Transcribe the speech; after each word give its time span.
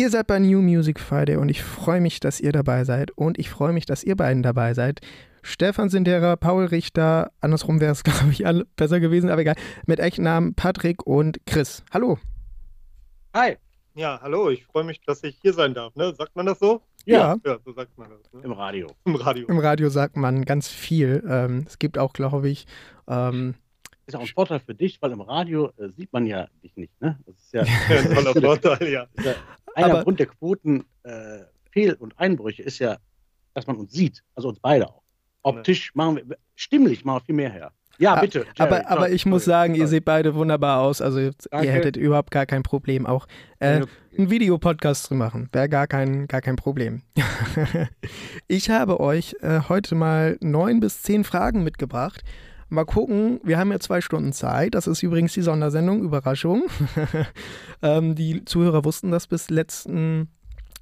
Ihr 0.00 0.08
seid 0.08 0.28
bei 0.28 0.38
New 0.38 0.62
Music 0.62 0.98
Friday 0.98 1.36
und 1.36 1.50
ich 1.50 1.62
freue 1.62 2.00
mich, 2.00 2.20
dass 2.20 2.40
ihr 2.40 2.52
dabei 2.52 2.84
seid 2.84 3.10
und 3.10 3.38
ich 3.38 3.50
freue 3.50 3.74
mich, 3.74 3.84
dass 3.84 4.02
ihr 4.02 4.16
beiden 4.16 4.42
dabei 4.42 4.72
seid. 4.72 5.02
Stefan 5.42 5.90
Sinderer, 5.90 6.38
Paul 6.38 6.64
Richter, 6.64 7.30
andersrum 7.42 7.82
wäre 7.82 7.92
es, 7.92 8.02
glaube 8.04 8.30
ich, 8.32 8.42
besser 8.76 8.98
gewesen, 8.98 9.28
aber 9.28 9.42
egal. 9.42 9.56
Mit 9.84 10.00
echten 10.00 10.22
Namen 10.22 10.54
Patrick 10.54 11.06
und 11.06 11.44
Chris. 11.44 11.84
Hallo. 11.92 12.18
Hi. 13.34 13.58
Ja, 13.94 14.18
hallo, 14.22 14.48
ich 14.48 14.64
freue 14.64 14.84
mich, 14.84 15.02
dass 15.02 15.22
ich 15.22 15.36
hier 15.42 15.52
sein 15.52 15.74
darf. 15.74 15.94
Ne? 15.96 16.14
Sagt 16.14 16.34
man 16.34 16.46
das 16.46 16.58
so? 16.60 16.80
Ja. 17.04 17.36
Ja, 17.44 17.58
so 17.62 17.74
sagt 17.74 17.98
man 17.98 18.08
das. 18.08 18.32
Ne? 18.32 18.40
Im 18.42 18.52
Radio. 18.52 18.86
Im 19.04 19.16
Radio. 19.16 19.48
Im 19.48 19.58
Radio 19.58 19.90
sagt 19.90 20.16
man 20.16 20.46
ganz 20.46 20.68
viel. 20.68 21.22
Ähm, 21.28 21.64
es 21.66 21.78
gibt 21.78 21.98
auch, 21.98 22.14
glaube 22.14 22.48
ich, 22.48 22.66
ähm, 23.06 23.54
Ist 24.06 24.16
auch 24.16 24.20
ein 24.20 24.26
Vorteil 24.28 24.60
für 24.60 24.74
dich, 24.74 25.02
weil 25.02 25.12
im 25.12 25.20
Radio 25.20 25.72
äh, 25.76 25.90
sieht 25.94 26.10
man 26.10 26.24
ja 26.24 26.48
dich 26.64 26.74
nicht. 26.76 26.98
Ne? 27.02 27.18
Das 27.26 27.36
ist 27.36 27.52
ja, 27.52 27.64
Ja, 27.90 28.00
ein 28.00 28.14
toller 28.14 28.34
Vorteil, 28.40 28.88
ja. 28.88 29.06
Einer 29.74 29.94
Aber- 29.94 30.02
Grund 30.04 30.18
der 30.20 30.26
Quoten 30.26 30.84
äh, 31.04 31.40
Fehl- 31.70 31.94
und 31.94 32.18
Einbrüche 32.18 32.62
ist 32.62 32.78
ja, 32.78 32.98
dass 33.54 33.66
man 33.66 33.76
uns 33.76 33.92
sieht. 33.92 34.22
Also 34.34 34.48
uns 34.48 34.58
beide 34.60 34.88
auch. 34.88 35.02
Optisch 35.42 35.94
machen 35.94 36.16
wir, 36.16 36.36
stimmlich 36.54 37.04
machen 37.04 37.16
wir 37.22 37.24
viel 37.26 37.34
mehr 37.34 37.50
her. 37.50 37.72
Ja, 37.98 38.14
Ah, 38.14 38.20
bitte. 38.20 38.38
Jerry, 38.40 38.50
aber, 38.58 38.90
aber 38.90 39.00
sorry, 39.02 39.12
ich 39.14 39.26
muss 39.26 39.44
sorry, 39.44 39.52
sagen, 39.54 39.74
ihr 39.74 39.80
sorry. 39.80 39.90
seht 39.90 40.04
beide 40.06 40.34
wunderbar 40.34 40.80
aus. 40.80 41.00
Also 41.02 41.18
ihr 41.20 41.32
Danke. 41.50 41.70
hättet 41.70 41.96
überhaupt 41.98 42.30
gar 42.30 42.46
kein 42.46 42.62
Problem, 42.62 43.04
auch 43.06 43.26
äh, 43.58 43.82
einen 44.16 44.30
Videopodcast 44.30 45.04
zu 45.04 45.14
machen. 45.14 45.48
Wäre 45.52 45.68
gar 45.68 45.86
kein, 45.86 46.26
gar 46.26 46.40
kein 46.40 46.56
Problem. 46.56 47.02
ich 48.48 48.70
habe 48.70 49.00
euch 49.00 49.36
äh, 49.40 49.60
heute 49.68 49.94
mal 49.94 50.36
neun 50.40 50.80
bis 50.80 51.02
zehn 51.02 51.24
Fragen 51.24 51.62
mitgebracht. 51.62 52.22
Mal 52.72 52.84
gucken, 52.84 53.40
wir 53.42 53.58
haben 53.58 53.72
ja 53.72 53.80
zwei 53.80 54.00
Stunden 54.00 54.32
Zeit. 54.32 54.74
Das 54.76 54.86
ist 54.86 55.02
übrigens 55.02 55.32
die 55.34 55.42
Sondersendung, 55.42 56.02
Überraschung. 56.02 56.64
ähm, 57.82 58.14
die 58.14 58.44
Zuhörer 58.44 58.84
wussten 58.84 59.10
das 59.10 59.26
bis 59.26 59.50
letzten, 59.50 60.28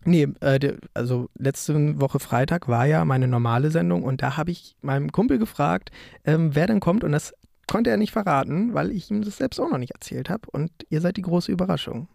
nee, 0.04 0.28
äh, 0.40 0.58
de- 0.58 0.76
also 0.92 1.30
letzte 1.38 1.98
Woche 1.98 2.20
Freitag 2.20 2.68
war 2.68 2.84
ja 2.84 3.04
meine 3.06 3.26
normale 3.26 3.70
Sendung 3.70 4.02
und 4.02 4.20
da 4.20 4.36
habe 4.36 4.50
ich 4.50 4.76
meinem 4.82 5.10
Kumpel 5.12 5.38
gefragt, 5.38 5.90
ähm, 6.24 6.54
wer 6.54 6.66
denn 6.66 6.80
kommt 6.80 7.04
und 7.04 7.12
das 7.12 7.32
konnte 7.66 7.88
er 7.88 7.96
nicht 7.96 8.12
verraten, 8.12 8.74
weil 8.74 8.90
ich 8.92 9.10
ihm 9.10 9.22
das 9.22 9.38
selbst 9.38 9.58
auch 9.58 9.70
noch 9.70 9.78
nicht 9.78 9.92
erzählt 9.92 10.28
habe 10.28 10.48
und 10.52 10.70
ihr 10.90 11.00
seid 11.00 11.16
die 11.16 11.22
große 11.22 11.50
Überraschung. 11.50 12.08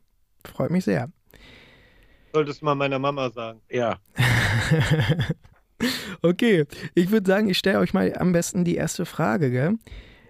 Freut 0.46 0.70
mich 0.72 0.84
sehr. 0.86 1.10
Solltest 2.32 2.62
du 2.62 2.66
mal 2.66 2.76
meiner 2.76 3.00
Mama 3.00 3.30
sagen. 3.32 3.60
Ja, 3.72 3.98
okay, 6.22 6.66
ich 6.96 7.12
würde 7.12 7.28
sagen, 7.30 7.50
ich 7.50 7.58
stelle 7.58 7.80
euch 7.80 7.94
mal 7.94 8.16
am 8.18 8.32
besten 8.32 8.64
die 8.64 8.76
erste 8.76 9.06
Frage. 9.06 9.52
Gell? 9.52 9.76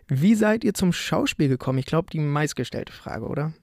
Wie 0.08 0.36
seid 0.36 0.64
ihr 0.64 0.74
zum 0.74 0.94
Schauspiel 0.94 1.48
gekommen? 1.48 1.80
Ich 1.80 1.86
glaube, 1.86 2.10
die 2.12 2.20
meistgestellte 2.20 2.94
Frage, 2.94 3.26
oder? 3.26 3.54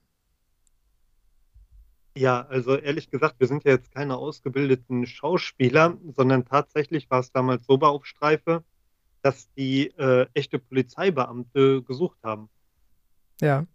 Ja, 2.15 2.41
also 2.41 2.75
ehrlich 2.75 3.09
gesagt, 3.09 3.35
wir 3.39 3.47
sind 3.47 3.63
ja 3.63 3.71
jetzt 3.71 3.93
keine 3.93 4.17
ausgebildeten 4.17 5.05
Schauspieler, 5.05 5.97
sondern 6.15 6.45
tatsächlich 6.45 7.09
war 7.09 7.21
es 7.21 7.31
damals 7.31 7.65
so 7.65 7.77
bei 7.77 7.87
Aufstreife, 7.87 8.63
dass 9.21 9.49
die 9.53 9.87
äh, 9.97 10.25
echte 10.33 10.59
Polizeibeamte 10.59 11.83
gesucht 11.83 12.17
haben. 12.23 12.49
Ja. 13.39 13.65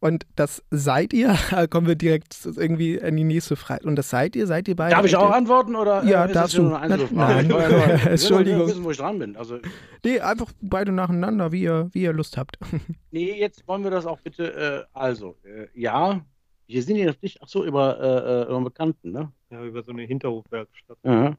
Und 0.00 0.26
das 0.36 0.62
seid 0.70 1.12
ihr? 1.12 1.36
Kommen 1.70 1.86
wir 1.88 1.96
direkt 1.96 2.38
irgendwie 2.56 2.94
in 2.96 3.16
die 3.16 3.24
nächste 3.24 3.56
Frage. 3.56 3.84
Und 3.86 3.96
das 3.96 4.10
seid 4.10 4.36
ihr? 4.36 4.46
Seid 4.46 4.68
ihr 4.68 4.76
beide? 4.76 4.94
Darf 4.94 5.04
ich 5.04 5.16
auch 5.16 5.30
antworten 5.30 5.74
oder 5.74 6.04
Ja, 6.04 6.24
äh, 6.24 6.28
ist 6.28 6.34
darfst 6.36 6.54
das 6.54 6.60
nur 6.62 6.70
du. 6.70 6.76
eine 6.76 6.98
Frage? 6.98 7.14
nein. 7.14 7.50
Ich 7.98 8.04
will 8.04 8.10
Entschuldigung. 8.12 8.66
wissen, 8.68 8.84
wo 8.84 8.90
ich 8.92 8.96
dran 8.96 9.18
bin. 9.18 9.36
Also, 9.36 9.58
Nee, 10.04 10.20
einfach 10.20 10.52
beide 10.60 10.92
nacheinander, 10.92 11.50
wie 11.50 11.62
ihr, 11.62 11.88
wie 11.92 12.02
ihr 12.02 12.12
Lust 12.12 12.36
habt. 12.36 12.58
nee, 13.10 13.32
jetzt 13.40 13.66
wollen 13.66 13.82
wir 13.82 13.90
das 13.90 14.06
auch 14.06 14.20
bitte. 14.20 14.86
Äh, 14.94 14.96
also, 14.96 15.36
äh, 15.42 15.66
ja, 15.74 16.20
wir 16.68 16.82
sind 16.82 16.94
hier 16.96 17.12
dich. 17.14 17.38
Ach 17.42 17.48
so, 17.48 17.64
über, 17.64 17.98
äh, 18.00 18.42
äh, 18.42 18.44
über 18.46 18.56
einen 18.56 18.64
Bekannten, 18.64 19.10
ne? 19.10 19.32
Ja, 19.50 19.64
über 19.64 19.82
so 19.82 19.90
eine 19.90 20.02
Hinterhofwerkstatt. 20.02 20.98
Ja. 21.02 21.34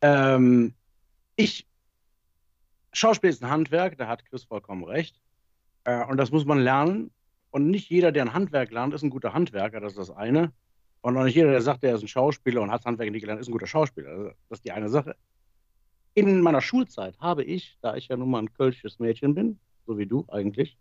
Ähm, 0.00 0.72
ich, 1.36 1.66
Schauspiel 2.94 3.30
ist 3.30 3.42
ein 3.42 3.50
Handwerk, 3.50 3.98
da 3.98 4.06
hat 4.08 4.24
Chris 4.24 4.44
vollkommen 4.44 4.84
recht. 4.84 5.20
Äh, 5.84 6.04
und 6.06 6.16
das 6.16 6.30
muss 6.30 6.44
man 6.46 6.58
lernen. 6.58 7.10
Und 7.52 7.70
nicht 7.70 7.88
jeder, 7.90 8.10
der 8.10 8.24
ein 8.24 8.32
Handwerk 8.32 8.70
lernt, 8.72 8.92
ist 8.94 9.02
ein 9.02 9.10
guter 9.10 9.32
Handwerker, 9.34 9.78
das 9.78 9.92
ist 9.92 9.98
das 9.98 10.10
eine. 10.10 10.52
Und 11.02 11.16
auch 11.16 11.24
nicht 11.24 11.34
jeder, 11.36 11.50
der 11.50 11.60
sagt, 11.60 11.82
der 11.84 11.94
ist 11.94 12.02
ein 12.02 12.08
Schauspieler 12.08 12.62
und 12.62 12.70
hat 12.70 12.84
Handwerk 12.84 13.10
nicht 13.10 13.20
gelernt, 13.22 13.40
ist 13.40 13.48
ein 13.48 13.52
guter 13.52 13.66
Schauspieler. 13.66 14.08
Also, 14.10 14.24
das 14.48 14.58
ist 14.58 14.64
die 14.64 14.72
eine 14.72 14.88
Sache. 14.88 15.14
In 16.14 16.40
meiner 16.40 16.60
Schulzeit 16.60 17.18
habe 17.20 17.44
ich, 17.44 17.78
da 17.82 17.94
ich 17.96 18.08
ja 18.08 18.16
nun 18.16 18.30
mal 18.30 18.40
ein 18.40 18.52
kölsches 18.52 18.98
Mädchen 18.98 19.34
bin, 19.34 19.58
so 19.86 19.96
wie 19.98 20.06
du 20.06 20.24
eigentlich, 20.28 20.76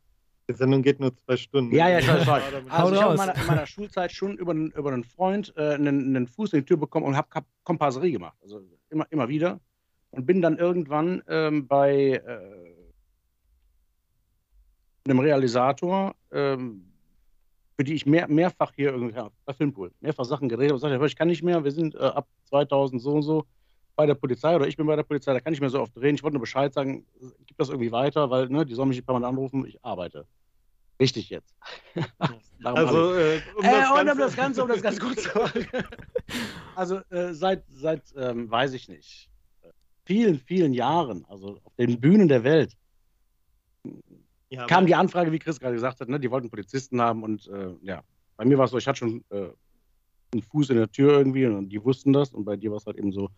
Die 0.50 0.54
Sendung 0.56 0.82
geht 0.82 1.00
nur 1.00 1.16
zwei 1.26 1.38
Stunden. 1.38 1.74
Ja, 1.76 1.88
ja, 1.88 2.00
ich 2.00 2.08
weiß. 2.08 2.28
Also, 2.70 2.94
ich 2.96 3.02
habe 3.02 3.12
in 3.14 3.18
meiner, 3.18 3.36
in 3.36 3.48
meiner 3.48 3.66
Schulzeit 3.68 4.12
schon 4.12 4.38
über, 4.38 4.52
einen- 4.52 4.72
über 4.72 4.92
einen 4.92 5.04
Freund 5.04 5.54
äh, 5.56 5.76
einen, 5.76 6.16
einen 6.16 6.28
Fuß 6.28 6.54
in 6.54 6.60
die 6.62 6.66
Tür 6.66 6.78
bekommen 6.78 7.06
und 7.06 7.16
habe 7.16 7.28
Komparserie 7.64 8.12
gemacht. 8.12 8.38
Also 8.42 8.62
immer, 8.90 9.06
immer 9.12 9.30
wieder. 9.30 9.60
Und 10.12 10.26
bin 10.26 10.42
dann 10.42 10.58
irgendwann 10.58 11.22
ähm, 11.28 11.68
bei 11.68 12.22
äh, 12.26 12.74
einem 15.06 15.20
Realisator, 15.20 16.16
ähm, 16.32 16.92
für 17.78 17.84
die 17.84 17.94
ich 17.94 18.06
mehr, 18.06 18.28
mehrfach 18.28 18.72
hier 18.76 18.92
irgendwie, 18.92 19.16
ja, 19.16 19.30
bei 19.46 19.54
Filmpool, 19.54 19.92
mehrfach 20.02 20.26
Sachen 20.26 20.50
geredet 20.50 20.72
habe 20.72 20.76
und 20.76 20.80
sagte, 20.82 21.06
ich 21.06 21.16
kann 21.16 21.28
nicht 21.28 21.44
mehr, 21.44 21.64
wir 21.64 21.72
sind 21.72 21.96
äh, 21.96 22.00
ab 22.00 22.28
2000 22.50 23.02
so 23.02 23.14
und 23.14 23.24
so 23.24 23.46
bei 23.96 24.06
der 24.06 24.16
Polizei 24.16 24.56
oder 24.56 24.68
ich 24.68 24.78
bin 24.78 24.86
bei 24.86 24.96
der 24.96 25.04
Polizei, 25.04 25.34
da 25.34 25.40
kann 25.40 25.54
ich 25.54 25.60
nicht 25.60 25.62
mehr 25.62 25.70
so 25.70 25.82
oft 25.82 25.96
drehen. 25.96 26.16
Ich 26.16 26.24
wollte 26.24 26.36
nur 26.36 26.42
Bescheid 26.42 26.74
sagen, 26.74 27.06
gib 27.46 27.58
das 27.58 27.70
irgendwie 27.70 27.92
weiter, 27.92 28.30
weil 28.30 28.48
ne, 28.50 28.66
die 28.66 28.74
sollen 28.74 28.90
mich 28.90 28.98
nicht 28.98 29.06
permanent 29.06 29.34
anrufen, 29.34 29.66
ich 29.66 29.84
arbeite. 29.84 30.26
Richtig 31.00 31.30
jetzt. 31.30 31.56
Also 32.64 33.16
äh, 33.16 33.42
um, 33.58 33.66
äh, 33.66 33.72
das 33.72 33.90
um 33.90 33.96
Ganze, 33.96 34.18
das 34.18 34.36
Ganze, 34.36 34.62
um 34.62 34.70
das 34.70 34.82
ganz 34.84 35.00
kurz 35.00 35.24
zu 35.24 35.30
machen. 35.40 35.66
Also 36.76 36.98
äh, 37.10 37.34
seit, 37.34 37.64
seit 37.70 38.04
ähm, 38.16 38.52
weiß 38.52 38.74
ich 38.74 38.88
nicht, 38.88 39.32
äh, 39.64 39.70
vielen, 40.06 40.38
vielen 40.38 40.72
Jahren, 40.72 41.26
also 41.28 41.60
auf 41.64 41.76
den 41.78 42.00
Bühnen 42.00 42.28
der 42.28 42.44
Welt, 42.44 42.78
ja, 44.52 44.66
kam 44.68 44.86
die 44.86 44.96
Anfrage, 44.96 45.32
wie 45.32 45.40
Chris 45.40 45.60
gerade 45.60 45.76
gesagt 45.76 46.00
hat, 46.02 46.10
ne, 46.10 46.20
die 46.20 46.30
wollten 46.30 46.50
Polizisten 46.50 47.02
haben 47.02 47.24
und 47.24 47.48
äh, 47.48 47.74
ja, 47.82 48.04
bei 48.38 48.46
mir 48.46 48.58
war 48.58 48.66
es 48.66 48.72
so, 48.72 48.78
ich 48.78 48.88
hatte 48.88 49.00
schon 49.00 49.24
äh, 49.30 49.48
einen 50.34 50.42
Fuß 50.42 50.70
in 50.70 50.78
der 50.78 50.92
Tür 50.92 51.18
irgendwie 51.18 51.46
und 51.46 51.70
die 51.70 51.84
wussten 51.84 52.14
das 52.14 52.34
und 52.34 52.46
bei 52.46 52.56
dir 52.58 52.70
war 52.72 52.78
es 52.78 52.86
halt 52.86 52.98
eben 52.98 53.12
so 53.12 53.30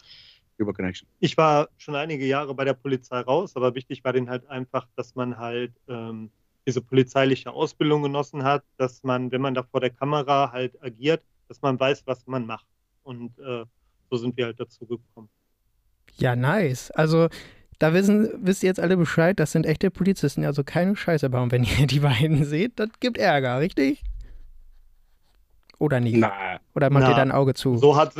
über 0.57 0.73
Connection. 0.73 1.07
Ich 1.19 1.37
war 1.37 1.69
schon 1.77 1.95
einige 1.95 2.25
Jahre 2.25 2.53
bei 2.53 2.65
der 2.65 2.73
Polizei 2.73 3.19
raus, 3.21 3.55
aber 3.55 3.75
wichtig 3.75 4.03
war 4.03 4.13
denen 4.13 4.29
halt 4.29 4.47
einfach, 4.47 4.87
dass 4.95 5.15
man 5.15 5.37
halt 5.37 5.71
ähm, 5.87 6.29
diese 6.65 6.81
polizeiliche 6.81 7.51
Ausbildung 7.51 8.03
genossen 8.03 8.43
hat, 8.43 8.63
dass 8.77 9.03
man, 9.03 9.31
wenn 9.31 9.41
man 9.41 9.53
da 9.53 9.63
vor 9.63 9.81
der 9.81 9.89
Kamera 9.89 10.51
halt 10.51 10.81
agiert, 10.81 11.21
dass 11.47 11.61
man 11.61 11.79
weiß, 11.79 12.03
was 12.05 12.25
man 12.27 12.45
macht. 12.45 12.67
Und 13.03 13.37
äh, 13.39 13.65
so 14.09 14.17
sind 14.17 14.37
wir 14.37 14.45
halt 14.45 14.59
dazu 14.59 14.85
gekommen. 14.85 15.29
Ja, 16.15 16.35
nice. 16.35 16.91
Also, 16.91 17.27
da 17.83 17.93
wissen, 17.93 18.29
wisst 18.37 18.63
ihr 18.63 18.67
jetzt 18.67 18.79
alle 18.79 18.95
Bescheid, 18.95 19.37
das 19.37 19.51
sind 19.51 19.65
echte 19.65 19.91
Polizisten, 19.91 20.45
also 20.45 20.63
keine 20.63 20.95
Scheiße 20.95 21.29
bauen, 21.29 21.51
wenn 21.51 21.65
ihr 21.65 21.85
die 21.87 21.99
beiden 21.99 22.45
seht. 22.45 22.79
Das 22.79 22.87
gibt 23.01 23.17
Ärger, 23.17 23.59
richtig? 23.59 24.01
Oder 25.79 25.99
nicht? 25.99 26.15
Na, 26.15 26.31
Oder 26.75 26.89
macht 26.89 27.03
Na, 27.03 27.09
ihr 27.09 27.15
da 27.15 27.21
ein 27.23 27.33
Auge 27.33 27.55
zu? 27.55 27.75
So 27.75 27.97
hart, 27.97 28.15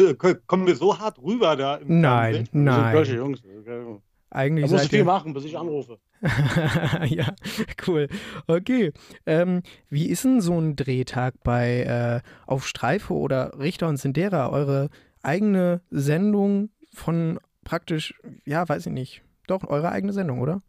kommen 0.47 0.67
wir 0.67 0.75
so 0.75 0.99
hart 0.99 1.17
rüber 1.23 1.55
da 1.55 1.75
im 1.75 2.01
nein, 2.01 2.33
Fernsehen? 2.33 2.63
nein. 2.65 2.93
solche 2.93 3.15
Jungs. 3.15 3.41
Da 3.41 3.71
Eigentlich 4.31 4.63
musst 4.63 4.73
du 4.73 4.77
seid 4.79 4.89
viel 4.89 5.05
machen, 5.05 5.33
bis 5.33 5.45
ich 5.45 5.57
anrufe. 5.57 5.97
ja, 7.05 7.33
cool. 7.87 8.09
Okay. 8.47 8.91
Ähm, 9.25 9.61
wie 9.89 10.09
ist 10.09 10.25
denn 10.25 10.41
so 10.41 10.59
ein 10.59 10.75
Drehtag 10.75 11.35
bei 11.41 11.83
äh, 11.83 12.29
Auf 12.47 12.67
Streife 12.67 13.13
oder 13.13 13.57
Richter 13.57 13.87
und 13.87 13.95
Sindera? 13.95 14.49
Eure 14.49 14.89
eigene 15.21 15.79
Sendung 15.89 16.69
von 16.93 17.39
praktisch, 17.63 18.13
ja, 18.43 18.67
weiß 18.67 18.87
ich 18.87 18.91
nicht. 18.91 19.22
Doch, 19.47 19.63
eure 19.65 19.91
eigene 19.91 20.13
Sendung, 20.13 20.39
oder? 20.39 20.61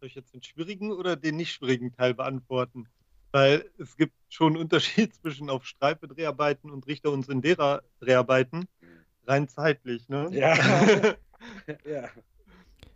Soll 0.00 0.08
ich 0.08 0.14
jetzt 0.14 0.34
den 0.34 0.42
schwierigen 0.42 0.92
oder 0.92 1.16
den 1.16 1.36
nicht 1.36 1.52
schwierigen 1.52 1.92
Teil 1.92 2.14
beantworten? 2.14 2.88
Weil 3.32 3.70
es 3.78 3.96
gibt 3.96 4.14
schon 4.28 4.54
einen 4.54 4.62
Unterschied 4.62 5.14
zwischen 5.22 5.50
auf 5.50 5.66
Streife 5.66 6.08
Dreharbeiten 6.08 6.70
und 6.70 6.86
Richter 6.86 7.10
und 7.10 7.26
Sindera 7.26 7.82
Dreharbeiten. 8.00 8.66
Rein 9.26 9.48
zeitlich, 9.48 10.08
ne? 10.08 10.28
Ja. 10.32 10.54
ja. 11.84 12.08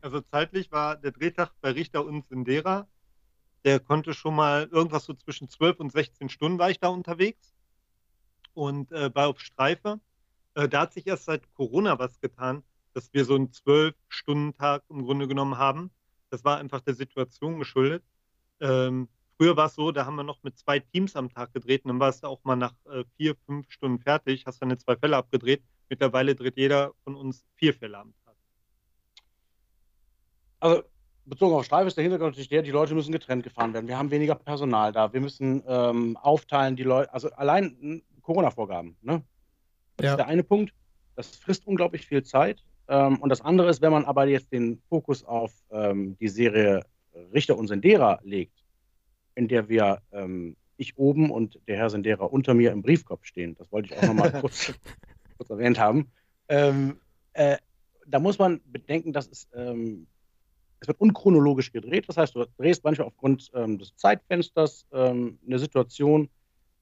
Also 0.00 0.20
zeitlich 0.20 0.70
war 0.70 0.96
der 0.96 1.12
Drehtag 1.12 1.52
bei 1.60 1.72
Richter 1.72 2.04
und 2.04 2.28
Sindera, 2.28 2.86
der 3.64 3.80
konnte 3.80 4.14
schon 4.14 4.36
mal 4.36 4.68
irgendwas 4.70 5.04
so 5.04 5.14
zwischen 5.14 5.48
12 5.48 5.80
und 5.80 5.92
16 5.92 6.28
Stunden 6.28 6.58
war 6.58 6.70
ich 6.70 6.78
da 6.78 6.88
unterwegs. 6.88 7.54
Und 8.54 8.92
äh, 8.92 9.10
bei 9.10 9.26
Auf 9.26 9.40
Streife, 9.40 10.00
äh, 10.54 10.68
da 10.68 10.82
hat 10.82 10.92
sich 10.92 11.06
erst 11.06 11.24
seit 11.24 11.52
Corona 11.54 11.98
was 11.98 12.20
getan, 12.20 12.62
dass 12.98 13.14
wir 13.14 13.24
so 13.24 13.36
einen 13.36 13.50
12-Stunden-Tag 13.52 14.82
im 14.88 15.04
Grunde 15.04 15.28
genommen 15.28 15.56
haben. 15.56 15.92
Das 16.30 16.44
war 16.44 16.58
einfach 16.58 16.80
der 16.80 16.94
Situation 16.94 17.60
geschuldet. 17.60 18.02
Ähm, 18.60 19.08
früher 19.36 19.56
war 19.56 19.66
es 19.66 19.76
so, 19.76 19.92
da 19.92 20.04
haben 20.04 20.16
wir 20.16 20.24
noch 20.24 20.42
mit 20.42 20.58
zwei 20.58 20.80
Teams 20.80 21.14
am 21.14 21.30
Tag 21.32 21.52
gedreht 21.52 21.84
und 21.84 21.90
dann 21.90 22.00
war 22.00 22.08
es 22.08 22.24
auch 22.24 22.42
mal 22.42 22.56
nach 22.56 22.74
äh, 22.90 23.04
vier, 23.16 23.36
fünf 23.46 23.70
Stunden 23.70 24.00
fertig, 24.00 24.46
hast 24.46 24.60
dann 24.60 24.76
zwei 24.78 24.96
Fälle 24.96 25.16
abgedreht. 25.16 25.62
Mittlerweile 25.88 26.34
dreht 26.34 26.56
jeder 26.56 26.92
von 27.04 27.14
uns 27.14 27.46
vier 27.54 27.72
Fälle 27.72 27.98
am 27.98 28.12
Tag. 28.24 28.34
Also 30.58 30.82
bezogen 31.24 31.54
auf 31.54 31.64
Streife 31.66 31.86
ist 31.86 31.96
der 31.96 32.02
Hintergrund 32.02 32.32
natürlich 32.32 32.48
der, 32.48 32.62
die 32.62 32.72
Leute 32.72 32.96
müssen 32.96 33.12
getrennt 33.12 33.44
gefahren 33.44 33.72
werden. 33.74 33.86
Wir 33.86 33.96
haben 33.96 34.10
weniger 34.10 34.34
Personal 34.34 34.90
da. 34.90 35.12
Wir 35.12 35.20
müssen 35.20 35.62
ähm, 35.68 36.16
aufteilen, 36.16 36.74
die 36.74 36.82
Leute, 36.82 37.14
also 37.14 37.30
allein 37.30 37.76
ein 37.80 38.02
Corona-Vorgaben. 38.22 38.96
Ne? 39.02 39.22
Das 39.98 40.04
Ja. 40.04 40.10
ist 40.14 40.16
der 40.16 40.26
eine 40.26 40.42
Punkt. 40.42 40.74
Das 41.14 41.36
frisst 41.36 41.64
unglaublich 41.64 42.04
viel 42.04 42.24
Zeit. 42.24 42.64
Ähm, 42.88 43.18
und 43.18 43.28
das 43.28 43.40
andere 43.40 43.68
ist, 43.68 43.82
wenn 43.82 43.92
man 43.92 44.04
aber 44.04 44.26
jetzt 44.26 44.52
den 44.52 44.80
Fokus 44.88 45.24
auf 45.24 45.52
ähm, 45.70 46.16
die 46.18 46.28
Serie 46.28 46.82
Richter 47.32 47.58
und 47.58 47.68
Sendera 47.68 48.20
legt, 48.22 48.64
in 49.34 49.48
der 49.48 49.68
wir 49.68 50.00
ähm, 50.12 50.56
ich 50.76 50.96
oben 50.96 51.30
und 51.30 51.58
der 51.66 51.76
Herr 51.76 51.90
Sendera 51.90 52.24
unter 52.24 52.54
mir 52.54 52.72
im 52.72 52.82
Briefkopf 52.82 53.24
stehen. 53.24 53.54
Das 53.56 53.70
wollte 53.72 53.92
ich 53.92 53.98
auch 53.98 54.06
nochmal 54.06 54.32
kurz, 54.40 54.72
kurz 55.36 55.50
erwähnt 55.50 55.78
haben. 55.78 56.10
Ähm, 56.48 57.00
äh, 57.32 57.56
da 58.06 58.20
muss 58.20 58.38
man 58.38 58.60
bedenken, 58.64 59.12
dass 59.12 59.28
es, 59.28 59.48
ähm, 59.54 60.06
es 60.80 60.88
wird 60.88 61.00
unchronologisch 61.00 61.72
gedreht. 61.72 62.08
Das 62.08 62.16
heißt, 62.16 62.34
du 62.34 62.46
drehst 62.56 62.84
manchmal 62.84 63.08
aufgrund 63.08 63.50
ähm, 63.54 63.78
des 63.78 63.94
Zeitfensters 63.96 64.86
eine 64.92 65.58
Situation, 65.58 66.30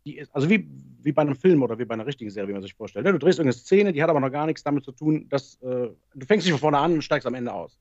die 0.07 0.19
ist, 0.19 0.35
also 0.35 0.49
wie, 0.49 0.67
wie 1.03 1.13
bei 1.13 1.23
einem 1.23 1.35
Film 1.35 1.63
oder 1.63 1.79
wie 1.79 1.85
bei 1.85 1.95
einer 1.95 2.07
richtigen 2.07 2.31
Serie, 2.31 2.49
wie 2.49 2.53
man 2.53 2.63
sich 2.63 2.75
vorstellt. 2.75 3.05
ne? 3.05 3.13
Du 3.13 3.19
drehst 3.19 3.39
irgendeine 3.39 3.61
Szene, 3.61 3.93
die 3.93 4.03
hat 4.03 4.09
aber 4.09 4.21
noch 4.21 4.31
gar 4.31 4.47
nichts 4.47 4.63
damit 4.63 4.85
zu 4.85 4.93
tun, 4.93 5.29
dass 5.29 5.61
äh, 5.63 5.89
du 6.15 6.27
fängst 6.27 6.47
nicht 6.47 6.53
von 6.53 6.61
vorne 6.61 6.79
an 6.79 6.95
und 6.95 7.03
steigst 7.03 7.27
am 7.27 7.35
Ende 7.35 7.53
aus. 7.53 7.79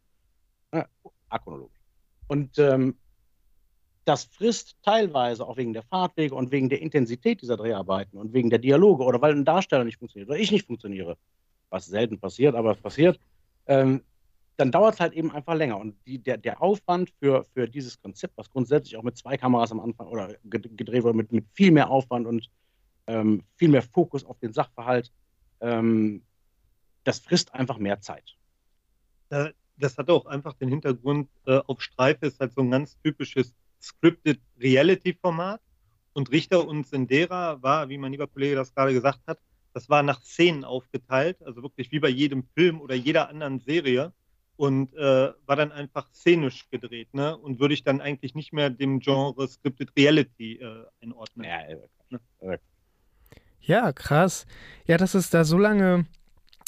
Ja, 0.74 0.88
achronologisch. 1.30 1.80
Und 2.28 2.58
ähm, 2.58 2.96
das 4.06 4.26
frisst 4.26 4.76
teilweise 4.84 5.48
auch 5.48 5.58
wegen 5.58 5.74
der 5.74 5.84
Fahrtwege 5.84 6.34
und 6.34 6.52
wegen 6.52 6.70
der 6.70 6.82
Intensität 6.82 7.42
dieser 7.42 7.58
Dreharbeiten 7.58 8.18
und 8.18 8.34
wegen 8.34 8.50
der 8.50 8.60
Dialoge 8.60 9.04
oder 9.04 9.22
weil 9.22 9.34
ein 9.34 9.46
Darsteller 9.46 9.84
nicht 9.84 9.98
funktioniert 9.98 10.30
oder 10.30 10.40
ich 10.40 10.52
nicht 10.52 10.66
funktioniere, 10.66 11.18
was 11.70 11.86
selten 11.86 12.20
passiert, 12.20 12.56
aber 12.56 12.72
es 12.72 12.82
passiert, 12.82 13.20
ähm, 13.68 14.02
dann 14.58 14.72
dauert 14.72 14.96
es 14.96 15.00
halt 15.00 15.14
eben 15.14 15.32
einfach 15.32 15.56
länger. 15.56 15.78
Und 15.78 15.96
die, 16.06 16.20
der, 16.20 16.38
der 16.38 16.62
Aufwand 16.62 17.12
für, 17.20 17.44
für 17.54 17.68
dieses 17.68 18.02
Konzept, 18.02 18.38
was 18.38 18.50
grundsätzlich 18.50 18.98
auch 18.98 19.04
mit 19.04 19.18
zwei 19.18 19.38
Kameras 19.38 19.72
am 19.72 19.80
Anfang 19.80 20.08
oder 20.08 20.36
ge- 20.44 20.70
gedreht 20.76 21.04
wurde, 21.04 21.18
mit, 21.18 21.32
mit 21.32 21.46
viel 21.54 21.72
mehr 21.72 21.90
Aufwand 21.90 22.26
und 22.28 22.50
ähm, 23.08 23.44
viel 23.58 23.70
mehr 23.70 23.84
Fokus 23.84 24.24
auf 24.26 24.40
den 24.40 24.54
Sachverhalt, 24.54 25.12
ähm, 25.62 26.24
das 27.04 27.20
frisst 27.20 27.54
einfach 27.54 27.78
mehr 27.78 28.02
Zeit. 28.02 28.36
Das 29.30 29.98
hat 29.98 30.10
auch 30.10 30.26
einfach 30.26 30.54
den 30.54 30.70
Hintergrund, 30.70 31.30
äh, 31.46 31.60
auf 31.68 31.82
Streife 31.82 32.26
ist 32.28 32.40
halt 32.40 32.54
so 32.54 32.62
ein 32.62 32.72
ganz 32.72 32.98
typisches 33.02 33.54
Scripted 33.82 34.40
Reality-Format. 34.60 35.62
Und 36.14 36.32
Richter 36.32 36.66
und 36.66 36.88
Sendera 36.88 37.62
war, 37.62 37.90
wie 37.90 37.98
mein 37.98 38.14
lieber 38.14 38.28
Kollege 38.28 38.56
das 38.56 38.74
gerade 38.74 38.94
gesagt 38.94 39.20
hat, 39.28 39.38
das 39.74 39.90
war 39.90 40.02
nach 40.02 40.22
Szenen 40.22 40.64
aufgeteilt, 40.64 41.42
also 41.44 41.62
wirklich 41.62 41.92
wie 41.92 42.00
bei 42.00 42.08
jedem 42.08 42.44
Film 42.56 42.80
oder 42.80 42.96
jeder 42.96 43.28
anderen 43.28 43.60
Serie. 43.60 44.14
Und 44.58 44.94
äh, 44.94 45.34
war 45.46 45.56
dann 45.56 45.72
einfach 45.72 46.10
szenisch 46.14 46.70
gedreht, 46.70 47.14
ne? 47.14 47.38
Und 47.38 47.60
würde 47.60 47.74
ich 47.74 47.84
dann 47.84 48.00
eigentlich 48.00 48.36
nicht 48.36 48.54
mehr 48.54 48.70
dem 48.70 49.00
Genre 49.00 49.48
Scripted 49.48 49.90
Reality 49.98 50.60
äh, 50.62 50.86
einordnen. 51.02 51.46
Ja, 51.46 51.62
äh, 51.62 52.58
Ja, 53.62 53.92
krass. 53.92 54.46
Ja, 54.86 54.98
dass 54.98 55.14
es 55.14 55.30
da 55.30 55.44
so 55.44 55.58
lange 55.58 56.06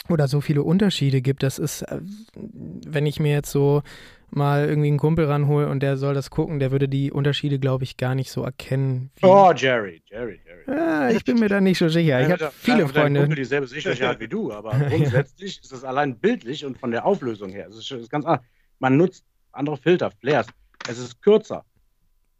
oder 0.10 0.28
so 0.28 0.42
viele 0.42 0.64
Unterschiede 0.64 1.22
gibt, 1.22 1.44
das 1.44 1.60
ist, 1.60 1.84
äh, 1.84 2.02
wenn 2.36 3.06
ich 3.06 3.20
mir 3.20 3.34
jetzt 3.34 3.52
so 3.52 3.84
mal 4.30 4.68
irgendwie 4.68 4.90
einen 4.90 4.98
Kumpel 4.98 5.26
ranhole 5.26 5.68
und 5.70 5.82
der 5.82 5.98
soll 5.98 6.14
das 6.14 6.30
gucken, 6.30 6.60
der 6.60 6.72
würde 6.72 6.88
die 6.90 7.12
Unterschiede, 7.12 7.60
glaube 7.60 7.84
ich, 7.86 7.98
gar 7.98 8.14
nicht 8.16 8.30
so 8.30 8.44
erkennen. 8.44 9.10
Oh, 9.24 9.52
Jerry, 9.56 10.02
Jerry, 10.10 10.40
Jerry. 10.46 10.64
ja, 10.80 11.10
ich 11.10 11.24
bin 11.24 11.40
mir 11.40 11.50
da 11.50 11.62
nicht 11.62 11.78
so 11.78 11.88
sicher. 11.88 12.22
Ich 12.22 12.30
habe 12.32 12.52
viele 12.54 12.80
Dein 12.80 12.88
Freunde. 12.90 13.20
Kumpel 13.22 13.36
dieselbe 13.38 13.68
Sichtweise 13.68 14.20
wie 14.20 14.28
du, 14.28 14.52
aber 14.52 14.72
grundsätzlich 14.90 15.62
ist 15.62 15.72
das 15.72 15.84
allein 15.84 16.18
bildlich 16.18 16.66
und 16.66 16.78
von 16.78 16.92
der 16.92 17.06
Auflösung 17.06 17.50
her. 17.50 17.68
Es 17.70 17.78
ist, 17.78 17.92
es 17.92 18.02
ist 18.04 18.10
ganz 18.10 18.26
anders. 18.26 18.46
Man 18.80 18.98
nutzt 18.98 19.24
andere 19.54 19.78
Filter, 19.78 20.12
Flares. 20.12 20.48
Es 20.90 21.00
ist 21.00 21.22
kürzer. 21.22 21.66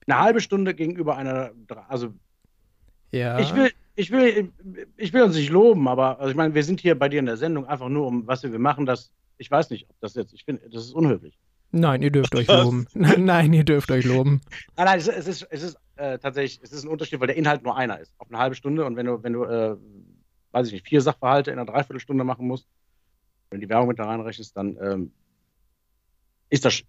Eine 0.06 0.20
halbe 0.20 0.40
Stunde 0.42 0.74
gegenüber 0.74 1.18
einer, 1.18 1.52
also 1.90 2.14
Ja. 3.12 3.40
ich 3.40 3.54
will, 3.56 3.72
ich 3.96 4.12
will, 4.12 4.52
ich 4.96 5.12
will 5.14 5.24
uns 5.24 5.36
nicht 5.36 5.50
loben, 5.50 5.88
aber 5.88 6.20
also 6.20 6.30
ich 6.30 6.36
meine, 6.38 6.54
wir 6.54 6.64
sind 6.64 6.80
hier 6.80 6.98
bei 6.98 7.10
dir 7.10 7.20
in 7.20 7.26
der 7.26 7.38
Sendung 7.38 7.66
einfach 7.66 7.90
nur 7.90 8.08
um, 8.08 8.28
was 8.28 8.44
wir 8.44 8.58
machen, 8.60 8.86
das, 8.86 9.12
ich 9.38 9.50
weiß 9.50 9.70
nicht, 9.72 9.88
ob 9.90 10.00
das 10.00 10.14
jetzt, 10.16 10.34
ich 10.34 10.46
finde, 10.46 10.70
das 10.70 10.84
ist 10.86 10.94
unhöflich. 10.94 11.38
Nein, 11.72 12.02
ihr 12.02 12.12
dürft 12.12 12.36
euch 12.36 12.48
loben. 12.48 12.88
Nein, 12.94 13.54
ihr 13.54 13.64
dürft 13.64 13.92
euch 13.92 14.06
loben. 14.06 14.42
Nein, 14.76 14.86
nein, 14.86 15.00
es, 15.00 15.08
es 15.08 15.28
ist, 15.28 15.48
es 15.50 15.64
ist 15.64 15.78
äh, 15.98 16.18
tatsächlich, 16.18 16.60
es 16.64 16.72
ist 16.72 16.84
ein 16.84 16.90
Unterschied, 16.90 17.20
weil 17.20 17.28
der 17.28 17.36
Inhalt 17.36 17.64
nur 17.64 17.76
einer 17.76 18.00
ist. 18.00 18.14
Auf 18.18 18.30
eine 18.30 18.38
halbe 18.38 18.56
Stunde 18.56 18.86
und 18.86 18.96
wenn 18.96 19.06
du, 19.06 19.22
wenn 19.24 19.34
du, 19.34 19.44
äh, 19.44 19.76
weiß 20.52 20.68
ich 20.68 20.74
nicht, 20.74 20.88
vier 20.88 21.02
Sachverhalte 21.02 21.52
in 21.52 21.60
einer 21.60 21.70
Dreiviertelstunde 21.70 22.24
machen 22.24 22.48
musst, 22.48 22.68
wenn 23.50 23.60
du 23.60 23.66
die 23.66 23.70
Werbung 23.70 23.90
mit 23.90 24.00
da 24.00 24.06
reinrechnest, 24.06 24.56
dann 24.56 24.78
ähm, 24.82 25.12
ist 26.50 26.66
das 26.66 26.84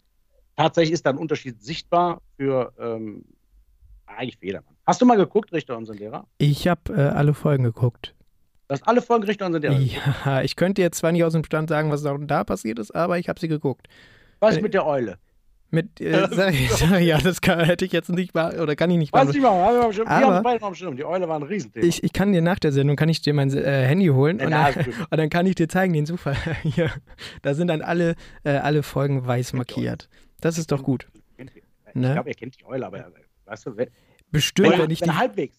tatsächlich 0.57 0.93
ist 0.93 1.07
da 1.07 1.11
ein 1.11 1.19
Unterschied 1.19 1.63
sichtbar 1.63 2.21
für 2.37 2.73
ähm, 2.79 3.25
eigentlich 4.07 4.39
jedermann. 4.43 4.75
Hast 4.87 5.01
du 5.01 5.07
mal 5.07 5.17
geguckt, 5.17 5.53
Richter 5.53 5.77
und 5.77 5.87
Sendera? 5.87 6.27
Ich 6.39 6.67
habe 6.67 6.93
äh, 6.93 7.09
alle 7.09 7.35
Folgen 7.35 7.65
geguckt. 7.65 8.15
Du 8.67 8.75
hast 8.75 8.87
alle 8.87 9.01
Folgen 9.01 9.25
Richter 9.25 9.47
und 9.47 9.53
Sendera. 9.53 9.75
Ja, 9.75 10.43
ich 10.43 10.57
könnte 10.57 10.83
jetzt 10.83 10.99
zwar 10.99 11.13
nicht 11.13 11.25
aus 11.25 11.33
dem 11.33 11.45
Stand 11.45 11.69
sagen, 11.69 11.91
was 11.91 12.03
da 12.03 12.13
und 12.13 12.27
da 12.27 12.45
passiert 12.45 12.79
ist, 12.79 12.95
aber 12.95 13.19
ich 13.19 13.29
habe 13.29 13.39
sie 13.41 13.49
geguckt. 13.49 13.89
Was 14.41 14.57
ist 14.57 14.63
mit 14.63 14.75
der 14.75 14.87
Eule? 14.87 15.19
Mit, 15.71 16.01
äh, 16.01 16.27
sag 16.33 16.55
ich, 16.55 16.71
sag, 16.73 17.01
ja, 17.03 17.19
das 17.19 17.43
kann, 17.43 17.61
hätte 17.61 17.85
ich 17.85 17.93
jetzt 17.93 18.09
nicht 18.09 18.35
mal, 18.35 18.59
oder 18.59 18.75
kann 18.75 18.91
ich 18.91 18.97
nicht 18.97 19.13
Weiß 19.13 19.27
beantworten. 19.33 19.39
nicht 19.39 19.51
mal, 19.51 19.67
haben 19.67 19.75
wir 19.77 19.85
am 19.85 19.93
Schirm. 19.93 20.07
Wir 20.07 20.13
Aber- 20.27 20.35
haben 20.37 20.43
beide 20.43 20.61
noch 20.61 20.69
am 20.69 20.75
Schirm. 20.75 20.97
Die 20.97 21.05
Eule 21.05 21.29
war 21.29 21.37
ein 21.39 21.43
Riesenthema. 21.43 21.85
Ich, 21.85 22.03
ich 22.03 22.13
kann 22.15 22.33
dir 22.33 22.41
nach 22.41 22.59
der 22.59 22.73
Sendung, 22.73 22.97
kann 22.97 23.11
ich 23.11 23.21
dir 23.21 23.35
mein 23.35 23.51
äh, 23.53 23.85
Handy 23.87 24.07
holen 24.07 24.39
Ja, 24.39 24.45
und, 24.47 24.51
na, 24.51 24.73
dann, 24.73 24.87
und 25.11 25.17
dann 25.19 25.29
kann 25.29 25.45
ich 25.45 25.57
dir 25.57 25.69
zeigen, 25.69 25.93
den 25.93 26.07
Zufall. 26.07 26.37
Hier, 26.63 26.91
da 27.43 27.53
sind 27.55 27.69
dann 27.69 27.83
alle, 27.83 28.15
äh, 28.45 28.53
alle 28.57 28.83
Folgen 28.83 29.27
weiß 29.27 29.53
markiert. 29.53 30.09
Das 30.41 30.57
ist 30.57 30.73
doch 30.73 30.83
gut. 30.83 31.07
Ich 31.37 31.47
Ne? 31.95 32.13
glaube, 32.13 32.29
er 32.31 32.35
kennt 32.35 32.59
die 32.61 32.65
Eule, 32.65 32.87
aber 32.87 33.11
weißt 33.47 33.67
du, 33.67 33.77
wenn, 33.77 33.89
Bestimmt, 34.31 34.71
wenn, 34.73 34.79
wenn 34.79 34.91
ich 34.91 35.01
wenn 35.01 35.09
die, 35.11 35.17
halbwegs. 35.17 35.59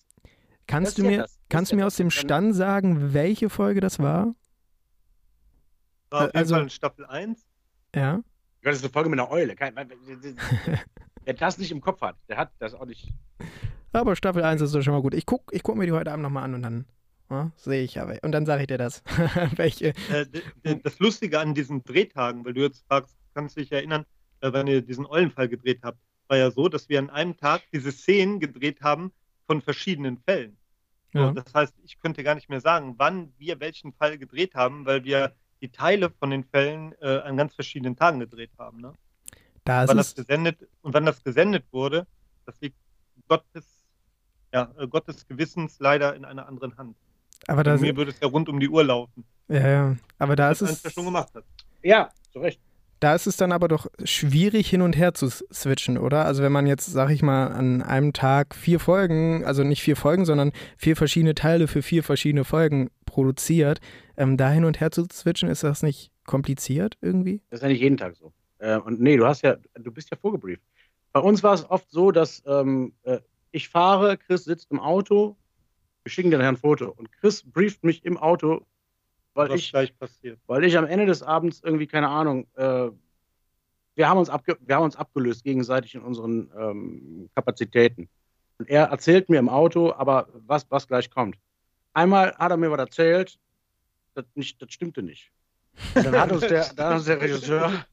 kannst 0.68 0.92
das 0.92 0.96
du 0.96 1.04
ja 1.04 1.10
mir, 1.10 1.18
das. 1.24 1.32
Das 1.34 1.40
kannst 1.50 1.72
du 1.72 1.76
mir 1.76 1.82
ja 1.82 1.88
aus 1.88 1.96
dem 1.98 2.10
Stand 2.12 2.56
sagen, 2.56 3.14
welche 3.14 3.50
Folge 3.50 3.80
das 3.82 4.00
war? 4.00 4.34
War 6.12 6.20
auf 6.22 6.26
jeden 6.28 6.38
also- 6.38 6.56
Fall 6.56 6.64
in 6.64 6.70
Staffel 6.70 7.06
1. 7.06 7.46
Ja. 7.96 8.22
Das 8.62 8.76
ist 8.76 8.84
eine 8.84 8.92
Folge 8.92 9.10
mit 9.10 9.20
einer 9.20 9.32
Eule. 9.32 9.56
Kein, 9.56 9.76
wer 9.76 11.34
das 11.34 11.58
nicht 11.58 11.72
im 11.72 11.82
Kopf 11.82 12.02
hat, 12.02 12.18
der 12.28 12.38
hat 12.38 12.52
das 12.60 12.74
auch 12.74 12.86
nicht. 12.86 13.14
Aber 13.92 14.16
Staffel 14.16 14.44
1 14.44 14.62
ist 14.62 14.76
doch 14.76 14.82
schon 14.82 14.94
mal 14.94 15.02
gut. 15.02 15.14
Ich 15.14 15.26
guck, 15.26 15.52
ich 15.54 15.64
guck 15.64 15.76
mir 15.78 15.86
die 15.86 15.92
heute 15.92 16.12
Abend 16.12 16.24
nochmal 16.24 16.44
an 16.44 16.54
und 16.56 16.62
dann 16.62 16.86
ja, 17.30 17.52
sehe 17.56 17.84
ich 17.84 17.96
ja. 17.96 18.06
wel- 18.08 18.20
Und 18.24 18.32
dann 18.32 18.46
sage 18.46 18.62
ich 18.62 18.68
dir 18.68 18.78
das. 18.78 19.04
welche. 19.56 19.94
Äh, 20.12 20.76
das 20.84 21.00
Lustige 21.00 21.40
an 21.40 21.54
diesen 21.54 21.84
Drehtagen, 21.84 22.44
weil 22.46 22.54
du 22.54 22.62
jetzt 22.62 22.86
fragst, 22.88 23.16
kannst 23.34 23.56
du 23.56 23.62
dich 23.62 23.72
erinnern, 23.72 24.06
äh, 24.42 24.52
wenn 24.52 24.68
ihr 24.68 24.82
diesen 24.82 25.06
Eulenfall 25.06 25.48
gedreht 25.48 25.80
habt, 25.84 26.00
war 26.28 26.38
ja 26.38 26.52
so, 26.52 26.70
dass 26.70 26.90
wir 26.90 27.00
an 27.00 27.10
einem 27.10 27.38
Tag 27.38 27.62
diese 27.74 27.92
Szenen 27.92 28.40
gedreht 28.40 28.82
haben 28.82 29.12
von 29.48 29.62
verschiedenen 29.62 30.18
Fällen. 30.18 30.58
Ja. 31.14 31.32
Das 31.32 31.54
heißt, 31.54 31.74
ich 31.84 32.00
könnte 32.00 32.24
gar 32.24 32.36
nicht 32.36 32.50
mehr 32.50 32.62
sagen, 32.62 32.96
wann 32.98 33.34
wir 33.40 33.60
welchen 33.60 33.94
Fall 33.94 34.20
gedreht 34.20 34.54
haben, 34.54 34.86
weil 34.86 35.04
wir 35.04 35.34
die 35.62 35.70
Teile 35.70 36.10
von 36.10 36.30
den 36.30 36.44
Fällen 36.44 36.94
äh, 37.02 37.20
an 37.20 37.38
ganz 37.38 37.56
verschiedenen 37.56 37.96
Tagen 37.96 38.20
gedreht 38.20 38.52
haben. 38.58 38.82
Ne? 38.82 38.94
Da 39.64 39.84
ist 39.84 39.90
wann 39.90 39.98
das 39.98 40.08
es, 40.10 40.16
gesendet 40.16 40.68
und 40.82 40.94
wann 40.94 41.06
das 41.06 41.24
gesendet 41.24 41.66
wurde, 41.72 42.08
das 42.46 42.60
liegt 42.62 42.78
Gottes, 43.28 43.66
ja, 44.54 44.72
äh, 44.78 44.88
Gottes 44.88 45.28
Gewissens 45.28 45.80
leider 45.80 46.16
in 46.16 46.26
einer 46.26 46.48
anderen 46.48 46.78
Hand. 46.78 46.96
aber 47.48 47.64
da, 47.64 47.78
mir 47.78 47.96
würde 47.96 48.12
es 48.12 48.20
ja 48.20 48.28
rund 48.28 48.50
um 48.50 48.60
die 48.60 48.70
Uhr 48.70 48.84
laufen, 48.84 49.24
ja, 49.48 49.68
ja. 49.68 49.96
aber 50.18 50.36
da 50.36 50.52
ist 50.52 50.62
es, 50.62 50.84
ja 50.84 50.90
schon 50.90 51.06
gemacht 51.06 51.34
hat. 51.36 51.44
Ja, 51.82 52.10
zu 52.32 52.40
Recht. 52.40 52.62
Da 53.00 53.16
ist 53.16 53.28
es 53.28 53.38
dann 53.38 53.52
aber 53.52 53.68
doch 53.68 53.88
schwierig 54.04 54.70
hin 54.70 54.82
und 54.82 54.98
her 54.98 55.14
zu 55.14 55.30
switchen, 55.30 55.98
oder? 55.98 56.26
Also 56.26 56.44
wenn 56.44 56.52
man 56.52 56.68
jetzt, 56.68 56.88
sag 56.88 57.10
ich 57.12 57.22
mal, 57.22 57.48
an 57.48 57.82
einem 57.82 58.14
Tag 58.14 58.56
vier 58.56 58.80
Folgen, 58.80 59.46
also 59.46 59.64
nicht 59.64 59.82
vier 59.82 59.96
Folgen, 59.96 60.26
sondern 60.26 60.52
vier 60.78 60.96
verschiedene 60.96 61.36
Teile 61.36 61.68
für 61.68 61.82
vier 61.82 62.04
verschiedene 62.04 62.44
Folgen 62.44 62.90
produziert, 63.06 63.80
ähm, 64.18 64.38
da 64.38 64.52
hin 64.52 64.66
und 64.66 64.80
her 64.80 64.92
zu 64.92 65.06
switchen, 65.12 65.50
ist 65.50 65.64
das 65.64 65.82
nicht 65.82 66.12
kompliziert 66.26 66.98
irgendwie? 67.02 67.42
Das 67.50 67.60
ist 67.60 67.64
ja 67.64 67.70
nicht 67.70 67.82
jeden 67.82 67.98
Tag 67.98 68.16
so. 68.16 68.34
Äh, 68.60 68.78
und 68.78 69.00
nee, 69.00 69.18
du 69.18 69.26
hast 69.26 69.42
ja, 69.42 69.56
du 69.76 69.92
bist 69.92 70.12
ja 70.12 70.18
vorgebrieft. 70.18 70.62
Bei 71.14 71.22
uns 71.22 71.42
war 71.42 71.54
es 71.54 71.70
oft 71.70 71.90
so, 71.90 72.12
dass 72.12 72.44
ähm, 72.46 72.94
äh, 73.04 73.20
ich 73.52 73.70
fahre, 73.70 74.18
Chris 74.18 74.44
sitzt 74.44 74.72
im 74.72 74.80
Auto, 74.80 75.36
wir 76.04 76.12
schicken 76.12 76.32
dir 76.32 76.38
nachher 76.38 76.50
ein 76.50 76.58
Foto 76.58 76.94
und 76.96 77.12
Chris 77.14 77.44
brieft 77.44 77.84
mich 77.84 78.06
im 78.06 78.18
Auto, 78.18 78.66
weil 79.40 79.50
Was 79.52 79.62
ich, 79.62 79.72
gleich 79.72 79.98
passiert. 79.98 80.38
weil 80.48 80.66
ich 80.66 80.78
am 80.78 80.86
Ende 80.86 81.06
des 81.06 81.24
Abends 81.24 81.62
irgendwie, 81.64 81.88
keine 81.88 82.10
Ahnung, 82.10 82.46
äh, 82.56 82.90
wir, 83.96 84.10
haben 84.10 84.18
uns 84.18 84.30
abge 84.30 84.58
wir 84.60 84.76
haben 84.76 84.84
uns 84.84 84.98
abgelöst 84.98 85.46
gegenseitig 85.46 85.96
in 85.96 86.02
unseren 86.02 86.52
ähm, 86.58 87.30
Kapazitäten. 87.36 88.10
Und 88.58 88.70
er 88.70 88.88
erzählt 88.88 89.30
mir 89.30 89.40
im 89.40 89.48
Auto, 89.48 89.94
aber 89.94 90.28
was, 90.46 90.70
was 90.70 90.86
gleich 90.88 91.10
kommt. 91.10 91.38
Einmal 91.94 92.36
hat 92.38 92.52
er 92.52 92.58
mir 92.58 92.70
was 92.70 92.80
erzählt, 92.80 93.40
das, 94.14 94.26
nicht, 94.36 94.62
das 94.62 94.74
stimmte 94.74 95.02
nicht. 95.02 95.32
Und 95.96 96.06
dann 96.06 96.20
hat 96.20 96.34
uns 96.34 96.46
der, 96.46 96.74
dann 96.76 96.88
hat 96.88 96.96
uns 96.96 97.06
der 97.06 97.22
Regisseur, 97.22 97.86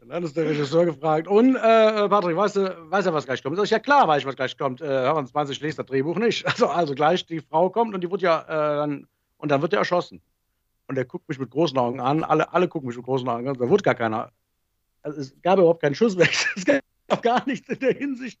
dann 0.00 0.12
hat 0.12 0.22
uns 0.24 0.34
der 0.34 0.46
Regisseur 0.46 0.86
gefragt, 0.86 1.28
und 1.28 1.54
äh, 1.54 2.08
Patrick, 2.08 2.36
weißt 2.36 2.56
du, 2.56 2.90
weiß 2.90 3.06
er, 3.06 3.14
was 3.14 3.26
gleich 3.26 3.44
kommt? 3.44 3.54
Sag 3.54 3.66
ich, 3.66 3.70
ja 3.70 3.78
klar, 3.78 4.08
weiß 4.08 4.22
ich, 4.22 4.26
was 4.26 4.34
gleich 4.34 4.58
kommt. 4.58 4.80
Äh, 4.80 4.86
Herr 4.88 5.24
20 5.24 5.60
lest 5.60 5.78
das 5.78 5.86
Drehbuch 5.86 6.18
nicht. 6.18 6.44
Also, 6.48 6.66
also 6.66 6.96
gleich 6.96 7.24
die 7.26 7.40
Frau 7.40 7.70
kommt 7.70 7.94
und 7.94 8.00
die 8.02 8.10
wird 8.10 8.22
ja 8.22 8.40
äh, 8.42 8.76
dann, 8.78 9.06
und 9.38 9.50
dann 9.50 9.62
wird 9.62 9.72
er 9.72 9.78
erschossen. 9.78 10.20
Und 10.88 10.96
er 10.96 11.04
guckt 11.04 11.28
mich 11.28 11.38
mit 11.38 11.50
großen 11.50 11.76
Augen 11.78 12.00
an, 12.00 12.24
alle, 12.24 12.52
alle 12.52 12.66
gucken 12.66 12.88
mich 12.88 12.96
mit 12.96 13.04
großen 13.04 13.28
Augen 13.28 13.46
an, 13.46 13.54
da 13.54 13.68
wird 13.68 13.82
gar 13.82 13.94
keiner. 13.94 14.32
Also 15.02 15.20
es 15.20 15.40
gab 15.42 15.58
überhaupt 15.58 15.82
keinen 15.82 15.94
Schusswechsel, 15.94 16.50
es 16.56 16.64
gab 16.64 17.22
gar 17.22 17.46
nichts 17.46 17.68
in 17.68 17.78
der 17.78 17.94
Hinsicht. 17.94 18.40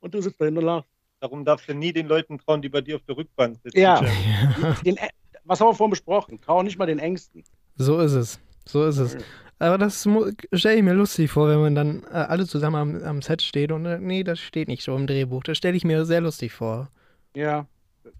Und 0.00 0.14
du 0.14 0.20
sitzt 0.20 0.40
da 0.40 0.44
hinten 0.44 0.58
und 0.58 0.66
lachst. 0.66 0.90
Darum 1.20 1.44
darfst 1.44 1.68
du 1.68 1.74
nie 1.74 1.92
den 1.92 2.06
Leuten 2.06 2.38
trauen, 2.38 2.60
die 2.60 2.68
bei 2.68 2.82
dir 2.82 2.96
auf 2.96 3.02
der 3.08 3.16
Rückbank 3.16 3.58
sitzen. 3.62 3.78
Ja. 3.78 4.00
Den, 4.84 4.98
was 5.44 5.60
haben 5.60 5.68
wir 5.68 5.74
vorhin 5.74 5.90
besprochen? 5.90 6.38
Trau 6.40 6.62
nicht 6.62 6.78
mal 6.78 6.86
den 6.86 6.98
Ängsten. 6.98 7.42
So 7.76 7.98
ist 8.00 8.12
es. 8.12 8.38
So 8.66 8.84
ist 8.84 8.98
es. 8.98 9.16
Aber 9.58 9.78
das 9.78 10.06
stelle 10.52 10.76
ich 10.76 10.82
mir 10.82 10.92
lustig 10.92 11.30
vor, 11.30 11.48
wenn 11.48 11.60
man 11.60 11.74
dann 11.74 12.02
äh, 12.12 12.16
alle 12.16 12.46
zusammen 12.46 12.76
am, 12.76 13.02
am, 13.02 13.22
Set 13.22 13.40
steht 13.40 13.72
und 13.72 13.86
äh, 13.86 13.98
nee, 13.98 14.22
das 14.22 14.38
steht 14.38 14.68
nicht 14.68 14.82
so 14.82 14.94
im 14.94 15.06
Drehbuch. 15.06 15.44
Das 15.44 15.56
stelle 15.56 15.76
ich 15.76 15.84
mir 15.84 16.04
sehr 16.04 16.20
lustig 16.20 16.52
vor. 16.52 16.90
Ja, 17.34 17.66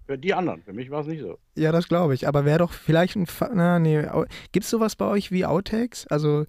für 0.05 0.17
die 0.17 0.33
anderen. 0.33 0.63
Für 0.63 0.73
mich 0.73 0.89
war 0.89 1.01
es 1.01 1.07
nicht 1.07 1.21
so. 1.21 1.37
Ja, 1.55 1.71
das 1.71 1.87
glaube 1.87 2.13
ich. 2.13 2.27
Aber 2.27 2.45
wäre 2.45 2.59
doch 2.59 2.71
vielleicht 2.71 3.15
ein. 3.15 3.25
Fa 3.25 3.49
na, 3.53 3.79
nee. 3.79 4.05
Gibt 4.51 4.63
es 4.63 4.69
sowas 4.69 4.95
bei 4.95 5.05
euch 5.05 5.31
wie 5.31 5.45
Outtakes? 5.45 6.07
Also 6.07 6.45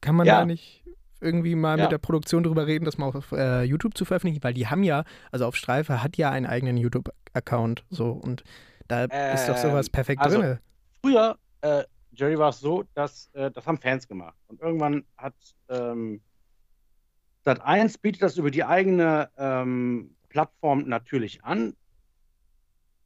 kann 0.00 0.14
man 0.14 0.26
ja. 0.26 0.40
da 0.40 0.46
nicht 0.46 0.84
irgendwie 1.20 1.54
mal 1.54 1.76
ja. 1.76 1.84
mit 1.84 1.92
der 1.92 1.98
Produktion 1.98 2.44
drüber 2.44 2.66
reden, 2.66 2.84
das 2.84 2.98
mal 2.98 3.06
auf 3.06 3.32
äh, 3.32 3.62
YouTube 3.62 3.96
zu 3.96 4.04
veröffentlichen? 4.04 4.42
Weil 4.42 4.54
die 4.54 4.68
haben 4.68 4.82
ja, 4.82 5.04
also 5.32 5.46
auf 5.46 5.56
Streife 5.56 6.02
hat 6.02 6.16
ja 6.16 6.30
einen 6.30 6.46
eigenen 6.46 6.76
YouTube-Account. 6.76 7.84
So 7.90 8.10
und 8.10 8.44
da 8.86 9.04
ähm, 9.04 9.34
ist 9.34 9.48
doch 9.48 9.56
sowas 9.56 9.86
ähm, 9.86 9.92
perfekt 9.92 10.22
also, 10.22 10.40
drin. 10.40 10.58
Früher, 11.02 11.36
äh, 11.62 11.84
Jerry, 12.12 12.38
war 12.38 12.50
es 12.50 12.60
so, 12.60 12.84
dass 12.94 13.30
äh, 13.34 13.50
das 13.50 13.66
haben 13.66 13.78
Fans 13.78 14.06
gemacht. 14.08 14.36
Und 14.48 14.60
irgendwann 14.60 15.04
hat 15.16 15.34
ähm, 15.68 16.20
Sat 17.44 17.60
1 17.62 17.98
bietet 17.98 18.22
das 18.22 18.36
über 18.36 18.50
die 18.50 18.64
eigene 18.64 19.30
ähm, 19.38 20.14
Plattform 20.28 20.88
natürlich 20.88 21.44
an 21.44 21.74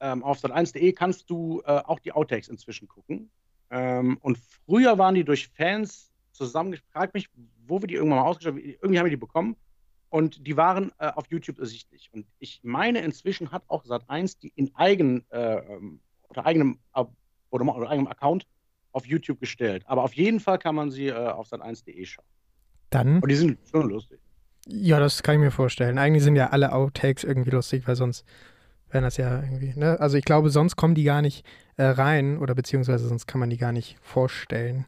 ähm, 0.02 0.22
auf 0.22 0.38
sat1.de 0.38 0.92
kannst 0.92 1.30
du 1.30 1.62
äh, 1.64 1.80
auch 1.84 1.98
die 2.00 2.12
Outtakes 2.12 2.48
inzwischen 2.48 2.88
gucken. 2.88 3.30
Ähm, 3.70 4.18
und 4.20 4.38
früher 4.66 4.98
waren 4.98 5.14
die 5.14 5.24
durch 5.24 5.48
Fans 5.48 6.12
zusammengefragt, 6.32 7.14
mich, 7.14 7.28
wo 7.66 7.80
wir 7.80 7.86
die 7.86 7.94
irgendwann 7.94 8.18
mal 8.18 8.26
ausgestellt 8.26 8.56
haben. 8.56 8.64
Irgendwie 8.64 8.98
haben 8.98 9.06
wir 9.06 9.10
die 9.10 9.16
bekommen. 9.16 9.56
Und 10.10 10.46
die 10.46 10.58
waren 10.58 10.92
äh, 10.98 11.06
auf 11.06 11.26
YouTube 11.30 11.58
ersichtlich. 11.58 12.10
Und 12.12 12.26
ich 12.38 12.60
meine, 12.62 13.00
inzwischen 13.00 13.50
hat 13.50 13.62
auch 13.68 13.84
Sat1 13.84 14.38
die 14.42 14.52
in 14.56 14.74
eigen, 14.74 15.24
äh, 15.30 15.54
ähm, 15.54 16.00
unter 16.28 16.44
eigenem, 16.44 16.78
oder, 17.50 17.76
oder 17.76 17.88
eigenem 17.88 18.08
Account 18.08 18.46
auf 18.92 19.06
YouTube 19.06 19.40
gestellt. 19.40 19.84
Aber 19.86 20.04
auf 20.04 20.12
jeden 20.14 20.40
Fall 20.40 20.58
kann 20.58 20.74
man 20.74 20.90
sie 20.90 21.08
äh, 21.08 21.14
auf 21.14 21.48
sat1.de 21.48 22.04
schauen. 22.04 22.26
Dann. 22.90 23.20
Und 23.20 23.28
die 23.30 23.36
sind 23.36 23.58
schon 23.70 23.88
lustig. 23.88 24.20
Ja, 24.66 25.00
das 25.00 25.22
kann 25.22 25.36
ich 25.36 25.40
mir 25.40 25.50
vorstellen. 25.50 25.98
Eigentlich 25.98 26.22
sind 26.22 26.36
ja 26.36 26.48
alle 26.48 26.72
Outtakes 26.72 27.24
irgendwie 27.24 27.50
lustig, 27.50 27.88
weil 27.88 27.96
sonst 27.96 28.24
wären 28.92 29.04
das 29.04 29.16
ja 29.16 29.42
irgendwie, 29.42 29.72
ne? 29.78 29.98
Also 30.00 30.16
ich 30.16 30.24
glaube, 30.24 30.50
sonst 30.50 30.76
kommen 30.76 30.94
die 30.94 31.04
gar 31.04 31.22
nicht 31.22 31.44
äh, 31.76 31.84
rein 31.84 32.38
oder 32.38 32.54
beziehungsweise 32.54 33.08
sonst 33.08 33.26
kann 33.26 33.40
man 33.40 33.50
die 33.50 33.56
gar 33.56 33.72
nicht 33.72 33.96
vorstellen. 34.02 34.86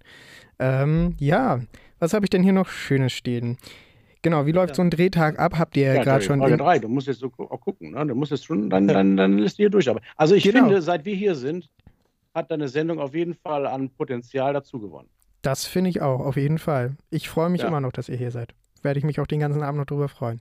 Ähm, 0.59 1.15
ja, 1.19 1.61
was 1.99 2.15
habe 2.15 2.25
ich 2.27 2.31
denn 2.31 2.43
hier 2.43 2.53
noch 2.53 2.69
Schönes 2.69 3.13
stehen? 3.13 3.59
Genau, 4.23 4.47
wie 4.47 4.53
läuft 4.53 4.71
ja. 4.71 4.75
so 4.77 4.83
ein 4.83 4.91
Drehtag 4.91 5.39
ab? 5.39 5.59
Habt 5.59 5.77
ihr 5.77 5.95
ja, 5.95 6.03
gerade 6.03 6.25
schon. 6.25 6.39
Frage 6.39 6.57
3, 6.57 6.79
du 6.79 6.89
musst 6.89 7.09
jetzt 7.09 7.21
so 7.21 7.31
auch 7.37 7.61
gucken, 7.61 7.91
ne? 7.91 8.07
Du 8.07 8.15
musst 8.15 8.31
jetzt 8.31 8.47
schon, 8.47 8.71
dann, 8.71 8.89
dann, 8.89 9.17
dann 9.17 9.39
lässt 9.39 9.59
du 9.59 9.63
hier 9.63 9.71
durch. 9.71 9.89
Aber, 9.89 10.01
also 10.17 10.35
ich 10.35 10.45
genau. 10.45 10.61
finde, 10.65 10.81
seit 10.81 11.05
wir 11.05 11.15
hier 11.15 11.35
sind, 11.35 11.69
hat 12.35 12.51
deine 12.51 12.69
Sendung 12.69 12.99
auf 12.99 13.15
jeden 13.15 13.35
Fall 13.35 13.67
an 13.67 13.91
Potenzial 13.91 14.53
dazu 14.53 14.81
gewonnen. 14.81 15.09
Das 15.43 15.67
finde 15.67 15.91
ich 15.91 16.01
auch, 16.01 16.21
auf 16.21 16.37
jeden 16.37 16.59
Fall. 16.59 16.97
Ich 17.11 17.29
freue 17.29 17.51
mich 17.51 17.61
ja. 17.61 17.69
immer 17.69 17.81
noch, 17.81 17.93
dass 17.93 18.09
ihr 18.09 18.17
hier 18.17 18.31
seid. 18.31 18.55
Werde 18.83 18.99
ich 18.99 19.05
mich 19.05 19.21
auch 19.21 19.27
den 19.27 19.41
ganzen 19.41 19.63
Abend 19.63 19.79
noch 19.79 19.87
drüber 19.87 20.09
freuen. 20.09 20.41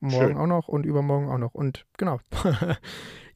Morgen 0.00 0.28
Schön. 0.28 0.36
auch 0.36 0.46
noch 0.46 0.68
und 0.68 0.84
übermorgen 0.84 1.28
auch 1.28 1.38
noch. 1.38 1.54
Und 1.54 1.86
genau. 1.96 2.20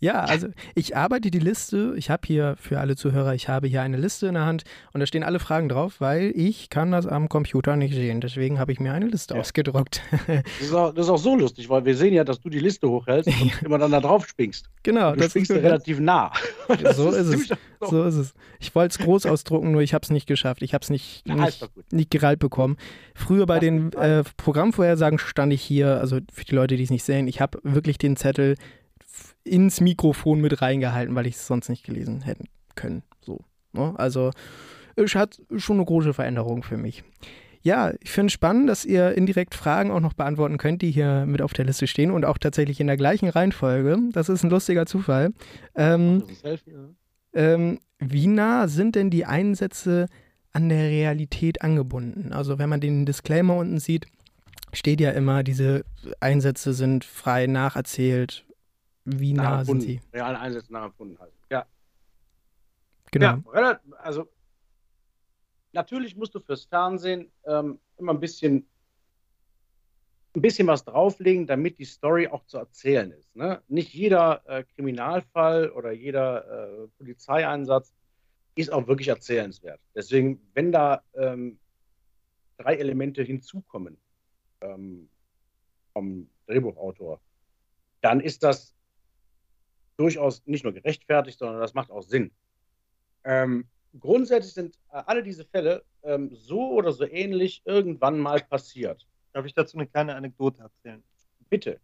ja, 0.01 0.21
also 0.21 0.49
ich 0.75 0.97
arbeite 0.97 1.31
die 1.31 1.39
Liste. 1.39 1.93
Ich 1.97 2.09
habe 2.09 2.27
hier 2.27 2.57
für 2.59 2.81
alle 2.81 2.97
Zuhörer, 2.97 3.35
ich 3.35 3.49
habe 3.49 3.69
hier 3.69 3.83
eine 3.83 3.99
Liste 3.99 4.29
in 4.29 4.35
der 4.35 4.47
Hand 4.47 4.65
und 4.95 5.01
da 5.01 5.07
stehen 5.07 5.23
alle 5.23 5.39
Fragen 5.39 5.69
drauf, 5.69 5.97
weil 6.01 6.33
ich 6.35 6.71
kann 6.71 6.91
das 6.91 7.07
am 7.07 7.29
Computer 7.29 7.77
nicht 7.77 7.95
sehen. 7.95 8.23
Deswegen 8.23 8.59
habe 8.59 8.73
ich 8.73 8.81
mir 8.81 8.95
eine 8.95 9.07
Liste 9.07 9.35
ja. 9.35 9.41
ausgedruckt. 9.41 10.01
das, 10.27 10.43
ist 10.61 10.73
auch, 10.73 10.95
das, 10.95 11.05
ist 11.07 11.11
auch, 11.11 11.19
so 11.19 11.37
lustig, 11.37 11.69
weil 11.69 11.85
wir 11.85 11.95
sehen 11.95 12.15
ja, 12.15 12.25
dass 12.25 12.41
du 12.41 12.49
die 12.49 12.61
Liste 12.61 12.89
hochhältst 12.89 13.29
und 13.29 13.63
immer 13.63 13.77
dann 13.77 13.91
da 13.91 14.01
drauf 14.01 14.27
springst. 14.27 14.71
Genau. 14.83 15.13
Du 15.13 15.19
das 15.19 15.31
springst 15.31 15.51
ist 15.51 15.63
relativ 15.63 16.01
nah. 16.01 16.33
so 16.95 17.11
ist, 17.11 17.35
ist 17.35 17.51
es. 17.51 17.59
So 17.83 18.05
ist 18.05 18.17
es. 18.17 18.35
Ich 18.59 18.75
wollte 18.75 18.93
es 18.93 18.99
groß 18.99 19.25
ausdrucken, 19.25 19.73
nur 19.73 19.81
ich 19.81 19.95
habe 19.95 20.03
es 20.03 20.11
nicht 20.11 20.27
geschafft. 20.27 20.61
Ich 20.61 20.75
habe 20.75 20.83
es 20.83 20.91
nicht, 20.91 21.27
nicht, 21.27 21.67
nicht 21.91 22.11
gerallt 22.11 22.39
bekommen. 22.39 22.77
Früher 23.15 23.47
bei 23.47 23.59
den 23.59 23.91
äh, 23.95 24.23
Programmvorhersagen 24.37 25.19
stand 25.19 25.51
ich 25.55 25.63
hier, 25.63 25.99
also 25.99 26.19
für 26.31 26.45
die 26.45 26.55
Leute, 26.55 26.77
die 26.77 26.83
es 26.83 26.91
nicht 26.91 27.05
sehen, 27.05 27.27
ich 27.27 27.41
habe 27.41 27.59
wirklich 27.63 27.97
den 27.97 28.17
Zettel 28.17 28.57
ins 29.45 29.81
Mikrofon 29.81 30.41
mit 30.41 30.61
reingehalten, 30.63 31.15
weil 31.15 31.27
ich 31.27 31.37
es 31.37 31.47
sonst 31.47 31.69
nicht 31.69 31.85
gelesen 31.85 32.23
hätten 32.23 32.49
können. 32.75 33.03
So. 33.21 33.41
Ne? 33.73 33.95
Also 33.97 34.31
es 34.97 35.15
hat 35.15 35.41
schon 35.57 35.77
eine 35.77 35.87
große 35.87 36.15
Veränderung 36.15 36.63
für 36.63 36.77
mich. 36.77 37.05
Ja, 37.63 37.93
ich 38.01 38.11
finde 38.11 38.29
es 38.29 38.33
spannend, 38.33 38.71
dass 38.71 38.87
ihr 38.87 39.13
indirekt 39.13 39.55
Fragen 39.55 39.91
auch 39.91 40.01
noch 40.01 40.15
beantworten 40.15 40.57
könnt, 40.57 40.81
die 40.81 40.91
hier 40.91 41.27
mit 41.27 41.43
auf 41.43 41.53
der 41.53 41.67
Liste 41.67 41.87
stehen 41.87 42.11
und 42.11 42.25
auch 42.25 42.39
tatsächlich 42.39 42.81
in 42.81 42.87
der 42.87 42.97
gleichen 42.97 43.29
Reihenfolge. 43.29 43.99
Das 44.13 44.31
ist 44.31 44.43
ein 44.43 44.51
lustiger 44.51 44.87
Zufall. 44.87 45.33
Ähm, 45.75 46.25
ähm, 47.35 47.79
wie 47.99 48.27
nah 48.27 48.67
sind 48.67 48.97
denn 48.97 49.11
die 49.11 49.27
Einsätze 49.27 50.07
an 50.53 50.71
der 50.71 50.89
Realität 50.89 51.61
angebunden? 51.61 52.33
Also 52.33 52.59
wenn 52.59 52.71
man 52.71 52.81
den 52.81 53.05
Disclaimer 53.05 53.57
unten 53.57 53.79
sieht, 53.79 54.07
steht 54.73 55.01
ja 55.01 55.11
immer, 55.11 55.43
diese 55.43 55.85
Einsätze 56.19 56.73
sind 56.73 57.05
frei 57.05 57.47
nacherzählt. 57.47 58.47
Wie 59.05 59.33
nah 59.33 59.65
sind 59.65 59.81
sie? 59.81 60.01
Reale 60.13 60.39
Einsätze 60.39 60.73
nacherfunden 60.73 61.19
halt. 61.19 61.33
Ja. 61.51 61.67
Genau. 63.11 63.39
Ja, 63.55 63.81
also 63.99 64.29
natürlich 65.73 66.17
musst 66.17 66.35
du 66.35 66.41
fürs 66.41 66.65
Fernsehen 66.65 67.31
ähm, 67.45 67.79
immer 67.97 68.13
ein 68.13 68.21
bisschen 68.21 68.67
ein 70.35 70.43
bisschen 70.43 70.69
was 70.69 70.85
drauflegen, 70.85 71.47
damit 71.47 71.79
die 71.79 71.85
Story 71.85 72.29
auch 72.29 72.45
zu 72.47 72.59
erzählen 72.59 73.11
ist. 73.13 73.35
Ne? 73.35 73.61
Nicht 73.69 73.93
jeder 73.93 74.43
äh, 74.47 74.63
Kriminalfall 74.63 75.71
oder 75.71 75.91
jeder 75.91 76.85
äh, 76.85 76.89
Polizeieinsatz 76.99 77.93
ist 78.55 78.73
auch 78.73 78.87
wirklich 78.87 79.09
erzählenswert. 79.09 79.81
Deswegen, 79.95 80.41
wenn 80.55 80.71
da 80.71 81.03
ähm, 81.15 81.59
drei 82.59 82.77
Elemente 82.77 83.23
hinzukommen 83.23 83.97
ähm, 84.61 85.09
vom 85.93 86.29
Drehbuchautor, 86.47 87.21
dann 88.01 88.21
ist 88.21 88.43
das 88.43 88.75
durchaus 90.01 90.43
nicht 90.47 90.65
nur 90.65 90.73
gerechtfertigt, 90.73 91.39
sondern 91.39 91.61
das 91.61 91.75
macht 91.75 91.91
auch 91.91 92.03
Sinn. 92.03 92.31
Ähm, 93.25 93.67
grundsätzlich 93.99 94.55
sind 94.55 94.77
äh, 94.93 95.03
alle 95.05 95.23
diese 95.23 95.45
Fälle 95.45 95.85
ähm, 96.03 96.31
so 96.33 96.71
oder 96.71 96.93
so 96.93 97.05
ähnlich 97.05 97.61
irgendwann 97.67 98.19
mal 98.19 98.41
passiert. 98.41 99.07
Darf 99.35 99.45
ich 99.45 99.53
dazu 99.53 99.77
eine 99.77 99.87
kleine 99.87 100.15
Anekdote 100.15 100.63
erzählen? 100.63 101.03
Bitte. 101.51 101.79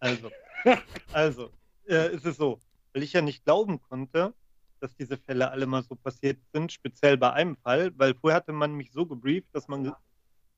Also, 0.00 0.30
also 1.12 1.50
äh, 1.86 2.12
ist 2.12 2.26
es 2.26 2.36
so, 2.36 2.60
weil 2.92 3.04
ich 3.04 3.12
ja 3.12 3.22
nicht 3.22 3.44
glauben 3.44 3.80
konnte, 3.80 4.34
dass 4.80 4.96
diese 4.96 5.16
Fälle 5.16 5.50
alle 5.50 5.66
mal 5.66 5.84
so 5.84 5.94
passiert 5.94 6.38
sind, 6.52 6.72
speziell 6.72 7.16
bei 7.18 7.32
einem 7.32 7.56
Fall, 7.58 7.92
weil 7.96 8.14
vorher 8.14 8.38
hatte 8.38 8.52
man 8.52 8.74
mich 8.74 8.90
so 8.90 9.06
gebrieft, 9.06 9.48
dass 9.52 9.68
man, 9.68 9.94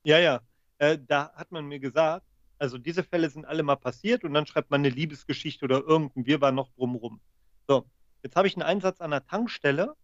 ja, 0.04 0.18
ja, 0.18 0.40
äh, 0.78 0.96
da 1.06 1.30
hat 1.34 1.50
man 1.50 1.66
mir 1.66 1.78
gesagt, 1.78 2.24
also 2.62 2.78
diese 2.78 3.02
Fälle 3.02 3.28
sind 3.28 3.44
alle 3.44 3.64
mal 3.64 3.74
passiert 3.74 4.22
und 4.22 4.34
dann 4.34 4.46
schreibt 4.46 4.70
man 4.70 4.82
eine 4.82 4.88
Liebesgeschichte 4.88 5.64
oder 5.64 5.80
irgendein 5.80 6.26
Wir 6.26 6.40
war 6.40 6.52
noch 6.52 6.70
drumrum. 6.76 7.20
So, 7.66 7.84
jetzt 8.22 8.36
habe 8.36 8.46
ich 8.46 8.54
einen 8.54 8.62
Einsatz 8.62 9.00
an 9.00 9.10
der 9.10 9.26
Tankstelle, 9.26 9.96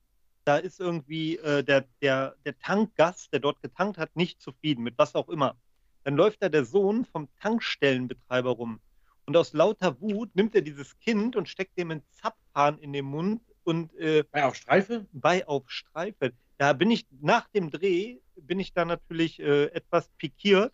da 0.45 0.57
ist 0.57 0.81
irgendwie 0.81 1.37
äh, 1.37 1.62
der, 1.62 1.85
der, 2.03 2.35
der 2.45 2.59
Tankgast, 2.59 3.33
der 3.33 3.38
dort 3.38 3.62
getankt 3.62 3.97
hat, 3.97 4.17
nicht 4.17 4.43
zufrieden 4.43 4.83
mit 4.83 4.99
was 4.99 5.15
auch 5.15 5.29
immer. 5.29 5.57
Dann 6.03 6.17
läuft 6.17 6.43
da 6.43 6.49
der 6.49 6.65
Sohn 6.65 7.05
vom 7.05 7.29
Tankstellenbetreiber 7.41 8.50
rum. 8.50 8.81
Und 9.27 9.37
aus 9.37 9.53
lauter 9.53 10.00
Wut 10.00 10.35
nimmt 10.35 10.57
er 10.57 10.62
dieses 10.62 10.99
Kind 10.99 11.37
und 11.37 11.49
steckt 11.49 11.79
dem 11.79 11.93
einen 11.93 12.03
Zapfhahn 12.11 12.81
in 12.81 12.93
den 12.93 13.05
Mund 13.05 13.41
und 13.62 13.95
äh, 13.95 14.25
bei 14.33 14.45
auf 14.45 14.57
Streife? 14.57 15.07
Bei 15.12 15.47
auf 15.47 15.71
Streife. 15.71 16.33
Da 16.57 16.73
bin 16.73 16.91
ich 16.91 17.07
nach 17.21 17.47
dem 17.49 17.71
Dreh 17.71 18.19
bin 18.35 18.59
ich 18.59 18.73
da 18.73 18.85
natürlich 18.85 19.38
äh, 19.38 19.67
etwas 19.67 20.09
pikiert 20.19 20.73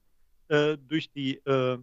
äh, 0.48 0.76
durch 0.76 1.10
die 1.10 1.36
äh, 1.46 1.78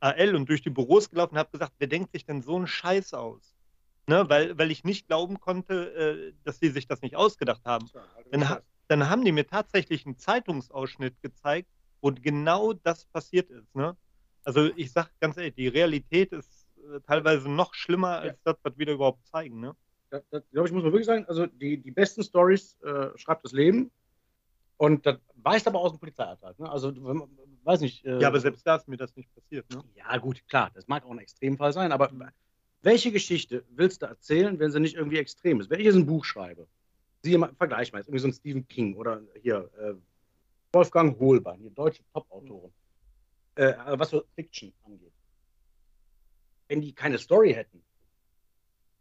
AL 0.00 0.34
und 0.34 0.48
durch 0.48 0.62
die 0.62 0.70
Büros 0.70 1.10
gelaufen 1.10 1.34
und 1.34 1.38
habe 1.38 1.50
gesagt, 1.50 1.72
wer 1.78 1.88
denkt 1.88 2.12
sich 2.12 2.24
denn 2.24 2.42
so 2.42 2.56
einen 2.56 2.66
Scheiß 2.66 3.14
aus? 3.14 3.54
Ne, 4.06 4.26
weil, 4.30 4.56
weil 4.56 4.70
ich 4.70 4.84
nicht 4.84 5.06
glauben 5.06 5.38
konnte, 5.38 5.94
äh, 5.94 6.32
dass 6.44 6.58
sie 6.58 6.70
sich 6.70 6.86
das 6.86 7.02
nicht 7.02 7.14
ausgedacht 7.14 7.60
haben. 7.66 7.90
Dann, 8.30 8.58
dann 8.88 9.10
haben 9.10 9.22
die 9.22 9.32
mir 9.32 9.46
tatsächlich 9.46 10.06
einen 10.06 10.16
Zeitungsausschnitt 10.16 11.20
gezeigt, 11.20 11.68
wo 12.00 12.10
genau 12.10 12.72
das 12.72 13.04
passiert 13.04 13.50
ist. 13.50 13.74
Ne? 13.74 13.94
Also 14.44 14.70
ich 14.76 14.92
sage 14.92 15.10
ganz 15.20 15.36
ehrlich, 15.36 15.54
die 15.56 15.68
Realität 15.68 16.32
ist 16.32 16.66
äh, 16.76 17.00
teilweise 17.00 17.50
noch 17.50 17.74
schlimmer 17.74 18.18
als 18.18 18.38
ja. 18.46 18.52
das, 18.52 18.56
was 18.62 18.78
wir 18.78 18.86
da 18.86 18.92
überhaupt 18.92 19.26
zeigen. 19.26 19.60
Ne? 19.60 19.76
Das, 20.08 20.22
das 20.30 20.42
glaube 20.50 20.68
ich, 20.68 20.72
muss 20.72 20.84
man 20.84 20.92
wirklich 20.92 21.06
sagen, 21.06 21.26
also 21.26 21.46
die, 21.46 21.76
die 21.76 21.90
besten 21.90 22.22
Stories 22.22 22.80
äh, 22.80 23.10
schreibt 23.16 23.44
das 23.44 23.52
Leben. 23.52 23.90
Und 24.78 25.04
das 25.04 25.18
weist 25.34 25.66
aber 25.66 25.80
aus 25.80 25.92
dem 25.92 25.98
Polizeialltag. 25.98 26.58
Ne? 26.58 26.70
Also, 26.70 26.92
weiß 27.68 27.82
nicht. 27.82 28.04
Äh, 28.04 28.18
ja, 28.18 28.28
aber 28.28 28.40
selbst 28.40 28.66
da 28.66 28.76
ist 28.76 28.88
mir 28.88 28.96
das 28.96 29.14
nicht 29.14 29.32
passiert. 29.34 29.70
Ne? 29.70 29.84
Ja, 29.94 30.16
gut, 30.16 30.42
klar, 30.48 30.70
das 30.74 30.88
mag 30.88 31.04
auch 31.04 31.10
ein 31.10 31.18
Extremfall 31.18 31.72
sein, 31.72 31.92
aber 31.92 32.10
welche 32.82 33.12
Geschichte 33.12 33.64
willst 33.68 34.02
du 34.02 34.06
erzählen, 34.06 34.58
wenn 34.58 34.70
sie 34.70 34.80
nicht 34.80 34.96
irgendwie 34.96 35.18
extrem 35.18 35.60
ist? 35.60 35.68
Wenn 35.68 35.80
ich 35.80 35.86
jetzt 35.86 35.96
ein 35.96 36.06
Buch 36.06 36.24
schreibe, 36.24 36.66
siehe 37.22 37.36
mal, 37.38 37.52
vergleich 37.56 37.92
mal, 37.92 37.98
jetzt 37.98 38.08
irgendwie 38.08 38.22
so 38.22 38.28
ein 38.28 38.32
Stephen 38.32 38.66
King 38.66 38.96
oder 38.96 39.20
hier 39.42 39.70
äh, 39.78 39.94
Wolfgang 40.72 41.18
Hohlbein, 41.18 41.60
hier 41.60 41.70
deutsche 41.70 42.02
Top-Autoren, 42.12 42.72
äh, 43.56 43.74
was 43.86 44.10
so 44.10 44.24
Fiction 44.34 44.72
angeht. 44.84 45.12
wenn 46.68 46.80
die 46.80 46.92
keine 46.92 47.18
Story 47.18 47.52
hätten, 47.52 47.82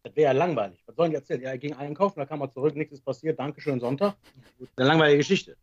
das 0.04 0.16
wäre 0.16 0.34
ja 0.34 0.38
langweilig. 0.38 0.82
Was 0.86 0.96
sollen 0.96 1.12
die 1.12 1.16
erzählen? 1.16 1.42
Ja, 1.42 1.50
er 1.50 1.58
ging 1.58 1.74
einkaufen, 1.74 2.20
da 2.20 2.26
kam 2.26 2.42
er 2.42 2.52
zurück, 2.52 2.76
nichts 2.76 2.94
ist 2.94 3.06
passiert, 3.06 3.40
Dankeschön, 3.40 3.80
Sonntag. 3.80 4.16
Eine 4.76 4.88
langweilige 4.88 5.20
Geschichte. 5.20 5.58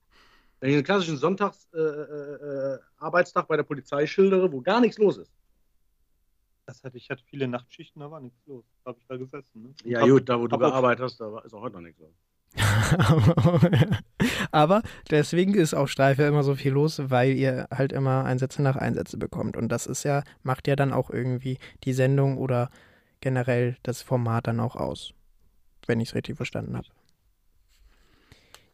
Wenn 0.64 0.70
ich 0.70 0.76
einen 0.76 0.84
klassischen 0.84 1.18
Sonntagsarbeitstag 1.18 3.42
äh, 3.42 3.44
äh, 3.44 3.48
bei 3.48 3.56
der 3.58 3.64
Polizei 3.64 4.06
schildere, 4.06 4.50
wo 4.50 4.62
gar 4.62 4.80
nichts 4.80 4.96
los 4.96 5.18
ist. 5.18 5.30
Das 6.64 6.82
hatte 6.82 6.96
ich 6.96 7.10
hatte 7.10 7.22
viele 7.26 7.46
Nachtschichten, 7.46 8.00
da 8.00 8.10
war 8.10 8.18
nichts 8.18 8.40
los. 8.46 8.64
Da 8.82 8.88
habe 8.88 8.98
ich 8.98 9.06
da 9.06 9.18
gesessen. 9.18 9.62
Ne? 9.62 9.74
Ja, 9.84 10.00
hab, 10.00 10.08
gut, 10.08 10.26
da 10.26 10.40
wo 10.40 10.46
du 10.46 10.56
gearbeitet 10.56 11.04
hast, 11.04 11.20
da 11.20 11.38
ist 11.40 11.52
auch 11.52 11.60
heute 11.60 11.74
noch 11.74 11.82
nichts 11.82 12.00
los. 12.00 12.14
Aber 14.52 14.80
deswegen 15.10 15.52
ist 15.52 15.74
auf 15.74 15.90
Streife 15.90 16.22
immer 16.22 16.42
so 16.42 16.54
viel 16.54 16.72
los, 16.72 16.98
weil 17.10 17.34
ihr 17.34 17.68
halt 17.70 17.92
immer 17.92 18.24
Einsätze 18.24 18.62
nach 18.62 18.76
Einsätze 18.76 19.18
bekommt. 19.18 19.58
Und 19.58 19.68
das 19.68 19.84
ist 19.84 20.02
ja, 20.02 20.24
macht 20.44 20.66
ja 20.66 20.76
dann 20.76 20.94
auch 20.94 21.10
irgendwie 21.10 21.58
die 21.84 21.92
Sendung 21.92 22.38
oder 22.38 22.70
generell 23.20 23.76
das 23.82 24.00
Format 24.00 24.46
dann 24.46 24.60
auch 24.60 24.76
aus. 24.76 25.12
Wenn 25.86 26.00
ich 26.00 26.08
es 26.08 26.14
richtig 26.14 26.38
verstanden 26.38 26.74
habe. 26.74 26.88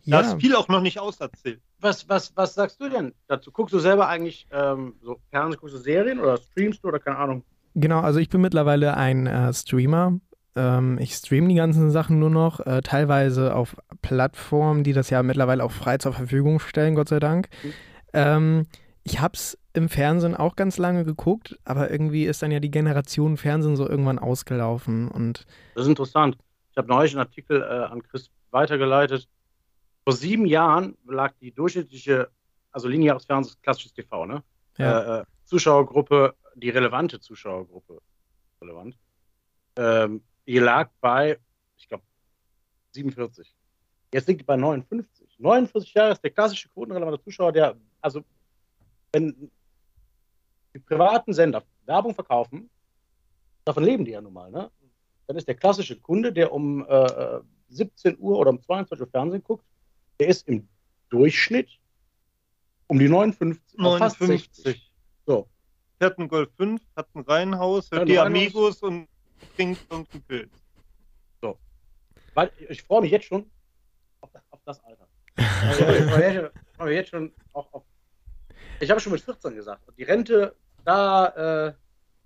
Ja. 0.04 0.22
Da 0.22 0.28
ist 0.28 0.40
viel 0.40 0.54
auch 0.54 0.68
noch 0.68 0.82
nicht 0.82 1.00
auserzählt. 1.00 1.60
Was, 1.80 2.08
was, 2.08 2.36
was 2.36 2.54
sagst 2.54 2.80
du 2.80 2.88
denn 2.88 3.12
dazu? 3.26 3.50
Guckst 3.50 3.74
du 3.74 3.78
selber 3.78 4.08
eigentlich 4.08 4.46
ähm, 4.50 4.94
so 5.02 5.20
Fernsehen, 5.30 5.58
guckst 5.60 5.74
du 5.74 5.80
Serien 5.80 6.20
oder 6.20 6.36
streamst 6.36 6.84
du 6.84 6.88
oder 6.88 6.98
keine 6.98 7.16
Ahnung? 7.16 7.44
Genau, 7.74 8.00
also 8.00 8.18
ich 8.18 8.28
bin 8.28 8.40
mittlerweile 8.40 8.96
ein 8.96 9.26
äh, 9.26 9.52
Streamer. 9.52 10.18
Ähm, 10.56 10.98
ich 11.00 11.14
streame 11.14 11.48
die 11.48 11.54
ganzen 11.54 11.90
Sachen 11.90 12.18
nur 12.18 12.30
noch, 12.30 12.60
äh, 12.60 12.80
teilweise 12.82 13.54
auf 13.54 13.76
Plattformen, 14.02 14.82
die 14.82 14.92
das 14.92 15.10
ja 15.10 15.22
mittlerweile 15.22 15.64
auch 15.64 15.72
frei 15.72 15.98
zur 15.98 16.12
Verfügung 16.12 16.58
stellen, 16.58 16.94
Gott 16.94 17.08
sei 17.08 17.20
Dank. 17.20 17.48
Mhm. 17.62 17.72
Ähm, 18.12 18.66
ich 19.04 19.20
habe 19.20 19.34
es 19.34 19.56
im 19.72 19.88
Fernsehen 19.88 20.34
auch 20.36 20.56
ganz 20.56 20.78
lange 20.78 21.04
geguckt, 21.04 21.58
aber 21.64 21.90
irgendwie 21.90 22.24
ist 22.24 22.42
dann 22.42 22.50
ja 22.50 22.60
die 22.60 22.70
Generation 22.70 23.36
Fernsehen 23.36 23.76
so 23.76 23.88
irgendwann 23.88 24.18
ausgelaufen. 24.18 25.08
Und 25.08 25.46
das 25.74 25.84
ist 25.84 25.88
interessant. 25.88 26.36
Ich 26.72 26.76
habe 26.76 26.88
neulich 26.88 27.12
einen 27.12 27.20
Artikel 27.20 27.62
äh, 27.62 27.64
an 27.64 28.02
Chris 28.02 28.30
weitergeleitet. 28.50 29.28
Vor 30.04 30.12
sieben 30.14 30.46
Jahren 30.46 30.96
lag 31.06 31.34
die 31.40 31.52
durchschnittliche, 31.52 32.30
also 32.72 32.88
lineares 32.88 33.24
Fernsehen, 33.26 33.56
klassisches 33.62 33.92
TV, 33.92 34.26
ne? 34.26 34.42
Ja. 34.78 35.18
Äh, 35.18 35.20
äh, 35.20 35.24
Zuschauergruppe, 35.44 36.34
die 36.54 36.70
relevante 36.70 37.20
Zuschauergruppe, 37.20 38.00
relevant, 38.62 38.96
ähm, 39.76 40.22
die 40.46 40.58
lag 40.58 40.90
bei, 41.00 41.38
ich 41.76 41.88
glaube, 41.88 42.04
47. 42.92 43.54
Jetzt 44.12 44.28
liegt 44.28 44.40
die 44.40 44.44
bei 44.44 44.56
59. 44.56 45.38
49 45.38 45.94
Jahre 45.94 46.12
ist 46.12 46.22
der 46.22 46.30
klassische 46.30 46.68
quotenrelevante 46.70 47.22
Zuschauer, 47.22 47.52
der, 47.52 47.76
also, 48.00 48.22
wenn 49.12 49.50
die 50.74 50.78
privaten 50.78 51.32
Sender 51.32 51.62
Werbung 51.86 52.14
verkaufen, 52.14 52.70
davon 53.64 53.84
leben 53.84 54.04
die 54.04 54.12
ja 54.12 54.20
nun 54.20 54.32
mal, 54.32 54.50
ne? 54.50 54.70
Dann 55.26 55.36
ist 55.36 55.46
der 55.46 55.54
klassische 55.54 56.00
Kunde, 56.00 56.32
der 56.32 56.52
um 56.52 56.84
äh, 56.88 57.40
17 57.68 58.16
Uhr 58.18 58.38
oder 58.38 58.50
um 58.50 58.60
22 58.60 59.00
Uhr 59.00 59.10
Fernsehen 59.10 59.44
guckt, 59.44 59.64
der 60.20 60.28
ist 60.28 60.46
im 60.48 60.68
Durchschnitt 61.08 61.68
um 62.86 62.98
die 62.98 63.08
59, 63.08 63.78
59. 63.78 64.92
So. 65.26 65.48
Fährt 65.98 66.18
ein 66.18 66.28
Golf 66.28 66.50
5, 66.56 66.80
hat 66.96 67.08
ein 67.14 67.22
Reihenhaus, 67.22 67.90
hört 67.90 68.00
ja, 68.00 68.04
die 68.04 68.18
Amigos 68.18 68.82
und 68.82 69.08
trinkt 69.56 69.80
irgendeinen 69.90 70.22
Pilz. 70.22 70.50
So. 71.40 71.58
Weil 72.34 72.52
ich 72.68 72.82
freue 72.82 73.02
mich 73.02 73.10
jetzt 73.10 73.26
schon 73.26 73.50
auf, 74.20 74.30
auf 74.50 74.60
das 74.64 74.82
Alter. 74.84 75.08
Also, 75.36 75.84
ich 75.88 76.74
freue 76.76 76.88
mich 76.88 76.94
jetzt 76.94 77.10
schon 77.10 77.32
auch 77.52 77.72
auf. 77.72 77.84
Ich 78.80 78.90
habe 78.90 79.00
schon 79.00 79.12
mit 79.12 79.20
14 79.22 79.54
gesagt, 79.54 79.82
die 79.96 80.02
Rente, 80.02 80.54
da 80.84 81.68
äh, 81.68 81.74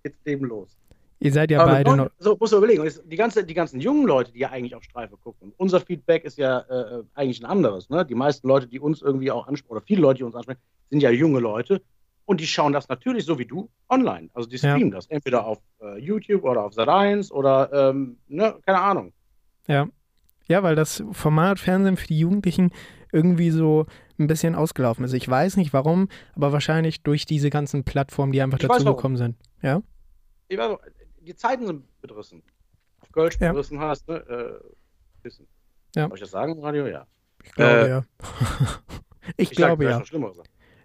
geht's 0.03 0.19
Leben 0.25 0.47
los. 0.47 0.77
Ihr 1.25 1.33
seid 1.33 1.51
ja 1.51 1.63
Aber 1.63 1.73
beide 1.73 1.97
noch. 1.97 2.11
So, 2.19 2.37
muss 2.39 2.51
man 2.51 2.59
überlegen. 2.59 2.87
Die, 3.07 3.17
ganze, 3.17 3.45
die 3.45 3.55
ganzen 3.55 3.81
jungen 3.81 4.07
Leute, 4.07 4.31
die 4.31 4.41
ja 4.41 4.51
eigentlich 4.51 4.75
auf 4.75 4.83
Streife 4.83 5.17
gucken, 5.17 5.55
unser 5.57 5.81
Feedback 5.81 6.23
ist 6.23 6.37
ja 6.37 6.59
äh, 6.69 7.03
eigentlich 7.15 7.41
ein 7.41 7.47
anderes. 7.47 7.89
Ne? 7.89 8.05
Die 8.05 8.15
meisten 8.15 8.47
Leute, 8.47 8.67
die 8.67 8.79
uns 8.79 9.01
irgendwie 9.01 9.31
auch 9.31 9.47
ansprechen, 9.47 9.73
oder 9.73 9.81
viele 9.81 10.03
Leute, 10.03 10.19
die 10.19 10.25
uns 10.25 10.35
ansprechen, 10.35 10.61
sind 10.91 11.01
ja 11.01 11.09
junge 11.09 11.41
Leute. 11.41 11.81
Und 12.27 12.43
die 12.43 12.47
schauen 12.47 12.75
das 12.75 12.91
natürlich 12.91 13.25
so 13.25 13.39
wie 13.39 13.47
du 13.47 13.71
online. 13.89 14.29
Also 14.35 14.51
die 14.51 14.59
streamen 14.59 14.91
ja. 14.91 14.97
das 14.97 15.07
entweder 15.07 15.47
auf 15.47 15.61
äh, 15.81 15.99
YouTube 15.99 16.45
oder 16.45 16.63
auf 16.63 16.75
Sat1 16.75 17.33
oder 17.33 17.71
ähm, 17.73 18.19
ne, 18.29 18.57
keine 18.67 18.81
Ahnung. 18.81 19.15
Ja. 19.67 19.89
Ja, 20.47 20.63
weil 20.63 20.77
das 20.77 21.03
Format 21.13 21.59
Fernsehen 21.59 21.97
für 21.97 22.07
die 22.07 22.19
Jugendlichen 22.19 22.71
irgendwie 23.13 23.51
so 23.51 23.87
ein 24.19 24.27
bisschen 24.27 24.55
ausgelaufen 24.55 25.07
ist. 25.07 25.15
Ich 25.15 25.27
weiß 25.27 25.57
nicht 25.57 25.73
warum, 25.73 26.09
aber 26.35 26.53
wahrscheinlich 26.53 27.03
durch 27.03 27.25
diese 27.25 27.49
ganzen 27.49 27.83
Plattformen, 27.85 28.33
die 28.33 28.43
einfach 28.43 28.61
ich 28.61 28.69
dazu 28.69 28.85
gekommen 28.85 29.17
sind. 29.17 29.37
Ja? 29.63 29.81
Ich 30.49 30.59
weiß, 30.59 30.77
die 31.25 31.35
Zeiten 31.35 31.67
sind 31.67 32.01
bedrissen. 32.01 32.43
Auf 33.01 33.11
Kölsch 33.13 33.37
ja. 33.41 33.51
bedrissen 33.51 33.81
hast, 33.81 34.09
ne? 34.09 34.17
Äh, 34.17 35.25
wissen. 35.25 35.47
Ja. 35.95 36.09
Soll 36.09 36.17
ich 36.17 36.21
das 36.21 36.31
sagen 36.31 36.53
im 36.53 36.61
Radio? 36.61 36.87
Ja. 36.87 37.07
Ich 37.43 37.53
glaube 37.53 37.73
äh, 37.73 37.89
ja. 37.89 38.05
ich, 39.37 39.51
ich 39.51 39.57
glaube 39.57 39.85
ja. 39.85 40.03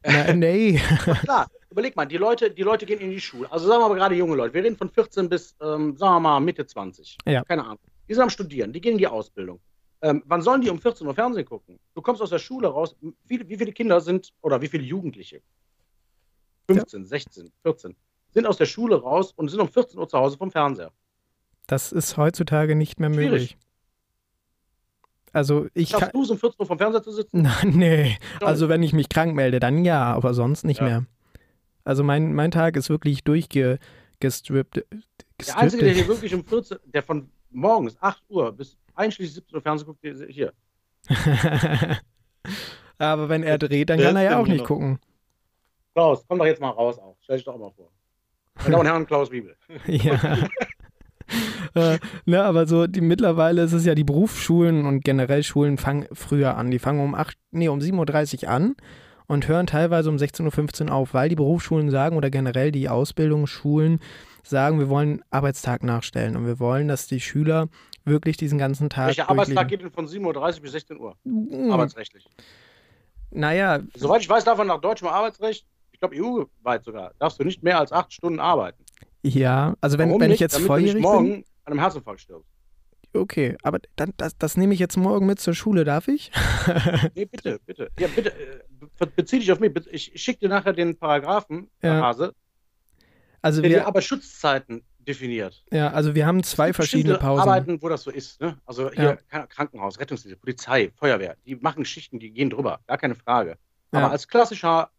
Na, 0.05 0.33
nee. 0.33 0.79
klar, 1.23 1.49
überleg 1.69 1.95
mal, 1.95 2.05
die 2.05 2.17
Leute, 2.17 2.51
die 2.51 2.63
Leute 2.63 2.85
gehen 2.85 2.99
in 2.99 3.11
die 3.11 3.19
Schule. 3.19 3.51
Also 3.51 3.67
sagen 3.67 3.81
wir 3.81 3.89
mal 3.89 3.95
gerade 3.95 4.15
junge 4.15 4.35
Leute. 4.35 4.53
Wir 4.53 4.63
reden 4.63 4.77
von 4.77 4.89
14 4.89 5.27
bis, 5.27 5.55
ähm, 5.61 5.97
sagen 5.97 6.15
wir 6.15 6.19
mal, 6.19 6.39
Mitte 6.39 6.65
20. 6.65 7.17
Ja. 7.25 7.43
Keine 7.43 7.63
Ahnung. 7.63 7.79
Die 8.07 8.13
sind 8.13 8.23
am 8.23 8.29
Studieren, 8.29 8.71
die 8.71 8.81
gehen 8.81 8.93
in 8.93 8.97
die 8.97 9.07
Ausbildung. 9.07 9.59
Ähm, 10.01 10.23
wann 10.25 10.41
sollen 10.41 10.61
die 10.61 10.69
um 10.69 10.79
14 10.79 11.05
Uhr 11.05 11.13
Fernsehen 11.13 11.45
gucken? 11.45 11.77
Du 11.93 12.01
kommst 12.01 12.21
aus 12.21 12.29
der 12.29 12.39
Schule 12.39 12.69
raus. 12.69 12.95
Wie, 13.25 13.47
wie 13.49 13.57
viele 13.57 13.73
Kinder 13.73 13.99
sind, 13.99 14.31
oder 14.41 14.61
wie 14.61 14.69
viele 14.69 14.83
Jugendliche? 14.83 15.41
15, 16.69 17.01
ja. 17.01 17.07
16, 17.07 17.51
14 17.63 17.95
sind 18.31 18.45
aus 18.45 18.57
der 18.57 18.65
Schule 18.65 19.01
raus 19.01 19.31
und 19.35 19.49
sind 19.49 19.59
um 19.59 19.69
14 19.69 19.99
Uhr 19.99 20.07
zu 20.07 20.17
Hause 20.17 20.37
vom 20.37 20.51
Fernseher. 20.51 20.91
Das 21.67 21.91
ist 21.91 22.17
heutzutage 22.17 22.75
nicht 22.75 22.99
mehr 22.99 23.13
Schwierig. 23.13 23.31
möglich. 23.31 23.57
Also 25.31 25.67
ich 25.73 25.89
Schaffst 25.89 26.13
du 26.13 26.23
es 26.23 26.29
um 26.31 26.39
14 26.39 26.59
Uhr 26.59 26.65
vom 26.65 26.77
Fernseher 26.77 27.03
zu 27.03 27.11
sitzen? 27.11 27.41
Nein, 27.63 27.73
nee. 27.75 28.17
Also 28.41 28.69
wenn 28.69 28.81
ich 28.83 28.93
mich 28.93 29.09
krank 29.09 29.35
melde, 29.35 29.59
dann 29.59 29.85
ja, 29.85 30.13
aber 30.13 30.33
sonst 30.33 30.63
nicht 30.63 30.79
ja. 30.79 30.85
mehr. 30.85 31.05
Also 31.83 32.03
mein, 32.03 32.33
mein 32.33 32.51
Tag 32.51 32.75
ist 32.75 32.89
wirklich 32.89 33.23
durchgestrippt. 33.23 34.75
Der 34.75 35.57
Einzige, 35.57 35.85
der 35.85 35.93
hier 35.93 36.07
wirklich 36.07 36.33
um 36.33 36.43
14, 36.43 36.77
der 36.85 37.03
von 37.03 37.29
morgens 37.51 37.97
8 38.01 38.23
Uhr 38.29 38.51
bis 38.51 38.77
einschließlich 38.95 39.35
17 39.35 39.55
Uhr 39.55 39.61
Fernsehen 39.61 39.87
guckt, 39.87 40.05
hier. 40.29 40.53
aber 42.97 43.29
wenn 43.29 43.43
er 43.43 43.57
dreht, 43.57 43.89
dann 43.89 43.99
kann 43.99 44.15
er 44.15 44.23
ja 44.23 44.39
auch 44.39 44.47
nicht 44.47 44.65
gucken. 44.65 44.99
Klaus, 45.93 46.25
komm 46.27 46.39
doch 46.39 46.45
jetzt 46.45 46.61
mal 46.61 46.69
raus 46.69 46.99
auch. 46.99 47.17
Stell 47.21 47.37
dich 47.37 47.45
doch 47.45 47.57
mal 47.57 47.71
vor. 47.71 47.91
Meine 48.63 48.71
Damen 48.71 48.79
und 48.79 48.85
Herren, 48.85 49.05
Klaus 49.07 49.31
Wiebel. 49.31 49.55
ja. 49.85 50.37
äh, 51.75 51.99
ne, 52.25 52.43
aber 52.43 52.67
so 52.67 52.87
die, 52.87 53.01
mittlerweile 53.01 53.63
ist 53.63 53.73
es 53.73 53.85
ja 53.85 53.95
die 53.95 54.03
Berufsschulen 54.03 54.85
und 54.85 55.03
generell 55.03 55.43
Schulen 55.43 55.77
fangen 55.77 56.07
früher 56.11 56.57
an. 56.57 56.71
Die 56.71 56.79
fangen 56.79 56.99
um 56.99 57.15
8, 57.15 57.37
nee, 57.51 57.67
um 57.67 57.79
7.30 57.79 58.43
Uhr 58.43 58.49
an 58.49 58.75
und 59.27 59.47
hören 59.47 59.67
teilweise 59.67 60.09
um 60.09 60.17
16.15 60.17 60.87
Uhr 60.87 60.93
auf, 60.93 61.13
weil 61.13 61.29
die 61.29 61.35
Berufsschulen 61.35 61.89
sagen 61.91 62.17
oder 62.17 62.29
generell 62.29 62.71
die 62.71 62.89
Ausbildungsschulen 62.89 63.99
sagen, 64.43 64.79
wir 64.79 64.89
wollen 64.89 65.23
Arbeitstag 65.29 65.83
nachstellen 65.83 66.35
und 66.35 66.45
wir 66.45 66.59
wollen, 66.59 66.87
dass 66.87 67.07
die 67.07 67.19
Schüler 67.19 67.69
wirklich 68.05 68.37
diesen 68.37 68.57
ganzen 68.57 68.89
Tag. 68.89 69.07
Welcher 69.07 69.29
Arbeitstag 69.29 69.67
geht 69.67 69.81
denn 69.81 69.91
von 69.91 70.07
7.30 70.07 70.55
Uhr 70.55 70.61
bis 70.61 70.71
16 70.71 70.99
Uhr? 70.99 71.15
Mhm. 71.23 71.71
Arbeitsrechtlich. 71.71 72.27
Naja. 73.31 73.81
Soweit 73.95 74.21
ich 74.21 74.29
weiß, 74.29 74.43
darf 74.43 74.57
man 74.57 74.67
nach 74.67 74.81
deutschem 74.81 75.07
Arbeitsrecht 75.07 75.65
ich 75.99 76.09
glaube 76.09 76.15
EU-weit 76.15 76.85
sogar, 76.85 77.13
darfst 77.19 77.39
du 77.39 77.43
nicht 77.43 77.61
mehr 77.61 77.77
als 77.77 77.91
acht 77.91 78.13
Stunden 78.13 78.39
arbeiten. 78.39 78.83
Ja, 79.21 79.75
also 79.81 79.97
wenn, 79.97 80.17
wenn 80.19 80.31
ich 80.31 80.39
jetzt 80.39 80.55
Damit 80.55 80.67
volljährig 80.67 80.93
du 80.93 80.97
nicht 80.99 81.03
morgen 81.03 81.29
bin, 81.29 81.45
an 81.65 81.73
einem 81.73 81.79
Herzinfarkt 81.79 82.21
stirbst. 82.21 82.49
Okay, 83.11 83.57
aber 83.63 83.79
dann, 83.97 84.13
das, 84.15 84.37
das 84.37 84.55
nehme 84.55 84.73
ich 84.73 84.79
jetzt 84.79 84.95
morgen 84.95 85.25
mit 85.25 85.39
zur 85.41 85.55
Schule, 85.55 85.83
darf 85.83 86.07
ich? 86.07 86.31
nee, 87.15 87.25
bitte, 87.25 87.59
bitte. 87.65 87.89
Ja, 87.99 88.07
bitte, 88.07 88.31
äh, 88.31 89.07
bezieh 89.15 89.39
dich 89.39 89.51
auf 89.51 89.59
mich. 89.59 89.73
Ich 89.91 90.13
schicke 90.15 90.41
dir 90.41 90.49
nachher 90.49 90.71
den 90.73 90.97
Paragraphen, 90.97 91.69
ja. 91.81 92.01
Hase, 92.01 92.33
also 93.41 93.61
der 93.61 93.71
wir, 93.71 93.87
aber 93.87 94.01
Schutzzeiten 94.01 94.83
definiert. 94.99 95.63
Ja, 95.71 95.91
also 95.91 96.15
wir 96.15 96.25
haben 96.25 96.43
zwei 96.43 96.71
verschiedene 96.71 97.17
Pausen. 97.17 97.41
Arbeiten, 97.41 97.81
wo 97.81 97.89
das 97.89 98.03
so 98.03 98.11
ist. 98.11 98.39
Ne? 98.39 98.57
Also 98.65 98.91
hier 98.91 99.17
ja. 99.31 99.47
Krankenhaus, 99.47 99.99
Rettungsdienst, 99.99 100.39
Polizei, 100.39 100.91
Feuerwehr, 100.95 101.35
die 101.45 101.55
machen 101.55 101.83
Schichten, 101.83 102.19
die 102.19 102.31
gehen 102.31 102.49
drüber, 102.49 102.79
gar 102.87 102.97
keine 102.97 103.15
Frage. 103.15 103.57
Aber 103.91 104.01
ja. 104.01 104.09
als 104.09 104.27
klassischer 104.27 104.91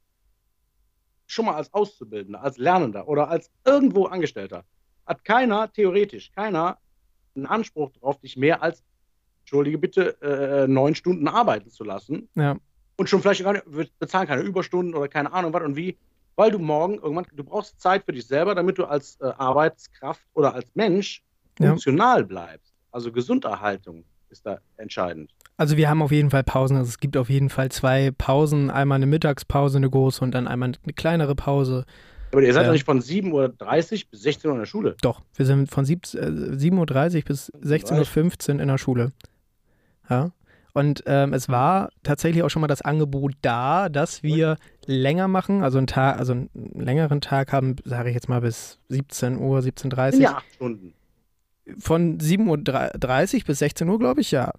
schon 1.31 1.47
mal 1.47 1.55
als 1.55 1.73
Auszubildender, 1.73 2.43
als 2.43 2.59
Lernender 2.59 3.09
oder 3.09 3.29
als 3.29 3.51
irgendwo 3.65 4.07
Angestellter, 4.07 4.65
hat 5.07 5.25
keiner, 5.25 5.73
theoretisch, 5.73 6.33
keiner 6.33 6.79
einen 7.35 7.47
Anspruch 7.47 7.91
darauf, 7.93 8.21
dich 8.21 8.37
mehr 8.37 8.63
als, 8.63 8.83
entschuldige 9.43 9.79
bitte, 9.79 10.21
äh, 10.23 10.69
neun 10.69 10.95
Stunden 10.95 11.29
arbeiten 11.29 11.71
zu 11.71 11.85
lassen. 11.85 12.29
Ja. 12.35 12.57
Und 12.97 13.09
schon 13.09 13.23
vielleicht 13.23 13.43
gar 13.43 13.53
nicht, 13.55 13.99
bezahlen 13.99 14.27
keine 14.27 14.43
Überstunden 14.43 14.95
oder 14.95 15.09
keine 15.09 15.33
Ahnung 15.33 15.53
was 15.53 15.63
und 15.63 15.77
wie, 15.77 15.97
weil 16.37 16.51
du 16.51 16.59
morgen 16.59 16.95
irgendwann, 16.95 17.27
du 17.33 17.45
brauchst 17.45 17.81
Zeit 17.81 18.05
für 18.05 18.13
dich 18.13 18.27
selber, 18.27 18.55
damit 18.55 18.79
du 18.79 18.85
als 18.85 19.19
äh, 19.21 19.27
Arbeitskraft 19.37 20.23
oder 20.35 20.55
als 20.55 20.75
Mensch 20.75 21.23
funktional 21.57 22.21
ja. 22.21 22.27
bleibst. 22.27 22.75
Also 22.91 23.13
Gesunderhaltung 23.13 24.05
ist 24.31 24.47
da 24.47 24.59
entscheidend. 24.77 25.33
Also 25.61 25.77
wir 25.77 25.91
haben 25.91 26.01
auf 26.01 26.11
jeden 26.11 26.31
Fall 26.31 26.43
Pausen. 26.43 26.79
Also 26.79 26.89
es 26.89 27.01
gibt 27.01 27.19
auf 27.19 27.29
jeden 27.29 27.51
Fall 27.51 27.71
zwei 27.71 28.13
Pausen. 28.13 28.71
Einmal 28.71 28.97
eine 28.97 29.05
Mittagspause, 29.05 29.77
eine 29.77 29.91
große 29.91 30.25
und 30.25 30.31
dann 30.31 30.49
einmal 30.49 30.73
eine 30.83 30.93
kleinere 30.95 31.35
Pause. 31.35 31.85
Aber 32.33 32.41
ihr 32.41 32.55
seid 32.55 32.65
ja 32.65 32.73
nicht 32.73 32.87
von 32.87 33.03
7.30 33.03 33.33
Uhr 33.35 34.09
bis 34.11 34.23
16 34.23 34.49
Uhr 34.49 34.55
in 34.55 34.61
der 34.61 34.67
Schule. 34.67 34.97
Doch, 35.03 35.21
wir 35.35 35.45
sind 35.45 35.71
von 35.71 35.85
7.30 35.85 37.17
Uhr 37.19 37.23
bis 37.27 37.53
16.15 37.53 38.55
Uhr 38.55 38.61
in 38.63 38.69
der 38.69 38.79
Schule. 38.79 39.13
Ja. 40.09 40.31
Und 40.73 41.03
ähm, 41.05 41.35
es 41.35 41.51
war 41.51 41.91
tatsächlich 42.05 42.43
auch 42.43 42.49
schon 42.49 42.63
mal 42.63 42.67
das 42.67 42.81
Angebot 42.81 43.35
da, 43.43 43.91
dass 43.91 44.23
wir 44.23 44.57
länger 44.87 45.29
machen, 45.29 45.63
also 45.63 45.77
einen 45.77 45.89
Tag, 45.89 46.19
also 46.19 46.33
einen 46.33 46.49
längeren 46.55 47.21
Tag 47.21 47.53
haben, 47.53 47.77
sage 47.85 48.09
ich 48.09 48.15
jetzt 48.15 48.31
mal 48.31 48.41
bis 48.41 48.79
17 48.89 49.37
Uhr, 49.37 49.59
17.30 49.59 50.15
Uhr. 50.15 50.21
Ja, 50.23 50.37
acht 50.37 50.55
Stunden. 50.55 50.95
Von 51.77 52.17
7.30 52.17 53.35
Uhr 53.35 53.45
bis 53.45 53.59
16 53.59 53.87
Uhr, 53.87 53.99
glaube 53.99 54.23
ich, 54.23 54.31
ja. 54.31 54.55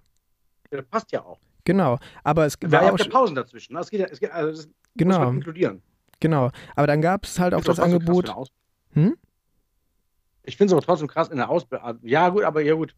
Ja. 0.72 0.82
Passt 0.82 1.12
ja 1.12 1.22
auch. 1.24 1.38
Genau, 1.64 1.98
aber 2.24 2.46
es 2.46 2.56
war 2.60 2.84
ja 2.84 2.92
auch 2.92 3.10
Pausen 3.10 3.36
dazwischen. 3.36 3.74
Das 3.74 3.86
ne? 3.86 3.98
geht 3.98 4.00
ja, 4.00 4.12
es 4.12 4.20
geht, 4.20 4.32
also 4.32 4.62
das 4.62 4.68
genau. 4.96 5.18
muss 5.18 5.26
man 5.26 5.36
inkludieren. 5.36 5.82
Genau, 6.20 6.50
aber 6.76 6.86
dann 6.86 7.00
gab 7.00 7.24
es 7.24 7.38
halt 7.38 7.54
auch 7.54 7.64
das 7.64 7.78
Angebot. 7.78 8.32
Hm? 8.92 9.16
Ich 10.44 10.56
finde 10.56 10.72
es 10.72 10.72
aber 10.72 10.82
trotzdem 10.82 11.08
krass 11.08 11.28
in 11.28 11.36
der 11.36 11.48
Ausbildung. 11.48 11.98
Ja, 12.02 12.28
gut, 12.28 12.44
aber 12.44 12.62
ja, 12.62 12.74
gut. 12.74 12.94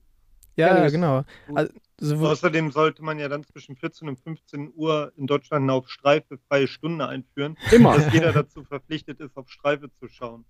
Ja, 0.56 0.84
ja 0.84 0.88
genau. 0.88 1.24
Also, 1.54 2.26
Außerdem 2.26 2.70
sollte 2.70 3.02
man 3.02 3.18
ja 3.18 3.28
dann 3.28 3.44
zwischen 3.44 3.76
14 3.76 4.08
und 4.08 4.20
15 4.20 4.72
Uhr 4.74 5.12
in 5.16 5.26
Deutschland 5.26 5.64
eine 5.64 5.72
auf 5.72 5.88
Streife 5.88 6.38
freie 6.48 6.66
Stunde 6.66 7.06
einführen. 7.06 7.56
Immer. 7.72 7.96
Dass 7.96 8.12
jeder 8.12 8.32
dazu 8.32 8.64
verpflichtet 8.64 9.20
ist, 9.20 9.36
auf 9.36 9.48
Streife 9.48 9.90
zu 9.98 10.08
schauen. 10.08 10.44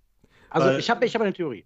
Also 0.49 0.67
Weil, 0.67 0.79
ich 0.79 0.89
habe 0.89 1.05
ich 1.05 1.13
hab 1.15 1.21
eine 1.21 1.33
Theorie. 1.33 1.65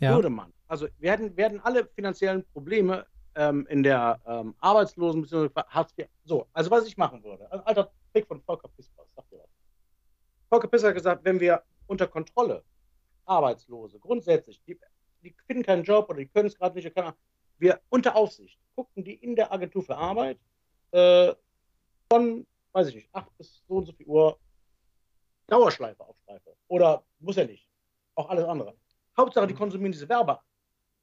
Ja. 0.00 0.14
Würde 0.14 0.30
man. 0.30 0.52
Also 0.66 0.88
werden, 0.98 1.36
werden 1.36 1.60
alle 1.62 1.86
finanziellen 1.86 2.44
Probleme 2.52 3.06
ähm, 3.34 3.66
in 3.68 3.82
der 3.82 4.20
ähm, 4.26 4.54
Arbeitslosen- 4.60 5.22
bzw. 5.22 5.48
Hartz 5.68 5.92
IV. 5.96 6.08
So, 6.24 6.46
also 6.52 6.70
was 6.70 6.86
ich 6.86 6.96
machen 6.96 7.22
würde. 7.24 7.50
Also, 7.50 7.64
alter 7.64 7.92
Pick 8.12 8.26
von 8.26 8.40
Volker 8.42 8.68
Pispers, 8.68 9.06
sagt 9.14 9.32
ihr 9.32 9.38
was. 9.38 9.48
Volker 10.48 10.68
Pisser 10.68 10.88
hat 10.88 10.94
gesagt, 10.94 11.24
wenn 11.24 11.40
wir 11.40 11.62
unter 11.86 12.06
Kontrolle 12.06 12.64
Arbeitslose 13.24 13.98
grundsätzlich, 13.98 14.60
die, 14.64 14.78
die 15.22 15.34
finden 15.46 15.62
keinen 15.62 15.84
Job 15.84 16.08
oder 16.10 16.18
die 16.18 16.26
können 16.26 16.48
es 16.48 16.58
gerade 16.58 16.74
nicht, 16.74 16.94
keine, 16.94 17.14
wir 17.58 17.80
unter 17.88 18.16
Aufsicht 18.16 18.58
guckten 18.74 19.04
die 19.04 19.14
in 19.14 19.36
der 19.36 19.52
Agentur 19.52 19.82
für 19.82 19.96
Arbeit 19.96 20.38
äh, 20.92 21.34
von, 22.10 22.46
weiß 22.72 22.88
ich 22.88 22.94
nicht, 22.96 23.08
8 23.12 23.36
bis 23.38 23.62
so 23.66 23.74
und 23.74 23.86
so 23.86 23.92
viel 23.92 24.06
Uhr 24.06 24.38
Dauerschleife 25.46 26.02
auf. 26.02 26.16
Oder 26.68 27.04
muss 27.18 27.36
er 27.36 27.46
nicht. 27.46 27.68
Auch 28.14 28.30
alles 28.30 28.44
andere. 28.44 28.74
Hauptsache, 29.16 29.46
die 29.46 29.54
konsumieren 29.54 29.92
diese 29.92 30.08
Werbe. 30.08 30.40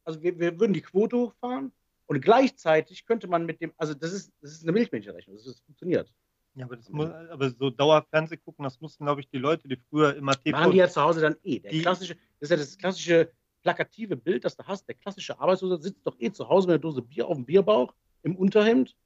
Also 0.04 0.22
wir, 0.22 0.38
wir 0.40 0.60
würden 0.60 0.74
die 0.74 0.82
Quote 0.82 1.16
hochfahren 1.16 1.72
und 2.10 2.22
gleichzeitig 2.22 3.06
könnte 3.06 3.28
man 3.28 3.46
mit 3.46 3.62
dem, 3.62 3.72
also 3.78 3.94
das 3.94 4.14
ist, 4.14 4.34
das 4.42 4.52
ist 4.52 4.64
eine 4.64 4.72
Milchmädchenrechnung, 4.72 5.38
das 5.38 5.46
ist, 5.46 5.64
funktioniert. 5.64 6.12
Ja, 6.56 6.66
aber, 6.66 6.76
das 6.76 6.90
muss, 6.90 7.08
aber 7.08 7.52
so 7.52 7.70
Dauerfernseh 7.70 8.36
gucken, 8.38 8.64
das 8.64 8.82
mussten, 8.82 9.06
glaube 9.06 9.22
ich, 9.22 9.30
die 9.30 9.38
Leute, 9.38 9.68
die 9.68 9.78
früher 9.78 10.16
immer 10.16 10.34
TV. 10.34 10.58
Waren 10.58 10.72
die 10.72 10.78
ja 10.78 10.90
zu 10.90 11.02
Hause 11.02 11.22
dann 11.22 11.36
eh. 11.44 11.60
Der 11.60 11.70
klassische, 11.70 12.16
das 12.16 12.50
ist 12.50 12.50
ja 12.50 12.58
das 12.58 12.78
klassische 12.80 13.32
plakative 13.62 14.16
Bild, 14.16 14.44
das 14.44 14.58
du 14.58 14.66
hast. 14.66 14.88
Der 14.88 14.96
klassische 14.96 15.40
Arbeitslose 15.40 15.84
sitzt 15.84 16.06
doch 16.08 16.20
eh 16.20 16.32
zu 16.32 16.50
Hause 16.50 16.68
mit 16.68 16.74
einer 16.74 16.82
Dose 16.82 17.04
Bier 17.04 17.28
auf 17.28 17.36
dem 17.36 17.46
Bierbauch, 17.46 17.94
im 18.24 18.36
Unterhemd, 18.36 18.98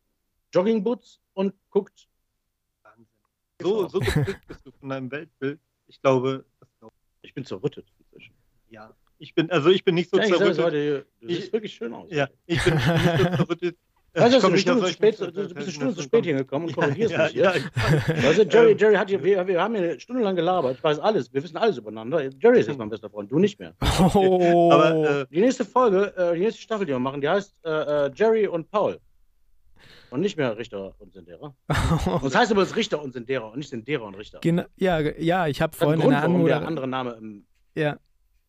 Joggingboots 0.54 1.20
und 1.34 1.54
guckt. 1.72 2.08
Wahnsinn. 2.84 3.08
So, 3.60 3.86
so 3.90 4.00
geprägt 4.00 4.48
bist 4.48 4.66
du 4.66 4.72
von 4.72 4.88
deinem 4.88 5.12
Weltbild. 5.12 5.60
Ich 5.88 6.02
glaube, 6.02 6.46
ich 7.22 7.34
bin 7.34 7.44
zerrüttet 7.44 7.86
inzwischen. 8.00 8.34
Ja. 8.70 8.96
Ich 9.24 9.34
bin, 9.34 9.50
also 9.50 9.70
ich 9.70 9.86
bin 9.86 9.96
nicht 9.96 10.10
so 10.10 10.18
ja, 10.18 10.26
zerrüttet. 10.26 10.62
Heute, 10.62 11.06
du 11.22 11.28
siehst 11.30 11.54
wirklich 11.54 11.74
schön 11.74 11.94
aus. 11.94 12.10
Ja, 12.12 12.28
ich 12.46 12.62
bin 12.62 12.74
nicht 12.74 12.86
so 12.86 13.24
zerrüttet 13.38 13.78
Weißt 14.16 14.36
du, 14.36 14.40
du, 14.42 14.52
bist 14.52 14.70
eine 14.70 14.88
spät, 14.90 15.20
du 15.20 15.32
bist 15.32 15.58
eine 15.58 15.72
Stunde 15.72 15.96
zu 15.96 16.04
spät 16.04 16.26
hingekommen 16.26 16.68
und 16.68 16.76
korrigierst 16.76 17.18
mich 17.18 17.34
ja. 17.34 17.56
Ja, 17.56 17.62
weißt 18.24 18.40
du, 18.40 18.44
Jerry, 18.44 18.76
Jerry 18.78 18.96
hat 18.96 19.10
hier, 19.10 19.24
wir, 19.24 19.48
wir 19.48 19.60
haben 19.60 19.76
hier 19.76 20.00
stundenlang 20.00 20.36
gelabert. 20.36 20.76
Ich 20.78 20.84
weiß 20.84 21.00
alles. 21.00 21.34
Wir 21.34 21.42
wissen 21.42 21.58
alles 21.58 21.78
übereinander. 21.78 22.22
Jerry 22.40 22.60
ist 22.60 22.68
jetzt 22.68 22.78
mein 22.78 22.90
bester 22.90 23.10
Freund, 23.10 23.32
du 23.32 23.40
nicht 23.40 23.58
mehr. 23.60 23.74
Oh. 24.14 24.70
Aber 24.72 25.22
äh, 25.22 25.26
die 25.32 25.40
nächste 25.40 25.66
Folge, 25.66 26.14
äh, 26.16 26.36
die 26.36 26.42
nächste 26.42 26.62
Staffel, 26.62 26.86
die 26.86 26.92
wir 26.92 27.00
machen, 27.00 27.22
die 27.22 27.30
heißt 27.30 27.56
äh, 27.66 27.70
äh 27.70 28.12
Jerry 28.14 28.46
und 28.46 28.70
Paul. 28.70 29.00
Und 30.12 30.22
nicht 30.22 30.38
mehr 30.38 30.56
Richter 30.56 30.94
und 31.00 31.12
Sindera. 31.14 31.56
und 32.06 32.24
das 32.24 32.36
heißt 32.36 32.52
aber 32.52 32.62
jetzt 32.62 32.76
Richter 32.76 33.02
und 33.02 33.14
Sindera 33.14 33.48
und 33.48 33.58
nicht 33.58 33.70
Sindera 33.70 34.04
und 34.06 34.14
Richter. 34.14 34.40
Genau, 34.42 34.66
ja, 34.76 35.00
ja, 35.00 35.48
ich 35.48 35.60
habe 35.60 35.76
vorhin 35.76 36.02
Grund, 36.02 36.14
eine 36.14 36.24
Anmoder 36.24 36.60
der 36.60 36.68
andere 36.68 36.88
Name 36.88 37.14
im 37.14 37.46
Ja. 37.74 37.98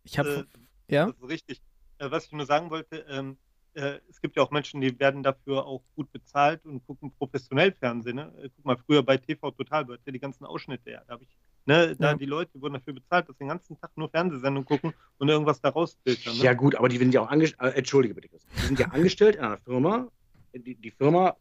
Ich 0.03 0.19
habe 0.19 0.29
äh, 0.29 0.63
ja. 0.88 1.07
Das 1.07 1.16
ist 1.16 1.29
richtig. 1.29 1.62
Äh, 1.99 2.11
was 2.11 2.27
ich 2.27 2.33
nur 2.33 2.47
sagen 2.47 2.70
wollte, 2.70 3.05
ähm, 3.09 3.37
äh, 3.75 3.99
es 4.09 4.20
gibt 4.20 4.37
ja 4.37 4.42
auch 4.42 4.51
Menschen, 4.51 4.81
die 4.81 4.99
werden 4.99 5.23
dafür 5.23 5.66
auch 5.66 5.83
gut 5.97 6.11
bezahlt 6.12 6.64
und 6.64 6.87
gucken 6.87 7.12
professionell 7.18 7.73
Fernsehen. 7.73 8.16
Ne? 8.16 8.33
Äh, 8.38 8.49
guck 8.55 8.64
mal, 8.64 8.77
früher 8.77 9.03
bei 9.03 9.16
TV 9.16 9.51
Total 9.51 9.87
ja 9.88 10.12
die 10.12 10.18
ganzen 10.18 10.44
Ausschnitte, 10.44 10.90
ja, 10.90 11.03
da 11.07 11.14
habe 11.14 11.25
ich, 11.25 11.37
ne, 11.66 11.97
da 11.97 12.11
ja. 12.11 12.14
die 12.14 12.27
Leute 12.27 12.61
wurden 12.61 12.75
dafür 12.75 12.94
bezahlt, 12.94 13.29
dass 13.29 13.37
sie 13.37 13.44
den 13.44 13.49
ganzen 13.49 13.79
Tag 13.81 13.90
nur 13.97 14.09
Fernsehsendungen 14.09 14.64
gucken 14.64 14.94
und 15.18 15.29
irgendwas 15.29 15.61
daraus 15.61 15.99
filtern. 16.05 16.37
Ne? 16.37 16.44
Ja 16.44 16.55
gut, 16.55 16.77
aber 16.77 16.88
die 16.88 16.99
sind 16.99 17.12
ja 17.12 17.23
auch 17.23 17.29
angestellt, 17.29 17.75
äh, 17.75 17.79
entschuldige 17.79 18.14
bitte, 18.14 18.29
die 18.29 18.66
sind 18.66 18.79
ja 18.79 18.87
angestellt 18.88 19.37
in 19.37 19.42
einer 19.42 19.59
Firma, 19.59 20.09
die, 20.53 20.77
die 20.77 20.90
Firma, 20.90 21.37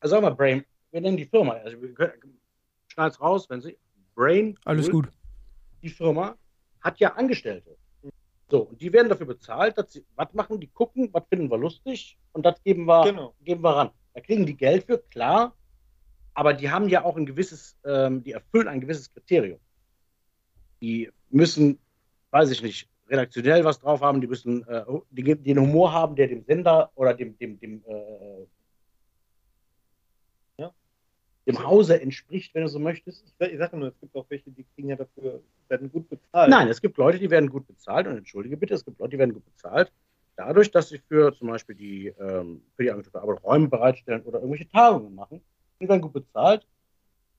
also 0.00 0.16
sagen 0.16 0.26
wir 0.26 0.32
Brain, 0.32 0.64
wir 0.90 1.00
nennen 1.00 1.16
die 1.16 1.26
Firma, 1.26 1.52
also 1.52 1.80
wir 1.80 1.94
können, 1.94 2.40
schneid's 2.88 3.20
raus, 3.20 3.48
wenn 3.48 3.60
sie, 3.60 3.76
Brain, 4.14 4.58
alles 4.64 4.90
gut. 4.90 5.08
Die 5.80 5.90
Firma 5.90 6.36
hat 6.80 6.98
ja 6.98 7.14
Angestellte. 7.14 7.76
So, 8.50 8.62
und 8.62 8.80
die 8.80 8.92
werden 8.92 9.08
dafür 9.08 9.26
bezahlt, 9.26 9.76
dass 9.76 9.92
sie 9.92 10.04
was 10.16 10.32
machen, 10.32 10.58
die 10.58 10.68
gucken, 10.68 11.10
was 11.12 11.24
finden 11.28 11.50
wir 11.50 11.58
lustig 11.58 12.18
und 12.32 12.46
das 12.46 12.62
geben 12.62 12.86
wir, 12.86 13.04
genau. 13.04 13.34
geben 13.44 13.62
wir 13.62 13.70
ran. 13.70 13.90
Da 14.14 14.20
kriegen 14.20 14.46
die 14.46 14.56
Geld 14.56 14.84
für, 14.84 14.98
klar, 14.98 15.54
aber 16.34 16.54
die 16.54 16.70
haben 16.70 16.88
ja 16.88 17.04
auch 17.04 17.16
ein 17.16 17.26
gewisses, 17.26 17.76
ähm, 17.84 18.22
die 18.22 18.32
erfüllen 18.32 18.68
ein 18.68 18.80
gewisses 18.80 19.12
Kriterium. 19.12 19.60
Die 20.80 21.10
müssen, 21.30 21.78
weiß 22.30 22.50
ich 22.50 22.62
nicht, 22.62 22.88
redaktionell 23.10 23.64
was 23.64 23.80
drauf 23.80 24.00
haben, 24.00 24.20
die 24.20 24.26
müssen 24.26 24.66
äh, 24.66 24.84
die, 25.10 25.34
den 25.34 25.60
Humor 25.60 25.92
haben, 25.92 26.16
der 26.16 26.28
dem 26.28 26.44
Sender 26.44 26.90
oder 26.94 27.12
dem, 27.14 27.36
dem, 27.38 27.58
dem 27.58 27.82
äh, 27.86 28.46
dem 31.48 31.66
Hause 31.66 32.00
entspricht, 32.00 32.54
wenn 32.54 32.62
du 32.62 32.68
so 32.68 32.78
möchtest. 32.78 33.24
Ich, 33.26 33.52
ich 33.52 33.58
sage 33.58 33.76
nur, 33.76 33.88
es 33.88 33.98
gibt 34.00 34.14
auch 34.14 34.26
welche, 34.28 34.50
die 34.50 34.64
kriegen 34.74 34.90
ja 34.90 34.96
dafür, 34.96 35.40
werden 35.68 35.90
gut 35.90 36.08
bezahlt. 36.08 36.50
Nein, 36.50 36.68
es 36.68 36.80
gibt 36.80 36.98
Leute, 36.98 37.18
die 37.18 37.30
werden 37.30 37.48
gut 37.48 37.66
bezahlt 37.66 38.06
und 38.06 38.16
entschuldige 38.18 38.56
bitte, 38.56 38.74
es 38.74 38.84
gibt 38.84 38.98
Leute, 39.00 39.12
die 39.12 39.18
werden 39.18 39.32
gut 39.32 39.44
bezahlt, 39.46 39.90
dadurch, 40.36 40.70
dass 40.70 40.90
sie 40.90 40.98
für 40.98 41.34
zum 41.34 41.48
Beispiel 41.48 41.74
die, 41.74 42.08
ähm, 42.08 42.62
für 42.76 42.82
die 42.82 42.90
Agentur 42.90 43.12
für 43.12 43.22
Arbeit 43.22 43.42
Räume 43.42 43.68
bereitstellen 43.68 44.22
oder 44.22 44.38
irgendwelche 44.38 44.68
Tagungen 44.68 45.14
machen. 45.14 45.40
Die 45.80 45.88
werden 45.88 46.02
gut 46.02 46.12
bezahlt, 46.12 46.66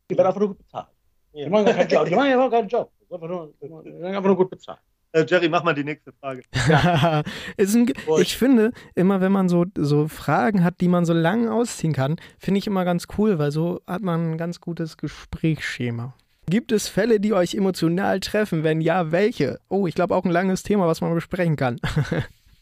die 0.10 0.18
werden 0.18 0.28
einfach 0.28 0.40
nur 0.40 0.50
gut 0.50 0.58
bezahlt. 0.58 0.88
Ja. 1.34 1.46
Die 1.46 1.50
machen 1.52 1.68
ja 1.68 1.74
keinen 1.74 1.90
Job, 1.90 2.06
die 2.06 2.16
machen 2.16 2.30
ja 2.30 2.50
keinen 2.50 2.68
Job. 2.68 2.92
Einfach 3.12 3.28
die 3.62 3.70
werden 3.70 4.06
einfach 4.06 4.24
nur 4.24 4.38
gut 4.38 4.50
bezahlt. 4.50 4.80
Äh, 5.12 5.26
Jerry, 5.28 5.50
mach 5.50 5.64
mal 5.64 5.74
die 5.74 5.84
nächste 5.84 6.12
Frage. 6.14 6.44
Ja. 6.68 7.24
ein, 7.58 7.92
ich 8.22 8.38
finde, 8.38 8.72
immer 8.96 9.22
wenn 9.22 9.32
man 9.32 9.50
so, 9.50 9.66
so 9.76 10.08
Fragen 10.08 10.64
hat, 10.64 10.82
die 10.82 10.88
man 10.88 11.06
so 11.06 11.14
lang 11.14 11.50
ausziehen 11.50 11.94
kann, 11.94 12.18
finde 12.38 12.60
ich 12.60 12.68
immer 12.68 12.86
ganz 12.86 13.08
cool, 13.18 13.40
weil 13.40 13.52
so 13.52 13.82
hat 13.88 14.04
man 14.04 14.32
ein 14.32 14.38
ganz 14.38 14.62
gutes 14.62 14.98
Gesprächsschema. 14.98 16.14
Gibt 16.48 16.72
es 16.72 16.88
Fälle, 16.88 17.20
die 17.20 17.34
euch 17.34 17.56
emotional 17.56 18.20
treffen? 18.20 18.64
Wenn 18.64 18.82
ja, 18.82 19.12
welche? 19.12 19.60
Oh, 19.68 19.88
ich 19.88 19.96
glaube 19.96 20.16
auch 20.16 20.26
ein 20.26 20.32
langes 20.32 20.64
Thema, 20.64 20.88
was 20.88 21.02
man 21.02 21.14
besprechen 21.14 21.56
kann. 21.56 21.80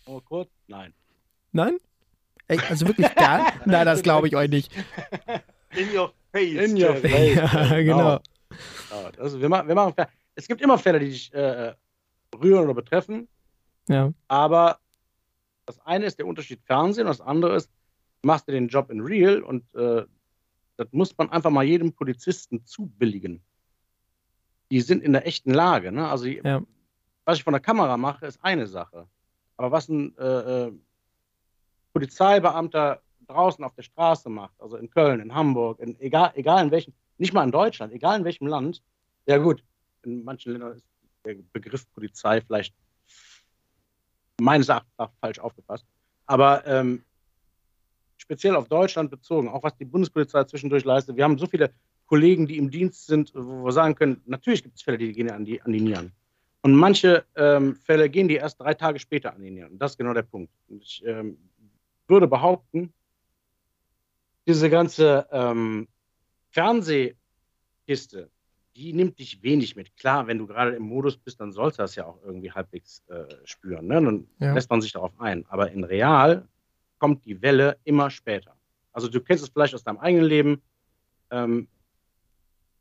oh, 0.06 0.22
kurz? 0.22 0.50
Nein. 0.68 0.94
Nein? 1.52 1.78
Ey, 2.48 2.60
also 2.70 2.88
wirklich 2.88 3.14
gar? 3.16 3.54
Nein, 3.66 3.86
das 3.86 4.04
glaube 4.04 4.28
ich 4.28 4.36
euch 4.36 4.50
nicht. 4.50 4.72
In 5.76 5.98
your 5.98 6.14
face. 6.32 6.70
In 6.70 6.82
your 6.82 6.96
face. 6.96 7.36
Ja, 7.54 7.82
genau. 7.82 7.98
genau. 7.98 8.20
Also 9.18 9.42
wir 9.42 9.50
machen, 9.50 9.68
wir 9.68 9.76
machen, 9.76 9.94
es 10.36 10.48
gibt 10.48 10.62
immer 10.62 10.78
Fälle, 10.78 11.00
die 11.00 11.10
dich 11.10 11.34
äh, 11.34 11.74
berühren 12.32 12.66
oder 12.66 12.74
betreffen. 12.74 13.28
Ja. 13.88 14.14
Aber 14.28 14.80
das 15.66 15.80
eine 15.86 16.06
ist 16.06 16.20
der 16.20 16.28
Unterschied 16.28 16.62
Fernsehen, 16.66 17.08
und 17.08 17.18
das 17.18 17.22
andere 17.22 17.56
ist, 17.56 17.72
machst 18.22 18.48
du 18.48 18.52
den 18.52 18.68
Job 18.68 18.90
in 18.90 19.02
Real 19.02 19.42
und 19.42 19.74
äh, 19.76 20.06
das 20.78 20.88
muss 20.92 21.18
man 21.18 21.30
einfach 21.32 21.50
mal 21.50 21.64
jedem 21.64 21.94
Polizisten 21.94 22.66
zubilligen. 22.66 23.42
Die 24.70 24.82
sind 24.82 25.04
in 25.04 25.14
der 25.14 25.26
echten 25.26 25.54
Lage. 25.54 25.92
Ne? 25.92 26.08
Also, 26.08 26.28
ja. 26.28 26.62
was 27.26 27.38
ich 27.38 27.44
von 27.44 27.54
der 27.54 27.62
Kamera 27.62 27.98
mache, 27.98 28.26
ist 28.26 28.44
eine 28.44 28.68
Sache. 28.68 29.08
Aber 29.56 29.72
was 29.72 29.90
ein 29.90 30.16
äh, 30.18 30.68
äh, 30.68 30.72
Polizeibeamter 31.94 33.02
draußen 33.28 33.64
auf 33.64 33.74
der 33.74 33.84
Straße 33.84 34.30
macht, 34.30 34.54
also 34.60 34.78
in 34.78 34.90
Köln, 34.90 35.20
in 35.20 35.34
Hamburg, 35.34 35.80
in, 35.80 36.00
egal, 36.00 36.32
egal 36.36 36.66
in 36.66 36.72
welchem, 36.72 36.94
nicht 37.18 37.34
mal 37.34 37.44
in 37.44 37.52
Deutschland, 37.52 37.92
egal 37.92 38.20
in 38.20 38.26
welchem 38.26 38.48
Land, 38.48 38.84
ja 39.26 39.38
gut, 39.38 39.64
in 40.04 40.24
manchen 40.24 40.54
Ländern 40.54 40.74
ist 40.74 40.86
der 41.28 41.44
Begriff 41.54 41.86
Polizei 41.94 42.42
vielleicht 42.42 42.74
meines 44.40 44.70
Erachtens 44.70 44.92
falsch 45.20 45.40
aufgefasst. 45.40 45.86
Aber 46.26 46.66
ähm, 46.68 47.04
speziell 48.18 48.56
auf 48.56 48.68
Deutschland 48.68 49.10
bezogen, 49.10 49.48
auch 49.48 49.64
was 49.64 49.78
die 49.78 49.86
Bundespolizei 49.86 50.44
zwischendurch 50.44 50.84
leistet, 50.84 51.16
wir 51.16 51.24
haben 51.24 51.38
so 51.38 51.48
viele 51.48 51.72
Kollegen, 52.08 52.48
die 52.48 52.58
im 52.58 52.72
Dienst 52.72 53.08
sind, 53.08 53.32
wo 53.34 53.66
wir 53.66 53.72
sagen 53.72 53.96
können, 53.96 54.22
natürlich 54.26 54.64
gibt 54.64 54.78
es 54.78 54.82
Fälle, 54.82 54.98
die 54.98 55.12
gehen 55.12 55.30
an 55.30 55.46
die, 55.46 55.62
an 55.62 55.72
die 55.72 55.82
Nieren. 55.82 56.12
Und 56.62 56.76
manche 56.76 57.26
ähm, 57.36 57.76
Fälle 57.76 58.10
gehen 58.10 58.28
die 58.28 58.36
erst 58.36 58.60
drei 58.60 58.74
Tage 58.74 59.00
später 59.00 59.34
an 59.34 59.42
die 59.42 59.52
Nieren. 59.52 59.74
Und 59.74 59.80
das 59.80 59.92
ist 59.92 59.98
genau 59.98 60.14
der 60.14 60.24
Punkt. 60.24 60.52
Und 60.68 60.84
ich 60.84 61.04
ähm, 61.06 61.38
würde 62.08 62.28
behaupten, 62.28 62.94
diese 64.48 64.70
ganze 64.70 65.28
ähm, 65.32 65.88
Fernsehkiste, 66.52 68.30
die 68.78 68.94
nimmt 68.94 69.18
dich 69.18 69.42
wenig 69.42 69.76
mit. 69.76 69.98
Klar, 69.98 70.28
wenn 70.28 70.38
du 70.38 70.46
gerade 70.46 70.76
im 70.76 70.84
Modus 70.84 71.18
bist, 71.18 71.42
dann 71.42 71.52
sollst 71.52 71.80
du 71.80 71.84
das 71.84 71.96
ja 71.96 72.06
auch 72.06 72.20
irgendwie 72.24 72.52
halbwegs 72.52 73.04
äh, 73.08 73.26
spüren. 73.44 73.88
Ne? 73.88 73.96
Dann 73.96 74.28
ja. 74.40 74.54
lässt 74.54 74.70
man 74.70 74.82
sich 74.82 74.92
darauf 74.92 75.20
ein. 75.20 75.46
Aber 75.50 75.72
in 75.72 75.84
real 75.84 76.48
kommt 77.00 77.26
die 77.26 77.42
Welle 77.42 77.78
immer 77.86 78.12
später. 78.12 78.56
Also 78.94 79.08
du 79.08 79.20
kennst 79.20 79.44
es 79.44 79.50
vielleicht 79.50 79.74
aus 79.74 79.84
deinem 79.84 79.98
eigenen 79.98 80.26
Leben. 80.26 80.62
Ähm, 81.32 81.68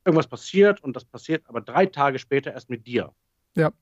irgendwas 0.04 0.28
passiert 0.28 0.84
und 0.84 0.94
das 0.94 1.04
passiert 1.04 1.42
aber 1.46 1.62
drei 1.62 1.86
Tage 1.86 2.18
später 2.18 2.52
erst 2.52 2.68
mit 2.68 2.86
dir. 2.86 3.12
Ja. 3.56 3.72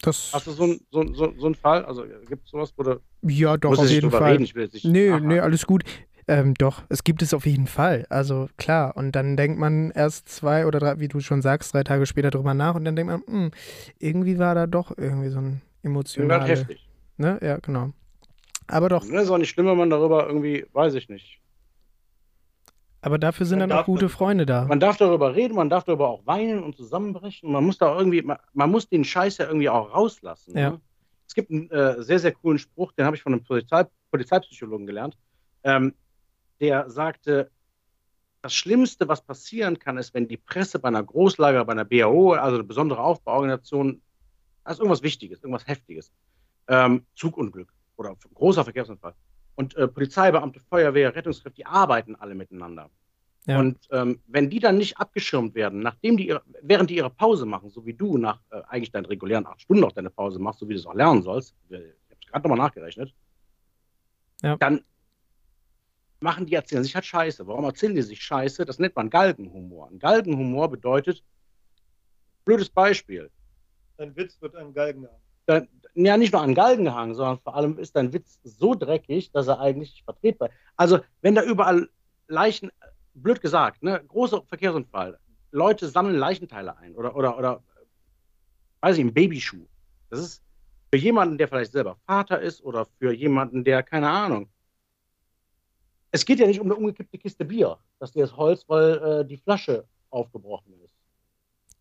Das 0.00 0.32
Hast 0.32 0.48
du 0.48 0.50
so, 0.50 0.74
so, 0.90 1.14
so, 1.14 1.32
so 1.38 1.46
einen 1.46 1.54
Fall? 1.54 1.84
Also 1.84 2.04
gibt 2.28 2.44
es 2.44 2.50
sowas, 2.50 2.74
wo 2.76 2.82
du. 2.82 3.00
Ja, 3.22 3.56
doch, 3.56 3.78
auf 3.78 3.88
jeden 3.88 4.10
Fall. 4.10 4.32
Reden? 4.32 4.42
Ich 4.42 4.56
will 4.56 4.68
nicht, 4.72 4.84
nee, 4.84 5.10
aha. 5.10 5.20
nee, 5.20 5.38
alles 5.38 5.64
gut. 5.64 5.84
Ähm, 6.28 6.54
doch, 6.54 6.82
es 6.88 7.04
gibt 7.04 7.22
es 7.22 7.34
auf 7.34 7.46
jeden 7.46 7.66
Fall. 7.66 8.06
Also 8.08 8.48
klar. 8.56 8.96
Und 8.96 9.12
dann 9.12 9.36
denkt 9.36 9.58
man 9.58 9.90
erst 9.90 10.28
zwei 10.28 10.66
oder 10.66 10.78
drei, 10.78 11.00
wie 11.00 11.08
du 11.08 11.20
schon 11.20 11.42
sagst, 11.42 11.74
drei 11.74 11.82
Tage 11.82 12.06
später 12.06 12.30
drüber 12.30 12.54
nach 12.54 12.74
und 12.74 12.84
dann 12.84 12.96
denkt 12.96 13.10
man, 13.10 13.22
mh, 13.26 13.44
hm, 13.44 13.50
irgendwie 13.98 14.38
war 14.38 14.54
da 14.54 14.66
doch 14.66 14.96
irgendwie 14.96 15.30
so 15.30 15.38
ein 15.38 15.62
emotionaler. 15.82 16.46
heftig. 16.46 16.88
Ne? 17.16 17.38
Ja, 17.42 17.58
genau. 17.58 17.90
Aber 18.68 18.88
doch. 18.88 19.04
Das 19.04 19.24
ist 19.24 19.30
auch 19.30 19.38
nicht 19.38 19.50
schlimm, 19.50 19.66
wenn 19.66 19.76
man 19.76 19.90
darüber 19.90 20.26
irgendwie, 20.26 20.64
weiß 20.72 20.94
ich 20.94 21.08
nicht. 21.08 21.40
Aber 23.04 23.18
dafür 23.18 23.46
sind 23.46 23.58
man 23.58 23.68
dann 23.68 23.78
auch 23.80 23.84
gute 23.84 24.08
Freunde 24.08 24.46
da. 24.46 24.64
Man 24.64 24.78
darf 24.78 24.96
darüber 24.96 25.34
reden, 25.34 25.56
man 25.56 25.68
darf 25.68 25.82
darüber 25.82 26.08
auch 26.08 26.24
weinen 26.24 26.62
und 26.62 26.76
zusammenbrechen. 26.76 27.50
Man 27.50 27.64
muss 27.64 27.76
da 27.76 27.98
irgendwie, 27.98 28.22
man, 28.22 28.38
man 28.52 28.70
muss 28.70 28.88
den 28.88 29.04
Scheiß 29.04 29.38
ja 29.38 29.46
irgendwie 29.46 29.68
auch 29.68 29.92
rauslassen. 29.92 30.56
Ja. 30.56 30.70
Ne? 30.70 30.80
Es 31.26 31.34
gibt 31.34 31.50
einen 31.50 31.68
äh, 31.70 32.00
sehr, 32.02 32.20
sehr 32.20 32.32
coolen 32.32 32.58
Spruch, 32.58 32.92
den 32.92 33.04
habe 33.04 33.16
ich 33.16 33.22
von 33.22 33.32
einem 33.32 33.42
Polizei, 33.42 33.86
Polizeipsychologen 34.10 34.86
gelernt. 34.86 35.16
Ähm, 35.64 35.94
der 36.62 36.88
sagte, 36.88 37.50
das 38.40 38.54
Schlimmste, 38.54 39.06
was 39.08 39.20
passieren 39.20 39.78
kann, 39.78 39.98
ist, 39.98 40.14
wenn 40.14 40.26
die 40.26 40.36
Presse 40.36 40.78
bei 40.78 40.88
einer 40.88 41.02
Großlager, 41.02 41.64
bei 41.64 41.72
einer 41.72 41.84
BAO, 41.84 42.32
also 42.32 42.56
eine 42.56 42.64
besondere 42.64 43.00
Aufbauorganisation, 43.00 44.00
also 44.64 44.82
irgendwas 44.82 45.02
Wichtiges, 45.02 45.42
irgendwas 45.42 45.66
Heftiges, 45.66 46.10
ähm, 46.68 47.04
Zugunglück 47.14 47.72
oder 47.96 48.16
großer 48.34 48.64
Verkehrsunfall. 48.64 49.14
Und 49.56 49.76
äh, 49.76 49.86
Polizeibeamte, 49.86 50.60
Feuerwehr, 50.60 51.14
Rettungskräfte, 51.14 51.56
die 51.56 51.66
arbeiten 51.66 52.16
alle 52.16 52.34
miteinander. 52.34 52.90
Ja. 53.46 53.58
Und 53.58 53.78
ähm, 53.90 54.20
wenn 54.28 54.48
die 54.48 54.60
dann 54.60 54.78
nicht 54.78 54.98
abgeschirmt 54.98 55.54
werden, 55.54 55.80
nachdem 55.80 56.16
die 56.16 56.28
ihre, 56.28 56.42
während 56.62 56.90
die 56.90 56.96
ihre 56.96 57.10
Pause 57.10 57.44
machen, 57.44 57.70
so 57.70 57.84
wie 57.84 57.94
du 57.94 58.16
nach 58.16 58.40
äh, 58.50 58.62
eigentlich 58.68 58.92
deinen 58.92 59.06
regulären 59.06 59.46
acht 59.46 59.60
Stunden 59.60 59.82
noch 59.82 59.92
deine 59.92 60.10
Pause 60.10 60.38
machst, 60.38 60.60
so 60.60 60.68
wie 60.68 60.74
du 60.74 60.78
es 60.78 60.86
auch 60.86 60.94
lernen 60.94 61.22
sollst, 61.22 61.54
ich 61.68 61.76
habe 61.76 61.86
gerade 62.26 62.48
nochmal 62.48 62.66
nachgerechnet, 62.66 63.12
ja. 64.42 64.56
dann 64.56 64.84
machen 66.22 66.46
die 66.46 66.54
erzählen 66.54 66.82
sich 66.82 66.94
halt 66.94 67.04
Scheiße. 67.04 67.46
Warum 67.46 67.64
erzählen 67.64 67.94
die 67.94 68.02
sich 68.02 68.22
Scheiße? 68.22 68.64
Das 68.64 68.78
nennt 68.78 68.96
man 68.96 69.10
Galgenhumor. 69.10 69.88
Ein 69.88 69.98
Galgenhumor 69.98 70.70
bedeutet, 70.70 71.22
blödes 72.44 72.70
Beispiel. 72.70 73.30
Dein 73.96 74.16
Witz 74.16 74.40
wird 74.40 74.54
an 74.56 74.72
Galgen 74.72 75.02
gehangen. 75.02 75.68
Ja, 75.94 76.16
nicht 76.16 76.32
nur 76.32 76.42
an 76.42 76.54
Galgen 76.54 76.84
gehangen, 76.84 77.14
sondern 77.14 77.38
vor 77.40 77.54
allem 77.54 77.78
ist 77.78 77.94
dein 77.96 78.12
Witz 78.12 78.40
so 78.44 78.74
dreckig, 78.74 79.30
dass 79.32 79.48
er 79.48 79.60
eigentlich 79.60 79.92
nicht 79.92 80.04
vertretbar 80.04 80.48
ist. 80.48 80.54
Also, 80.76 81.00
wenn 81.20 81.34
da 81.34 81.42
überall 81.42 81.88
Leichen, 82.28 82.70
blöd 83.14 83.40
gesagt, 83.40 83.82
ne, 83.82 84.02
großer 84.08 84.42
Verkehrsunfall, 84.42 85.18
Leute 85.50 85.88
sammeln 85.88 86.16
Leichenteile 86.16 86.78
ein 86.78 86.94
oder, 86.94 87.14
oder, 87.14 87.36
oder, 87.36 87.62
weiß 88.80 88.96
ich, 88.96 89.04
ein 89.04 89.12
Babyschuh. 89.12 89.66
Das 90.08 90.20
ist 90.20 90.42
für 90.90 90.98
jemanden, 90.98 91.36
der 91.36 91.48
vielleicht 91.48 91.72
selber 91.72 91.98
Vater 92.06 92.40
ist 92.40 92.62
oder 92.62 92.86
für 92.98 93.12
jemanden, 93.12 93.64
der, 93.64 93.82
keine 93.82 94.08
Ahnung, 94.08 94.48
es 96.12 96.24
geht 96.26 96.38
ja 96.38 96.46
nicht 96.46 96.60
um 96.60 96.66
eine 96.66 96.76
umgekippte 96.76 97.18
Kiste 97.18 97.44
Bier, 97.44 97.78
dass 97.98 98.12
die 98.12 98.20
das 98.20 98.36
Holz, 98.36 98.64
weil 98.68 98.98
äh, 98.98 99.24
die 99.24 99.38
Flasche 99.38 99.84
aufgebrochen 100.10 100.74
ist. 100.84 100.94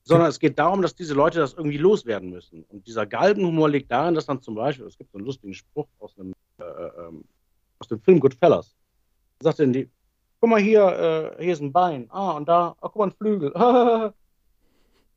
Sondern 0.04 0.30
es 0.30 0.40
geht 0.40 0.58
darum, 0.58 0.82
dass 0.82 0.96
diese 0.96 1.14
Leute 1.14 1.40
das 1.40 1.54
irgendwie 1.54 1.78
loswerden 1.78 2.32
müssen. 2.32 2.64
Und 2.70 2.88
dieser 2.88 3.06
Galgenhumor 3.06 3.70
liegt 3.70 3.92
darin, 3.92 4.16
dass 4.16 4.26
dann 4.26 4.42
zum 4.42 4.56
Beispiel, 4.56 4.88
es 4.88 4.98
gibt 4.98 5.12
so 5.12 5.18
einen 5.18 5.28
lustigen 5.28 5.54
Spruch 5.54 5.88
aus, 6.00 6.18
einem, 6.18 6.34
äh, 6.60 6.64
ähm, 6.64 7.24
aus 7.78 7.90
dem 7.90 8.00
Film 8.00 8.20
Goodfellas. 8.20 8.74
Da 9.40 9.50
sagt 9.50 9.60
dann 9.60 9.74
die, 9.74 9.90
guck 10.40 10.50
mal 10.50 10.62
hier, 10.62 11.36
äh, 11.38 11.44
hier 11.44 11.54
ist 11.54 11.62
ein 11.62 11.74
Bein. 11.74 12.08
Ah, 12.10 12.32
und 12.32 12.48
da, 12.48 12.76
oh, 12.82 12.88
guck 12.88 12.96
mal, 12.96 13.08
ein 13.08 13.12
Flügel. 13.12 13.52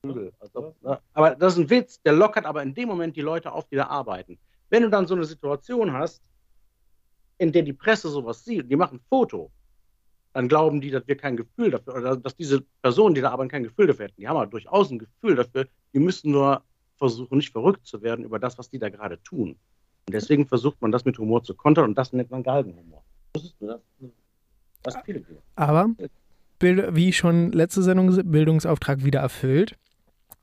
Flügel. 0.03 0.33
Also, 0.40 0.74
ne? 0.83 0.98
Aber 1.14 1.37
das 1.37 1.55
ist 1.55 1.61
ein 1.61 1.70
Witz, 1.70 2.03
der 2.03 2.12
lockert 2.12 2.44
aber 2.44 2.62
in 2.62 2.74
dem 2.74 2.88
Moment 2.88 3.16
die 3.16 3.22
Leute 3.22 3.53
auf, 3.53 3.66
die 3.68 3.77
da 3.77 3.87
arbeiten. 3.87 4.38
Wenn 4.70 4.83
du 4.83 4.90
dann 4.90 5.07
so 5.07 5.14
eine 5.14 5.24
Situation 5.24 5.92
hast, 5.92 6.20
in 7.44 7.52
der 7.52 7.62
die 7.62 7.72
Presse 7.72 8.09
sowas 8.09 8.44
sieht, 8.44 8.70
die 8.70 8.76
machen 8.76 8.98
ein 8.98 9.04
Foto, 9.09 9.50
dann 10.33 10.48
glauben 10.48 10.80
die, 10.80 10.90
dass 10.90 11.07
wir 11.07 11.16
kein 11.16 11.37
Gefühl 11.37 11.70
dafür, 11.70 11.94
oder 11.94 12.16
dass 12.16 12.35
diese 12.35 12.62
Personen, 12.83 13.14
die 13.14 13.20
da 13.20 13.30
arbeiten, 13.30 13.50
kein 13.50 13.62
Gefühl 13.62 13.87
dafür 13.87 14.07
hätten. 14.07 14.20
Die 14.20 14.26
haben 14.26 14.37
aber 14.37 14.46
durchaus 14.46 14.90
ein 14.90 14.98
Gefühl 14.98 15.37
dafür. 15.37 15.68
Die 15.92 16.00
müssen 16.00 16.33
nur 16.33 16.62
versuchen, 16.96 17.37
nicht 17.38 17.52
verrückt 17.52 17.87
zu 17.87 18.02
werden 18.02 18.24
über 18.24 18.38
das, 18.38 18.59
was 18.59 18.68
die 18.70 18.78
da 18.78 18.88
gerade 18.88 19.22
tun. 19.22 19.50
Und 20.07 20.12
deswegen 20.12 20.46
versucht 20.48 20.80
man 20.83 20.90
das 20.90 21.04
mit 21.04 21.18
Humor 21.18 21.44
zu 21.44 21.54
kontern 21.54 21.85
und 21.85 21.96
das 21.96 22.12
nennt 22.12 22.30
man 22.30 22.42
Galgenhumor. 22.42 23.04
Wusstest 23.35 23.57
du 23.61 23.66
das? 23.66 23.80
Das 24.83 24.96
viele 25.04 25.24
Aber, 25.54 25.90
wie 26.61 27.12
schon 27.12 27.52
letzte 27.52 27.83
Sendung, 27.83 28.14
Bildungsauftrag 28.30 29.04
wieder 29.04 29.20
erfüllt 29.20 29.76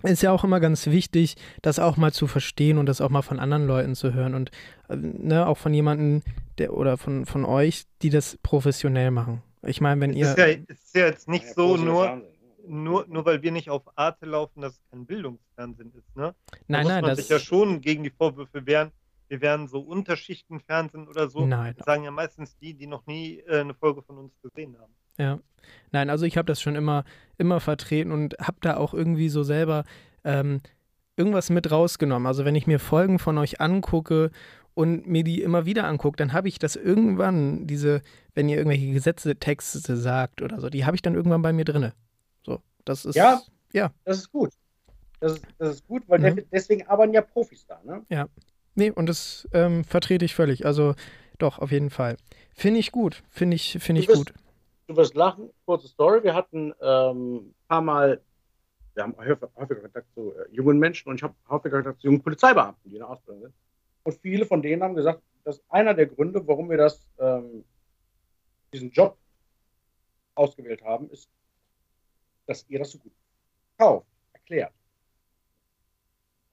ist 0.04 0.22
ja 0.22 0.32
auch 0.32 0.44
immer 0.44 0.60
ganz 0.60 0.88
wichtig, 0.88 1.36
das 1.62 1.80
auch 1.80 1.98
mal 1.98 2.12
zu 2.12 2.28
verstehen 2.28 2.78
und 2.78 2.86
das 2.86 3.02
auch 3.02 3.10
mal 3.10 3.22
von 3.22 3.40
anderen 3.40 3.68
Leuten 3.68 3.96
zu 3.96 4.14
hören 4.14 4.36
und 4.36 4.52
äh, 4.90 4.96
ne, 4.96 5.46
auch 5.48 5.58
von 5.58 5.74
jemandem 5.74 6.22
der, 6.58 6.74
oder 6.74 6.98
von, 6.98 7.26
von 7.26 7.46
euch, 7.46 7.84
die 8.02 8.10
das 8.10 8.38
professionell 8.44 9.12
machen. 9.12 9.42
Ich 9.64 9.82
meine, 9.82 10.02
wenn 10.02 10.14
ihr. 10.14 10.26
Es 10.26 10.32
ist 10.32 10.38
ja, 10.38 10.46
ist 10.46 10.96
ja 10.96 11.06
jetzt 11.08 11.28
nicht 11.28 11.46
ja, 11.46 11.54
so, 11.54 11.78
nur, 11.78 12.22
nur, 12.68 13.06
nur 13.08 13.26
weil 13.26 13.42
wir 13.42 13.52
nicht 13.52 13.70
auf 13.70 13.84
Arte 13.96 14.26
laufen, 14.26 14.62
dass 14.62 14.74
es 14.74 14.82
kein 14.90 15.06
Bildungsfernsehen 15.06 15.94
ist. 15.94 16.16
Ne? 16.16 16.34
Nein, 16.68 16.86
da 16.86 16.94
nein. 16.94 17.02
muss 17.02 17.10
man 17.10 17.16
sich 17.16 17.30
ja 17.30 17.40
schon 17.40 17.82
gegen 17.82 18.04
die 18.04 18.10
Vorwürfe 18.10 18.66
wehren, 18.66 18.92
wir 19.32 19.40
wären 19.40 19.70
so 19.70 19.80
Unterschichtenfernsehen 19.80 21.08
oder 21.08 21.30
so. 21.30 21.46
Nein. 21.46 21.74
Das 21.78 21.86
sagen 21.86 22.04
ja 22.04 22.12
meistens 22.12 22.58
die, 22.58 22.74
die 22.74 22.88
noch 22.88 23.06
nie 23.06 23.40
äh, 23.48 23.62
eine 23.62 23.74
Folge 23.74 24.02
von 24.02 24.18
uns 24.18 24.34
gesehen 24.42 24.76
haben. 24.78 24.94
Ja. 25.17 25.39
Nein, 25.91 26.10
also 26.10 26.26
ich 26.26 26.38
habe 26.38 26.45
das 26.45 26.62
schon 26.62 26.76
immer, 26.76 27.04
immer 27.38 27.60
vertreten 27.60 28.12
und 28.12 28.36
habe 28.39 28.58
da 28.62 28.78
auch 28.78 28.93
irgendwie 28.93 29.30
so 29.30 29.43
selber 29.43 29.84
ähm, 30.24 30.62
irgendwas 31.15 31.50
mit 31.50 31.69
rausgenommen. 31.69 32.28
Also 32.28 32.45
wenn 32.45 32.56
ich 32.56 32.67
mir 32.67 32.80
Folgen 32.80 33.19
von 33.19 33.38
euch 33.38 33.60
angucke 33.62 34.32
und 34.74 35.08
mir 35.08 35.24
die 35.24 35.41
immer 35.41 35.65
wieder 35.65 35.86
angucke, 35.86 36.17
dann 36.17 36.34
habe 36.34 36.47
ich 36.47 36.60
das 36.60 36.76
irgendwann, 36.76 37.67
diese, 37.67 38.02
wenn 38.34 38.50
ihr 38.50 38.58
irgendwelche 38.58 38.91
Gesetze, 38.91 39.36
Texte 39.36 39.97
sagt 39.97 40.41
oder 40.41 40.60
so, 40.60 40.69
die 40.69 40.86
habe 40.86 40.95
ich 40.95 41.02
dann 41.02 41.15
irgendwann 41.15 41.41
bei 41.41 41.54
mir 41.54 41.65
drinne. 41.65 41.93
So, 42.45 42.62
das 42.86 43.06
ist. 43.06 43.15
Ja, 43.15 43.41
ja. 43.74 43.91
Das 44.06 44.17
ist 44.17 44.32
gut. 44.32 44.52
Das 45.19 45.34
ist, 45.34 45.45
das 45.60 45.76
ist 45.76 45.88
gut, 45.88 46.04
weil 46.08 46.19
mhm. 46.19 46.43
deswegen 46.52 46.88
arbeiten 46.88 47.13
ja 47.13 47.21
Profis 47.21 47.65
da, 47.67 47.80
ne? 47.84 48.04
Ja. 48.10 48.28
Nee, 48.74 48.89
und 48.89 49.08
das 49.08 49.47
ähm, 49.54 49.84
vertrete 49.84 50.26
ich 50.26 50.34
völlig. 50.34 50.65
Also 50.65 50.95
doch, 51.38 51.60
auf 51.60 51.71
jeden 51.71 51.89
Fall. 51.89 52.17
Finde 52.54 52.80
ich 52.80 52.91
gut. 52.91 53.21
Finde 53.30 53.56
ich, 53.56 53.78
find 53.80 54.00
ich 54.00 54.08
gut. 54.08 54.34
Du 54.92 54.98
wirst 54.98 55.16
lachen. 55.16 55.50
Kurze 55.66 55.88
Story. 55.88 56.22
Wir 56.22 56.36
hatten 56.36 56.74
ähm, 56.82 57.36
ein 57.38 57.56
paar 57.70 57.82
Mal, 57.82 58.22
wir 58.94 59.04
haben 59.04 59.16
häufiger 59.18 59.80
Kontakt 59.80 60.14
zu 60.14 60.34
äh, 60.36 60.52
jungen 60.52 60.80
Menschen 60.80 61.08
und 61.08 61.16
ich 61.16 61.24
habe 61.24 61.34
häufiger 61.48 61.78
Kontakt 61.78 62.02
zu 62.02 62.08
jungen 62.08 62.22
Polizeibeamten, 62.22 62.90
die 62.90 62.98
in 62.98 63.00
der 63.00 63.10
Ausbildung 63.10 63.44
sind. 63.44 63.54
Und 64.04 64.20
viele 64.22 64.46
von 64.46 64.62
denen 64.62 64.84
haben 64.84 64.96
gesagt, 64.96 65.22
dass 65.46 65.64
einer 65.70 65.94
der 65.94 66.08
Gründe, 66.08 66.46
warum 66.46 66.70
wir 66.70 66.76
das, 66.76 67.08
ähm, 67.20 67.64
diesen 68.74 68.92
Job 68.92 69.18
ausgewählt 70.36 70.84
haben, 70.84 71.10
ist, 71.10 71.30
dass 72.46 72.66
ihr 72.68 72.80
das 72.80 72.92
so 72.92 72.98
gut 72.98 73.14
kauft, 73.78 74.08
erklärt. 74.34 74.74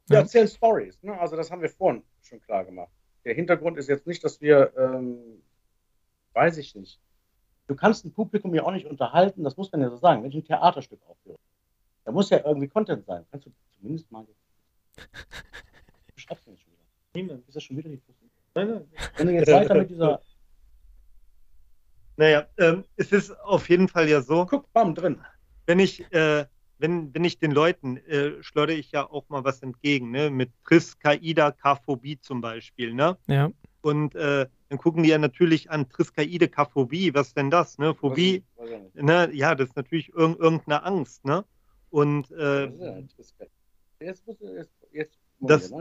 Wir 0.06 0.18
ja. 0.18 0.20
erzählen 0.20 0.46
Stories. 0.46 1.02
Ne? 1.02 1.18
Also 1.18 1.34
das 1.34 1.50
haben 1.50 1.60
wir 1.60 1.70
vorhin 1.70 2.04
schon 2.22 2.40
klar 2.40 2.64
gemacht. 2.64 2.92
Der 3.24 3.34
Hintergrund 3.34 3.78
ist 3.78 3.88
jetzt 3.88 4.06
nicht, 4.06 4.22
dass 4.22 4.40
wir, 4.40 4.72
ähm, 4.76 5.42
weiß 6.34 6.58
ich 6.58 6.76
nicht, 6.76 7.00
du 7.68 7.76
kannst 7.76 8.04
ein 8.04 8.12
Publikum 8.12 8.54
ja 8.54 8.64
auch 8.64 8.72
nicht 8.72 8.86
unterhalten, 8.86 9.44
das 9.44 9.56
muss 9.56 9.70
man 9.70 9.80
ja 9.80 9.90
so 9.90 9.96
sagen. 9.96 10.22
Wenn 10.22 10.30
ich 10.30 10.36
ein 10.36 10.44
Theaterstück 10.44 11.00
aufführe, 11.06 11.38
da 12.04 12.12
muss 12.12 12.30
ja 12.30 12.44
irgendwie 12.44 12.68
Content 12.68 13.04
sein. 13.06 13.24
Kannst 13.30 13.46
du 13.46 13.52
zumindest 13.76 14.10
mal. 14.10 14.26
Du 16.14 16.22
schreibst 16.22 16.46
ja 16.46 16.52
nicht 16.52 16.62
schon 16.62 16.72
wieder. 16.72 16.82
Niemand. 17.14 17.46
Ist 17.46 17.54
das 17.54 17.62
schon 17.62 17.76
wieder 17.76 17.88
die 17.88 17.98
Fuß? 17.98 18.16
Nein, 18.54 18.70
nein. 18.70 18.88
Wenn 19.16 19.26
du 19.28 19.32
jetzt 19.34 19.52
weiter 19.52 19.74
mit 19.76 19.88
dieser. 19.88 20.20
Naja, 22.16 22.48
ähm, 22.58 22.84
es 22.96 23.12
ist 23.12 23.30
auf 23.42 23.68
jeden 23.68 23.86
Fall 23.86 24.08
ja 24.08 24.20
so. 24.20 24.44
Guck, 24.46 24.72
bam, 24.72 24.96
drin. 24.96 25.20
Wenn 25.66 25.78
ich 25.78 26.12
äh, 26.12 26.44
wenn, 26.78 27.12
wenn 27.14 27.24
ich 27.24 27.38
den 27.38 27.50
Leuten, 27.50 27.98
äh, 27.98 28.42
schleudere 28.42 28.76
ich 28.76 28.92
ja 28.92 29.08
auch 29.08 29.28
mal 29.28 29.44
was 29.44 29.62
entgegen, 29.62 30.10
ne? 30.10 30.30
mit 30.30 30.50
Triskaida 30.64 31.50
Kaphobie 31.52 32.18
zum 32.20 32.40
Beispiel. 32.40 32.94
Ne? 32.94 33.16
Ja. 33.26 33.50
Und 33.80 34.14
äh, 34.14 34.46
dann 34.68 34.78
gucken 34.78 35.02
die 35.02 35.08
ja 35.08 35.18
natürlich 35.18 35.70
an 35.70 35.88
Triskaide 35.88 36.48
Kaphobie, 36.48 37.14
was 37.14 37.34
denn 37.34 37.50
das? 37.50 37.78
Ne? 37.78 37.94
Phobie, 37.94 38.44
ne? 38.94 39.30
ja, 39.32 39.54
das 39.54 39.70
ist 39.70 39.76
natürlich 39.76 40.12
irg 40.14 40.38
irgendeine 40.38 40.82
Angst. 40.82 41.24
Ne? 41.24 41.44
Und 41.90 42.30
äh, 42.32 42.66
jetzt, 44.00 44.24
jetzt, 44.50 44.72
jetzt 44.92 45.18
das 45.40 45.72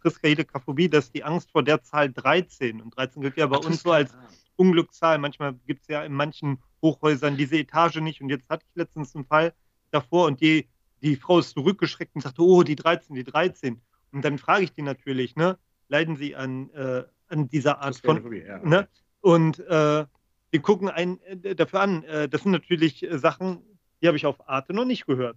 Triskaide 0.00 0.44
Kaphobie, 0.44 0.88
das 0.88 1.06
ist 1.06 1.14
die 1.14 1.24
Angst 1.24 1.50
vor 1.50 1.62
der 1.62 1.82
Zahl 1.82 2.12
13. 2.12 2.80
Und 2.80 2.96
13 2.96 3.22
gilt 3.22 3.36
ja 3.36 3.46
bei 3.46 3.58
uns 3.58 3.82
so 3.82 3.92
als 3.92 4.16
Unglückszahl. 4.56 5.18
Manchmal 5.18 5.54
gibt 5.66 5.82
es 5.82 5.88
ja 5.88 6.04
in 6.04 6.12
manchen 6.12 6.58
Hochhäusern 6.82 7.36
diese 7.36 7.56
Etage 7.56 7.96
nicht. 7.96 8.20
Und 8.20 8.28
jetzt 8.28 8.48
hatte 8.48 8.64
ich 8.68 8.76
letztens 8.76 9.14
einen 9.14 9.24
Fall, 9.24 9.54
davor 9.90 10.26
und 10.26 10.40
die 10.40 10.68
die 11.02 11.16
Frau 11.16 11.38
ist 11.38 11.50
zurückgeschreckt 11.50 12.14
und 12.14 12.22
sagte, 12.22 12.42
oh, 12.42 12.62
die 12.62 12.76
13, 12.76 13.14
die 13.14 13.24
13. 13.24 13.80
Und 14.12 14.24
dann 14.24 14.38
frage 14.38 14.64
ich 14.64 14.72
die 14.72 14.82
natürlich, 14.82 15.36
ne, 15.36 15.58
leiden 15.88 16.16
sie 16.16 16.34
an, 16.36 16.70
äh, 16.70 17.04
an 17.28 17.48
dieser 17.48 17.80
Art 17.80 17.96
von. 17.96 18.32
Ja. 18.32 18.58
Ne? 18.58 18.88
Und 19.20 19.58
äh, 19.60 20.04
die 20.52 20.60
gucken 20.60 20.88
einen 20.88 21.20
äh, 21.22 21.54
dafür 21.54 21.80
an. 21.80 22.04
Äh, 22.04 22.28
das 22.28 22.42
sind 22.42 22.52
natürlich 22.52 23.02
äh, 23.02 23.18
Sachen, 23.18 23.62
die 24.00 24.06
habe 24.06 24.16
ich 24.16 24.26
auf 24.26 24.48
Arte 24.48 24.72
noch 24.72 24.84
nicht 24.84 25.06
gehört. 25.06 25.36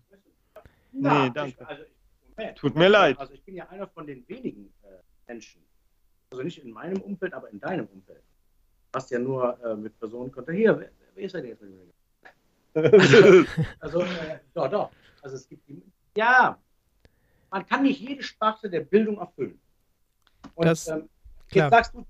Na, 0.91 1.25
nee, 1.25 1.31
danke. 1.33 1.55
Ich, 1.59 1.67
also, 1.67 1.83
Moment, 2.37 2.57
Tut 2.57 2.75
mir 2.75 2.87
leid. 2.87 3.19
Also 3.19 3.33
ich 3.33 3.43
bin 3.43 3.55
ja 3.55 3.67
einer 3.67 3.87
von 3.87 4.07
den 4.07 4.27
wenigen 4.27 4.73
äh, 4.83 4.87
Menschen, 5.27 5.61
also 6.31 6.43
nicht 6.43 6.63
in 6.63 6.71
meinem 6.71 7.01
Umfeld, 7.01 7.33
aber 7.33 7.49
in 7.49 7.59
deinem 7.59 7.85
Umfeld. 7.87 8.23
Was 8.91 9.09
ja 9.09 9.19
nur 9.19 9.61
äh, 9.63 9.75
mit 9.75 9.97
Personen 9.99 10.31
konnte. 10.31 10.53
Hier, 10.53 10.79
wer, 10.79 10.89
wer 11.15 11.23
ist 11.23 11.35
denn 11.35 11.45
jetzt 11.45 11.61
mit 11.61 11.71
mir? 11.71 11.85
also, 13.79 14.01
äh, 14.01 14.39
doch, 14.53 14.69
doch. 14.69 14.91
Also 15.21 15.35
es 15.35 15.49
gibt 15.49 15.63
ja, 16.15 16.57
man 17.51 17.65
kann 17.65 17.83
nicht 17.83 17.99
jede 17.99 18.23
Sparte 18.23 18.69
der 18.69 18.81
Bildung 18.81 19.17
erfüllen. 19.17 19.59
Und 20.55 20.65
das, 20.65 20.87
ähm, 20.87 21.09
jetzt 21.51 21.71
sagst 21.71 21.93
du, 21.93 22.05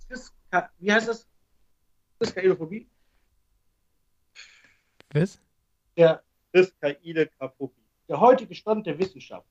wie 0.79 0.91
heißt 0.91 1.07
das? 1.07 1.27
Triskaedophobie? 2.19 2.89
Was? 5.11 5.41
Der 5.97 6.23
Triskaedophobie. 6.53 7.75
Der 8.07 8.19
heutige 8.19 8.55
Stand 8.55 8.87
der 8.87 8.97
Wissenschaft, 8.97 9.47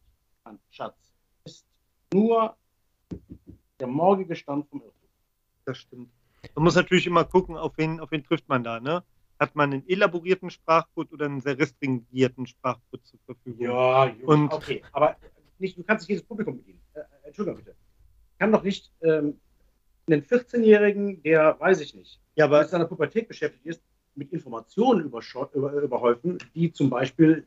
Schatz, 0.70 1.12
ist 1.44 1.64
nur 2.12 2.56
der 3.78 3.86
morgige 3.86 4.34
Stand 4.34 4.68
vom 4.68 4.82
Irrtum. 4.82 5.08
Das 5.64 5.78
stimmt. 5.78 6.10
Man 6.54 6.64
muss 6.64 6.74
natürlich 6.74 7.06
immer 7.06 7.24
gucken, 7.24 7.56
auf 7.56 7.76
wen, 7.76 8.00
auf 8.00 8.10
wen 8.10 8.24
trifft 8.24 8.48
man 8.48 8.64
da, 8.64 8.80
ne? 8.80 9.04
Hat 9.38 9.54
man 9.54 9.72
einen 9.72 9.88
elaborierten 9.88 10.50
Sprachcode 10.50 11.12
oder 11.12 11.26
einen 11.26 11.40
sehr 11.40 11.56
restringierten 11.56 12.46
Sprachcode 12.46 13.06
zur 13.06 13.20
Verfügung? 13.20 13.66
Ja, 13.66 14.12
und 14.24 14.52
okay, 14.52 14.82
aber 14.92 15.16
nicht, 15.58 15.78
du 15.78 15.84
kannst 15.84 16.02
nicht 16.02 16.16
jedes 16.16 16.24
Publikum 16.24 16.58
bedienen. 16.58 16.80
Äh, 16.94 17.02
Entschuldigung 17.22 17.58
bitte. 17.58 17.76
Ich 18.32 18.38
kann 18.38 18.50
doch 18.50 18.62
nicht 18.64 18.92
ähm, 19.02 19.40
einen 20.10 20.22
14-Jährigen, 20.22 21.22
der, 21.22 21.58
weiß 21.58 21.80
ich 21.80 21.94
nicht, 21.94 22.20
ja, 22.36 22.46
aber 22.46 22.60
mit 22.60 22.70
seiner 22.70 22.86
Pubertät 22.86 23.28
beschäftigt 23.28 23.66
ist, 23.66 23.82
mit 24.14 24.32
Informationen 24.32 25.04
über, 25.04 25.22
überhäufen, 25.82 26.38
die 26.54 26.72
zum 26.72 26.90
Beispiel. 26.90 27.46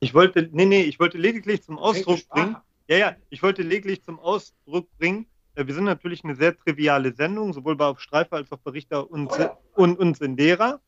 Ich 0.00 0.14
wollte, 0.14 0.48
nee, 0.52 0.66
nee, 0.66 0.82
ich 0.82 1.00
wollte 1.00 1.18
lediglich 1.18 1.62
zum 1.62 1.78
Ausdruck 1.78 2.28
bringen. 2.28 2.56
Ja, 2.88 2.96
ja, 2.96 3.16
ich 3.30 3.42
wollte 3.42 3.62
lediglich 3.62 4.02
zum 4.02 4.18
Ausdruck 4.18 4.88
bringen, 4.98 5.26
äh, 5.54 5.66
wir 5.66 5.74
sind 5.74 5.84
natürlich 5.84 6.24
eine 6.24 6.34
sehr 6.34 6.56
triviale 6.56 7.12
Sendung, 7.14 7.52
sowohl 7.52 7.76
bei 7.76 7.86
Auf 7.86 8.00
Streife 8.00 8.36
als 8.36 8.50
auch 8.52 8.58
bei 8.58 8.72
Richter 8.72 9.10
und, 9.10 9.30
oh 9.32 9.38
ja. 9.38 9.58
und, 9.74 9.98
und 9.98 10.16
Sendera, 10.16 10.80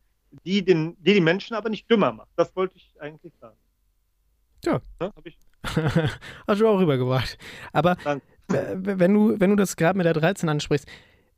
die, 0.44 0.64
den, 0.64 0.96
die 1.00 1.14
die 1.14 1.20
Menschen 1.20 1.54
aber 1.54 1.68
nicht 1.68 1.90
dümmer 1.90 2.12
macht. 2.12 2.30
Das 2.37 2.54
wollte 2.57 2.76
ich 2.76 2.94
eigentlich 3.00 3.33
sagen. 3.40 3.57
Ja. 4.64 4.80
ja 5.00 5.11
ich... 5.24 5.38
Hast 6.46 6.61
du 6.61 6.68
auch 6.68 6.78
rübergebracht. 6.78 7.38
Aber 7.72 7.96
wenn 8.48 9.14
du, 9.14 9.40
wenn 9.40 9.50
du 9.50 9.57
das 9.57 9.76
gerade 9.76 9.96
mit 9.96 10.07
der 10.07 10.12
13 10.12 10.48
ansprichst, 10.48 10.88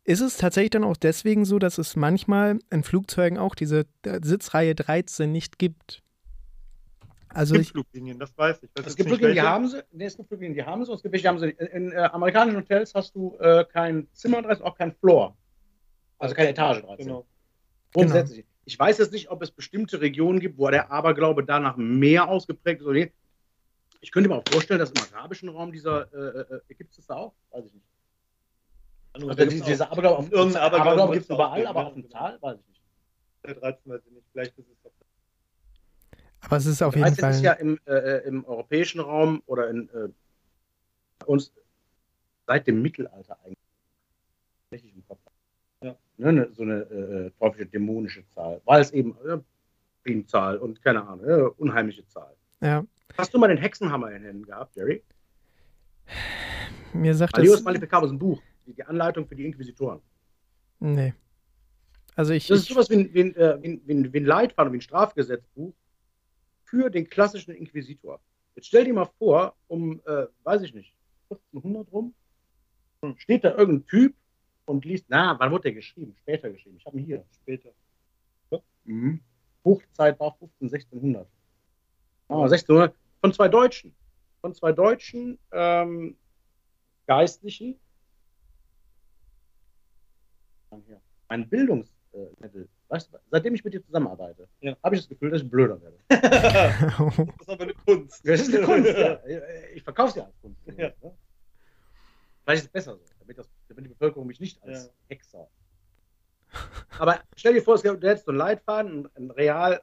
ist 0.05 0.21
es 0.21 0.37
tatsächlich 0.37 0.71
dann 0.71 0.85
auch 0.85 0.97
deswegen 0.97 1.45
so, 1.45 1.59
dass 1.59 1.79
es 1.79 1.97
manchmal 1.97 2.59
in 2.71 2.85
Flugzeugen 2.85 3.39
auch 3.39 3.55
diese 3.55 3.87
äh, 4.05 4.21
Sitzreihe 4.23 4.75
13 4.75 5.31
nicht 5.31 5.59
gibt? 5.59 6.03
Also 7.29 7.55
es 7.55 7.63
gibt 7.63 7.73
Fluglinien, 7.73 8.19
das 8.19 8.37
weiß 8.37 8.63
ich. 8.63 8.71
Das 8.73 8.87
es 8.87 8.97
gibt 8.97 9.09
Fluglinien, 9.11 9.35
die 9.35 9.43
haben 9.43 9.69
sie. 9.69 9.83
Nee, 9.93 10.07
es 10.07 10.17
gibt 10.17 10.29
Fluglinien, 10.29 10.55
die 10.55 10.65
haben 10.65 10.85
sie. 10.85 10.93
Es 10.93 11.03
gibt 11.03 11.13
welche, 11.13 11.25
die 11.25 11.29
haben 11.29 11.39
sie. 11.39 11.51
In, 11.51 11.67
in 11.67 11.93
äh, 11.93 11.97
amerikanischen 12.13 12.59
Hotels 12.59 12.95
hast 12.95 13.15
du 13.15 13.37
äh, 13.41 13.65
kein 13.65 14.07
Zimmer 14.13 14.43
13, 14.43 14.65
auch 14.65 14.79
kein 14.79 14.93
Floor. 14.95 15.37
Also 16.19 16.35
keine 16.35 16.51
Etage 16.51 16.81
13. 16.83 17.07
Genau. 17.07 17.27
Grundsätzlich. 17.93 18.39
Genau. 18.39 18.49
Ich 18.65 18.79
weiß 18.79 18.99
jetzt 18.99 19.13
nicht, 19.13 19.31
ob 19.31 19.43
es 19.43 19.51
bestimmte 19.51 20.01
Regionen 20.01 20.41
gibt, 20.41 20.57
wo 20.57 20.71
der 20.71 20.91
Aberglaube 20.91 21.45
danach 21.45 21.77
mehr 21.77 22.29
ausgeprägt 22.29 22.81
ist 22.81 22.87
oder 22.87 22.95
nicht. 22.95 23.13
Ich 24.01 24.11
könnte 24.11 24.29
mir 24.29 24.37
auch 24.37 24.47
vorstellen, 24.47 24.81
dass 24.81 24.93
im 24.93 25.01
arabischen 25.01 25.49
Raum 25.49 25.73
dieser, 25.73 26.13
äh, 26.13 26.41
äh, 26.41 26.61
äh 26.69 26.75
gibt 26.75 26.91
es 26.91 26.97
das 26.97 27.07
da 27.07 27.17
auch? 27.17 27.35
Weiß 27.51 27.67
ich 27.67 27.75
nicht. 27.75 27.87
Also, 29.13 29.29
also 29.29 29.45
diese, 29.47 29.65
diese 29.65 29.91
Aberglaube, 29.91 30.19
auf, 30.19 30.27
Aberglaube, 30.27 30.61
Aberglaube 30.61 31.13
gibt 31.15 31.25
es 31.25 31.31
überall, 31.31 31.67
aber 31.67 31.87
auf 31.87 31.95
dem 31.95 32.09
Tal, 32.11 32.39
weiß 32.41 32.59
ich 32.61 32.69
nicht. 32.69 32.83
Der 33.47 33.55
13 33.55 33.93
weiß 33.93 34.03
ich 34.07 34.13
nicht. 34.13 34.27
Vielleicht 34.33 34.59
ist 34.59 34.69
es 34.69 34.83
doch 34.83 34.93
aber 36.47 36.57
es 36.59 36.67
ist 36.67 36.83
auf 36.83 36.95
jeden 36.95 37.15
Fall. 37.17 37.33
ist 37.33 37.43
ja 37.43 37.53
im, 37.55 37.79
äh, 37.87 37.93
äh, 37.93 38.29
im 38.29 38.45
europäischen 38.45 39.01
Raum 39.01 39.43
oder 39.47 39.69
in 39.69 39.89
äh, 39.89 40.09
uns 41.25 41.53
seit 42.47 42.67
dem 42.69 42.83
Mittelalter 42.83 43.37
eigentlich 43.45 43.59
richtig 44.71 44.95
im 44.95 45.05
Kopf. 45.07 45.19
Ja. 45.83 45.97
Ne, 46.19 46.33
ne, 46.33 46.49
so 46.53 46.63
eine 46.63 46.75
äh, 46.83 47.31
teuflische, 47.39 47.67
dämonische 47.67 48.25
Zahl, 48.29 48.61
weil 48.65 48.81
es 48.81 48.93
eben 48.93 49.17
äh, 49.27 49.39
Primzahl 50.05 50.59
und 50.59 50.81
keine 50.83 51.05
Ahnung, 51.05 51.25
äh, 51.25 51.43
unheimliche 51.57 52.07
Zahl. 52.07 52.35
Ja. 52.61 52.85
Hast 53.17 53.33
du 53.33 53.39
mal 53.39 53.49
den 53.49 53.59
Hexenhammer 53.59 54.11
in 54.13 54.23
Händen 54.23 54.45
gehabt, 54.45 54.77
Jerry? 54.77 55.03
Mir 56.93 57.15
sagt 57.15 57.35
Alios 57.37 57.57
das... 57.57 57.65
Maleficarum 57.65 58.07
ist 58.07 58.13
ein 58.13 58.19
Buch, 58.19 58.43
die, 58.67 58.83
Anleitung 58.85 59.27
für 59.27 59.35
die 59.35 59.47
Inquisitoren. 59.47 60.01
Nee. 60.81 61.15
Also 62.15 62.33
ich, 62.33 62.47
das 62.47 62.61
ist 62.61 62.69
sowas 62.69 62.89
wie 62.91 62.97
ein, 62.97 63.15
wie, 63.15 63.21
ein, 63.21 63.37
äh, 63.37 63.63
wie, 63.63 63.95
ein, 63.95 64.13
wie 64.13 64.19
ein 64.19 64.25
Leitfaden, 64.25 64.73
wie 64.73 64.79
ein 64.79 64.83
Strafgesetzbuch, 64.83 65.75
für 66.65 66.91
den 66.91 67.09
klassischen 67.09 67.55
Inquisitor. 67.55 68.21
Jetzt 68.55 68.69
stell 68.69 68.85
dir 68.85 68.95
mal 68.95 69.09
vor, 69.19 69.55
um, 69.69 70.01
äh, 70.07 70.27
weiß 70.45 70.63
ich 70.63 70.75
nicht, 70.75 70.95
1400 71.31 71.93
rum, 71.93 72.15
steht 73.19 73.45
da 73.45 73.57
irgendein 73.57 73.87
Typ 73.87 74.15
und 74.65 74.85
liest, 74.85 75.07
na, 75.09 75.39
wann 75.39 75.51
wurde 75.53 75.65
der 75.65 75.73
geschrieben? 75.75 76.15
Später 76.19 76.51
geschrieben. 76.51 76.77
Ich 76.79 76.87
habe 76.87 76.99
ihn 76.99 77.05
hier, 77.05 77.25
später. 77.43 77.71
Mhm. 78.85 79.21
Hochzeit 79.65 80.19
war 80.21 80.37
15, 80.39 80.69
1600. 80.69 81.27
Ah, 82.29 82.43
1600. 82.45 82.95
Von 83.21 83.33
zwei 83.33 83.49
Deutschen. 83.49 83.95
Von 84.41 84.55
zwei 84.55 84.73
Deutschen 84.73 85.39
ähm, 85.53 86.17
Geistlichen. 87.07 87.79
Ein 91.29 91.49
Bildungslevel 91.49 92.69
Weißt 92.89 93.13
du, 93.13 93.19
seitdem 93.31 93.55
ich 93.55 93.65
mit 93.65 93.75
dir 93.75 93.85
zusammenarbeite, 93.85 94.49
ja. 94.61 94.77
habe 94.83 94.95
ich 94.95 95.03
das 95.03 95.09
Gefühl, 95.09 95.31
dass 95.31 95.43
ich 95.43 95.51
blöder 95.51 95.81
werde. 95.83 95.99
das 96.09 97.41
ist 97.41 97.49
aber 97.49 97.65
eine 97.65 97.75
Kunst. 97.75 98.27
Das 98.27 98.41
ist 98.41 98.55
eine 98.55 98.65
Kunst, 98.65 98.97
ja. 98.97 99.21
Ich 99.75 99.83
verkaufe 99.83 100.11
es 100.11 100.15
ja 100.17 100.25
als 100.25 100.41
Kunst. 100.41 100.61
Ja. 100.67 100.93
Ne? 101.03 101.15
Vielleicht 102.45 102.63
ist 102.63 102.67
es 102.67 102.73
besser 102.73 102.95
so, 102.95 103.01
damit, 103.19 103.39
das, 103.39 103.49
damit, 103.69 103.85
die 103.87 103.89
Bevölkerung 103.89 104.29
mich 104.29 104.39
nicht 104.39 104.63
als 104.63 104.87
ja. 104.87 104.93
Hexer. 105.09 105.49
Aber 106.99 107.21
stell 107.35 107.55
dir 107.55 107.63
vor, 107.63 107.77
du 107.77 107.91
hättest 107.91 108.27
so 108.27 108.31
einen 108.31 108.39
Leitfaden, 108.39 109.09
einen 109.17 109.33
real 109.33 109.83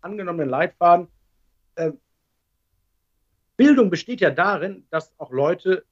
angenommenen 0.00 0.48
Leitfaden. 0.48 1.08
Ähm, 1.76 2.00
Bildung 3.60 3.90
besteht 3.90 4.22
ja 4.22 4.30
darin, 4.30 4.86
dass 4.88 5.12
auch 5.18 5.30
Leute 5.30 5.84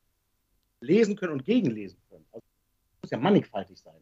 lesen 0.80 1.16
können 1.16 1.34
und 1.34 1.44
gegenlesen 1.44 1.98
können. 2.08 2.24
Also, 2.32 2.46
das 2.46 3.02
muss 3.02 3.10
ja 3.10 3.18
mannigfaltig 3.18 3.78
sein. 3.78 4.00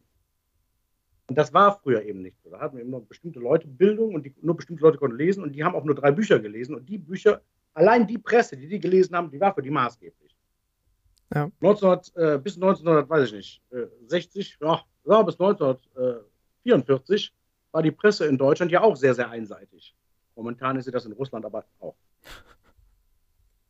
Und 1.27 1.37
das 1.37 1.53
war 1.53 1.77
früher 1.81 2.01
eben 2.03 2.21
nicht 2.21 2.37
so. 2.41 2.49
Da 2.49 2.61
hatten 2.61 2.77
wir 2.77 2.83
eben 2.83 2.91
nur 2.91 3.05
bestimmte 3.05 3.41
Leute 3.41 3.67
Bildung 3.67 4.15
und 4.15 4.25
die, 4.25 4.33
nur 4.41 4.55
bestimmte 4.55 4.83
Leute 4.83 4.97
konnten 4.97 5.17
lesen 5.17 5.43
und 5.43 5.51
die 5.51 5.65
haben 5.65 5.75
auch 5.75 5.83
nur 5.83 5.95
drei 5.95 6.11
Bücher 6.11 6.39
gelesen. 6.39 6.75
Und 6.75 6.87
die 6.87 6.97
Bücher, 6.97 7.41
allein 7.73 8.07
die 8.07 8.17
Presse, 8.17 8.55
die 8.55 8.69
die 8.69 8.79
gelesen 8.79 9.13
haben, 9.17 9.29
die 9.29 9.39
war 9.41 9.53
für 9.53 9.61
die 9.61 9.69
maßgeblich. 9.69 10.33
Ja. 11.35 11.51
1900, 11.61 12.15
äh, 12.15 12.39
bis 12.41 12.55
1900, 12.55 13.09
weiß 13.09 13.27
ich 13.27 13.33
nicht, 13.33 13.61
äh, 13.71 13.87
60, 14.07 14.59
ja, 14.61 14.81
ja, 15.03 15.21
bis 15.23 15.37
1944 15.37 17.33
war 17.73 17.83
die 17.83 17.91
Presse 17.91 18.27
in 18.27 18.37
Deutschland 18.37 18.71
ja 18.71 18.79
auch 18.79 18.95
sehr, 18.95 19.13
sehr 19.13 19.29
einseitig. 19.29 19.93
Momentan 20.37 20.77
ist 20.77 20.85
sie 20.85 20.91
das 20.91 21.05
in 21.05 21.11
Russland 21.11 21.43
aber 21.43 21.65
auch. 21.81 21.97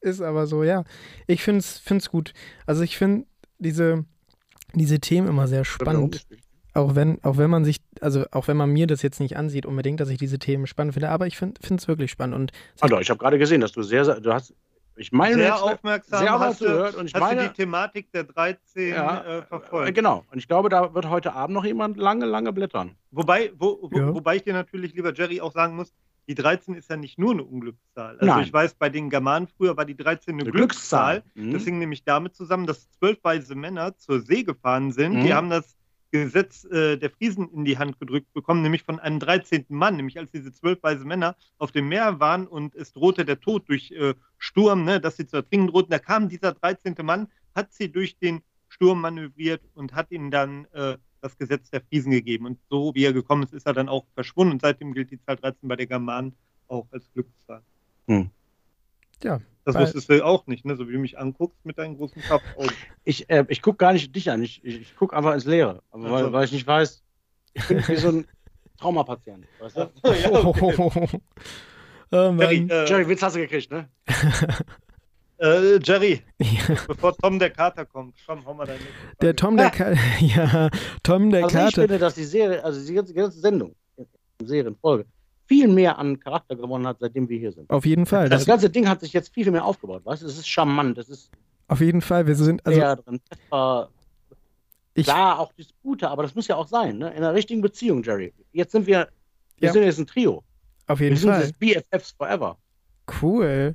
Ist 0.01 0.21
aber 0.21 0.47
so, 0.47 0.63
ja. 0.63 0.83
Ich 1.25 1.43
finde 1.43 1.59
es 1.59 2.11
gut. 2.11 2.33
Also 2.65 2.83
ich 2.83 2.97
finde 2.97 3.25
diese, 3.59 4.05
diese 4.73 4.99
Themen 4.99 5.27
immer 5.27 5.47
sehr 5.47 5.65
spannend. 5.65 6.25
Auch 6.73 6.93
wenn, 6.93 7.23
auch 7.23 7.37
wenn 7.37 7.49
man 7.49 7.65
sich, 7.65 7.77
also 8.01 8.25
auch 8.31 8.47
wenn 8.47 8.57
man 8.57 8.69
mir 8.69 8.85
das 8.85 9.01
jetzt 9.01 9.19
nicht 9.19 9.35
ansieht, 9.35 9.65
unbedingt, 9.65 9.99
dass 9.99 10.09
ich 10.09 10.19
diese 10.19 10.37
Themen 10.37 10.67
spannend 10.67 10.93
finde, 10.93 11.09
aber 11.09 11.25
ich 11.25 11.35
finde 11.35 11.59
es 11.59 11.87
wirklich 11.87 12.11
spannend. 12.11 12.35
Und 12.35 12.51
also, 12.79 12.99
ich 12.99 13.09
habe 13.09 13.17
gerade 13.17 13.39
gesehen, 13.39 13.61
dass 13.61 13.71
du 13.71 13.81
sehr, 13.81 14.05
sehr, 14.05 14.19
du 14.21 14.31
hast, 14.31 14.53
ich 14.95 15.11
meine, 15.11 15.35
sehr 15.35 15.61
aufmerksam 15.61 16.19
sehr 16.19 16.39
hast, 16.39 16.61
du, 16.61 16.65
gehört 16.65 16.95
und 16.95 17.07
ich 17.07 17.15
hast 17.15 17.21
meine, 17.21 17.41
du 17.41 17.47
die 17.49 17.53
Thematik 17.55 18.11
der 18.11 18.25
13 18.25 18.89
ja, 18.89 19.39
äh, 19.39 19.41
verfolgt. 19.43 19.89
Äh, 19.89 19.93
genau, 19.93 20.23
und 20.31 20.37
ich 20.37 20.47
glaube, 20.47 20.69
da 20.69 20.93
wird 20.93 21.09
heute 21.09 21.33
Abend 21.33 21.55
noch 21.55 21.65
jemand 21.65 21.97
lange, 21.97 22.25
lange 22.25 22.53
blättern. 22.53 22.95
Wobei, 23.09 23.51
wo, 23.57 23.89
wo, 23.91 23.97
ja. 23.97 24.13
wobei 24.13 24.35
ich 24.35 24.43
dir 24.43 24.53
natürlich, 24.53 24.93
lieber 24.93 25.13
Jerry, 25.15 25.41
auch 25.41 25.53
sagen 25.53 25.75
muss, 25.75 25.91
die 26.27 26.35
13 26.35 26.75
ist 26.75 26.89
ja 26.89 26.97
nicht 26.97 27.17
nur 27.17 27.31
eine 27.31 27.43
Unglückszahl. 27.43 28.17
Also 28.19 28.25
Nein. 28.25 28.43
ich 28.43 28.51
weiß, 28.51 28.75
bei 28.75 28.89
den 28.89 29.09
Germanen 29.09 29.47
früher 29.47 29.77
war 29.77 29.85
die 29.85 29.95
13 29.95 30.33
eine, 30.33 30.43
eine 30.43 30.51
Glückszahl. 30.51 31.21
Glückszahl. 31.21 31.43
Mhm. 31.45 31.53
Das 31.53 31.63
hing 31.63 31.79
nämlich 31.79 32.03
damit 32.03 32.35
zusammen, 32.35 32.67
dass 32.67 32.89
zwölf 32.91 33.17
weise 33.23 33.55
Männer 33.55 33.95
zur 33.97 34.19
See 34.19 34.43
gefahren 34.43 34.91
sind. 34.91 35.13
Mhm. 35.13 35.23
Die 35.23 35.33
haben 35.33 35.49
das 35.49 35.77
Gesetz 36.11 36.65
äh, 36.65 36.97
der 36.97 37.09
Friesen 37.09 37.49
in 37.51 37.65
die 37.65 37.77
Hand 37.77 37.99
gedrückt 37.99 38.33
bekommen, 38.33 38.61
nämlich 38.61 38.83
von 38.83 38.99
einem 38.99 39.19
13. 39.19 39.65
Mann, 39.69 39.97
nämlich 39.97 40.17
als 40.17 40.31
diese 40.31 40.51
zwölf 40.51 40.81
weise 40.81 41.05
Männer 41.05 41.35
auf 41.57 41.71
dem 41.71 41.89
Meer 41.89 42.19
waren 42.19 42.47
und 42.47 42.75
es 42.75 42.93
drohte 42.93 43.25
der 43.25 43.39
Tod 43.39 43.67
durch 43.67 43.91
äh, 43.91 44.13
Sturm, 44.37 44.83
ne, 44.83 44.99
dass 44.99 45.17
sie 45.17 45.27
zu 45.27 45.37
ertrinken 45.37 45.67
drohten. 45.67 45.91
Da 45.91 45.99
kam 45.99 46.29
dieser 46.29 46.53
13. 46.53 46.95
Mann, 47.03 47.27
hat 47.55 47.73
sie 47.73 47.91
durch 47.91 48.17
den 48.17 48.41
Sturm 48.69 49.01
manövriert 49.01 49.61
und 49.73 49.95
hat 49.95 50.11
ihnen 50.11 50.31
dann 50.31 50.65
äh, 50.73 50.97
das 51.21 51.37
Gesetz 51.37 51.69
der 51.69 51.81
Friesen 51.81 52.11
gegeben. 52.11 52.45
Und 52.45 52.59
so 52.69 52.93
wie 52.95 53.05
er 53.05 53.13
gekommen 53.13 53.43
ist, 53.43 53.53
ist 53.53 53.65
er 53.65 53.73
dann 53.73 53.89
auch 53.89 54.05
verschwunden. 54.13 54.53
Und 54.53 54.61
seitdem 54.61 54.93
gilt 54.93 55.11
die 55.11 55.21
Zahl 55.21 55.35
13 55.37 55.67
bei 55.67 55.75
der 55.75 55.87
Germanen 55.87 56.33
auch 56.67 56.85
als 56.91 57.09
Glückszahl. 57.13 57.61
Hm. 58.07 58.29
Ja. 59.23 59.41
Das 59.65 59.75
weil- 59.75 59.83
wusstest 59.83 60.09
du 60.09 60.25
auch 60.25 60.47
nicht, 60.47 60.63
ne? 60.65 60.75
So 60.77 60.87
wie 60.87 60.93
du 60.93 60.99
mich 60.99 61.17
anguckst 61.19 61.65
mit 61.65 61.77
deinen 61.77 61.97
großen 61.97 62.21
Pappaugen. 62.21 62.71
Ich, 63.03 63.29
äh, 63.29 63.45
ich 63.49 63.61
gucke 63.61 63.77
gar 63.77 63.91
nicht 63.93 64.15
dich 64.15 64.31
an, 64.31 64.41
ich, 64.41 64.63
ich, 64.63 64.81
ich 64.81 64.95
gucke 64.95 65.15
einfach 65.15 65.33
ins 65.33 65.45
Leere. 65.45 65.83
Aber 65.91 66.05
Ach 66.07 66.11
weil, 66.11 66.33
weil 66.33 66.45
ich 66.45 66.51
nicht 66.53 66.65
weiß, 66.67 67.03
ich 67.53 67.67
bin 67.67 67.85
wie 67.87 67.95
so 67.97 68.09
ein 68.09 68.25
Traumapatient. 68.79 69.45
Weißt 69.59 69.75
du? 69.75 69.81
ja, 70.05 70.45
okay. 70.45 70.75
oh 70.77 70.91
Jerry, 72.11 72.31
Mann. 72.61 72.69
äh, 72.69 72.85
Jerry, 72.85 73.09
Witz 73.09 73.21
hast 73.21 73.35
du 73.35 73.39
gekriegt, 73.39 73.69
ne? 73.71 73.89
Äh, 75.39 75.79
Jerry, 75.83 76.21
Ja, 76.39 76.75
bevor 76.87 77.15
Tom 77.17 77.39
der 77.39 77.49
Kater 77.51 77.85
kommt, 77.85 78.15
komm, 78.25 78.45
hau 78.45 78.53
mal 78.53 78.65
deine. 78.65 78.79
der 79.21 79.35
Tom 79.35 79.57
der 79.57 79.69
Kater. 79.69 79.97
Ja, 80.19 80.69
Tom 81.03 81.29
der 81.31 81.43
Also 81.45 81.57
ich 81.57 81.63
Kater. 81.63 81.81
finde, 81.81 81.99
dass 81.99 82.15
die 82.15 82.23
Serie, 82.23 82.63
also 82.63 82.85
die 82.85 82.93
ganze, 82.93 83.13
die 83.13 83.19
ganze 83.19 83.39
Sendung, 83.39 83.75
die 84.41 84.45
Serienfolge, 84.45 85.05
viel 85.47 85.67
mehr 85.67 85.97
an 85.97 86.19
Charakter 86.19 86.55
gewonnen 86.55 86.85
hat, 86.87 86.97
seitdem 86.99 87.29
wir 87.29 87.37
hier 87.39 87.51
sind. 87.51 87.69
Auf 87.69 87.85
jeden 87.85 88.05
Fall. 88.05 88.29
Das 88.29 88.41
Das, 88.41 88.47
ganze 88.47 88.69
Ding 88.69 88.87
hat 88.89 88.99
sich 89.01 89.13
jetzt 89.13 89.33
viel, 89.33 89.43
viel 89.43 89.51
mehr 89.53 89.63
aufgebaut, 89.65 90.01
weißt 90.05 90.21
du? 90.23 90.25
Es 90.27 90.37
ist 90.37 90.47
charmant, 90.49 90.97
es 90.97 91.09
ist 91.09 91.29
auf 91.69 91.81
jeden 91.81 92.01
Fall. 92.01 92.25
Wir 92.27 92.35
sind, 92.35 92.65
also 92.65 92.79
Flair 92.79 92.95
drin, 92.95 93.19
ich, 94.93 95.05
Klar, 95.05 95.37
auch 95.39 95.51
Dispute, 95.53 96.09
aber 96.09 96.23
das 96.23 96.33
muss 96.33 96.47
ja 96.47 96.55
auch 96.55 96.67
sein, 96.67 96.97
ne? 96.97 97.09
In 97.11 97.17
einer 97.17 97.33
richtigen 97.33 97.61
Beziehung, 97.61 98.01
Jerry. 98.03 98.33
Jetzt 98.51 98.71
sind 98.71 98.87
wir, 98.87 99.07
wir 99.57 99.67
Ja. 99.67 99.73
sind 99.73 99.83
jetzt 99.83 99.99
ein 99.99 100.07
Trio. 100.07 100.43
auf 100.87 100.99
Wir 100.99 101.07
jeden 101.09 101.17
sind 101.17 101.29
Fall. 101.29 101.41
das 101.41 101.53
BFFs 101.53 102.11
forever. 102.17 102.57
Cool. 103.21 103.73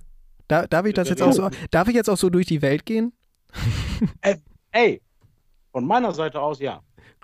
Da, 0.53 0.67
darf 0.67 0.85
ich 0.85 0.93
das 0.93 1.09
jetzt 1.09 1.23
auch 1.23 1.33
so, 1.33 1.49
darf 1.71 1.89
ich 1.89 1.95
jetzt 1.95 2.11
auch 2.11 2.19
so 2.19 2.29
durch 2.29 2.45
die 2.45 2.61
Welt 2.61 2.85
gehen? 2.85 3.15
Ey, 4.71 5.01
von 5.71 5.87
meiner 5.87 6.13
Seite 6.13 6.39
aus 6.43 6.61
ja. 6.61 6.83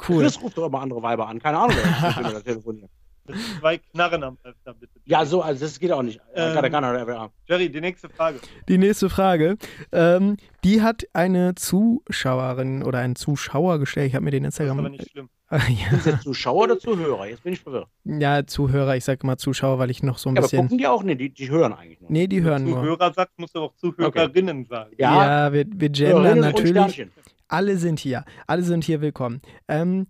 Cool. 0.09 0.23
Chris 0.23 0.41
ruft 0.41 0.57
doch 0.57 0.67
immer 0.67 0.81
andere 0.81 1.03
Weiber 1.03 1.29
an, 1.29 1.39
keine 1.39 1.59
Ahnung, 1.59 1.77
wer 1.77 2.23
mit 2.23 2.33
da 2.33 2.41
telefoniert. 2.41 2.91
Mit 3.29 3.37
zwei 3.61 3.79
Knarren 3.79 4.23
am 4.25 4.39
Öfter, 4.43 4.75
bitte. 4.75 4.93
Ja, 5.05 5.25
so, 5.25 5.43
also 5.43 5.65
das 5.65 5.79
geht 5.79 5.93
auch 5.93 6.03
nicht. 6.03 6.21
Ähm, 6.35 6.57
Ähm, 6.65 6.73
er, 6.73 7.09
er, 7.09 7.31
Jerry, 7.47 7.71
die 7.71 7.81
nächste 7.81 8.09
Frage. 8.09 8.39
Die 8.69 8.79
nächste 8.79 9.09
Frage. 9.11 9.57
Ähm, 9.93 10.37
die 10.65 10.83
hat 10.83 11.05
eine 11.13 11.55
Zuschauerin 11.55 12.83
oder 12.83 12.99
ein 12.99 13.17
Zuschauer 13.17 13.79
gestellt. 13.79 14.09
Ich 14.09 14.15
habe 14.15 14.25
mir 14.25 14.31
den 14.31 14.45
Das 14.45 14.55
ist 14.55 14.61
aber 14.61 14.71
Instagram. 14.71 14.93
nicht 14.93 15.11
schlimm. 15.11 15.29
Sind 15.91 15.99
es 16.01 16.05
jetzt 16.05 16.23
Zuschauer 16.25 16.65
oder 16.65 16.79
Zuhörer? 16.79 17.27
Jetzt 17.27 17.43
bin 17.43 17.55
ich 17.55 17.61
verwirrt. 17.61 17.89
ja, 18.05 18.47
Zuhörer, 18.47 18.97
ich 18.97 19.05
sage 19.05 19.21
immer 19.23 19.39
Zuschauer, 19.39 19.79
weil 19.79 19.91
ich 19.91 20.03
noch 20.03 20.19
so 20.19 20.29
ein 20.29 20.35
Ja, 20.35 20.41
aber 20.41 20.45
bisschen. 20.47 20.63
gucken 20.65 20.79
die 20.79 20.87
auch? 20.87 21.03
Nee, 21.03 21.15
die, 21.15 21.31
die 21.31 21.49
hören 21.49 21.73
eigentlich 21.73 22.01
nur. 22.03 22.11
Nee, 22.11 22.27
die 22.27 22.43
hören 22.43 22.67
Wenn 22.67 22.75
du 22.75 22.81
nur. 22.81 22.83
Zuhörer 22.97 23.13
sagst, 23.15 23.39
musst 23.39 23.55
du 23.55 23.61
auch 23.61 23.75
Zuhörerinnen 23.77 24.67
sagen. 24.67 24.91
Ja. 24.99 25.47
Ja, 25.47 25.53
wir, 25.55 25.65
wir 25.67 25.89
gendern 25.89 26.41
natürlich. 26.41 27.07
Alle 27.49 27.79
sind 27.79 27.99
hier. 27.99 28.25
Alle 28.47 28.63
sind 28.63 28.85
hier 28.85 29.01
willkommen. 29.01 29.41
Ähm, 29.69 30.07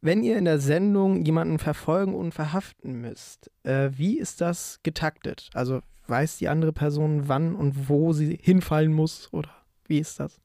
wenn 0.00 0.22
ihr 0.22 0.36
in 0.36 0.44
der 0.44 0.58
Sendung 0.58 1.24
jemanden 1.24 1.58
verfolgen 1.58 2.14
und 2.14 2.32
verhaften 2.32 3.00
müsst, 3.00 3.50
äh, 3.62 3.90
wie 3.92 4.18
ist 4.18 4.40
das 4.40 4.80
getaktet? 4.82 5.50
Also 5.54 5.80
weiß 6.06 6.38
die 6.38 6.48
andere 6.48 6.72
Person, 6.72 7.28
wann 7.28 7.54
und 7.54 7.88
wo 7.88 8.12
sie 8.12 8.38
hinfallen 8.40 8.92
muss? 8.92 9.32
Oder 9.32 9.50
wie 9.86 9.98
ist 9.98 10.20
das? 10.20 10.40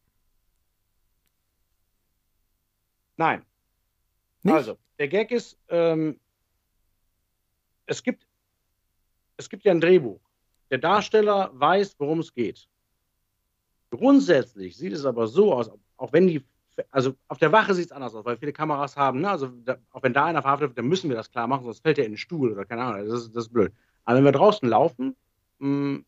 Nein. 3.17 3.45
Nicht? 4.43 4.55
Also, 4.55 4.77
der 4.97 5.09
Gag 5.09 5.31
ist, 5.31 5.57
ähm, 5.67 6.19
es, 7.85 8.01
gibt, 8.01 8.25
es 9.37 9.49
gibt 9.49 9.65
ja 9.65 9.71
ein 9.71 9.81
Drehbuch. 9.81 10.21
Der 10.71 10.77
Darsteller 10.77 11.51
weiß, 11.53 11.95
worum 11.99 12.19
es 12.19 12.33
geht. 12.33 12.67
Grundsätzlich 13.89 14.77
sieht 14.77 14.93
es 14.93 15.03
aber 15.03 15.27
so 15.27 15.53
aus, 15.53 15.71
auch 15.97 16.13
wenn 16.13 16.27
die, 16.27 16.45
also 16.91 17.15
auf 17.27 17.37
der 17.37 17.51
Wache 17.51 17.73
sieht 17.73 17.85
es 17.85 17.91
anders 17.91 18.13
aus, 18.15 18.25
weil 18.25 18.37
viele 18.37 18.53
Kameras 18.53 18.95
haben, 18.97 19.21
ne? 19.21 19.29
also 19.29 19.47
da, 19.47 19.77
auch 19.91 20.03
wenn 20.03 20.13
da 20.13 20.25
einer 20.25 20.41
verhaftet 20.41 20.69
wird, 20.69 20.77
dann 20.77 20.87
müssen 20.87 21.09
wir 21.09 21.17
das 21.17 21.31
klar 21.31 21.47
machen, 21.47 21.63
sonst 21.63 21.81
fällt 21.81 21.97
er 21.97 22.05
in 22.05 22.13
den 22.13 22.17
Stuhl 22.17 22.51
oder 22.51 22.65
keine 22.65 22.83
Ahnung, 22.83 23.07
das 23.07 23.21
ist, 23.21 23.35
das 23.35 23.45
ist 23.45 23.53
blöd. 23.53 23.73
Aber 24.05 24.17
wenn 24.17 24.25
wir 24.25 24.31
draußen 24.31 24.67
laufen, 24.67 25.15
mh, 25.59 26.01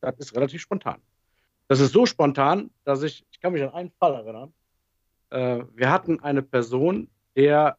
das 0.00 0.18
ist 0.18 0.34
relativ 0.34 0.60
spontan. 0.60 1.00
Das 1.68 1.80
ist 1.80 1.92
so 1.92 2.06
spontan, 2.06 2.70
dass 2.84 3.02
ich, 3.02 3.24
ich 3.30 3.40
kann 3.40 3.52
mich 3.52 3.62
an 3.62 3.70
einen 3.70 3.90
Fall 3.92 4.14
erinnern, 4.14 4.52
äh, 5.30 5.64
wir 5.74 5.90
hatten 5.90 6.20
eine 6.20 6.42
Person, 6.42 7.08
der, 7.36 7.78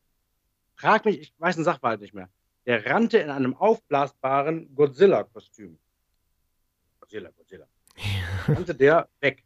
frag 0.76 1.06
mich, 1.06 1.20
ich 1.20 1.34
weiß 1.38 1.56
den 1.56 1.64
Sachverhalt 1.64 2.02
nicht 2.02 2.14
mehr, 2.14 2.30
der 2.66 2.86
rannte 2.86 3.18
in 3.18 3.30
einem 3.30 3.56
aufblasbaren 3.56 4.74
Godzilla-Kostüm. 4.74 5.78
Godzilla, 7.00 7.30
Godzilla. 7.32 7.68
Rannte 8.48 8.74
der 8.74 9.08
weg. 9.20 9.44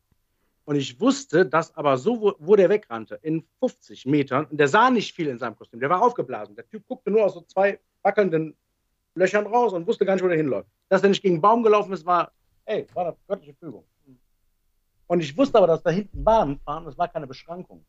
Und 0.68 0.76
ich 0.76 1.00
wusste, 1.00 1.46
dass 1.46 1.74
aber 1.78 1.98
so, 1.98 2.20
wo, 2.20 2.34
wo 2.40 2.58
der 2.58 2.68
wegrannte, 2.68 3.18
in 3.22 3.42
50 3.62 4.06
Metern, 4.06 4.48
und 4.48 4.60
der 4.60 4.68
sah 4.68 4.90
nicht 4.90 5.16
viel 5.16 5.28
in 5.28 5.40
seinem 5.40 5.56
Kostüm, 5.56 5.80
der 5.80 5.90
war 5.90 6.02
aufgeblasen. 6.02 6.58
Der 6.58 6.68
Typ 6.68 6.86
guckte 6.86 7.10
nur 7.10 7.24
aus 7.24 7.36
so 7.36 7.42
zwei 7.44 7.80
wackelnden 8.02 8.54
Löchern 9.16 9.48
raus 9.48 9.72
und 9.72 9.88
wusste 9.88 10.06
gar 10.06 10.16
nicht, 10.16 10.26
wo 10.26 10.28
der 10.28 10.36
hinläuft. 10.36 10.68
Dass 10.90 11.02
er 11.02 11.08
nicht 11.08 11.22
gegen 11.22 11.36
einen 11.36 11.42
Baum 11.42 11.64
gelaufen 11.64 11.94
ist, 11.94 12.06
war, 12.06 12.34
ey, 12.66 12.86
war 12.94 13.06
eine 13.06 13.16
göttliche 13.30 13.54
Fügung. 13.54 13.86
Und 15.08 15.22
ich 15.22 15.38
wusste 15.38 15.58
aber, 15.58 15.68
dass 15.68 15.82
da 15.84 15.90
hinten 15.90 16.22
Bahnen 16.22 16.60
fahren, 16.60 16.84
das 16.84 16.98
war 16.98 17.08
keine 17.08 17.28
Beschränkung. 17.28 17.86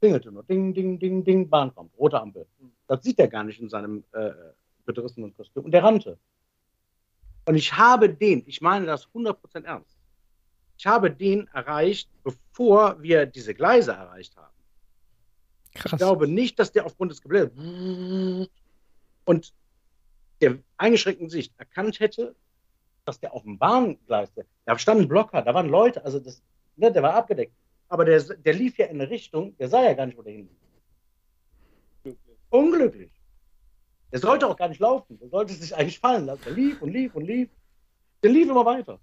Klingelte 0.00 0.32
nur, 0.32 0.42
ding, 0.44 0.72
ding, 0.72 0.98
ding, 0.98 1.22
ding, 1.22 1.50
Bahn 1.50 1.74
kommt, 1.74 1.92
rote 1.98 2.18
Ampel. 2.18 2.46
Das 2.86 3.02
sieht 3.02 3.18
er 3.18 3.28
gar 3.28 3.44
nicht 3.44 3.60
in 3.60 3.68
seinem 3.68 4.04
äh, 4.12 4.30
bedrissenen 4.86 5.36
Kostüm. 5.36 5.66
Und 5.66 5.72
der 5.72 5.84
rannte. 5.84 6.18
Und 7.44 7.56
ich 7.56 7.76
habe 7.76 8.08
den, 8.08 8.42
ich 8.46 8.62
meine 8.62 8.86
das 8.86 9.06
100% 9.08 9.64
ernst, 9.64 9.99
ich 10.80 10.86
habe 10.86 11.10
den 11.10 11.46
erreicht, 11.48 12.08
bevor 12.24 13.02
wir 13.02 13.26
diese 13.26 13.52
Gleise 13.52 13.92
erreicht 13.92 14.34
haben. 14.34 14.54
Ich 15.74 15.82
Krass. 15.82 15.98
glaube 15.98 16.26
nicht, 16.26 16.58
dass 16.58 16.72
der 16.72 16.86
aufgrund 16.86 17.12
des 17.12 17.20
Gebläses 17.20 17.52
und 19.26 19.52
der 20.40 20.56
eingeschränkten 20.78 21.28
Sicht 21.28 21.52
erkannt 21.58 22.00
hätte, 22.00 22.34
dass 23.04 23.20
der 23.20 23.34
auf 23.34 23.42
dem 23.42 23.58
Bahngleis, 23.58 24.30
da 24.64 24.78
standen 24.78 25.06
Blocker, 25.06 25.42
da 25.42 25.52
waren 25.52 25.68
Leute, 25.68 26.02
also 26.02 26.18
das, 26.18 26.42
ne, 26.76 26.90
der 26.90 27.02
war 27.02 27.12
abgedeckt. 27.12 27.52
Aber 27.88 28.06
der, 28.06 28.22
der 28.22 28.54
lief 28.54 28.78
ja 28.78 28.86
in 28.86 29.02
eine 29.02 29.10
Richtung, 29.10 29.54
der 29.58 29.68
sah 29.68 29.82
ja 29.82 29.92
gar 29.92 30.06
nicht, 30.06 30.16
wo 30.16 30.22
der 30.22 30.32
hin 30.32 30.48
lief. 32.04 32.16
Unglücklich. 32.48 33.12
Der 34.12 34.18
sollte 34.18 34.46
auch 34.46 34.56
gar 34.56 34.68
nicht 34.68 34.80
laufen. 34.80 35.18
Der 35.18 35.28
sollte 35.28 35.52
sich 35.52 35.76
eigentlich 35.76 35.98
fallen 35.98 36.24
lassen. 36.24 36.42
Der 36.46 36.54
lief 36.54 36.80
und 36.80 36.90
lief 36.90 37.14
und 37.14 37.26
lief. 37.26 37.50
Der 38.22 38.30
lief 38.30 38.48
immer 38.48 38.64
weiter. 38.64 38.98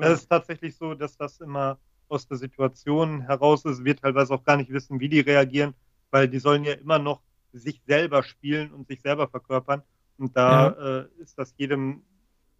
Es 0.00 0.20
ist 0.20 0.28
tatsächlich 0.28 0.76
so, 0.76 0.94
dass 0.94 1.16
das 1.16 1.40
immer 1.40 1.78
aus 2.08 2.26
der 2.26 2.36
Situation 2.36 3.22
heraus 3.22 3.64
ist. 3.64 3.84
Wir 3.84 3.96
teilweise 3.96 4.34
auch 4.34 4.44
gar 4.44 4.56
nicht 4.56 4.70
wissen, 4.70 5.00
wie 5.00 5.08
die 5.08 5.20
reagieren, 5.20 5.74
weil 6.10 6.28
die 6.28 6.38
sollen 6.38 6.64
ja 6.64 6.74
immer 6.74 6.98
noch 6.98 7.20
sich 7.52 7.82
selber 7.86 8.22
spielen 8.22 8.72
und 8.72 8.86
sich 8.86 9.00
selber 9.00 9.28
verkörpern. 9.28 9.82
Und 10.18 10.36
da 10.36 10.68
äh, 10.68 11.22
ist 11.22 11.38
das 11.38 11.54
jedem, 11.56 12.02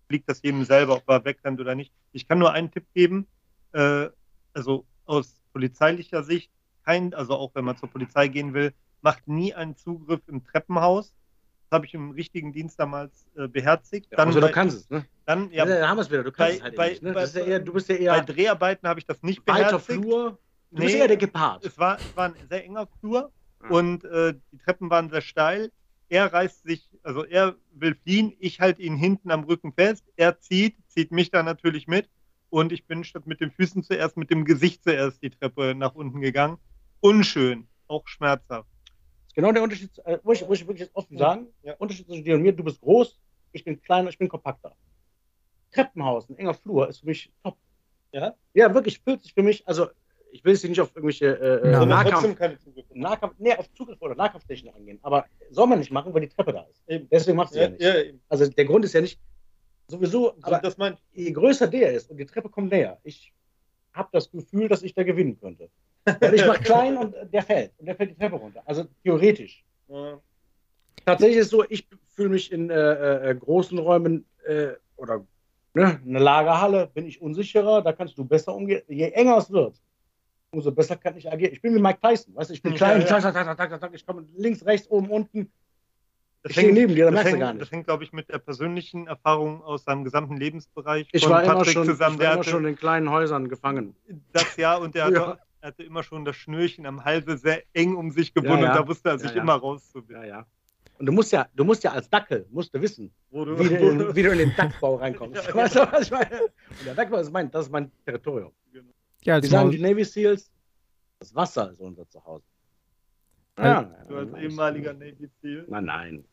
liegt 0.08 0.28
das 0.28 0.42
jedem 0.42 0.64
selber, 0.64 0.96
ob 0.96 1.08
er 1.08 1.24
wegrennt 1.24 1.60
oder 1.60 1.74
nicht. 1.74 1.92
Ich 2.12 2.28
kann 2.28 2.38
nur 2.38 2.52
einen 2.52 2.70
Tipp 2.70 2.86
geben, 2.94 3.26
äh, 3.72 4.08
also 4.52 4.86
aus 5.04 5.42
polizeilicher 5.52 6.22
Sicht, 6.22 6.50
kein, 6.84 7.14
also 7.14 7.34
auch 7.34 7.54
wenn 7.54 7.64
man 7.64 7.76
zur 7.76 7.90
Polizei 7.90 8.28
gehen 8.28 8.54
will, 8.54 8.72
macht 9.00 9.26
nie 9.28 9.54
einen 9.54 9.76
Zugriff 9.76 10.20
im 10.26 10.44
Treppenhaus. 10.44 11.14
Das 11.68 11.78
habe 11.78 11.86
ich 11.86 11.94
im 11.94 12.12
richtigen 12.12 12.52
Dienst 12.52 12.78
damals 12.78 13.26
äh, 13.36 13.48
beherzigt. 13.48 14.08
Dann, 14.12 14.28
also, 14.28 14.40
du 14.40 14.46
bei- 14.46 14.52
kannst 14.52 14.76
es, 14.82 14.90
ne? 14.90 15.04
dann 15.24 15.50
Ja, 15.50 15.66
ja, 15.66 15.88
haben 15.88 15.96
wir 15.96 16.02
es 16.02 16.10
wieder. 16.10 16.22
Du 16.22 16.30
kannst 16.30 16.52
bei- 16.52 16.56
es 16.58 16.62
halt 16.62 16.76
bei- 16.76 16.88
nicht. 16.90 17.02
Ne? 17.02 17.12
bei- 17.12 17.24
ja 17.24 17.40
eher, 17.44 17.58
du 17.60 17.72
bist 17.72 17.88
ja 17.88 17.96
bei 17.96 18.00
eher 18.02 18.22
Dreharbeiten 18.22 18.88
habe 18.88 19.00
ich 19.00 19.06
das 19.06 19.22
nicht 19.22 19.44
beherzigt. 19.44 20.00
Flur. 20.04 20.38
Du 20.70 20.82
bist 20.82 20.94
Nee. 20.94 21.00
eher 21.00 21.08
der 21.08 21.16
Gepard. 21.16 21.64
Es 21.64 21.76
war, 21.78 21.96
es 21.98 22.16
war 22.16 22.26
ein 22.26 22.34
sehr 22.48 22.64
enger 22.64 22.86
Flur 23.00 23.32
Ja. 23.62 23.68
und 23.70 24.04
äh, 24.04 24.34
die 24.52 24.58
Treppen 24.58 24.90
waren 24.90 25.10
sehr 25.10 25.22
steil. 25.22 25.72
Er 26.08 26.32
reißt 26.32 26.62
sich, 26.62 26.88
also 27.02 27.24
er 27.24 27.56
will 27.72 27.96
fliehen, 27.96 28.32
ich 28.38 28.60
halte 28.60 28.80
ihn 28.82 28.96
hinten 28.96 29.32
am 29.32 29.42
Rücken 29.42 29.72
fest. 29.72 30.04
Er 30.16 30.38
zieht, 30.38 30.76
zieht 30.88 31.10
mich 31.10 31.30
dann 31.32 31.46
natürlich 31.46 31.88
mit 31.88 32.08
und 32.48 32.70
ich 32.70 32.84
bin 32.86 33.02
statt 33.02 33.26
mit 33.26 33.40
den 33.40 33.50
Füßen 33.50 33.82
zuerst 33.82 34.16
mit 34.16 34.30
dem 34.30 34.44
Gesicht 34.44 34.84
zuerst 34.84 35.20
die 35.20 35.30
Treppe 35.30 35.74
nach 35.74 35.96
unten 35.96 36.20
gegangen. 36.20 36.58
Unschön, 37.00 37.66
auch 37.88 38.06
schmerzhaft. 38.06 38.68
Genau 39.36 39.52
der 39.52 39.62
Unterschied, 39.62 39.90
äh, 40.06 40.18
muss, 40.24 40.40
ich, 40.40 40.48
muss 40.48 40.60
ich 40.60 40.66
wirklich 40.66 40.86
jetzt 40.86 40.96
offen 40.96 41.18
sagen. 41.18 41.46
Ja. 41.62 41.74
Unterschied 41.74 42.06
zwischen 42.06 42.24
dir 42.24 42.34
und 42.36 42.42
mir, 42.42 42.52
du 42.52 42.64
bist 42.64 42.80
groß, 42.80 43.18
ich 43.52 43.64
bin 43.64 43.80
kleiner, 43.80 44.08
ich 44.08 44.18
bin 44.18 44.28
kompakter. 44.28 44.74
Treppenhaus, 45.72 46.28
ein 46.30 46.38
enger 46.38 46.54
Flur 46.54 46.88
ist 46.88 47.00
für 47.00 47.06
mich 47.06 47.30
top. 47.44 47.56
Ja? 48.12 48.34
Ja, 48.54 48.72
wirklich, 48.72 48.98
fühlt 49.00 49.22
sich 49.22 49.34
für 49.34 49.42
mich, 49.42 49.66
also 49.68 49.88
ich 50.32 50.42
will 50.42 50.54
es 50.54 50.62
hier 50.62 50.70
nicht 50.70 50.80
auf 50.80 50.90
irgendwelche 50.96 51.38
äh, 51.38 51.66
Ja, 51.66 51.72
äh, 51.72 51.74
aber 51.76 51.86
Nahkampf. 51.86 52.38
Nahkampf, 52.94 53.34
nee, 53.38 53.54
auf 53.54 53.70
Zugriff 53.74 54.00
oder 54.00 54.14
Nahkampftechnik 54.14 54.74
angehen. 54.74 54.98
Aber 55.02 55.26
soll 55.50 55.66
man 55.66 55.78
nicht 55.80 55.92
machen, 55.92 56.14
weil 56.14 56.22
die 56.22 56.28
Treppe 56.28 56.52
da 56.54 56.62
ist. 56.70 56.82
Eben. 56.88 57.06
Deswegen 57.10 57.36
machst 57.36 57.54
du 57.54 57.58
ja, 57.58 57.64
Ja, 57.64 57.70
nicht. 57.70 57.82
ja. 57.82 58.18
Also 58.30 58.48
der 58.48 58.64
Grund 58.64 58.86
ist 58.86 58.94
ja 58.94 59.02
nicht 59.02 59.20
sowieso, 59.88 60.30
So, 60.30 60.34
aber 60.42 60.60
das 60.60 60.78
meint 60.78 60.98
je 61.12 61.30
größer 61.30 61.66
der 61.68 61.92
ist 61.92 62.10
und 62.10 62.16
die 62.16 62.26
Treppe 62.26 62.48
kommt 62.48 62.70
näher, 62.72 62.98
ich 63.04 63.32
habe 63.96 64.08
das 64.12 64.30
Gefühl, 64.30 64.68
dass 64.68 64.82
ich 64.82 64.94
da 64.94 65.02
gewinnen 65.02 65.38
könnte. 65.40 65.68
Weil 66.04 66.34
ich 66.34 66.46
mache 66.46 66.62
klein 66.62 66.96
und 66.96 67.14
der 67.32 67.42
fällt. 67.42 67.72
Und 67.78 67.86
der 67.86 67.96
fällt 67.96 68.10
die 68.10 68.14
Treppe 68.14 68.36
runter. 68.36 68.62
Also 68.64 68.84
theoretisch. 69.02 69.64
äh, 69.88 70.14
Tatsächlich 71.04 71.38
ist 71.38 71.46
es 71.46 71.50
so, 71.50 71.64
ich 71.68 71.88
fühle 72.08 72.30
mich 72.30 72.52
in 72.52 72.70
äh, 72.70 73.30
äh, 73.30 73.34
großen 73.34 73.78
Räumen 73.78 74.24
äh, 74.46 74.68
oder 74.96 75.24
ne, 75.74 76.00
eine 76.04 76.18
Lagerhalle, 76.18 76.88
bin 76.88 77.06
ich 77.06 77.20
unsicherer, 77.20 77.82
da 77.82 77.92
kannst 77.92 78.16
du 78.18 78.24
besser 78.24 78.54
umgehen. 78.54 78.82
Je 78.88 79.10
enger 79.10 79.36
es 79.38 79.50
wird, 79.50 79.80
umso 80.50 80.72
besser 80.72 80.96
kann 80.96 81.16
ich 81.16 81.30
agieren. 81.30 81.52
Ich 81.52 81.62
bin 81.62 81.74
wie 81.74 81.80
Mike 81.80 82.00
Tyson, 82.02 82.34
weißt 82.34 82.50
du, 82.50 82.54
ich 82.54 82.62
bin 82.62 82.72
Ja, 82.72 82.78
klein, 82.78 83.00
ja. 83.02 83.54
tak, 83.54 83.94
ich 83.94 84.06
komme 84.06 84.26
links, 84.36 84.64
rechts, 84.64 84.88
oben, 84.90 85.10
unten. 85.10 85.52
Das 86.48 86.52
Ich 86.52 86.58
stehe 86.62 86.72
neben 86.72 86.94
dir, 86.94 87.06
da 87.06 87.10
das 87.10 87.14
merkst 87.14 87.26
du 87.26 87.30
hängt, 87.32 87.40
gar 87.40 87.52
nicht. 87.54 87.62
Das 87.62 87.70
hängt, 87.72 87.86
glaube 87.86 88.04
ich, 88.04 88.12
mit 88.12 88.28
der 88.28 88.38
persönlichen 88.38 89.08
Erfahrung 89.08 89.62
aus 89.64 89.82
seinem 89.82 90.04
gesamten 90.04 90.36
Lebensbereich 90.36 91.08
Ich 91.12 91.24
von 91.24 91.32
war 91.32 91.42
immer 91.42 91.54
Patrick 91.54 91.72
schon, 91.72 91.86
zusammen. 91.86 92.14
ich 92.14 92.18
Der 92.20 92.26
war 92.28 92.34
immer 92.34 92.40
hatte 92.42 92.50
schon 92.50 92.64
in 92.66 92.76
kleinen 92.76 93.10
Häusern 93.10 93.48
gefangen. 93.48 93.96
das 94.32 94.56
Jahr 94.56 94.80
und 94.80 94.94
der 94.94 95.08
Ja. 95.12 95.26
hatte, 95.28 95.40
er 95.60 95.68
hatte 95.68 95.82
immer 95.82 96.04
schon 96.04 96.24
das 96.24 96.36
Schnürchen 96.36 96.86
am 96.86 97.04
Halse 97.04 97.36
sehr 97.36 97.64
eng 97.72 97.96
um 97.96 98.12
sich 98.12 98.32
gebunden 98.32 98.58
Ja, 98.58 98.64
ja. 98.66 98.72
und 98.74 98.78
da 98.84 98.88
wusste 98.88 99.08
er 99.08 99.18
sich 99.18 99.30
Ja, 99.30 99.36
ja. 99.38 99.42
immer 99.42 99.54
rauszuwinden. 99.54 100.14
Ja, 100.22 100.24
ja. 100.24 100.46
Und 100.98 101.06
du 101.06 101.12
musst 101.12 101.32
ja, 101.32 101.48
du 101.56 101.64
musst 101.64 101.82
ja 101.82 101.90
als 101.90 102.08
Dackel, 102.08 102.46
musst 102.50 102.72
du 102.72 102.80
wissen, 102.80 103.12
Wo 103.30 103.44
du, 103.44 103.58
wie 103.58 103.68
du 103.68 103.74
in, 103.90 103.98
wie 104.16 104.22
du 104.22 104.30
in 104.30 104.38
den 104.38 104.54
Dachbau 104.56 104.94
reinkommst. 104.94 105.44
Ja, 105.48 105.52
weißt 105.54 105.74
du, 105.74 105.80
was 105.92 106.02
ich 106.02 106.10
meine? 106.12 106.42
Und 106.42 106.86
der 106.86 106.94
Dachbau 106.94 107.16
ist 107.18 107.32
mein, 107.32 107.50
das 107.50 107.66
ist 107.66 107.72
mein 107.72 107.90
Territorium. 108.04 108.52
Ja, 109.22 109.40
Die 109.40 109.48
sagen 109.48 109.72
die 109.72 109.80
Navy 109.80 110.04
Seals, 110.04 110.48
das 111.18 111.34
Wasser 111.34 111.72
ist 111.72 111.80
unser 111.80 112.08
Zuhause. 112.08 112.44
Al- 113.56 114.04
du 114.08 114.16
als 114.16 114.34
ehemaliger 114.34 114.92
Navy 114.92 115.28
Seal. 115.40 115.64
Nein, 115.68 115.84
nein. 115.86 116.24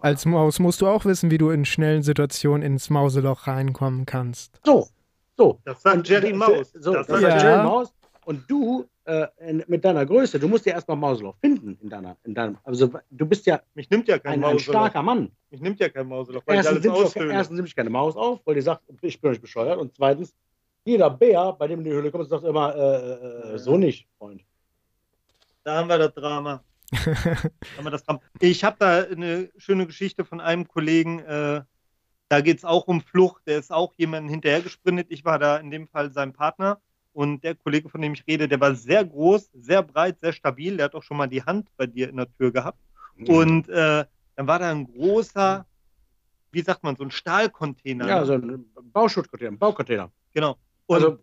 Als 0.00 0.26
Maus 0.26 0.58
musst 0.58 0.80
du 0.80 0.86
auch 0.86 1.04
wissen, 1.04 1.30
wie 1.30 1.38
du 1.38 1.50
in 1.50 1.64
schnellen 1.64 2.02
Situationen 2.02 2.62
ins 2.62 2.90
Mauseloch 2.90 3.46
reinkommen 3.46 4.06
kannst. 4.06 4.60
So, 4.64 4.88
so. 5.36 5.58
Das 5.64 5.82
sagt 5.82 6.08
Jerry 6.08 6.32
Maus. 6.32 6.72
So, 6.72 6.92
Das 6.92 7.06
das, 7.06 7.20
sagt 7.20 7.32
sagt 7.32 7.42
Ja. 7.42 7.50
Jerry 7.50 7.64
Maus. 7.64 7.92
Und 8.24 8.44
du 8.50 8.86
äh, 9.04 9.26
in, 9.38 9.64
mit 9.68 9.84
deiner 9.84 10.04
Größe, 10.04 10.38
du 10.38 10.48
musst 10.48 10.66
ja 10.66 10.74
erstmal 10.74 10.98
Mauseloch 10.98 11.34
finden 11.40 11.78
in 11.80 11.88
deiner, 11.88 12.16
in 12.24 12.34
deinem, 12.34 12.58
also 12.62 12.90
du 13.10 13.26
bist 13.26 13.46
ja 13.46 13.60
Mich 13.74 13.88
nimmt 13.88 14.06
ja 14.06 14.18
kein 14.18 14.44
ein, 14.44 14.50
ein 14.50 14.58
starker 14.58 15.02
Mann. 15.02 15.30
Mich 15.50 15.62
nimmt 15.62 15.80
ja 15.80 15.88
kein 15.88 16.06
Mauseloch, 16.08 16.42
weil 16.44 16.56
ich 16.56 16.58
Erstens 16.58 16.72
alles 16.74 16.84
nimmt, 16.84 16.96
auch, 16.96 17.04
aushöhle. 17.04 17.32
erstens 17.32 17.56
nimmt 17.56 17.68
ich 17.68 17.74
keine 17.76 17.88
Maus 17.90 18.16
auf, 18.16 18.40
weil 18.44 18.54
die 18.56 18.60
sagt, 18.60 18.82
ich 19.00 19.18
bin 19.20 19.30
nicht 19.30 19.40
bescheuert. 19.40 19.78
Und 19.78 19.94
zweitens, 19.96 20.34
jeder 20.84 21.08
Bär, 21.08 21.54
bei 21.58 21.66
dem 21.68 21.78
in 21.78 21.84
die 21.86 21.90
Höhle 21.92 22.10
kommt, 22.10 22.28
sagt 22.28 22.44
immer, 22.44 22.74
äh, 22.76 23.54
äh, 23.54 23.58
so 23.58 23.78
nicht, 23.78 24.06
Freund. 24.18 24.42
Da 25.64 25.76
haben 25.76 25.88
wir 25.88 25.98
das 25.98 26.12
Drama. 26.14 26.62
Ich 28.40 28.64
habe 28.64 28.76
da 28.78 29.02
eine 29.04 29.50
schöne 29.56 29.86
Geschichte 29.86 30.24
von 30.24 30.40
einem 30.40 30.66
Kollegen. 30.66 31.20
Äh, 31.20 31.62
da 32.28 32.40
geht 32.40 32.58
es 32.58 32.64
auch 32.64 32.86
um 32.86 33.00
Flucht. 33.00 33.42
Der 33.46 33.58
ist 33.58 33.72
auch 33.72 33.94
jemandem 33.96 34.30
hinterhergesprintet. 34.30 35.06
Ich 35.10 35.24
war 35.24 35.38
da 35.38 35.56
in 35.56 35.70
dem 35.70 35.88
Fall 35.88 36.12
sein 36.12 36.32
Partner. 36.32 36.80
Und 37.12 37.42
der 37.42 37.54
Kollege, 37.54 37.88
von 37.88 38.00
dem 38.00 38.12
ich 38.12 38.24
rede, 38.26 38.48
der 38.48 38.60
war 38.60 38.74
sehr 38.74 39.04
groß, 39.04 39.50
sehr 39.54 39.82
breit, 39.82 40.20
sehr 40.20 40.32
stabil. 40.32 40.76
Der 40.76 40.84
hat 40.84 40.94
auch 40.94 41.02
schon 41.02 41.16
mal 41.16 41.26
die 41.26 41.42
Hand 41.42 41.68
bei 41.76 41.86
dir 41.86 42.08
in 42.08 42.16
der 42.16 42.32
Tür 42.36 42.52
gehabt. 42.52 42.78
Und 43.26 43.68
äh, 43.68 44.04
dann 44.36 44.46
war 44.46 44.58
da 44.60 44.70
ein 44.70 44.86
großer, 44.86 45.66
wie 46.52 46.62
sagt 46.62 46.84
man, 46.84 46.94
so 46.96 47.02
ein 47.02 47.10
Stahlcontainer. 47.10 48.06
ja, 48.06 48.20
ne? 48.20 48.26
so 48.26 48.34
ein 48.34 48.64
Bauschuttcontainer, 48.92 49.52
ein 49.52 49.58
Baucontainer. 49.58 50.12
genau. 50.32 50.56
Und 50.86 50.96
Also 50.96 51.18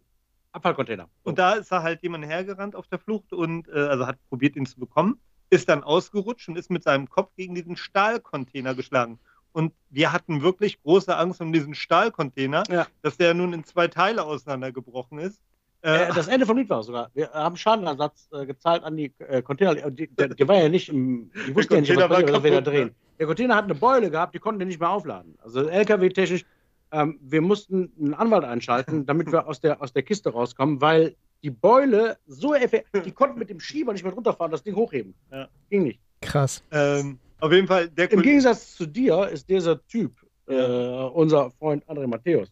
Abfallcontainer. 0.51 1.09
Und 1.23 1.37
da 1.37 1.53
ist 1.53 1.71
er 1.71 1.83
halt 1.83 2.01
jemand 2.01 2.25
hergerannt 2.25 2.75
auf 2.75 2.87
der 2.87 2.99
Flucht 2.99 3.33
und 3.33 3.67
äh, 3.67 3.71
also 3.71 4.07
hat 4.07 4.17
probiert, 4.29 4.55
ihn 4.55 4.65
zu 4.65 4.79
bekommen, 4.79 5.19
ist 5.49 5.69
dann 5.69 5.83
ausgerutscht 5.83 6.47
und 6.49 6.57
ist 6.57 6.69
mit 6.71 6.83
seinem 6.83 7.09
Kopf 7.09 7.31
gegen 7.35 7.55
diesen 7.55 7.77
Stahlcontainer 7.77 8.75
geschlagen. 8.75 9.19
Und 9.51 9.73
wir 9.89 10.11
hatten 10.11 10.41
wirklich 10.41 10.81
große 10.83 11.15
Angst 11.15 11.39
um 11.39 11.53
diesen 11.53 11.75
Stahlcontainer, 11.75 12.63
Ja. 12.69 12.87
dass 13.01 13.15
der 13.17 13.33
nun 13.33 13.53
in 13.53 13.63
zwei 13.63 13.87
Teile 13.87 14.23
auseinandergebrochen 14.23 15.19
ist. 15.19 15.39
Äh, 15.81 16.09
Äh, 16.09 16.13
das 16.13 16.27
Ende 16.27 16.45
vom 16.45 16.57
Lied 16.57 16.69
war 16.69 16.83
sogar. 16.83 17.09
Wir 17.13 17.29
haben 17.31 17.55
Schadenersatz 17.55 18.27
äh, 18.33 18.45
gezahlt 18.45 18.83
an 18.83 18.97
die 18.97 19.13
äh, 19.19 19.41
Container. 19.41 19.89
Die, 19.91 20.07
der, 20.07 20.29
der 20.29 20.47
war 20.47 20.57
ja 20.57 20.67
nicht 20.67 20.89
im. 20.89 21.31
Die 21.47 21.55
wussten 21.55 21.75
ja 21.75 21.81
nicht, 21.81 21.95
was 21.95 22.07
passiert, 22.09 22.33
was 22.33 22.43
wir 22.43 22.51
da 22.51 22.61
drehen. 22.61 22.95
Der 23.19 23.27
Container 23.27 23.55
hat 23.55 23.65
eine 23.65 23.75
Beule 23.75 24.09
gehabt, 24.11 24.35
die 24.35 24.39
konnten 24.39 24.59
den 24.59 24.67
nicht 24.67 24.79
mehr 24.79 24.89
aufladen. 24.89 25.37
Also 25.43 25.67
LKW-technisch. 25.69 26.43
Ähm, 26.91 27.19
wir 27.21 27.41
mussten 27.41 27.91
einen 27.99 28.13
Anwalt 28.13 28.43
einschalten, 28.43 29.05
damit 29.05 29.31
wir 29.31 29.47
aus 29.47 29.59
der, 29.61 29.81
aus 29.81 29.93
der 29.93 30.03
Kiste 30.03 30.29
rauskommen, 30.31 30.81
weil 30.81 31.15
die 31.45 31.51
Beule 31.51 32.17
so 32.27 32.53
effektiv. 32.53 33.03
Die 33.05 33.11
konnten 33.11 33.39
mit 33.39 33.49
dem 33.49 33.59
Schieber 33.59 33.93
nicht 33.93 34.03
mehr 34.03 34.11
runterfahren, 34.13 34.51
das 34.51 34.63
Ding 34.63 34.75
hochheben. 34.75 35.13
Ja. 35.31 35.47
Ging 35.69 35.83
nicht. 35.83 35.99
Krass. 36.21 36.63
ähm, 36.71 37.19
auf 37.39 37.51
jeden 37.51 37.67
Fall, 37.67 37.87
der 37.89 38.11
Im 38.11 38.21
Gegensatz 38.21 38.75
zu 38.75 38.85
dir 38.85 39.29
ist 39.29 39.47
dieser 39.47 39.85
Typ, 39.87 40.11
äh, 40.47 40.55
unser 40.55 41.51
Freund 41.51 41.87
André 41.87 42.07
Matthäus, 42.07 42.51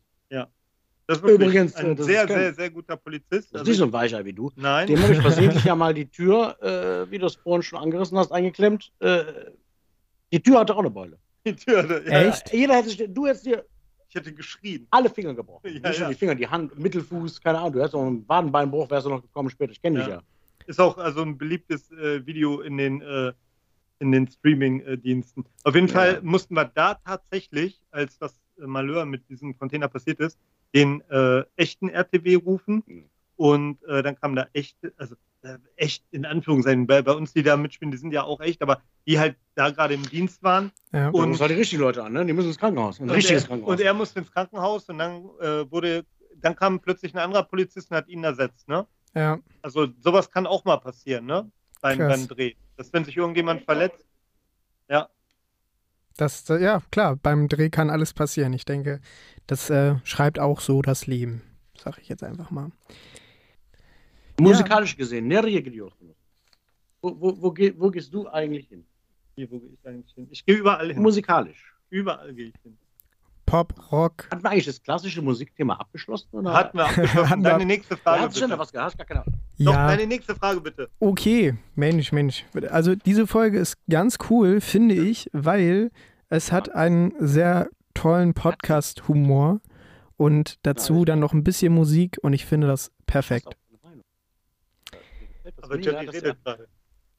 das 1.05 1.17
ist 1.17 1.29
übrigens, 1.29 1.75
äh, 1.75 1.79
ein 1.79 1.95
das 1.95 2.05
sehr, 2.05 2.27
sehr, 2.27 2.53
sehr 2.53 2.69
guter 2.69 2.95
Polizist. 2.95 3.29
das 3.31 3.45
ist 3.45 3.55
Also, 3.55 3.69
nicht 3.71 3.77
so 3.77 3.83
ein 3.85 3.93
Weicher 3.93 4.23
wie 4.23 4.33
du. 4.33 4.51
nein, 4.55 4.87
Dem 4.87 5.01
habe 5.01 5.13
ich 5.13 5.19
versehentlich 5.21 5.63
ja 5.65 5.75
mal 5.75 5.93
die 5.93 6.05
Tür, 6.09 6.57
äh, 6.61 7.11
wie 7.11 7.19
du 7.19 7.25
es 7.25 7.35
vorhin 7.35 7.61
schon 7.61 7.79
angerissen 7.79 8.17
hast, 8.17 8.31
eingeklemmt. 8.31 8.91
Äh, 8.99 9.23
die 10.31 10.41
Tür 10.41 10.59
hatte 10.61 10.73
auch 10.73 10.79
eine 10.79 10.89
Beule. 10.89 11.17
die 11.45 11.55
Tür, 11.55 11.85
ja, 12.07 12.21
Echt? 12.21 12.53
Jeder 12.53 12.75
hätte 12.75 12.89
sich, 12.89 13.03
du 13.09 13.27
hättest 13.27 13.45
dir 13.45 13.65
ich 14.13 14.19
hätte 14.19 14.33
geschrien. 14.33 14.85
alle 14.91 15.09
Finger 15.09 15.33
gebrochen. 15.33 15.61
Ja, 15.83 15.89
Nicht 15.89 15.99
ja. 15.99 16.07
die 16.09 16.13
Finger, 16.15 16.35
die 16.35 16.47
Hand, 16.47 16.77
Mittelfuß, 16.77 17.41
keine 17.41 17.57
Ahnung. 17.59 17.73
Du 17.73 17.79
hättest 17.79 17.93
noch 17.95 18.05
einen 18.05 18.27
Wadenbeinbruch, 18.29 18.89
wärst 18.89 19.05
du 19.07 19.09
noch 19.09 19.21
gekommen 19.21 19.49
später. 19.49 19.71
Ich 19.71 19.81
kenne 19.81 19.99
dich 19.99 20.07
Ja. 20.07 20.15
ja. 20.15 20.21
Ist 20.67 20.79
auch 20.79 20.97
also 20.97 21.21
ein 21.23 21.37
beliebtes 21.37 21.91
äh, 21.91 22.25
Video 22.25 22.61
in 22.61 22.77
den, 22.77 23.01
äh, 23.01 23.33
in 23.99 24.11
den 24.11 24.27
Streaming-Diensten. 24.27 25.45
Auf 25.63 25.75
jeden 25.75 25.87
Ja. 25.87 25.93
Fall 25.93 26.21
mussten 26.21 26.53
wir 26.55 26.65
da 26.65 26.95
tatsächlich, 26.95 27.81
als 27.91 28.17
das 28.19 28.39
Malheur 28.57 29.05
mit 29.05 29.27
diesem 29.29 29.57
Container 29.57 29.87
passiert 29.87 30.19
ist, 30.19 30.37
den 30.75 31.01
äh, 31.09 31.43
echten 31.55 31.89
RTW 31.89 32.35
rufen. 32.35 32.83
Mhm. 32.85 33.05
Und 33.35 33.83
äh, 33.85 34.03
dann 34.03 34.15
kam 34.19 34.35
da 34.35 34.47
echt, 34.53 34.77
also 34.97 35.15
echt 35.75 36.03
in 36.11 36.25
Anführungszeichen, 36.25 36.87
bei, 36.87 37.01
bei 37.01 37.11
uns, 37.11 37.33
die 37.33 37.43
da 37.43 37.57
mitspielen, 37.57 37.91
die 37.91 37.97
sind 37.97 38.11
ja 38.11 38.23
auch 38.23 38.39
echt, 38.39 38.61
aber 38.61 38.81
die 39.05 39.19
halt 39.19 39.35
da 39.55 39.69
gerade 39.69 39.93
im 39.93 40.03
Dienst 40.03 40.41
waren. 40.43 40.71
Ja. 40.91 41.09
Und 41.09 41.33
du 41.33 41.39
halt 41.39 41.51
die 41.51 41.55
richtigen 41.55 41.81
Leute 41.81 42.03
an, 42.03 42.13
ne? 42.13 42.25
Die 42.25 42.33
müssen 42.33 42.47
ins 42.47 42.57
Krankenhaus. 42.57 42.99
Ein 42.99 43.09
Und 43.09 43.11
richtiges 43.11 43.43
er, 43.43 43.47
Krankenhaus. 43.47 43.71
Und 43.71 43.81
er 43.81 43.93
musste 43.93 44.19
ins 44.19 44.31
Krankenhaus 44.31 44.89
und 44.89 44.97
dann 44.99 45.25
äh, 45.41 45.69
wurde, 45.71 46.05
dann 46.37 46.55
kam 46.55 46.79
plötzlich 46.79 47.13
ein 47.13 47.19
anderer 47.19 47.43
Polizist 47.43 47.91
und 47.91 47.97
hat 47.97 48.07
ihn 48.07 48.23
ersetzt, 48.23 48.67
ne? 48.67 48.85
ja. 49.15 49.39
Also 49.61 49.87
sowas 49.99 50.29
kann 50.31 50.47
auch 50.47 50.65
mal 50.65 50.77
passieren, 50.77 51.25
ne? 51.25 51.51
Beim, 51.81 51.97
beim 51.97 52.27
Dreh. 52.27 52.53
Dass 52.77 52.91
wenn 52.93 53.03
sich 53.05 53.17
irgendjemand 53.17 53.63
verletzt, 53.63 54.05
ja, 54.89 55.09
Das, 56.17 56.49
äh, 56.49 56.61
ja, 56.61 56.81
klar, 56.91 57.15
beim 57.17 57.47
Dreh 57.47 57.69
kann 57.69 57.89
alles 57.89 58.13
passieren. 58.13 58.53
Ich 58.53 58.65
denke, 58.65 59.01
das 59.47 59.69
äh, 59.69 59.95
schreibt 60.03 60.39
auch 60.39 60.61
so 60.61 60.81
das 60.81 61.07
Leben. 61.07 61.41
Sag 61.77 61.97
ich 61.99 62.07
jetzt 62.09 62.23
einfach 62.23 62.51
mal. 62.51 62.71
Musikalisch 64.39 64.95
gesehen, 64.97 65.27
Nerje 65.27 65.61
Gidios. 65.61 65.93
Wo, 67.01 67.15
wo, 67.19 67.41
wo, 67.41 67.51
geh, 67.51 67.73
wo 67.77 67.89
gehst 67.89 68.13
du 68.13 68.27
eigentlich 68.29 68.67
hin? 68.67 68.85
Wie, 69.35 69.49
wo 69.51 69.59
gehe 69.59 69.69
ich 69.73 69.87
eigentlich 69.87 70.13
hin? 70.13 70.27
Ich 70.31 70.45
gehe 70.45 70.55
überall 70.55 70.91
hin. 70.93 71.01
Musikalisch. 71.01 71.73
Überall 71.89 72.33
gehe 72.33 72.47
ich 72.47 72.55
hin. 72.63 72.77
Pop, 73.45 73.73
Rock. 73.91 74.27
Hatten 74.31 74.41
wir 74.43 74.49
eigentlich 74.49 74.65
das 74.65 74.81
klassische 74.81 75.21
Musikthema 75.21 75.75
abgeschlossen? 75.75 76.27
Oder? 76.31 76.53
Hatten 76.53 76.77
wir 76.77 76.85
abgeschlossen. 76.85 77.43
Deine 77.43 77.65
nächste 77.65 77.95
Ja, 77.95 77.99
Frage 78.01 78.21
hast 78.23 78.35
du 78.35 78.39
schon 78.39 78.49
bitte. 78.49 78.59
was 78.59 78.71
gehabt? 78.71 78.97
Gar 78.97 79.05
keine 79.05 79.21
Ahnung. 79.21 79.33
Doch, 79.59 79.73
Ja, 79.73 79.87
deine 79.87 80.07
nächste 80.07 80.33
Frage 80.35 80.61
bitte. 80.61 80.89
okay. 80.99 81.55
Mensch, 81.75 82.11
Mensch. 82.11 82.45
Also 82.71 82.95
diese 82.95 83.27
Folge 83.27 83.59
ist 83.59 83.77
ganz 83.89 84.17
cool, 84.29 84.61
finde 84.61 84.95
ich, 84.95 85.29
weil 85.33 85.91
es 86.29 86.51
hat 86.51 86.73
einen 86.73 87.13
sehr 87.19 87.69
tollen 87.93 88.33
Podcast-Humor 88.33 89.59
und 90.17 90.57
dazu 90.65 90.99
Ja. 90.99 91.05
dann 91.05 91.19
noch 91.19 91.33
ein 91.33 91.43
bisschen 91.43 91.73
Musik 91.73 92.17
und 92.23 92.33
ich 92.33 92.45
finde 92.45 92.65
das 92.67 92.91
perfekt. 93.05 93.45
Hast 93.47 93.55
du 93.71 93.77
auch 93.77 93.83
eine 93.83 93.95
Meinung? 93.97 94.03
Das 95.43 95.52
Aber 95.63 95.75
Mega, 95.77 95.91
Jerry 95.91 96.05
das 96.05 96.15
redet 96.15 96.43
gerade. 96.43 96.67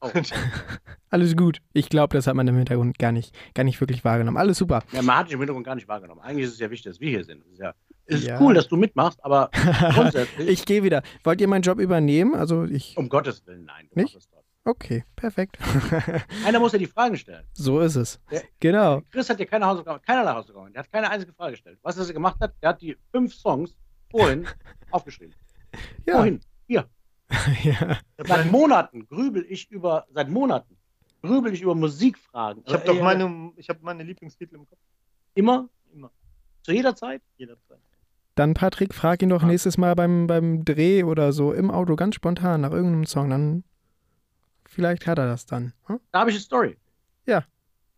Oh. 0.01 0.09
Alles 1.09 1.35
gut. 1.35 1.59
Ich 1.73 1.89
glaube, 1.89 2.15
das 2.15 2.27
hat 2.27 2.35
man 2.35 2.47
im 2.47 2.55
Hintergrund 2.57 2.99
gar 2.99 3.11
nicht, 3.11 3.33
gar 3.53 3.63
nicht 3.63 3.79
wirklich 3.79 4.03
wahrgenommen. 4.03 4.37
Alles 4.37 4.57
super. 4.57 4.83
Ja, 4.91 5.01
man 5.01 5.17
hat 5.17 5.27
dich 5.27 5.33
im 5.33 5.39
Hintergrund 5.39 5.65
gar 5.65 5.75
nicht 5.75 5.87
wahrgenommen. 5.87 6.21
Eigentlich 6.21 6.45
ist 6.47 6.53
es 6.53 6.59
ja 6.59 6.69
wichtig, 6.69 6.91
dass 6.91 6.99
wir 6.99 7.09
hier 7.09 7.23
sind. 7.23 7.43
Es 7.45 7.51
ist, 7.53 7.59
ja, 7.59 7.73
es 8.05 8.15
ist 8.21 8.27
Ja. 8.27 8.39
cool, 8.41 8.53
dass 8.53 8.67
du 8.67 8.75
mitmachst, 8.77 9.23
aber 9.23 9.49
grundsätzlich, 9.93 10.49
Ich 10.49 10.65
gehe 10.65 10.83
wieder. 10.83 11.01
Wollt 11.23 11.39
ihr 11.41 11.47
meinen 11.47 11.61
Job 11.61 11.79
übernehmen? 11.79 12.35
Also 12.35 12.65
ich. 12.65 12.95
um 12.97 13.09
Gottes 13.09 13.45
Willen, 13.47 13.65
nein. 13.65 13.87
Du 13.93 13.99
Nicht? 14.01 14.13
machst 14.13 14.27
es 14.27 14.29
dort. 14.29 14.45
Okay, 14.67 15.05
perfekt. 15.15 15.57
Einer 16.45 16.59
muss 16.59 16.71
ja 16.73 16.79
die 16.79 16.87
Fragen 16.87 17.15
stellen. 17.17 17.45
so 17.53 17.79
ist 17.79 17.95
es. 17.95 18.19
Ja. 18.31 18.41
Genau. 18.59 19.01
Chris 19.11 19.29
hat 19.29 19.39
dir 19.39 19.45
keine 19.45 19.65
Hausaufgaben, 19.65 20.01
keinerlei 20.01 20.31
Hausaufgaben. 20.33 20.73
Der 20.73 20.83
hat 20.83 20.91
keine 20.91 21.09
einzige 21.09 21.33
Frage 21.33 21.51
gestellt. 21.51 21.79
Was 21.83 21.97
er 21.97 22.13
gemacht 22.13 22.37
hat? 22.41 22.53
Der 22.61 22.69
hat 22.69 22.81
die 22.81 22.97
fünf 23.11 23.33
Songs 23.33 23.75
vorhin 24.11 24.45
aufgeschrieben. 24.91 25.33
Ja. 26.05 26.15
Vorhin. 26.15 26.41
ja. 27.63 27.97
Seit 28.17 28.51
Monaten 28.51 29.07
grübel 29.07 29.45
ich 29.49 29.69
über, 29.71 30.05
seit 30.11 30.29
Monaten 30.29 30.77
grübel 31.21 31.53
ich 31.53 31.61
über 31.61 31.73
Musikfragen. 31.75 32.63
Ich 32.65 32.73
habe 32.73 32.83
Also, 32.83 32.93
doch 32.93 33.01
meine, 33.03 33.51
ich 33.57 33.67
habe 33.69 33.79
meine 33.81 34.03
Lieblingstitel 34.03 34.55
im 34.55 34.67
Kopf. 34.67 34.77
Immer? 35.33 35.67
Immer. 35.93 36.11
Zu 36.61 36.71
jeder 36.71 36.95
Zeit? 36.95 37.21
Jederzeit. 37.37 37.79
Dann, 38.35 38.53
Patrick, 38.53 38.93
frag 38.93 39.21
ihn 39.23 39.29
doch 39.29 39.41
Ja. 39.41 39.47
nächstes 39.47 39.77
Mal 39.77 39.95
beim, 39.95 40.27
beim 40.27 40.63
Dreh 40.65 41.03
oder 41.03 41.31
so 41.31 41.51
im 41.53 41.71
Auto 41.71 41.95
ganz 41.95 42.15
spontan 42.15 42.61
nach 42.61 42.71
irgendeinem 42.71 43.05
Song. 43.05 43.29
Dann 43.31 43.63
vielleicht 44.67 45.07
hat 45.07 45.17
er 45.17 45.25
das 45.27 45.45
dann. 45.45 45.73
Hm? 45.87 45.99
Da 46.11 46.19
habe 46.19 46.29
ich 46.29 46.35
eine 46.35 46.41
Story. 46.43 46.77
Ja. 47.25 47.43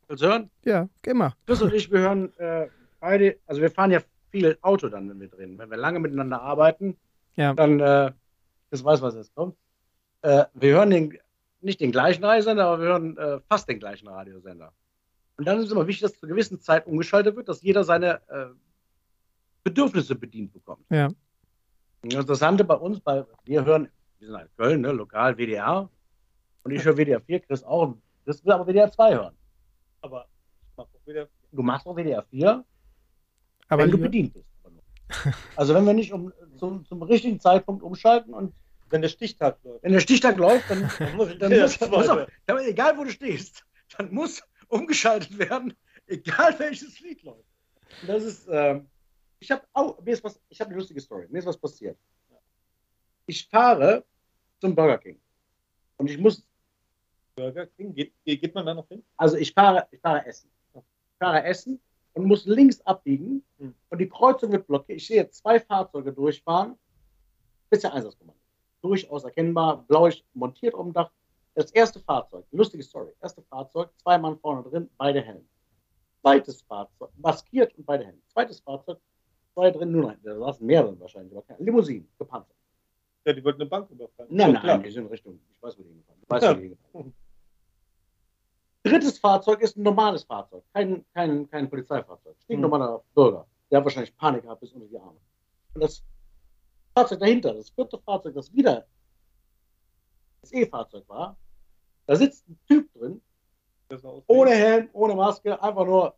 Willst 0.08 0.24
du 0.24 0.28
hören? 0.28 0.50
Ja, 0.64 0.88
geh 1.02 1.14
mal. 1.14 1.34
Chris 1.48 1.62
und 1.62 1.74
ich, 1.74 1.92
wir 1.92 2.00
hören 2.00 2.32
äh, 2.38 2.68
beide, 3.02 3.38
also 3.46 3.62
wir 3.62 3.72
fahren 3.72 3.92
ja 3.92 4.00
viel 4.32 4.58
Auto 4.62 4.88
dann, 4.90 5.10
wenn 5.10 5.20
wir 5.20 5.28
drehen. 5.28 5.58
Wenn 5.58 5.70
wir 5.70 5.78
lange 5.78 6.00
miteinander 6.00 6.42
arbeiten, 6.42 6.96
Ja. 7.36 7.54
dann, 7.54 7.80
äh, 7.82 8.12
Chris 8.70 8.84
weiß, 8.84 9.02
was 9.02 9.16
jetzt 9.16 9.34
kommt. 9.36 9.56
Äh, 10.22 10.46
wir 10.54 10.76
hören 10.76 10.90
den, 10.90 11.18
nicht 11.62 11.80
den 11.80 11.92
gleichen 11.92 12.24
Radiosender, 12.24 12.66
aber 12.66 12.82
wir 12.82 12.88
hören 12.88 13.18
äh, 13.18 13.40
fast 13.48 13.68
den 13.70 13.80
gleichen 13.80 14.08
Radiosender. 14.08 14.74
Und 15.38 15.46
dann 15.48 15.60
ist 15.60 15.66
es 15.66 15.72
immer 15.72 15.88
wichtig, 15.88 16.02
dass 16.02 16.20
zu 16.20 16.28
gewissen 16.28 16.60
Zeit 16.60 16.88
umgeschaltet 16.88 17.36
wird, 17.36 17.48
dass 17.48 17.62
jeder 17.62 17.84
seine 17.84 18.22
äh, 18.30 18.48
Bedürfnisse 19.64 20.16
bedient 20.16 20.54
bekommt. 20.54 20.86
Ja. 20.90 21.10
Das 22.02 22.22
Interessante 22.22 22.64
bei 22.64 22.76
uns, 22.76 23.00
bei, 23.00 23.26
wir 23.44 23.66
hören, 23.66 23.90
wir 24.20 24.28
sind 24.28 24.40
in 24.40 24.48
Köln, 24.56 24.82
ne, 24.82 24.92
lokal 24.92 25.38
WDR, 25.38 25.90
und 26.64 26.72
ich 26.72 26.84
höre 26.84 26.98
WDR 26.98 27.22
4, 27.22 27.40
Chris 27.42 27.64
auch. 27.64 27.96
Chris 28.26 28.44
will 28.44 28.52
aber 28.52 28.68
WDR 28.68 28.92
2 28.92 29.16
hören. 29.16 29.36
Aber 30.02 30.28
ich 30.70 30.76
mach 30.76 30.84
auch 30.84 31.08
wieder. 31.08 31.30
Du 31.54 31.62
machst 31.64 31.88
auch 31.88 31.96
WDR 31.96 32.24
4, 32.24 32.66
Aber 33.70 33.84
wenn 33.84 33.92
du 33.92 33.98
bedient 33.98 34.34
bist. 34.34 34.46
Also 35.56 35.74
wenn 35.74 35.86
wir 35.86 35.94
nicht 35.94 36.12
um, 36.12 36.34
zum, 36.58 36.86
zum 36.86 37.02
richtigen 37.04 37.40
Zeitpunkt 37.40 37.84
umschalten 37.84 38.34
und 38.34 38.54
Wenn 38.90 39.02
der 39.02 39.10
Stichtag 39.10 39.58
läuft, 39.64 39.84
wenn 39.84 39.92
der 39.92 40.00
Stichtag 40.00 40.38
läuft, 40.38 40.70
dann, 40.70 40.90
dann 41.40 41.52
wieder 41.52 41.62
muss, 41.62 41.80
muss 41.80 42.10
auch, 42.10 42.28
dann, 42.46 42.58
egal 42.60 42.98
wo 42.98 43.04
du 43.04 43.12
stehst, 43.12 43.66
dann 43.98 44.14
muss 44.14 44.42
umgeschaltet 44.70 45.38
werden, 45.38 45.74
egal 46.08 46.58
welches 46.60 47.00
Lied 47.00 47.24
läuft. 47.24 47.46
Und 48.02 48.10
das 48.10 48.24
ist, 48.24 48.48
ähm, 48.50 48.88
ich 49.40 49.52
habe 49.52 49.64
auch, 49.74 50.02
mir 50.02 50.14
ist 50.14 50.24
was, 50.24 50.40
ich 50.50 50.60
habe 50.60 50.70
eine 50.70 50.80
lustige 50.80 51.02
Story. 51.02 51.28
Mir 51.30 51.40
ist 51.40 51.46
was 51.46 51.58
passiert. 51.58 51.98
Ich 53.26 53.48
fahre 53.48 54.04
zum 54.60 54.74
Burger 54.74 54.98
King 54.98 55.20
und 55.98 56.10
ich 56.10 56.18
muss 56.18 56.48
Burger 57.36 57.68
King. 57.68 57.94
Geht, 57.94 58.14
geht 58.26 58.42
geht 58.42 58.56
man 58.56 58.66
da 58.66 58.74
noch 58.74 58.88
hin? 58.88 59.04
Also 59.18 59.38
ich 59.38 59.54
fahre, 59.54 59.88
ich 59.92 60.00
fahre 60.00 60.26
Essen. 60.26 60.50
Ich 60.74 60.82
fahre 61.20 61.44
Essen 61.44 61.80
und 62.18 62.26
muss 62.26 62.46
links 62.46 62.82
abbiegen 62.82 63.44
Hm. 63.60 63.74
und 63.90 63.98
die 64.00 64.10
Kreuzung 64.10 64.52
wird 64.52 64.68
blockiert. 64.68 64.98
Ich 64.98 65.08
sehe 65.08 65.30
zwei 65.30 65.60
Fahrzeuge 65.60 66.12
durchfahren. 66.14 66.76
Bisher 67.70 67.94
Einsatzkommando. 67.94 68.40
Durchaus 68.82 69.24
erkennbar, 69.24 69.84
blauig 69.88 70.24
montiert 70.34 70.74
auf 70.74 70.84
dem 70.86 70.94
Dach. 70.94 71.12
Das 71.56 71.72
erste 71.72 72.00
Fahrzeug, 72.00 72.46
lustige 72.52 72.84
Story. 72.84 73.12
Erste 73.22 73.42
Fahrzeug, 73.44 73.90
zwei 73.98 74.18
Mann 74.18 74.38
vorne 74.40 74.64
drin, 74.70 74.90
beide 74.98 75.22
Helm. 75.22 75.48
Zweites 76.22 76.62
Fahrzeug, 76.62 77.10
maskiert 77.18 77.76
und 77.78 77.86
beide 77.86 78.06
Helm. 78.06 78.22
Zweites 78.28 78.60
Fahrzeug, 78.60 79.00
zwei 79.54 79.72
drin, 79.72 79.92
nur 79.92 80.04
nein, 80.08 80.20
da 80.24 80.38
saßen 80.38 80.66
mehr 80.66 80.84
drin 80.84 81.00
wahrscheinlich, 81.00 81.32
aber 81.34 81.42
keine. 81.44 81.64
Limousinen, 81.64 82.08
gepanzert. 82.20 82.56
Ja, 83.26 83.34
die 83.34 83.44
wollten 83.44 83.62
eine 83.62 83.70
Bank 83.70 83.90
überfallen. 83.90 84.30
Nein, 84.32 84.54
nein, 84.64 84.84
die 84.84 84.92
sind 84.92 85.06
in 85.06 85.10
Richtung, 85.10 85.40
ich 85.52 85.62
weiß, 85.62 85.78
wo 85.78 85.84
die 85.84 85.90
hingefahren 85.90 86.20
sind. 86.20 86.24
Ich 86.24 86.30
weiß, 86.30 86.50
wo 86.50 86.54
die 86.56 86.62
hingefahren 86.62 87.04
sind. 87.04 87.16
Drittes 88.88 89.20
Fahrzeug 89.20 89.62
ist 89.62 89.78
ein 89.78 89.84
normales 89.84 90.24
Fahrzeug, 90.24 90.64
kein, 90.74 91.06
kein, 91.14 91.50
kein 91.50 91.70
Polizeifahrzeug. 91.70 92.36
Steht 92.44 92.56
Hm. 92.56 92.62
normaler 92.62 93.04
Bürger. 93.14 93.46
Der 93.70 93.78
hat 93.80 93.86
wahrscheinlich 93.86 94.16
Panik 94.16 94.44
gehabt 94.44 94.62
bis 94.62 94.72
unter 94.74 94.88
die 94.88 94.98
Arme. 94.98 95.20
Und 95.74 95.82
das 95.84 96.04
Fahrzeug 96.96 97.20
dahinter, 97.20 97.54
das 97.54 97.70
vierte 97.70 97.98
Fahrzeug, 98.00 98.34
das 98.36 98.52
wieder 98.54 98.86
das 100.42 100.52
E-Fahrzeug 100.54 101.04
war, 101.10 101.36
da 102.06 102.16
sitzt 102.16 102.48
ein 102.48 102.58
Typ 102.68 102.92
drin, 102.94 103.22
ohne 104.28 104.52
Helm, 104.52 104.90
ohne 104.94 105.16
Maske, 105.16 105.62
einfach 105.62 105.86
nur, 105.86 106.14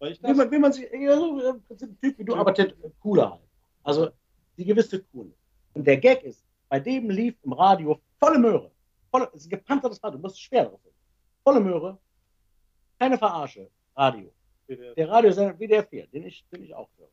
wie 0.00 0.34
man, 0.34 0.50
wie 0.50 0.58
man 0.58 0.72
sich, 0.72 0.88
ja, 0.92 1.16
so 1.16 1.40
im 1.40 1.62
Prinzip 1.62 1.90
ein 1.90 2.00
Typ 2.00 2.18
wie 2.18 2.24
du, 2.24 2.34
aber 2.34 2.52
der- 2.52 2.72
cooler 3.00 3.30
halt. 3.32 3.42
Also 3.84 4.08
die 4.56 4.64
gewisse 4.64 5.02
Coolness. 5.04 5.36
Und 5.74 5.86
der 5.86 5.96
Gag 5.98 6.22
ist, 6.24 6.44
bei 6.68 6.80
dem 6.80 7.08
lief 7.10 7.36
im 7.44 7.52
Radio 7.52 8.00
volle 8.18 8.38
Möhre. 8.38 8.70
Volle, 9.10 9.28
es 9.32 9.42
ist 9.42 9.46
ein 9.46 9.50
gepanzertes 9.50 10.02
Radio, 10.02 10.16
du 10.18 10.22
musst 10.22 10.40
schwer 10.40 10.64
drauf 10.64 10.80
sein. 10.82 10.92
Volle 11.46 11.60
Möhre, 11.60 11.96
keine 12.98 13.16
Verarsche, 13.16 13.70
Radio. 13.94 14.32
Der 14.68 15.08
Radiosender 15.08 15.56
WDR 15.56 15.84
4, 15.84 16.08
den 16.08 16.24
ich, 16.24 16.44
den 16.50 16.64
ich 16.64 16.74
auch 16.74 16.88
höre. 16.98 17.06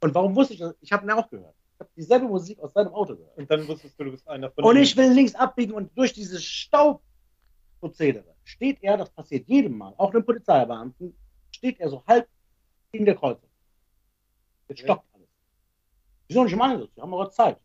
Und 0.00 0.14
warum 0.14 0.36
wusste 0.36 0.54
ich 0.54 0.60
das? 0.60 0.76
Ich 0.80 0.92
habe 0.92 1.04
ihn 1.04 1.10
auch 1.10 1.28
gehört. 1.28 1.56
Ich 1.74 1.80
habe 1.80 1.90
dieselbe 1.96 2.28
Musik 2.28 2.60
aus 2.60 2.72
seinem 2.72 2.94
Auto 2.94 3.16
gehört. 3.16 3.36
Und 3.36 3.50
dann 3.50 3.66
wusstest 3.66 3.98
du, 3.98 4.04
du 4.04 4.12
bist 4.12 4.28
einer 4.28 4.48
von 4.52 4.62
Und 4.62 4.76
ich 4.76 4.96
will 4.96 5.10
links 5.10 5.34
abbiegen 5.34 5.72
und 5.72 5.90
durch 5.98 6.12
dieses 6.12 6.44
Staubprozedere 6.44 8.36
steht 8.44 8.78
er, 8.80 8.96
das 8.96 9.10
passiert 9.10 9.48
jedem 9.48 9.76
Mal, 9.76 9.92
auch 9.96 10.14
einem 10.14 10.24
Polizeibeamten, 10.24 11.16
steht 11.50 11.80
er 11.80 11.88
so 11.88 12.04
halb 12.06 12.28
in 12.92 13.04
der 13.04 13.16
Kreuzung. 13.16 13.50
Jetzt 14.68 14.82
stoppt 14.82 15.04
alles. 15.14 15.28
Noch 16.28 16.44
nicht 16.44 16.52
im 16.52 16.62
Einsatz, 16.62 16.90
die 16.94 17.00
haben 17.00 17.12
aber 17.12 17.28
Zeit. 17.32 17.58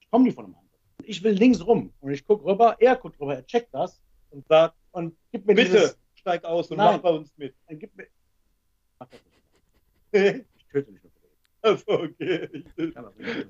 Ich 0.00 0.10
komme 0.10 0.24
nicht 0.24 0.34
von 0.34 0.46
einem 0.46 0.56
Einsatz. 0.56 0.80
Ich 1.04 1.22
will 1.22 1.34
links 1.34 1.64
rum 1.64 1.92
und 2.00 2.10
ich 2.10 2.26
gucke 2.26 2.44
rüber, 2.44 2.74
er 2.80 2.96
guckt 2.96 3.20
rüber, 3.20 3.36
er 3.36 3.46
checkt 3.46 3.72
das 3.72 4.02
und 4.30 4.44
sagt, 4.48 4.74
und 4.94 5.16
gibt 5.32 5.46
mir 5.46 5.54
bitte, 5.54 5.70
dieses, 5.72 5.98
steig 6.14 6.44
aus 6.44 6.70
und 6.70 6.76
Nein. 6.78 6.94
mach 6.96 7.02
bei 7.02 7.10
uns 7.10 7.32
mit. 7.36 7.54
er 7.66 7.76
gibt 7.76 7.96
mir, 7.96 8.06
Mach 8.98 9.08
das 9.08 9.20
nicht. 10.12 10.44
ich 10.56 10.66
töte 10.68 10.92
nicht 10.92 11.02
mehr. 11.04 11.12
Also, 11.62 11.84
okay. 11.88 12.48
Ich 12.76 12.94
kann 12.94 13.04
das 13.04 13.16
nicht. 13.16 13.46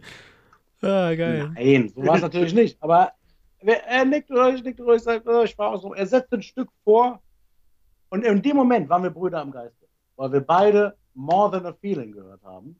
ah, 0.83 1.15
geil. 1.15 1.51
Nein, 1.55 1.89
so 1.95 2.05
war 2.07 2.17
es 2.17 2.23
natürlich 2.23 2.55
nicht. 2.63 2.83
Aber 2.83 3.13
wer- 3.61 3.85
er 3.87 4.05
nickt 4.05 4.31
ruhig, 4.31 4.63
nickt 4.63 4.81
ruhig, 4.81 5.03
sagt, 5.03 5.27
oh, 5.27 5.43
ich 5.43 5.55
fahre 5.55 5.79
so. 5.79 5.95
Er 5.95 6.07
setzt 6.07 6.33
ein 6.33 6.43
Stück 6.43 6.69
vor 6.85 7.21
und 8.11 8.25
in 8.25 8.41
dem 8.43 8.57
Moment 8.57 8.89
waren 8.89 9.03
wir 9.03 9.11
Brüder 9.11 9.41
am 9.41 9.51
Geiste, 9.51 9.87
weil 10.17 10.33
wir 10.33 10.41
beide 10.41 10.97
More 11.15 11.51
Than 11.51 11.67
a 11.67 11.73
Feeling 11.73 12.13
gehört 12.13 12.43
haben. 12.43 12.79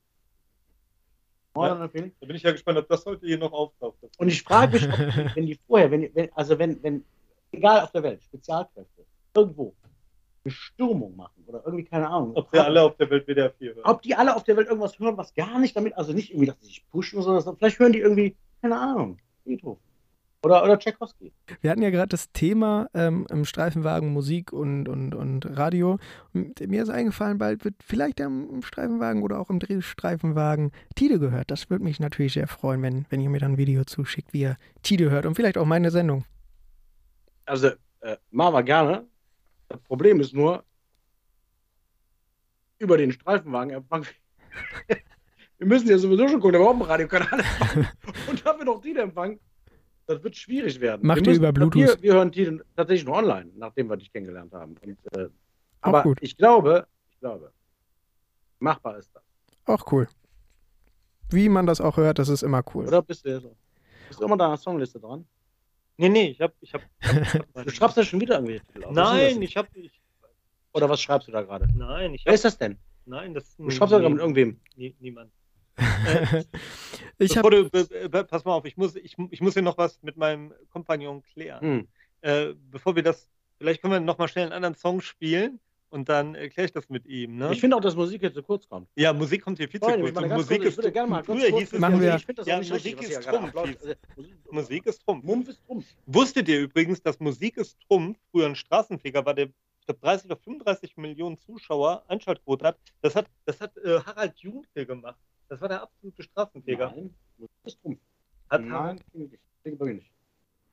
More 1.55 1.69
Ja. 1.69 1.75
Than 1.75 1.83
a 1.83 1.89
Feeling. 1.89 2.13
Da 2.21 2.27
bin 2.27 2.37
ich 2.37 2.43
ja 2.43 2.53
gespannt, 2.53 2.79
ob 2.79 2.89
das 2.89 3.05
heute 3.05 3.27
hier 3.27 3.39
noch 3.39 3.53
auftaucht. 3.53 3.99
Und 4.19 4.29
ich 4.29 4.43
frage 4.43 4.73
mich, 4.73 4.89
ob, 4.89 5.37
wenn 5.37 5.47
die 5.47 5.59
vorher, 5.67 5.91
wenn, 5.91 6.01
die- 6.03 6.15
wenn, 6.15 6.33
also 6.33 6.59
wenn, 6.59 6.83
wenn, 6.83 7.05
egal 7.57 7.81
auf 7.81 7.93
der 7.93 8.03
Welt, 8.03 8.23
Spezialkräfte, 8.23 9.05
irgendwo 9.35 9.75
eine 10.45 10.53
Stürmung 10.53 11.17
machen 11.17 11.43
oder 11.47 11.63
irgendwie, 11.65 11.85
keine 11.85 12.09
Ahnung, 12.09 12.33
Ob 12.35 12.49
sie 12.53 12.59
alle 12.59 12.83
auf 12.83 12.97
der 12.97 13.09
Welt 13.11 13.27
WDR 13.27 13.51
4 13.51 13.75
hören. 13.75 13.85
ob 13.85 14.03
die 14.03 14.15
alle 14.15 14.37
auf 14.37 14.45
der 14.45 14.57
Welt 14.57 14.69
irgendwas 14.69 14.99
hören, 14.99 15.17
was 15.17 15.35
gar 15.35 15.59
nicht 15.59 15.75
damit, 15.77 15.97
also 15.97 16.13
nicht 16.13 16.31
irgendwie, 16.31 16.47
dass 16.47 16.61
sie 16.61 16.67
sich 16.67 16.87
pushen, 16.91 17.23
sondern 17.23 17.57
vielleicht 17.57 17.79
hören 17.79 17.93
die 17.93 18.01
irgendwie, 18.01 18.37
keine 18.61 18.79
Ahnung, 18.79 19.19
Beethoven. 19.45 19.81
Oder, 20.45 20.63
oder 20.63 20.79
Tchaikovsky. 20.79 21.33
Wir 21.63 21.71
hatten 21.71 21.81
ja 21.81 21.89
gerade 21.89 22.09
das 22.09 22.31
Thema 22.33 22.91
ähm, 22.93 23.27
im 23.31 23.47
Streifenwagen 23.47 24.13
Musik 24.13 24.53
und, 24.53 24.91
und, 24.91 25.15
und 25.15 25.47
Radio. 25.57 25.99
Und 26.35 26.61
mir 26.69 26.83
ist 26.83 26.91
eingefallen, 26.91 27.39
bald 27.39 27.65
wird 27.65 27.77
vielleicht 27.83 28.21
im, 28.21 28.51
im 28.51 28.63
Streifenwagen 28.63 29.23
oder 29.23 29.41
auch 29.41 29.49
im 29.49 29.59
Drehstreifenwagen 29.59 30.71
Tide 30.97 31.19
gehört. 31.19 31.51
Das 31.51 31.71
würde 31.71 31.85
mich 31.85 31.99
natürlich 31.99 32.35
sehr 32.35 32.47
freuen, 32.47 32.83
wenn, 32.83 33.07
wenn 33.09 33.23
ihr 33.23 33.31
mir 33.31 33.41
dann 33.41 33.53
ein 33.53 33.59
Video 33.59 33.85
zuschickt, 33.85 34.35
wie 34.35 34.43
ihr 34.43 34.57
Tide 34.83 35.11
hört 35.11 35.25
und 35.25 35.35
vielleicht 35.35 35.57
auch 35.57 35.65
meine 35.65 35.91
Sendung. 35.91 36.25
Also, 37.45 37.69
äh, 38.01 38.17
machen 38.31 38.55
wir 38.55 38.63
gerne. 38.63 39.07
Das 39.69 39.81
Problem 39.81 40.21
ist 40.21 40.35
nur, 40.35 40.65
über 42.79 42.97
den 42.97 43.13
Streifenwagen 43.13 43.75
empfangen 43.75 44.07
wir. 44.07 44.97
wir 45.59 45.67
müssen 45.67 45.89
ja 45.89 45.99
sowieso 45.99 46.29
schon 46.29 46.41
gucken, 46.41 46.61
wir 46.61 46.69
haben 46.69 46.81
einen 46.81 46.91
Radiokanal 46.91 47.41
empfangen. 47.41 47.89
Und 48.29 48.47
dafür 48.47 48.65
noch 48.65 48.81
die 48.81 48.97
empfangen. 48.97 49.41
Das 50.07 50.23
wird 50.23 50.37
schwierig 50.37 50.81
werden. 50.81 51.07
Macht 51.07 51.25
wir 51.25 51.33
ihr 51.33 51.39
über 51.39 51.53
Bluetooth? 51.53 51.81
Wir, 51.81 52.03
wir 52.03 52.15
hören 52.15 52.31
die 52.31 52.61
tatsächlich 52.77 53.07
nur 53.07 53.17
online, 53.17 53.51
nachdem 53.57 53.89
wir 53.89 53.97
dich 53.97 54.13
kennengelernt 54.13 54.53
haben. 54.53 54.77
Und, 54.83 54.99
äh, 55.17 55.25
Auch 55.81 55.89
aber 55.89 56.03
gut. 56.03 56.19
ich 56.21 56.37
glaube, 56.37 56.87
ich 57.11 57.19
glaube, 57.21 57.53
machbar 58.59 58.99
ist 58.99 59.11
das. 59.15 59.23
Auch 59.65 59.91
cool. 59.93 60.07
Wie 61.31 61.49
man 61.49 61.67
das 61.67 61.81
auch 61.81 61.97
hört, 61.97 62.19
das 62.19 62.29
ist 62.29 62.43
immer 62.43 62.63
cool. 62.75 62.87
Oder 62.87 63.01
bist 63.01 63.25
du 63.25 63.31
ja 63.31 63.41
so? 63.41 63.57
Bist 64.09 64.21
du 64.21 64.25
immer 64.27 64.37
da 64.37 64.45
an 64.45 64.51
der 64.53 64.59
Songliste 64.59 65.01
dran? 65.01 65.27
Nee, 65.97 66.09
nee, 66.09 66.29
ich 66.31 66.41
hab. 66.41 66.55
Ich 66.61 66.75
hab, 66.75 66.83
ich 67.01 67.35
hab 67.35 67.53
Du 67.65 67.71
schreibst 67.71 67.97
ja 67.97 68.05
schon 68.05 68.21
wieder 68.21 68.41
ist 68.41 68.65
Nein, 68.91 69.41
ich 69.43 69.57
hab. 69.57 69.75
Ich, 69.77 69.93
Oder 70.73 70.89
was 70.89 71.01
schreibst 71.01 71.29
du 71.29 71.33
da 71.33 71.43
gerade? 71.43 71.69
nein, 71.77 72.15
ich 72.15 72.25
Wer 72.25 72.33
hab. 72.33 72.35
ist 72.35 72.45
das 72.45 72.59
denn? 72.59 72.79
Nein, 73.07 73.35
das 73.35 73.57
Du 73.57 73.71
schreibst 73.71 73.93
ja 73.93 73.99
gerade 73.99 74.15
mit 74.15 74.21
irgendwem. 74.21 74.61
Nie, 74.77 74.95
niemand. 74.99 75.31
Äh, 75.77 76.45
ich 77.19 77.37
habe 77.37 77.69
du, 77.71 78.25
pass 78.25 78.45
mal 78.45 78.55
auf, 78.55 78.65
ich 78.65 78.77
muss, 78.77 78.97
ich, 78.97 79.17
ich 79.31 79.41
muss 79.41 79.55
hier 79.55 79.63
noch 79.63 79.79
was 79.79 80.03
mit 80.03 80.17
meinem 80.17 80.53
Kompagnon 80.71 81.23
klären. 81.23 81.61
Hm. 81.61 81.89
Äh, 82.23 82.55
bevor 82.71 82.97
wir 82.97 83.03
das, 83.03 83.29
vielleicht 83.59 83.83
können 83.83 83.93
wir 83.93 84.01
noch 84.01 84.19
mal 84.19 84.29
schnell 84.29 84.45
einen 84.45 84.53
anderen 84.53 84.75
Song 84.77 85.01
spielen 85.01 85.61
und 85.95 86.09
dann 86.09 86.35
erkläre 86.35 86.67
ich 86.67 86.73
das 86.73 86.89
mit 86.91 87.07
ihm. 87.07 87.37
Ne? 87.39 87.53
Ich 87.53 87.61
finde 87.61 87.77
auch, 87.77 87.81
dass 87.81 87.95
Musik 87.95 88.21
jetzt 88.23 88.35
zu 88.35 88.43
kurz 88.43 88.69
kommt. 88.69 88.89
ja, 88.97 89.13
Musik 89.13 89.43
kommt 89.43 89.59
hier 89.59 89.69
viel 89.69 89.81
zu 89.81 89.87
Freunde, 89.87 90.01
kurz. 90.03 90.11
ich 90.11 90.15
meine, 90.21 90.35
Musik 90.35 90.49
kurz, 90.49 90.63
ich 90.63 90.69
ist 90.71 90.77
würde 90.79 90.93
gerne 90.93 91.09
mal 91.11 91.23
ganz 91.23 91.27
früher 91.41 91.51
kurz- 91.51 91.61
hieß 91.63 91.73
es 91.73 91.79
Machen 91.81 91.95
ja, 91.95 92.01
wir- 92.03 92.17
Ich 92.17 92.27
finde 92.27 92.41
das 92.41 92.47
ja, 92.49 92.59
nicht 92.59 92.73
Musik 92.73 93.01
richtig, 93.01 93.17
ist 93.17 93.29
Trumpf. 93.29 93.57
Also, 93.57 93.95
Musik- 94.51 94.87
ist 94.87 95.03
Trumpf. 95.05 95.25
Mumpf 95.25 95.49
ist 95.49 95.65
Trumpf. 95.65 95.87
Wusstet 96.07 96.49
ihr 96.49 96.61
übrigens, 96.61 97.01
dass 97.01 97.19
Musik 97.21 97.57
ist 97.57 97.79
Trumpf 97.89 98.19
früher 98.31 98.47
ein 98.47 98.57
Straßenfeger 98.57 99.25
war, 99.25 99.35
der 99.35 99.47
ich 99.47 99.87
glaube 99.87 100.01
30 100.01 100.27
oder 100.27 100.37
35 100.37 100.97
Millionen 100.97 101.39
Zuschauer 101.39 102.03
Einschaltquote 102.09 102.67
hat? 102.67 102.79
Das 103.01 103.15
hat, 103.15 103.27
das 103.45 103.61
hat 103.61 103.77
äh, 103.79 104.01
Harald 104.05 104.37
Junke 104.39 104.85
gemacht. 104.87 105.19
Das 105.49 105.61
war 105.61 105.69
der 105.69 105.83
absolute 105.83 106.23
Straßenfeger. 106.23 106.91
Nein, 106.95 107.15
Musik 107.39 107.57
ist 107.65 107.81
Trumpf. 107.81 108.01
Hat 108.51 108.63
Nein, 108.65 109.01
ich 109.13 109.33
ich 109.65 109.79
wirklich 109.79 109.97
nicht. 109.97 110.11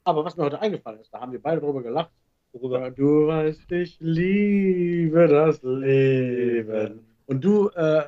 Aber 0.03 0.25
was 0.25 0.35
mir 0.35 0.43
heute 0.45 0.59
eingefallen 0.59 0.99
ist, 0.99 1.13
da 1.13 1.19
haben 1.19 1.31
wir 1.31 1.41
beide 1.41 1.61
drüber 1.61 1.83
gelacht. 1.83 2.09
Worüber? 2.53 2.91
Du 2.91 3.27
weißt, 3.27 3.71
ich 3.71 3.97
liebe 3.99 5.27
das 5.27 5.61
Leben. 5.63 6.99
Und 7.27 7.43
du 7.43 7.69
äh, 7.69 8.03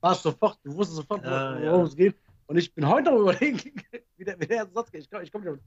warst 0.00 0.22
sofort, 0.22 0.58
du 0.64 0.74
wusstest 0.74 0.96
sofort, 0.96 1.24
Ja, 1.24 1.58
worum 1.60 1.80
ja. 1.80 1.82
es 1.82 1.96
geht. 1.96 2.16
Und 2.46 2.56
ich 2.56 2.72
bin 2.72 2.86
heute 2.88 3.04
darüber 3.10 3.32
überlegen, 3.32 3.60
wie 4.16 4.24
der, 4.24 4.38
wie 4.40 4.46
der 4.46 4.66
Satz 4.72 4.90
geht. 4.90 5.02
Ich, 5.02 5.10
komm- 5.10 5.22
ich 5.22 5.32
komme 5.32 5.58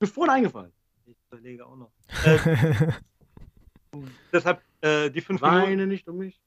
mir 0.00 0.06
vorhin 0.06 0.32
eingefallen. 0.34 0.72
Ich 1.06 1.16
überlege 1.30 1.66
auch 1.66 1.76
noch. 1.76 1.90
Äh, 3.94 3.98
deshalb 4.32 4.60
äh, 4.80 5.08
die 5.08 5.20
fünf 5.20 5.40
Minuten. 5.40 5.62
Weine 5.62 5.86
nicht 5.86 6.08
um 6.08 6.18
mich. 6.18 6.40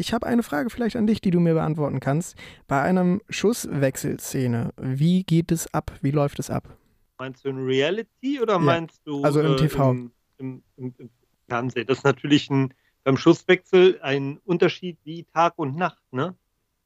Ich 0.00 0.12
habe 0.12 0.26
eine 0.26 0.42
Frage 0.42 0.70
vielleicht 0.70 0.96
an 0.96 1.06
dich, 1.06 1.20
die 1.20 1.30
du 1.30 1.38
mir 1.38 1.54
beantworten 1.54 2.00
kannst. 2.00 2.36
Bei 2.66 2.82
einem 2.82 3.20
Schusswechselszene, 3.28 4.72
wie 4.76 5.22
geht 5.22 5.52
es 5.52 5.72
ab? 5.72 5.92
Wie 6.02 6.10
läuft 6.10 6.40
es 6.40 6.50
ab? 6.50 6.76
Meinst 7.18 7.44
du 7.44 7.48
in 7.50 7.64
Reality 7.64 8.40
oder 8.40 8.58
meinst 8.58 9.06
du 9.06 9.22
also 9.22 9.40
im 9.40 9.52
äh, 9.52 9.56
TV. 9.56 9.90
Im, 9.90 10.12
im, 10.38 10.62
im, 10.76 10.94
im 10.98 11.10
Fernsehen? 11.48 11.86
Das 11.86 11.98
ist 11.98 12.04
natürlich 12.04 12.50
ein, 12.50 12.74
beim 13.04 13.16
Schusswechsel 13.16 14.00
ein 14.02 14.38
Unterschied 14.44 14.98
wie 15.04 15.24
Tag 15.24 15.54
und 15.56 15.76
Nacht, 15.76 16.02
ne? 16.10 16.34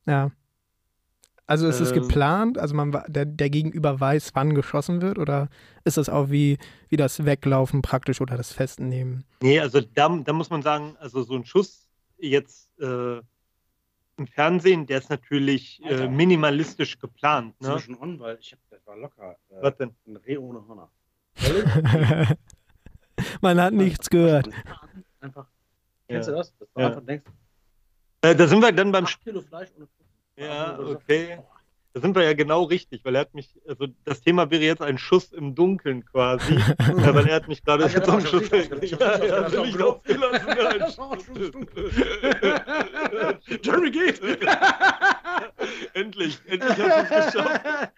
Ja. 0.06 0.30
Also 1.46 1.66
ist 1.66 1.80
es 1.80 1.92
ähm, 1.92 2.02
geplant? 2.02 2.58
Also 2.58 2.74
man 2.74 2.92
der, 3.08 3.24
der 3.24 3.48
Gegenüber 3.48 3.98
weiß, 3.98 4.32
wann 4.34 4.54
geschossen 4.54 5.00
wird? 5.00 5.18
Oder 5.18 5.48
ist 5.84 5.96
das 5.96 6.10
auch 6.10 6.28
wie, 6.28 6.58
wie 6.90 6.98
das 6.98 7.24
Weglaufen 7.24 7.80
praktisch 7.80 8.20
oder 8.20 8.36
das 8.36 8.52
Festnehmen? 8.52 9.24
Nee, 9.40 9.58
also 9.58 9.80
da, 9.80 10.08
da 10.08 10.32
muss 10.34 10.50
man 10.50 10.60
sagen, 10.60 10.94
also 11.00 11.22
so 11.22 11.34
ein 11.34 11.46
Schuss 11.46 11.88
jetzt 12.18 12.78
äh, 12.80 13.22
im 14.18 14.26
Fernsehen, 14.26 14.86
der 14.86 14.98
ist 14.98 15.10
natürlich 15.10 15.82
äh, 15.84 16.08
minimalistisch 16.08 16.98
geplant. 16.98 17.60
Ne? 17.60 17.68
Zwischen 17.68 17.96
on, 17.98 18.18
weil 18.20 18.38
ich 18.40 18.52
hab, 18.52 18.58
das 18.70 18.86
war 18.86 18.96
locker. 18.96 19.36
Äh, 19.50 19.62
Was 19.62 19.76
denn? 19.76 19.94
Ein 20.06 20.16
Reh 20.16 20.36
ohne 20.38 20.66
Hörner. 20.66 20.90
man 23.40 23.60
hat 23.60 23.72
nichts 23.72 24.10
gehört. 24.10 24.48
Einfach. 25.20 25.46
Kennst 26.08 26.28
ja. 26.28 26.34
du 26.34 26.38
das? 26.38 26.56
Dass 26.58 26.68
du 26.72 26.80
ja. 26.80 26.86
einfach 26.88 27.04
denkst. 27.04 27.30
Äh, 28.22 28.34
da 28.34 28.46
sind 28.48 28.60
wir 28.60 28.72
dann 28.72 28.90
beim. 28.90 29.04
8 29.04 29.22
Kilo 29.22 29.40
Fleisch 29.42 29.70
ohne 29.76 29.86
ja, 30.38 30.78
okay. 30.78 31.40
Da 31.98 32.02
sind 32.02 32.14
wir 32.14 32.22
ja 32.22 32.32
genau 32.32 32.62
richtig, 32.62 33.04
weil 33.04 33.16
er 33.16 33.22
hat 33.22 33.34
mich, 33.34 33.58
also 33.66 33.88
das 34.04 34.20
Thema 34.20 34.48
wäre 34.52 34.62
jetzt 34.62 34.82
ein 34.82 34.98
Schuss 34.98 35.32
im 35.32 35.56
Dunkeln 35.56 36.04
quasi, 36.04 36.54
ja, 36.78 37.12
weil 37.12 37.26
er 37.26 37.34
hat 37.34 37.48
mich 37.48 37.64
gerade 37.64 37.88
so 37.88 38.12
einen 38.12 38.24
Schuss 38.24 38.48
Jeremy 43.64 43.90
geht! 43.90 44.20
endlich, 45.94 46.38
endlich 46.46 46.78
hast 46.78 47.10
du 47.10 47.14
es 47.16 47.32
geschafft. 47.32 47.90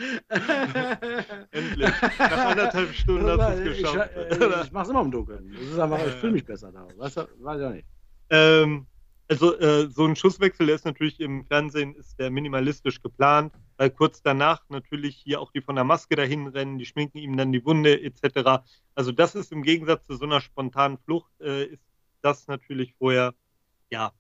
endlich. 1.51 1.91
Nach 2.19 2.47
anderthalb 2.47 2.95
Stunden 2.95 3.39
hast 3.39 3.59
du 3.59 3.71
es 3.71 3.77
geschafft. 3.77 4.11
Ich, 4.31 4.39
ich, 4.39 4.65
ich 4.65 4.73
mach's 4.73 4.89
immer 4.89 5.03
im 5.03 5.11
Dunkeln. 5.11 5.55
Das 5.61 5.73
ist 5.73 5.79
einfach, 5.79 6.07
ich 6.07 6.15
fühle 6.15 6.33
mich 6.33 6.47
besser 6.47 6.73
da. 6.73 6.89
Weißt 6.97 7.19
du, 7.19 7.29
weiß 7.41 7.61
ich 7.61 7.67
auch 7.67 7.73
nicht. 7.73 7.87
Ähm, 8.31 8.87
also 9.31 9.57
äh, 9.61 9.89
so 9.89 10.07
ein 10.07 10.17
Schusswechsel 10.17 10.67
der 10.67 10.75
ist 10.75 10.85
natürlich 10.85 11.21
im 11.21 11.45
Fernsehen 11.45 11.95
ist 11.95 12.19
der 12.19 12.31
minimalistisch 12.31 13.01
geplant, 13.01 13.53
weil 13.81 13.89
kurz 13.89 14.21
danach 14.21 14.69
natürlich 14.69 15.17
hier 15.17 15.41
auch 15.41 15.53
die 15.53 15.63
von 15.63 15.75
der 15.75 15.85
Maske 15.85 16.15
dahin 16.15 16.47
rennen, 16.49 16.77
die 16.77 16.85
schminken 16.85 17.17
ihm 17.17 17.35
dann 17.39 17.51
die 17.51 17.65
Wunde 17.65 18.03
etc. 18.03 18.63
Also 18.95 19.11
das 19.11 19.35
ist 19.35 19.53
im 19.53 19.63
Gegensatz 19.63 20.05
zu 20.05 20.17
so 20.17 20.27
einer 20.27 20.43
spontanen 20.43 20.99
Flucht 20.99 21.33
äh, 21.41 21.65
ist 21.65 21.83
das 22.21 22.47
natürlich 22.47 22.93
vorher 22.99 23.35
ja 23.89 24.13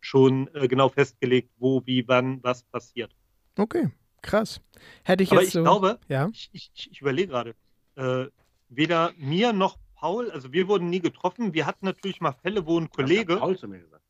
schon 0.00 0.52
äh, 0.52 0.66
genau 0.66 0.88
festgelegt, 0.88 1.52
wo, 1.58 1.86
wie, 1.86 2.08
wann, 2.08 2.42
was 2.42 2.64
passiert. 2.64 3.14
Okay, 3.56 3.88
krass. 4.20 4.60
Hätte 5.04 5.22
ich 5.22 5.30
Aber 5.30 5.42
jetzt 5.42 5.50
ich 5.50 5.54
so, 5.54 5.62
glaube, 5.62 6.00
ja? 6.08 6.28
ich, 6.32 6.50
ich, 6.52 6.88
ich 6.90 7.00
überlege 7.00 7.28
gerade, 7.28 7.54
äh, 7.94 8.26
weder 8.68 9.12
mir 9.16 9.52
noch 9.52 9.78
Paul, 9.94 10.28
also 10.32 10.52
wir 10.52 10.66
wurden 10.66 10.90
nie 10.90 11.00
getroffen. 11.00 11.54
Wir 11.54 11.66
hatten 11.66 11.86
natürlich 11.86 12.20
mal 12.20 12.32
Fälle, 12.32 12.66
wo 12.66 12.80
ein 12.80 12.90
Kollege. 12.90 13.36
Paul 13.36 13.56
zu 13.56 13.68
mir 13.68 13.78
gesagt. 13.78 14.02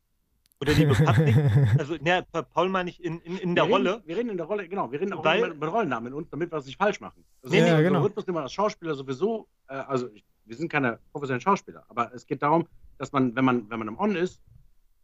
Oder 0.61 0.73
liebe 0.73 0.93
Patrick. 0.93 1.35
also, 1.79 1.95
ne, 2.01 2.25
Paul 2.53 2.69
meine 2.69 2.89
ich 2.89 3.03
in, 3.03 3.19
in, 3.21 3.37
in 3.37 3.55
der 3.55 3.65
wir 3.65 3.71
Rolle. 3.71 3.93
Reden, 3.95 4.07
wir 4.07 4.17
reden 4.17 4.29
in 4.29 4.37
der 4.37 4.45
Rolle, 4.45 4.67
genau. 4.67 4.91
Wir 4.91 4.99
reden 4.99 5.13
auch 5.13 5.23
Weil, 5.23 5.49
mit, 5.49 5.59
mit 5.59 5.71
Rollennamen 5.71 6.13
und 6.13 6.31
damit 6.33 6.51
wir 6.51 6.57
es 6.57 6.65
nicht 6.65 6.77
falsch 6.77 6.99
machen. 6.99 7.23
Also 7.41 7.55
nee, 7.55 7.61
nee, 7.61 7.83
genau. 7.83 8.01
Rhythmus, 8.01 8.25
den 8.25 8.33
man 8.33 8.43
als 8.43 8.53
Schauspieler 8.53 8.93
sowieso, 8.95 9.47
äh, 9.69 9.75
also 9.75 10.09
ich, 10.13 10.25
wir 10.45 10.55
sind 10.57 10.69
keine 10.69 10.99
professionellen 11.13 11.41
Schauspieler, 11.41 11.85
aber 11.87 12.13
es 12.13 12.25
geht 12.25 12.41
darum, 12.41 12.67
dass 12.97 13.11
man, 13.13 13.35
wenn 13.35 13.45
man, 13.45 13.69
wenn 13.69 13.79
man 13.79 13.87
im 13.87 13.99
On 13.99 14.15
ist, 14.15 14.41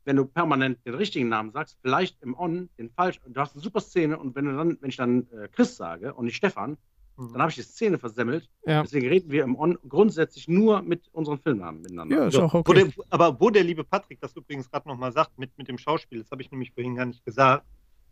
wenn 0.03 0.17
du 0.17 0.25
permanent 0.25 0.85
den 0.85 0.93
richtigen 0.95 1.29
Namen 1.29 1.51
sagst, 1.51 1.77
vielleicht 1.81 2.21
im 2.21 2.37
On 2.37 2.69
den 2.77 2.89
falsch, 2.89 3.21
du 3.25 3.39
hast 3.39 3.55
eine 3.55 3.63
super 3.63 3.79
Szene 3.79 4.17
und 4.17 4.35
wenn 4.35 4.45
du 4.45 4.55
dann, 4.55 4.77
wenn 4.81 4.89
ich 4.89 4.97
dann 4.97 5.27
äh, 5.31 5.47
Chris 5.47 5.75
sage 5.77 6.13
und 6.13 6.25
nicht 6.25 6.35
Stefan. 6.35 6.77
Dann 7.17 7.41
habe 7.41 7.49
ich 7.49 7.55
die 7.55 7.61
Szene 7.61 7.97
versemmelt. 7.97 8.49
Ja. 8.65 8.81
Deswegen 8.81 9.07
reden 9.07 9.31
wir 9.31 9.43
im 9.43 9.55
On 9.55 9.77
grundsätzlich 9.87 10.47
nur 10.47 10.81
mit 10.81 11.07
unseren 11.13 11.39
Filmnamen 11.39 11.81
miteinander. 11.81 12.15
Ja, 12.15 12.27
ist 12.27 12.37
auch 12.37 12.53
okay. 12.53 12.69
Wo 12.69 12.73
der, 12.73 13.05
aber 13.09 13.39
wo 13.39 13.49
der 13.49 13.63
liebe 13.63 13.83
Patrick 13.83 14.19
das 14.19 14.35
übrigens 14.35 14.69
gerade 14.69 14.87
nochmal 14.87 15.11
sagt, 15.13 15.37
mit, 15.39 15.57
mit 15.57 15.67
dem 15.67 15.77
Schauspiel, 15.77 16.19
das 16.19 16.31
habe 16.31 16.41
ich 16.41 16.51
nämlich 16.51 16.71
vorhin 16.73 16.95
gar 16.95 17.05
nicht 17.05 17.23
gesagt, 17.23 17.65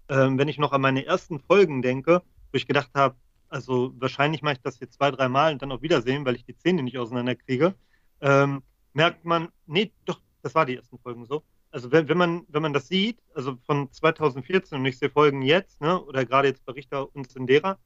ähm, 0.10 0.38
wenn 0.38 0.48
ich 0.48 0.58
noch 0.58 0.72
an 0.72 0.82
meine 0.82 1.06
ersten 1.06 1.40
Folgen 1.40 1.82
denke, 1.82 2.22
wo 2.52 2.56
ich 2.56 2.68
gedacht 2.68 2.92
habe, 2.94 3.16
also 3.50 3.94
wahrscheinlich 4.00 4.42
mache 4.42 4.54
ich 4.54 4.62
das 4.62 4.80
jetzt 4.80 4.96
zwei, 4.96 5.12
drei 5.12 5.28
Mal 5.28 5.54
und 5.54 5.62
dann 5.62 5.72
auch 5.72 5.82
wiedersehen, 5.82 6.26
weil 6.26 6.36
ich 6.36 6.46
die 6.46 6.54
Szene 6.54 6.82
nicht 6.82 6.98
auseinanderkriege, 6.98 7.76
ähm, 8.22 8.64
merkt 8.94 9.26
man, 9.26 9.50
nee, 9.66 9.92
doch, 10.06 10.20
das 10.42 10.56
war 10.56 10.66
die 10.66 10.78
ersten 10.78 10.98
Folgen 10.98 11.26
so. 11.26 11.44
Also 11.72 11.92
wenn, 11.92 12.08
wenn, 12.08 12.18
man, 12.18 12.46
wenn 12.50 12.62
man 12.62 12.74
das 12.74 12.88
sieht, 12.88 13.18
also 13.34 13.58
von 13.66 13.92
2014 13.92 14.78
und 14.78 14.86
ich 14.86 14.98
sehe 14.98 15.10
Folgen 15.10 15.42
jetzt, 15.42 15.82
ne, 15.82 16.02
oder 16.04 16.26
gerade 16.26 16.48
jetzt 16.48 16.66
bei 16.66 16.74
Richter 16.74 17.14
und 17.16 17.32
Sindera, 17.32 17.78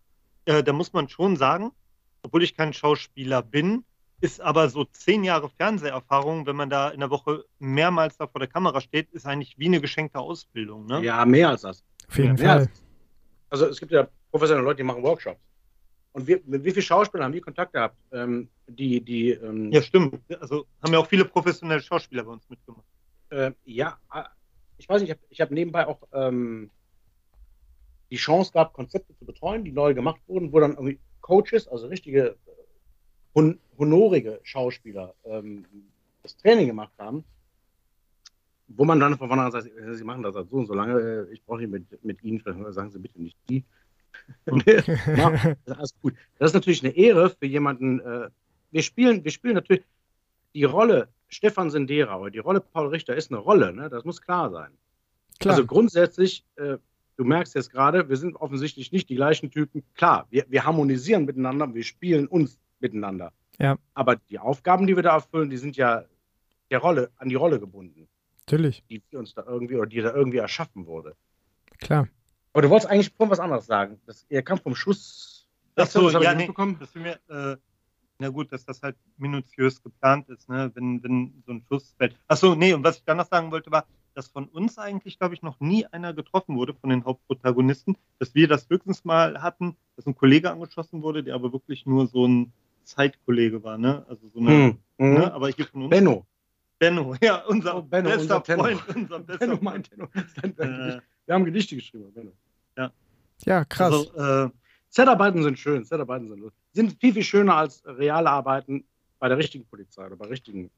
äh, 0.47 0.63
da 0.63 0.73
muss 0.73 0.93
man 0.93 1.09
schon 1.09 1.35
sagen, 1.35 1.71
obwohl 2.23 2.41
ich 2.43 2.55
kein 2.55 2.73
Schauspieler 2.73 3.41
bin, 3.41 3.83
ist 4.21 4.41
aber 4.41 4.69
so 4.69 4.85
zehn 4.85 5.23
Jahre 5.23 5.49
Fernseherfahrung, 5.49 6.47
wenn 6.47 6.55
man 6.55 6.69
da 6.69 6.89
in 6.89 7.01
der 7.01 7.09
Woche 7.09 7.45
mehrmals 7.59 8.17
da 8.17 8.27
vor 8.27 8.39
der 8.39 8.47
Kamera 8.47 8.81
steht, 8.81 9.11
ist 9.11 9.27
eigentlich 9.27 9.59
wie 9.59 9.67
eine 9.67 9.79
geschenkte 9.79 10.19
Ausbildung. 10.19 10.87
Ne? 10.87 11.03
Ja, 11.03 11.23
mehr 11.25 11.49
als 11.49 11.61
das. 11.61 11.83
Auf 12.07 12.17
jeden 12.17 12.37
ja, 12.37 12.45
Fall. 12.45 12.69
Also 13.49 13.67
es 13.67 13.79
gibt 13.79 13.91
ja 13.91 14.07
professionelle 14.31 14.65
Leute, 14.65 14.77
die 14.77 14.83
machen 14.83 15.03
Workshops. 15.03 15.39
Und 16.13 16.25
wir, 16.25 16.41
mit 16.45 16.63
wie 16.63 16.71
vielen 16.71 16.83
Schauspielern 16.83 17.25
haben 17.25 17.33
wir 17.33 17.41
Kontakt 17.41 17.73
gehabt? 17.73 17.95
Ähm, 18.11 18.49
die, 18.67 19.01
die, 19.01 19.31
ähm, 19.31 19.71
ja, 19.71 19.81
stimmt. 19.83 20.19
Also 20.39 20.65
haben 20.81 20.93
ja 20.93 20.99
auch 20.99 21.07
viele 21.07 21.25
professionelle 21.25 21.81
Schauspieler 21.81 22.23
bei 22.23 22.31
uns 22.31 22.49
mitgemacht. 22.49 22.85
Äh, 23.29 23.51
ja, 23.65 23.99
äh, 24.13 24.23
ich 24.77 24.89
weiß 24.89 25.01
nicht, 25.01 25.15
ich 25.29 25.41
habe 25.41 25.49
hab 25.49 25.51
nebenbei 25.51 25.85
auch 25.85 25.99
ähm, 26.13 26.71
die 28.11 28.17
Chance 28.17 28.51
gab, 28.53 28.73
Konzepte 28.73 29.15
zu 29.15 29.25
betreuen, 29.25 29.63
die 29.63 29.71
neu 29.71 29.93
gemacht 29.93 30.21
wurden, 30.27 30.51
wo 30.51 30.59
dann 30.59 30.71
irgendwie 30.71 30.99
Coaches, 31.21 31.67
also 31.67 31.87
richtige 31.87 32.29
äh, 32.29 32.35
hon 33.35 33.59
honorige 33.77 34.39
Schauspieler, 34.43 35.13
ähm, 35.25 35.65
das 36.23 36.35
Training 36.37 36.67
gemacht 36.67 36.93
haben, 36.97 37.23
wo 38.67 38.85
man 38.85 38.99
dann 38.99 39.17
von 39.17 39.27
vornherein 39.27 39.51
sagt, 39.51 39.69
sie 39.91 40.03
machen 40.03 40.23
das 40.23 40.35
halt 40.35 40.49
so 40.49 40.57
und 40.57 40.67
so 40.67 40.73
lange, 40.73 40.99
äh, 40.99 41.33
ich 41.33 41.43
brauche 41.43 41.59
nicht 41.59 41.71
mit, 41.71 42.03
mit 42.03 42.23
Ihnen 42.23 42.39
sprechen, 42.39 42.71
sagen 42.73 42.91
Sie 42.91 42.99
bitte 42.99 43.21
nicht 43.21 43.37
die. 43.49 43.63
das 44.45 44.87
ist. 44.87 45.95
Das 46.39 46.49
ist 46.51 46.53
natürlich 46.53 46.83
eine 46.83 46.95
Ehre 46.95 47.29
für 47.29 47.45
jemanden. 47.45 47.99
Äh, 47.99 48.29
wir 48.71 48.81
spielen, 48.81 49.23
wir 49.23 49.31
spielen 49.31 49.55
natürlich 49.55 49.83
die 50.53 50.63
Rolle 50.63 51.09
Stefan 51.27 51.69
Sendera 51.69 52.17
oder 52.17 52.31
die 52.31 52.39
Rolle 52.39 52.61
Paul 52.61 52.87
Richter 52.87 53.15
ist 53.15 53.31
eine 53.31 53.39
Rolle, 53.39 53.73
ne? 53.73 53.89
das 53.89 54.05
muss 54.05 54.21
klar 54.21 54.49
sein. 54.49 54.71
Klar. 55.39 55.55
Also 55.55 55.67
grundsätzlich 55.67 56.43
äh, 56.55 56.77
du 57.17 57.25
merkst 57.25 57.55
jetzt 57.55 57.71
gerade, 57.71 58.07
wir 58.07 58.15
sind 58.15 58.35
offensichtlich 58.35 58.91
nicht 58.91 59.09
die 59.09 59.15
gleichen 59.15 59.51
Typen. 59.51 59.83
Klar, 59.95 60.27
wir, 60.29 60.45
wir 60.47 60.63
harmonisieren 60.63 61.25
miteinander, 61.25 61.73
wir 61.73 61.83
spielen 61.83 62.27
uns 62.27 62.57
miteinander. 62.79 63.33
Ja. 63.59 63.77
Aber 63.93 64.15
die 64.15 64.39
Aufgaben, 64.39 64.87
die 64.87 64.95
wir 64.95 65.03
da 65.03 65.15
erfüllen, 65.15 65.49
die 65.49 65.57
sind 65.57 65.75
ja 65.75 66.05
der 66.69 66.79
Rolle, 66.79 67.11
an 67.17 67.29
die 67.29 67.35
Rolle 67.35 67.59
gebunden. 67.59 68.07
Natürlich. 68.45 68.83
Die 68.89 69.01
uns 69.13 69.33
da 69.33 69.43
irgendwie 69.45 69.75
oder 69.75 69.87
die 69.87 70.01
da 70.01 70.13
irgendwie 70.13 70.37
erschaffen 70.37 70.85
wurde. 70.85 71.15
Klar. 71.79 72.07
Aber 72.53 72.61
du 72.61 72.69
wolltest 72.69 72.89
eigentlich 72.89 73.11
vorhin 73.15 73.31
was 73.31 73.39
anderes 73.39 73.65
sagen. 73.65 73.99
Das, 74.05 74.25
ihr 74.29 74.41
kam 74.41 74.59
vom 74.59 74.75
Schuss. 74.75 75.47
Das, 75.75 75.93
so, 75.93 76.09
das 76.09 76.23
ja, 76.23 76.33
nee, 76.33 76.49
das 76.79 76.95
mir, 76.95 77.19
äh, 77.29 77.57
na 78.19 78.29
gut, 78.29 78.51
dass 78.51 78.65
das 78.65 78.81
halt 78.81 78.95
minutiös 79.17 79.81
geplant 79.81 80.27
ist, 80.29 80.49
ne? 80.49 80.71
wenn, 80.73 81.03
wenn 81.03 81.43
so 81.45 81.51
ein 81.51 81.63
Schuss 81.67 81.93
fällt. 81.97 82.15
Achso, 82.27 82.55
nee, 82.55 82.73
und 82.73 82.83
was 82.83 82.97
ich 82.97 83.03
dann 83.03 83.17
noch 83.17 83.27
sagen 83.27 83.51
wollte, 83.51 83.69
war, 83.69 83.85
dass 84.17 84.29
von 84.29 84.45
uns 84.45 84.79
eigentlich, 84.79 85.19
glaube 85.19 85.35
ich, 85.35 85.43
noch 85.43 85.59
nie 85.59 85.85
einer 85.85 86.11
getroffen 86.11 86.57
wurde 86.57 86.73
von 86.73 86.89
den 86.89 87.05
Hauptprotagonisten, 87.05 87.95
dass 88.17 88.33
wir 88.33 88.47
das 88.47 88.67
höchstens 88.67 89.05
mal 89.05 89.43
hatten, 89.43 89.77
dass 89.95 90.07
ein 90.07 90.15
Kollege 90.15 90.49
angeschossen 90.49 91.03
wurde, 91.03 91.23
der 91.23 91.35
aber 91.35 91.53
wirklich 91.53 91.85
nur 91.85 92.07
so 92.07 92.27
ein 92.27 92.51
Zeitkollege 92.83 93.63
war, 93.63 93.77
ne? 93.77 94.03
Also 94.09 94.27
so 94.29 94.39
eine, 94.39 94.75
hm, 94.97 95.13
ne? 95.13 95.31
aber 95.31 95.49
hier 95.49 95.67
von 95.67 95.83
uns. 95.83 95.91
Benno. 95.91 96.25
Benno, 96.79 97.15
ja, 97.21 97.45
unser 97.45 97.77
oh, 97.77 97.81
Benno, 97.83 98.09
bester 98.09 98.37
unser 98.37 98.55
Freund, 98.55 98.81
unser 98.95 99.19
bester 99.19 99.37
Benno 99.37 99.59
meint 99.61 99.91
Benno. 99.91 100.09
Äh, 100.41 100.99
wir 101.27 101.35
haben 101.35 101.45
Gedichte 101.45 101.75
geschrieben, 101.75 102.11
Benno. 102.11 102.31
Ja. 102.75 102.91
Ja, 103.45 103.65
krass. 103.65 103.93
Also, 104.15 104.45
äh, 104.45 104.49
Setarbeiten 104.89 105.43
sind 105.43 105.59
schön, 105.59 105.85
Setarbeiten 105.85 106.27
sind, 106.27 106.51
sind 106.73 106.99
viel, 106.99 107.13
viel 107.13 107.23
schöner 107.23 107.55
als 107.55 107.83
reale 107.85 108.31
Arbeiten 108.31 108.83
bei 109.19 109.27
der 109.27 109.37
richtigen 109.37 109.67
Polizei 109.67 110.07
oder 110.07 110.15
bei 110.15 110.25
richtigen. 110.25 110.71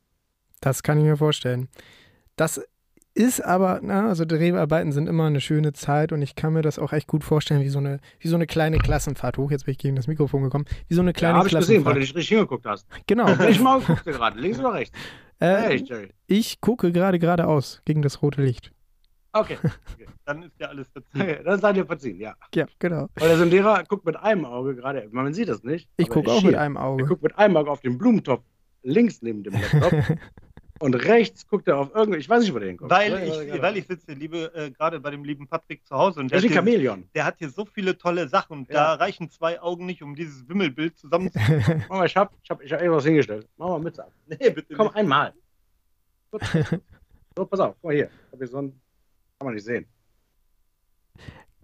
Das 0.60 0.84
kann 0.84 0.98
ich 0.98 1.06
mir 1.06 1.16
vorstellen. 1.16 1.70
Das 2.36 2.62
ist 3.20 3.42
aber, 3.42 3.82
na, 3.84 4.08
also 4.08 4.24
Dreharbeiten 4.24 4.94
sind 4.94 5.08
immer 5.08 5.26
eine 5.26 5.42
schöne 5.42 5.74
Zeit 5.74 6.14
und 6.14 6.22
ich 6.22 6.36
kann 6.36 6.54
mir 6.54 6.62
das 6.62 6.80
auch 6.80 6.94
echt 6.94 7.06
gut 7.06 7.26
vorstellen, 7.26 7.62
wie 7.62 7.68
so 7.68 7.80
eine, 7.80 8.00
wie 8.22 8.30
so 8.30 8.36
eine 8.36 8.48
kleine 8.48 8.78
Klassenfahrt. 8.78 9.38
Hoch, 9.38 9.52
jetzt 9.52 9.66
bin 9.66 9.74
ich 9.74 9.78
gegen 9.78 9.98
das 9.98 10.08
Mikrofon 10.08 10.44
gekommen. 10.44 10.64
Wie 10.88 10.94
so 10.94 11.02
eine 11.02 11.12
kleine 11.12 11.34
ja, 11.34 11.40
hab 11.40 11.48
Klassenfahrt. 11.50 11.64
Ich 11.64 11.68
gesehen, 11.68 11.86
weil 11.86 11.94
du 11.96 12.00
nicht 12.00 12.16
richtig 12.16 12.30
hingeguckt 12.30 12.66
hast. 12.66 12.88
Genau. 13.08 13.26
Welches 13.38 13.62
Mal 13.62 13.82
guckst 13.82 14.08
du 14.08 14.12
gerade? 14.14 14.40
Links 14.40 14.60
oder 14.60 14.74
rechts? 14.74 14.98
Äh, 15.42 15.76
echt, 15.76 15.92
ich 16.28 16.62
gucke 16.62 16.94
gerade 16.94 17.20
geradeaus 17.20 17.82
gegen 17.84 18.02
das 18.02 18.22
rote 18.22 18.42
Licht. 18.42 18.72
Okay. 19.34 19.58
okay. 19.62 20.08
Dann 20.24 20.44
ist 20.44 20.58
ja 20.58 20.68
alles 20.68 20.88
verziehen. 20.88 21.22
Okay, 21.22 21.40
dann 21.44 21.60
seid 21.60 21.76
ihr 21.76 21.86
verziehen, 21.86 22.20
ja. 22.22 22.36
Ja, 22.56 22.68
genau. 22.80 23.10
Weil 23.16 23.28
der 23.28 23.38
Sendera 23.38 23.82
guckt 23.82 24.06
mit 24.06 24.16
einem 24.16 24.46
Auge 24.46 24.78
gerade, 24.78 25.10
man 25.12 25.34
sieht 25.34 25.50
das 25.50 25.64
nicht. 25.64 25.90
Ich 25.98 26.08
gucke 26.08 26.32
auch 26.32 26.42
mit 26.42 26.56
einem 26.56 26.78
Auge. 26.78 27.04
Er 27.04 27.08
guckt 27.10 27.24
mit 27.24 27.38
einem 27.38 27.58
Auge 27.58 27.70
auf 27.70 27.82
den 27.82 27.98
Blumentopf 27.98 28.44
links 28.84 29.22
neben 29.22 29.44
dem 29.44 29.54
Laptop 29.54 30.18
Und 30.82 30.96
rechts 30.96 31.46
guckt 31.46 31.68
er 31.68 31.78
auf 31.78 31.92
irgendwie, 31.94 32.20
ich 32.20 32.30
weiß 32.30 32.42
nicht, 32.42 32.54
wo 32.54 32.60
der 32.60 32.70
hinkommt. 32.70 32.90
Weil 32.90 33.22
ich, 33.22 33.62
weil 33.62 33.78
ich 33.78 33.86
sitze, 33.86 34.14
liebe, 34.14 34.54
äh, 34.56 34.72
gerade 34.72 35.02
bei 35.02 35.12
dem 35.12 35.26
lieben 35.26 35.46
Patrick 35.46 35.86
zu 35.86 35.96
Hause. 35.96 36.22
Und 36.22 36.32
der, 36.32 36.40
der 36.40 36.50
ist 36.50 36.52
ein 36.52 36.56
Chamäleon. 36.56 37.10
Der 37.14 37.26
hat 37.26 37.36
hier 37.38 37.50
so 37.50 37.66
viele 37.66 37.98
tolle 37.98 38.30
Sachen. 38.30 38.66
Ja. 38.70 38.76
Da 38.76 38.94
reichen 38.94 39.30
zwei 39.30 39.62
Augen 39.62 39.86
nicht, 39.86 40.02
um 40.02 40.16
dieses 40.16 40.48
Wimmelbild 40.48 40.98
zusammen 40.98 41.32
zu 41.32 41.40
Mach 41.40 41.90
mal, 41.98 42.06
ich 42.06 42.16
habe 42.16 42.34
ich 42.42 42.50
hab, 42.50 42.62
ich 42.64 42.72
hab 42.72 42.82
irgendwas 42.82 43.04
hingestellt. 43.04 43.48
Mach 43.58 43.68
mal 43.68 43.80
mit 43.80 44.00
ab. 44.00 44.12
Nee, 44.28 44.50
bitte 44.50 44.74
Komm, 44.74 44.88
nicht. 44.88 44.96
einmal. 44.96 45.34
so, 47.36 47.46
pass 47.46 47.60
auf, 47.60 47.76
guck 47.82 47.84
mal 47.84 47.96
hier. 47.96 48.10
Hab 48.32 48.40
hier 48.40 48.48
so 48.48 48.62
ein, 48.62 48.72
kann 49.38 49.46
man 49.46 49.56
nicht 49.56 49.66
sehen. 49.66 49.86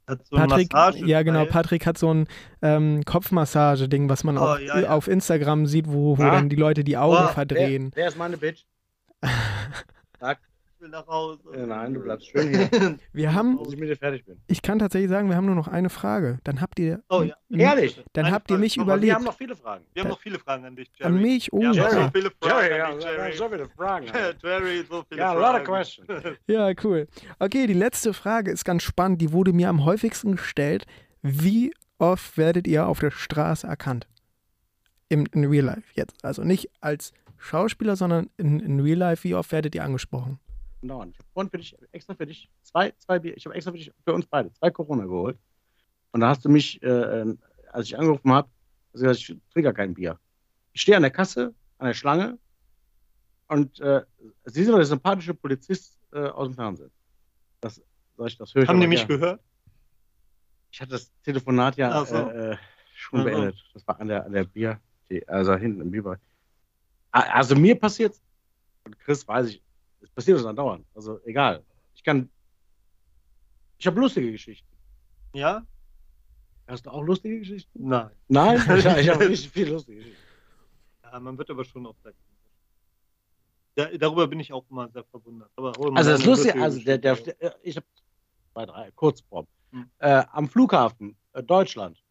So 0.08 0.36
Patrick, 0.36 0.72
ja 1.08 1.24
genau, 1.24 1.46
Patrick 1.46 1.88
hat 1.88 1.98
so 1.98 2.14
ein 2.14 2.28
ähm, 2.62 3.04
Kopfmassage-Ding, 3.06 4.08
was 4.08 4.24
man 4.24 4.38
oh, 4.38 4.42
auch 4.42 4.60
ja, 4.60 4.82
ja. 4.82 4.90
auf 4.90 5.08
Instagram 5.08 5.66
sieht, 5.66 5.88
wo, 5.88 6.20
wo 6.20 6.24
ah. 6.24 6.30
dann 6.30 6.48
die 6.48 6.56
Leute 6.56 6.84
die 6.84 6.96
Augen 6.96 7.26
oh, 7.26 7.34
verdrehen. 7.34 7.92
Wer, 7.96 8.04
wer, 8.04 8.08
ist 8.10 8.18
meine 8.18 8.38
Bitch? 8.38 8.66
Sag. 10.20 10.40
Ich 10.76 10.82
will 10.82 10.90
nach 10.90 11.08
Hause. 11.08 11.40
Ja, 11.56 11.66
nein, 11.66 11.94
du 11.94 12.02
bleibst 12.02 12.28
schön 12.28 12.50
hier. 12.50 12.98
wir 13.14 13.34
haben, 13.34 13.58
Bis 13.60 13.74
ich 13.74 13.80
mit 13.80 13.90
dir 13.90 13.96
fertig 13.96 14.26
bin. 14.26 14.42
Ich 14.48 14.62
kann 14.62 14.78
tatsächlich 14.78 15.10
sagen, 15.10 15.30
wir 15.30 15.38
haben 15.38 15.46
nur 15.46 15.56
noch 15.56 15.70
eine 15.70 15.90
Frage. 15.90 16.40
Dann 16.44 16.60
habt 16.60 16.80
ihr. 16.80 17.02
Oh 17.10 17.22
ja. 17.22 17.36
Ehrlich? 17.50 18.04
Dann 18.12 18.26
eine 18.26 18.36
habt 18.36 18.50
Frage. 18.50 18.60
ihr 18.60 18.62
mich 18.62 18.76
überlegt. 18.76 19.08
Wir 19.08 19.16
haben 19.16 19.24
noch 19.24 19.38
viele 19.38 19.56
Fragen. 19.56 19.86
Wir 19.94 20.04
haben 20.04 20.10
noch 20.10 20.20
viele 20.20 20.38
Fragen 20.38 20.66
an 20.66 20.76
dich, 20.76 20.92
Jerry. 20.98 21.14
An 21.14 21.22
mich? 21.22 21.54
Oh, 21.54 21.62
ja. 21.62 21.72
Jerry, 21.72 21.92
so 21.92 22.10
viele 22.14 22.32
Fragen 22.42 22.68
Jerry, 22.68 22.82
an 22.82 22.96
dich, 22.98 23.06
Jerry. 23.06 23.34
so 23.38 23.50
viele 23.50 23.70
Fragen. 23.70 24.06
Jerry, 24.44 24.86
so 24.90 25.04
viele 25.08 25.22
ja, 25.22 25.32
Fragen. 25.32 25.42
Ja, 25.42 25.50
a 25.50 25.54
lot 25.54 25.62
of 25.62 25.64
questions. 25.66 26.38
ja, 26.48 26.72
cool. 26.84 27.08
Okay, 27.40 27.68
die 27.68 27.74
letzte 27.74 28.14
Frage 28.14 28.52
ist 28.52 28.66
ganz 28.66 28.84
spannend. 28.84 29.22
Die 29.22 29.32
wurde 29.32 29.54
mir 29.54 29.70
am 29.70 29.86
häufigsten 29.86 30.36
gestellt. 30.36 30.86
Wie 31.22 31.74
oft 32.00 32.38
werdet 32.38 32.68
ihr 32.68 32.86
auf 32.86 33.00
der 33.00 33.12
Straße 33.12 33.66
erkannt? 33.66 34.08
Im, 35.08 35.26
in 35.32 35.46
Real 35.46 35.66
Life 35.66 35.88
jetzt. 35.94 36.26
Also 36.26 36.44
nicht 36.44 36.70
als 36.82 37.14
Schauspieler, 37.46 37.96
sondern 37.96 38.30
in, 38.38 38.60
in 38.60 38.80
Real 38.80 38.98
Life. 38.98 39.24
Wie 39.24 39.36
oft 39.36 39.52
werdet 39.52 39.76
ihr 39.76 39.84
angesprochen? 39.84 40.40
Genau. 40.82 41.04
Ich 41.04 41.18
habe 41.36 41.50
für 41.50 41.58
dich, 41.58 41.76
extra 41.92 42.14
für 42.14 42.26
dich 42.26 42.50
zwei, 42.62 42.92
zwei 42.98 43.20
Bier, 43.20 43.36
ich 43.36 43.46
habe 43.46 43.56
extra 43.56 43.72
für 43.72 43.78
dich, 43.78 43.92
für 44.04 44.14
uns 44.14 44.26
beide, 44.26 44.52
zwei 44.54 44.70
Corona 44.70 45.04
geholt. 45.04 45.38
Und 46.12 46.22
da 46.22 46.30
hast 46.30 46.46
du 46.46 46.50
mich, 46.50 46.82
äh, 46.84 46.88
ähm, 46.88 47.40
als 47.72 47.88
ich 47.88 47.98
angerufen 47.98 48.32
habe, 48.32 48.50
also 48.94 49.10
ich 49.10 49.36
trinke 49.52 49.74
kein 49.74 49.94
Bier. 49.94 50.20
Ich 50.74 50.82
stehe 50.82 50.96
an 50.96 51.04
der 51.04 51.12
Kasse, 51.12 51.54
an 51.78 51.88
der 51.88 51.94
Schlange 51.94 52.38
und 53.48 53.80
äh, 53.80 54.04
Sie 54.46 54.64
sind 54.64 54.72
doch 54.72 54.78
der 54.80 54.86
sympathische 54.86 55.34
Polizist 55.34 56.00
äh, 56.14 56.20
aus 56.20 56.48
dem 56.48 56.56
Fernsehen. 56.56 56.92
Das, 57.62 57.82
ich, 58.26 58.38
das 58.38 58.54
höre 58.54 58.64
ich 58.64 58.70
Haben 58.70 58.80
die 58.80 58.88
mich 58.88 59.08
gehört? 59.08 59.42
Ich 60.72 60.82
hatte 60.82 60.92
das 60.92 61.12
Telefonat 61.24 61.78
ja 61.78 62.06
so. 62.06 62.16
äh, 62.16 62.58
schon 62.94 63.20
also. 63.20 63.32
beendet. 63.32 63.64
Das 63.74 63.88
war 63.88 64.00
an 64.00 64.08
der, 64.08 64.26
an 64.26 64.32
der 64.32 64.44
Bier, 64.46 64.80
also 65.28 65.56
hinten 65.56 65.82
im 65.82 65.92
Bierbereich. 65.92 66.20
Also 67.16 67.56
mir 67.56 67.80
passiert 67.80 68.20
und 68.84 69.00
Chris 69.00 69.26
weiß 69.26 69.48
ich, 69.48 69.62
es 70.02 70.10
passiert 70.10 70.36
uns 70.36 70.46
dann 70.46 70.56
dauernd. 70.56 70.86
Also 70.94 71.20
egal. 71.24 71.64
Ich 71.94 72.04
kann. 72.04 72.30
Ich 73.78 73.88
habe 73.88 74.00
lustige 74.02 74.32
Geschichten. 74.32 74.68
Ja? 75.34 75.66
Hast 76.68 76.86
du 76.86 76.90
auch 76.90 77.02
lustige 77.02 77.40
Geschichten? 77.40 77.88
Nein. 77.88 78.12
Nein? 78.28 78.58
Ich, 78.78 78.86
ich 78.86 79.10
habe 79.10 79.30
richtig 79.30 79.50
viel 79.50 79.70
lustige 79.70 80.00
Geschichten. 80.00 80.22
Ja, 81.04 81.20
man 81.22 81.38
wird 81.38 81.50
aber 81.50 81.64
schon 81.64 81.86
auf 81.86 81.96
ja, 83.78 83.98
darüber 83.98 84.28
bin 84.28 84.40
ich 84.40 84.54
auch 84.54 84.66
immer 84.70 84.90
sehr 84.90 85.04
verwundert. 85.04 85.52
also 85.58 86.12
das 86.12 86.26
Lustige, 86.26 86.62
also 86.62 86.80
der, 86.80 86.98
der, 86.98 87.16
der 87.16 87.56
ich 87.62 87.76
habe 87.76 87.86
zwei, 88.54 88.66
drei, 88.66 88.92
Kurzform. 88.92 89.48
Hm. 89.72 89.90
Äh, 90.00 90.24
am 90.32 90.48
Flughafen 90.48 91.18
äh, 91.34 91.44
Deutschland, 91.44 92.02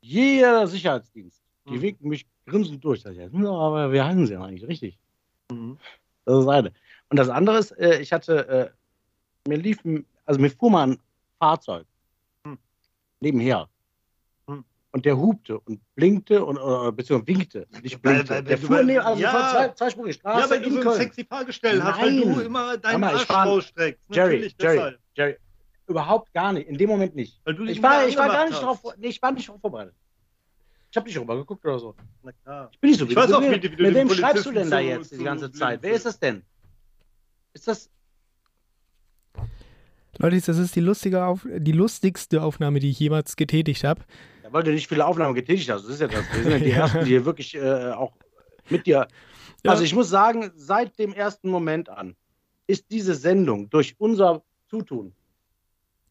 jeder 0.00 0.68
Sicherheitsdienst, 0.68 1.42
die 1.68 1.74
hm. 1.74 1.82
winken 1.82 2.08
mich 2.08 2.26
grinsend 2.46 2.84
durch. 2.84 3.04
Ich, 3.04 3.16
ja, 3.16 3.50
aber 3.50 3.92
wir 3.92 4.04
halten 4.04 4.26
sie 4.26 4.36
eigentlich 4.36 4.68
richtig. 4.68 4.98
Mhm. 5.50 5.78
Das 6.24 6.40
ist 6.40 6.48
eine. 6.48 6.72
Und 7.08 7.18
das 7.18 7.28
andere 7.28 7.58
ist, 7.58 7.70
äh, 7.72 8.00
ich 8.00 8.12
hatte, 8.12 8.48
äh, 8.48 9.48
mir 9.48 9.58
lief, 9.58 9.78
also 10.24 10.40
mir 10.40 10.50
fuhr 10.50 10.70
mal 10.70 10.88
ein 10.88 10.98
Fahrzeug 11.38 11.86
hm. 12.44 12.58
nebenher. 13.20 13.68
Hm. 14.48 14.64
Und 14.90 15.04
der 15.04 15.16
hupte 15.16 15.60
und 15.60 15.80
blinkte 15.94 16.44
und 16.44 16.58
oder, 16.58 16.90
beziehungsweise 16.90 17.38
winkte. 17.38 17.66
Nicht 17.82 18.02
blinkte. 18.02 18.30
Weil, 18.30 18.36
weil, 18.38 18.44
der 18.44 18.58
fuhr 18.58 18.82
neben, 18.82 19.00
also 19.00 19.22
ja. 19.22 19.50
zwei, 19.52 19.68
zweispurige 19.68 20.14
Straße. 20.14 20.40
Ja, 20.40 20.50
weil 20.50 20.62
du 20.62 20.82
so 20.82 20.90
ein 20.90 20.96
sexy 20.96 21.24
Fahrgestell 21.24 21.82
hast, 21.82 22.00
weil 22.00 22.20
du 22.20 22.40
immer 22.40 22.76
deinen 22.76 23.00
mal, 23.00 23.14
Arsch 23.14 23.30
rausstreckst. 23.30 24.02
Jerry, 24.10 24.52
Jerry, 24.60 24.96
Jerry, 25.14 25.36
überhaupt 25.86 26.32
gar 26.34 26.52
nicht. 26.52 26.68
In 26.68 26.76
dem 26.76 26.90
Moment 26.90 27.14
nicht. 27.14 27.40
ich 27.46 27.82
war, 27.82 28.08
ich 28.08 28.16
war 28.16 28.28
gar 28.28 28.48
nicht 28.48 28.60
drauf, 28.60 28.82
nee, 28.96 29.08
ich 29.08 29.22
war 29.22 29.30
nicht 29.30 29.48
drauf 29.48 29.60
vorbereitet. 29.60 29.94
Ich 30.96 30.98
habe 30.98 31.08
nicht 31.08 31.18
rüber 31.18 31.36
geguckt 31.36 31.62
oder 31.62 31.78
so. 31.78 31.94
Na 32.22 32.32
klar. 32.32 32.70
Ich 32.72 32.80
bin 32.80 32.88
nicht 32.88 32.98
so 32.98 33.06
wie 33.06 33.10
ich 33.10 33.16
weiß 33.18 33.30
auch, 33.32 33.42
wie, 33.42 33.50
wie 33.50 33.68
du 33.68 33.82
Mit 33.82 33.94
wem 33.94 34.08
schreibst 34.08 34.46
du 34.46 34.50
denn 34.50 34.70
da 34.70 34.78
jetzt 34.78 35.12
die 35.12 35.24
ganze 35.24 35.52
Zeit? 35.52 35.82
Wer 35.82 35.92
ist 35.92 36.06
das 36.06 36.18
denn? 36.18 36.42
Ist 37.52 37.68
das. 37.68 37.90
Leute, 40.16 40.40
das 40.40 40.56
ist 40.56 40.74
die, 40.74 40.80
lustige 40.80 41.26
Auf 41.26 41.46
die 41.54 41.72
lustigste 41.72 42.40
Aufnahme, 42.42 42.80
die 42.80 42.88
ich 42.88 42.98
jemals 42.98 43.36
getätigt 43.36 43.84
habe. 43.84 44.06
Ja, 44.42 44.50
weil 44.54 44.62
du 44.62 44.72
nicht 44.72 44.88
viele 44.88 45.04
Aufnahmen 45.04 45.34
getätigt 45.34 45.68
hast. 45.68 45.82
Das 45.82 45.90
ist 45.90 46.00
ja 46.00 46.08
das. 46.08 46.24
Wir 46.32 46.42
sind 46.42 46.52
ja 46.52 46.58
die 46.60 46.70
Ersten, 46.70 47.00
die 47.00 47.10
hier 47.10 47.26
wirklich 47.26 47.54
äh, 47.54 47.90
auch 47.90 48.12
mit 48.70 48.86
dir. 48.86 49.06
Ja. 49.64 49.72
Also 49.72 49.84
ich 49.84 49.94
muss 49.94 50.08
sagen, 50.08 50.50
seit 50.56 50.98
dem 50.98 51.12
ersten 51.12 51.50
Moment 51.50 51.90
an 51.90 52.16
ist 52.66 52.86
diese 52.90 53.14
Sendung 53.14 53.68
durch 53.68 53.96
unser 53.98 54.42
Zutun 54.70 55.12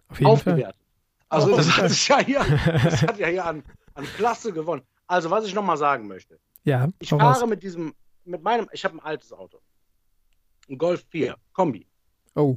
Auf 0.10 0.24
aufgewertet. 0.24 0.76
Fall. 0.76 1.40
Also 1.40 1.56
das 1.56 1.76
hat, 1.76 1.90
sich 1.90 2.08
ja 2.08 2.20
hier, 2.20 2.46
das 2.84 3.02
hat 3.02 3.18
ja 3.18 3.28
hier 3.28 3.46
an, 3.46 3.64
an 3.96 4.06
Klasse 4.06 4.54
gewonnen. 4.54 4.84
Also 5.08 5.30
was 5.32 5.46
ich 5.46 5.54
nochmal 5.54 5.78
sagen 5.78 6.08
möchte. 6.08 6.40
Ja, 6.64 6.90
ich 7.00 7.10
fahre 7.10 7.40
raus. 7.40 7.46
mit 7.48 7.64
diesem, 7.64 7.94
mit 8.24 8.42
meinem, 8.42 8.68
ich 8.72 8.84
habe 8.86 8.96
ein 8.96 9.00
altes 9.00 9.34
Auto. 9.34 9.60
Ein 10.70 10.78
Golf 10.78 11.06
4 11.10 11.36
Kombi. 11.54 11.88
Oh. 12.36 12.56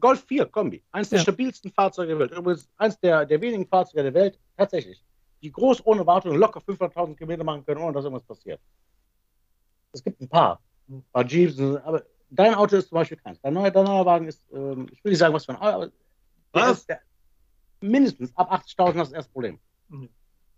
Golf 0.00 0.24
4 0.26 0.46
Kombi. 0.46 0.82
Eines 0.92 1.10
der 1.10 1.18
ja. 1.18 1.22
stabilsten 1.22 1.70
Fahrzeuge 1.72 2.08
der 2.08 2.18
Welt. 2.18 2.32
Übrigens 2.32 2.68
eines 2.76 2.98
der, 3.00 3.26
der 3.26 3.40
wenigen 3.40 3.66
Fahrzeuge 3.66 4.04
der 4.04 4.14
Welt, 4.14 4.38
tatsächlich, 4.56 5.04
die 5.42 5.52
groß 5.52 5.84
ohne 5.86 6.06
Wartung 6.06 6.36
locker 6.36 6.60
500.000 6.60 7.16
Kilometer 7.16 7.44
machen 7.44 7.64
können, 7.64 7.80
ohne 7.80 7.92
dass 7.92 8.04
irgendwas 8.04 8.26
passiert. 8.26 8.60
Es 9.92 10.02
gibt 10.02 10.20
ein 10.20 10.28
paar. 10.28 10.60
Ein 10.88 11.04
paar 11.12 11.26
Jeeps, 11.26 11.58
aber 11.58 12.02
dein 12.30 12.54
Auto 12.54 12.76
ist 12.76 12.88
zum 12.88 12.96
Beispiel 12.96 13.18
keins. 13.18 13.40
Dein 13.40 13.54
neuer, 13.54 13.70
dein 13.70 13.84
neuer 13.84 14.06
Wagen 14.06 14.26
ist, 14.26 14.42
ähm, 14.52 14.86
ich 14.90 15.02
will 15.04 15.10
nicht 15.10 15.18
sagen, 15.18 15.34
was 15.34 15.44
für 15.44 15.52
ein 15.52 15.58
Auto, 15.58 15.74
aber 15.74 15.90
was? 16.52 16.86
Der, 16.86 17.00
mindestens 17.80 18.34
ab 18.36 18.50
80.000 18.52 18.98
hast 18.98 19.12
du 19.12 19.16
das 19.16 19.28
Problem. 19.28 19.58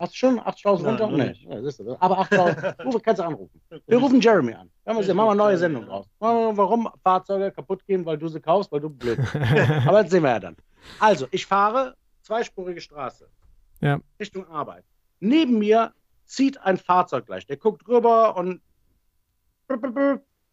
Hast 0.00 0.14
du 0.14 0.16
schon 0.16 0.40
80.000 0.40 0.86
runter? 0.86 1.10
Nee. 1.10 1.32
Ja, 1.46 1.62
siehst 1.62 1.80
du, 1.80 1.94
aber 2.00 2.22
8.000, 2.22 2.84
du 2.90 2.98
kannst 3.00 3.20
du 3.20 3.24
anrufen. 3.24 3.60
Wir 3.86 3.98
rufen 3.98 4.18
Jeremy 4.18 4.54
an. 4.54 4.70
Dann 4.84 4.96
machen 4.96 5.14
wir 5.14 5.22
eine 5.22 5.34
neue 5.34 5.58
Sendung 5.58 5.84
draus. 5.84 6.06
Warum 6.18 6.88
Fahrzeuge 7.02 7.52
kaputt 7.52 7.84
gehen, 7.86 8.06
weil 8.06 8.16
du 8.16 8.28
sie 8.28 8.40
kaufst, 8.40 8.72
weil 8.72 8.80
du 8.80 8.88
blöd 8.88 9.18
bist. 9.18 9.36
aber 9.86 10.02
das 10.02 10.10
sehen 10.10 10.22
wir 10.22 10.30
ja 10.30 10.40
dann. 10.40 10.56
Also, 10.98 11.26
ich 11.30 11.44
fahre 11.44 11.96
zweispurige 12.22 12.80
Straße. 12.80 13.28
Ja. 13.82 14.00
Richtung 14.18 14.48
Arbeit. 14.48 14.84
Neben 15.20 15.58
mir 15.58 15.92
zieht 16.24 16.58
ein 16.58 16.78
Fahrzeug 16.78 17.26
gleich. 17.26 17.46
Der 17.46 17.58
guckt 17.58 17.86
rüber 17.86 18.36
und 18.36 18.62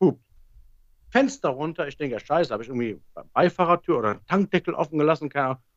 hupt. 0.02 0.22
Fenster 1.10 1.50
runter. 1.50 1.88
Ich 1.88 1.96
denke, 1.96 2.16
ja, 2.16 2.20
scheiße, 2.20 2.52
habe 2.52 2.64
ich 2.64 2.70
irgendwie 2.70 3.00
Beifahrertür 3.32 3.98
oder 3.98 4.26
Tankdeckel 4.26 4.74
offen 4.74 4.98
gelassen? 5.00 5.32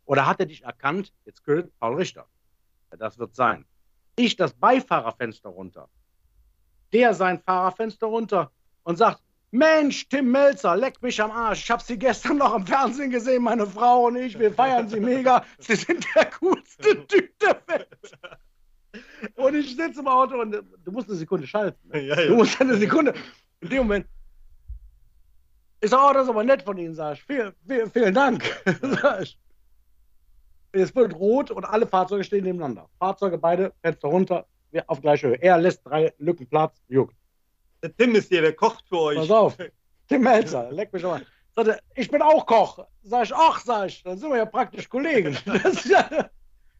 Oder 0.06 0.26
hat 0.26 0.40
er 0.40 0.46
dich 0.46 0.64
erkannt? 0.64 1.12
Jetzt 1.24 1.44
gehört 1.44 1.70
Paul 1.78 1.94
Richter. 1.94 2.26
Das 2.98 3.18
wird 3.18 3.34
sein. 3.34 3.64
Ich 4.16 4.36
das 4.36 4.52
Beifahrerfenster 4.52 5.48
runter. 5.48 5.88
Der 6.92 7.14
sein 7.14 7.40
Fahrerfenster 7.40 8.06
runter 8.06 8.50
und 8.82 8.96
sagt, 8.96 9.22
Mensch, 9.52 10.08
Tim 10.08 10.30
Melzer, 10.30 10.76
leck 10.76 11.02
mich 11.02 11.20
am 11.20 11.30
Arsch. 11.30 11.64
Ich 11.64 11.70
habe 11.70 11.82
Sie 11.82 11.98
gestern 11.98 12.38
noch 12.38 12.54
im 12.54 12.66
Fernsehen 12.66 13.10
gesehen, 13.10 13.42
meine 13.42 13.66
Frau 13.66 14.06
und 14.06 14.16
ich. 14.16 14.38
Wir 14.38 14.52
feiern 14.52 14.88
Sie 14.88 15.00
mega. 15.00 15.44
Sie 15.58 15.74
sind 15.74 16.06
der 16.14 16.26
coolste 16.26 17.06
Typ 17.06 17.38
der 17.40 17.60
Welt. 17.66 18.18
Und 19.34 19.54
ich 19.54 19.76
sitze 19.76 20.00
im 20.00 20.08
Auto 20.08 20.40
und 20.40 20.52
du 20.52 20.92
musst 20.92 21.08
eine 21.08 21.16
Sekunde 21.16 21.46
schalten. 21.46 21.78
Ja, 21.92 22.20
ja. 22.20 22.26
Du 22.26 22.36
musst 22.36 22.60
eine 22.60 22.76
Sekunde. 22.76 23.14
In 23.60 23.68
dem 23.68 23.78
Moment. 23.78 24.06
Ich 25.80 25.90
sage, 25.90 26.02
oh, 26.08 26.12
das 26.12 26.24
ist 26.24 26.30
aber 26.30 26.44
nett 26.44 26.62
von 26.62 26.76
Ihnen, 26.78 26.94
sag 26.94 27.14
ich. 27.14 27.24
Vielen, 27.24 27.52
vielen, 27.66 27.90
vielen 27.90 28.14
Dank. 28.14 28.44
Sag 28.82 29.22
ich. 29.22 29.38
Es 30.72 30.94
wird 30.94 31.14
rot 31.14 31.50
und 31.50 31.64
alle 31.64 31.86
Fahrzeuge 31.86 32.24
stehen 32.24 32.44
nebeneinander. 32.44 32.88
Fahrzeuge 32.98 33.38
beide, 33.38 33.72
Fenster 33.82 34.08
runter, 34.08 34.46
auf 34.86 35.00
gleicher 35.00 35.28
Höhe. 35.28 35.42
Er 35.42 35.58
lässt 35.58 35.84
drei 35.84 36.12
Lücken 36.18 36.46
Platz, 36.46 36.80
juckt. 36.88 37.16
Der 37.82 37.94
Tim 37.96 38.14
ist 38.14 38.28
hier, 38.28 38.42
der 38.42 38.52
kocht 38.52 38.84
für 38.88 38.98
euch. 38.98 39.18
Pass 39.18 39.30
auf. 39.30 39.56
Tim 40.08 40.22
Melzer, 40.22 40.70
leck 40.70 40.92
mich 40.92 41.02
mal. 41.02 41.24
Sagte, 41.56 41.80
ich 41.94 42.10
bin 42.10 42.22
auch 42.22 42.46
Koch. 42.46 42.84
Sag 43.02 43.24
ich, 43.24 43.34
ach, 43.34 43.60
sag 43.60 43.88
ich, 43.88 44.02
dann 44.02 44.18
sind 44.18 44.30
wir 44.30 44.38
ja 44.38 44.46
praktisch 44.46 44.88
Kollegen. 44.88 45.36
ja, 45.84 46.30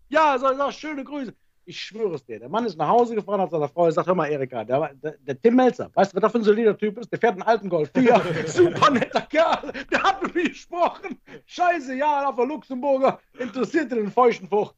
ja, 0.09 0.39
sag, 0.39 0.57
sag, 0.57 0.73
schöne 0.73 1.05
Grüße. 1.05 1.35
Ich 1.65 1.81
schwöre 1.81 2.15
es 2.15 2.25
dir. 2.25 2.41
Der 2.41 2.49
Mann 2.49 2.65
ist 2.65 2.77
nach 2.77 2.89
Hause 2.89 3.15
gefahren, 3.15 3.41
hat 3.41 3.51
seiner 3.51 3.69
Frau 3.69 3.85
gesagt: 3.85 4.07
Hör 4.07 4.15
mal, 4.15 4.27
Erika, 4.29 4.65
der, 4.65 4.93
der, 4.95 5.17
der 5.19 5.41
Tim 5.41 5.57
Melzer, 5.57 5.91
weißt 5.95 6.13
du, 6.13 6.17
was 6.17 6.23
das 6.23 6.33
für 6.33 6.39
ein 6.39 6.45
solider 6.45 6.77
Typ 6.77 6.99
ist? 6.99 7.13
Der 7.13 7.19
fährt 7.19 7.33
einen 7.33 7.43
alten 7.43 7.69
Golf 7.69 7.91
4. 7.95 8.21
Super 8.47 8.91
netter 8.91 9.21
Kerl. 9.23 9.73
Der 9.91 10.03
hat 10.03 10.23
mit 10.23 10.35
mir 10.35 10.49
gesprochen. 10.49 11.19
Scheiße, 11.47 11.95
ja, 11.95 12.29
auf 12.29 12.37
der 12.37 12.47
Luxemburger. 12.47 13.21
Interessiert 13.39 13.93
den 13.93 14.11
feuchten 14.11 14.49
Fucht. 14.49 14.75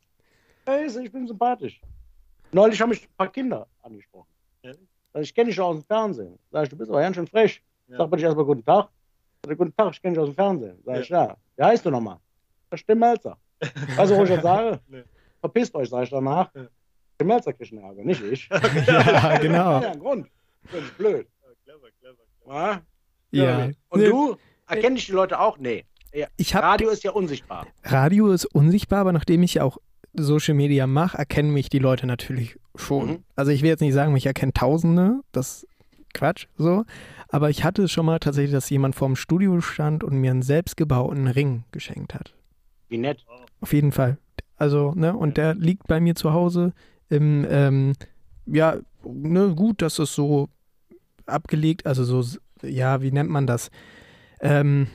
Hey, 0.67 0.87
ich 0.87 1.13
bin 1.13 1.27
sympathisch. 1.27 1.81
Neulich 2.53 2.81
haben 2.81 2.91
mich 2.91 3.03
ein 3.03 3.17
paar 3.17 3.33
Kinder 3.33 3.67
angesprochen. 3.83 4.29
Ja. 4.63 4.73
Ich 5.21 5.35
kenne 5.35 5.47
dich 5.47 5.57
schon 5.57 5.65
aus 5.65 5.77
dem 5.77 5.85
Fernsehen. 5.85 6.39
Sag 6.51 6.65
ich, 6.65 6.69
du 6.69 6.77
bist 6.77 6.91
aber 6.91 7.01
ganz 7.01 7.17
schön 7.17 7.27
frech. 7.27 7.63
Ja. 7.89 7.97
Sag 7.99 8.17
ich 8.17 8.23
erstmal 8.23 8.45
guten 8.45 8.65
Tag. 8.65 8.89
Sag, 9.45 9.59
guten 9.59 9.75
Tag, 9.77 9.93
ich 9.93 10.03
kenne 10.03 10.15
dich 10.15 10.21
aus 10.23 10.29
dem 10.29 10.35
Fernsehen. 10.35 10.79
Sag 10.85 11.01
ich, 11.01 11.09
ja. 11.09 11.37
Wie 11.57 11.63
heißt 11.63 11.85
du 11.85 11.91
nochmal? 11.91 12.19
Das 12.71 12.81
stimmt 12.81 13.01
Melzer. 13.01 13.37
Weißt 13.97 14.11
du, 14.11 14.17
wo 14.17 14.25
ich 14.25 14.31
jetzt 14.31 14.43
sage? 14.43 14.81
Nee. 14.89 15.03
Verpisst 15.43 15.75
euch, 15.75 15.91
sag 15.91 16.05
ich 16.05 16.11
danach. 16.11 16.55
Ja. 16.55 16.69
Der 17.19 17.27
Melzer 17.27 17.53
kriegt 17.53 17.73
einen 17.73 17.83
Ärger, 17.83 18.05
nicht 18.05 18.23
ich. 18.23 18.49
ja, 18.87 19.39
genau. 19.39 19.83
Ja, 19.83 19.95
Grund. 19.97 20.29
Das 20.71 20.83
ist 20.83 20.97
blöd. 20.97 21.27
Clever, 21.65 21.89
clever, 22.01 22.17
clever. 22.41 22.83
Ja? 23.33 23.71
Und 23.89 24.01
nee. 24.01 24.07
du? 24.07 24.37
Erkenne 24.69 24.97
ich 24.97 25.07
die 25.07 25.13
Leute 25.13 25.41
auch? 25.41 25.59
Nee. 25.59 25.85
ja, 26.15 26.29
ich 26.37 26.55
hab, 26.55 26.63
Radio 26.63 26.91
ist 26.91 27.03
ja 27.03 27.11
unsichtbar. 27.11 27.67
Radio 27.83 28.31
ist 28.31 28.45
unsichtbar, 28.47 29.01
aber 29.01 29.13
nachdem 29.13 29.43
ich 29.43 29.55
ja 29.55 29.65
auch 29.65 29.79
Social 30.15 30.55
Media 30.55 30.87
mache, 30.87 31.19
erkennen 31.19 31.53
mich 31.53 31.69
die 31.69 31.81
Leute 31.81 32.07
natürlich 32.07 32.57
schon. 32.77 33.07
Mhm. 33.09 33.25
Also 33.35 33.51
ich 33.51 33.63
will 33.63 33.71
jetzt 33.71 33.81
nicht 33.81 33.95
sagen, 33.95 34.15
ich 34.17 34.27
erkenne 34.27 34.53
Tausende, 34.53 35.23
das 35.33 35.65
ist 35.65 35.69
Quatsch, 36.15 36.47
so. 36.57 36.85
Aber 37.29 37.51
ich 37.51 37.65
hatte 37.65 37.83
es 37.83 37.91
schon 37.91 38.07
mal 38.07 38.21
tatsächlich, 38.21 38.53
dass 38.53 38.71
jemand 38.71 38.95
vorm 38.95 39.17
Studio 39.17 39.61
stand 39.61 40.05
und 40.05 40.17
mir 40.19 40.31
einen 40.31 40.43
selbstgebauten 40.43 41.27
Ring 41.27 41.65
geschenkt 41.73 42.15
hat. 42.15 42.35
Wie 42.89 42.99
nett. 42.99 43.25
Auf 43.61 43.73
jeden 43.73 43.91
Fall. 43.91 44.19
Also, 44.63 44.93
ne, 44.95 45.13
und 45.13 45.39
der 45.39 45.57
liegt 45.57 45.89
bei 45.89 45.99
mir 45.99 46.15
zu 46.15 46.33
Hause 46.33 46.73
im, 47.09 47.45
ähm, 47.51 47.95
ja, 48.47 48.77
ne, 49.05 49.53
gut, 49.57 49.83
dass 49.83 49.99
es 49.99 50.15
so 50.15 50.51
abgelegt, 51.27 51.85
also 51.85 52.05
so, 52.05 52.39
ja, 52.63 53.03
wie 53.03 53.11
nennt 53.11 53.29
man 53.29 53.49
das? 53.49 53.73
Ähm, 54.41 54.87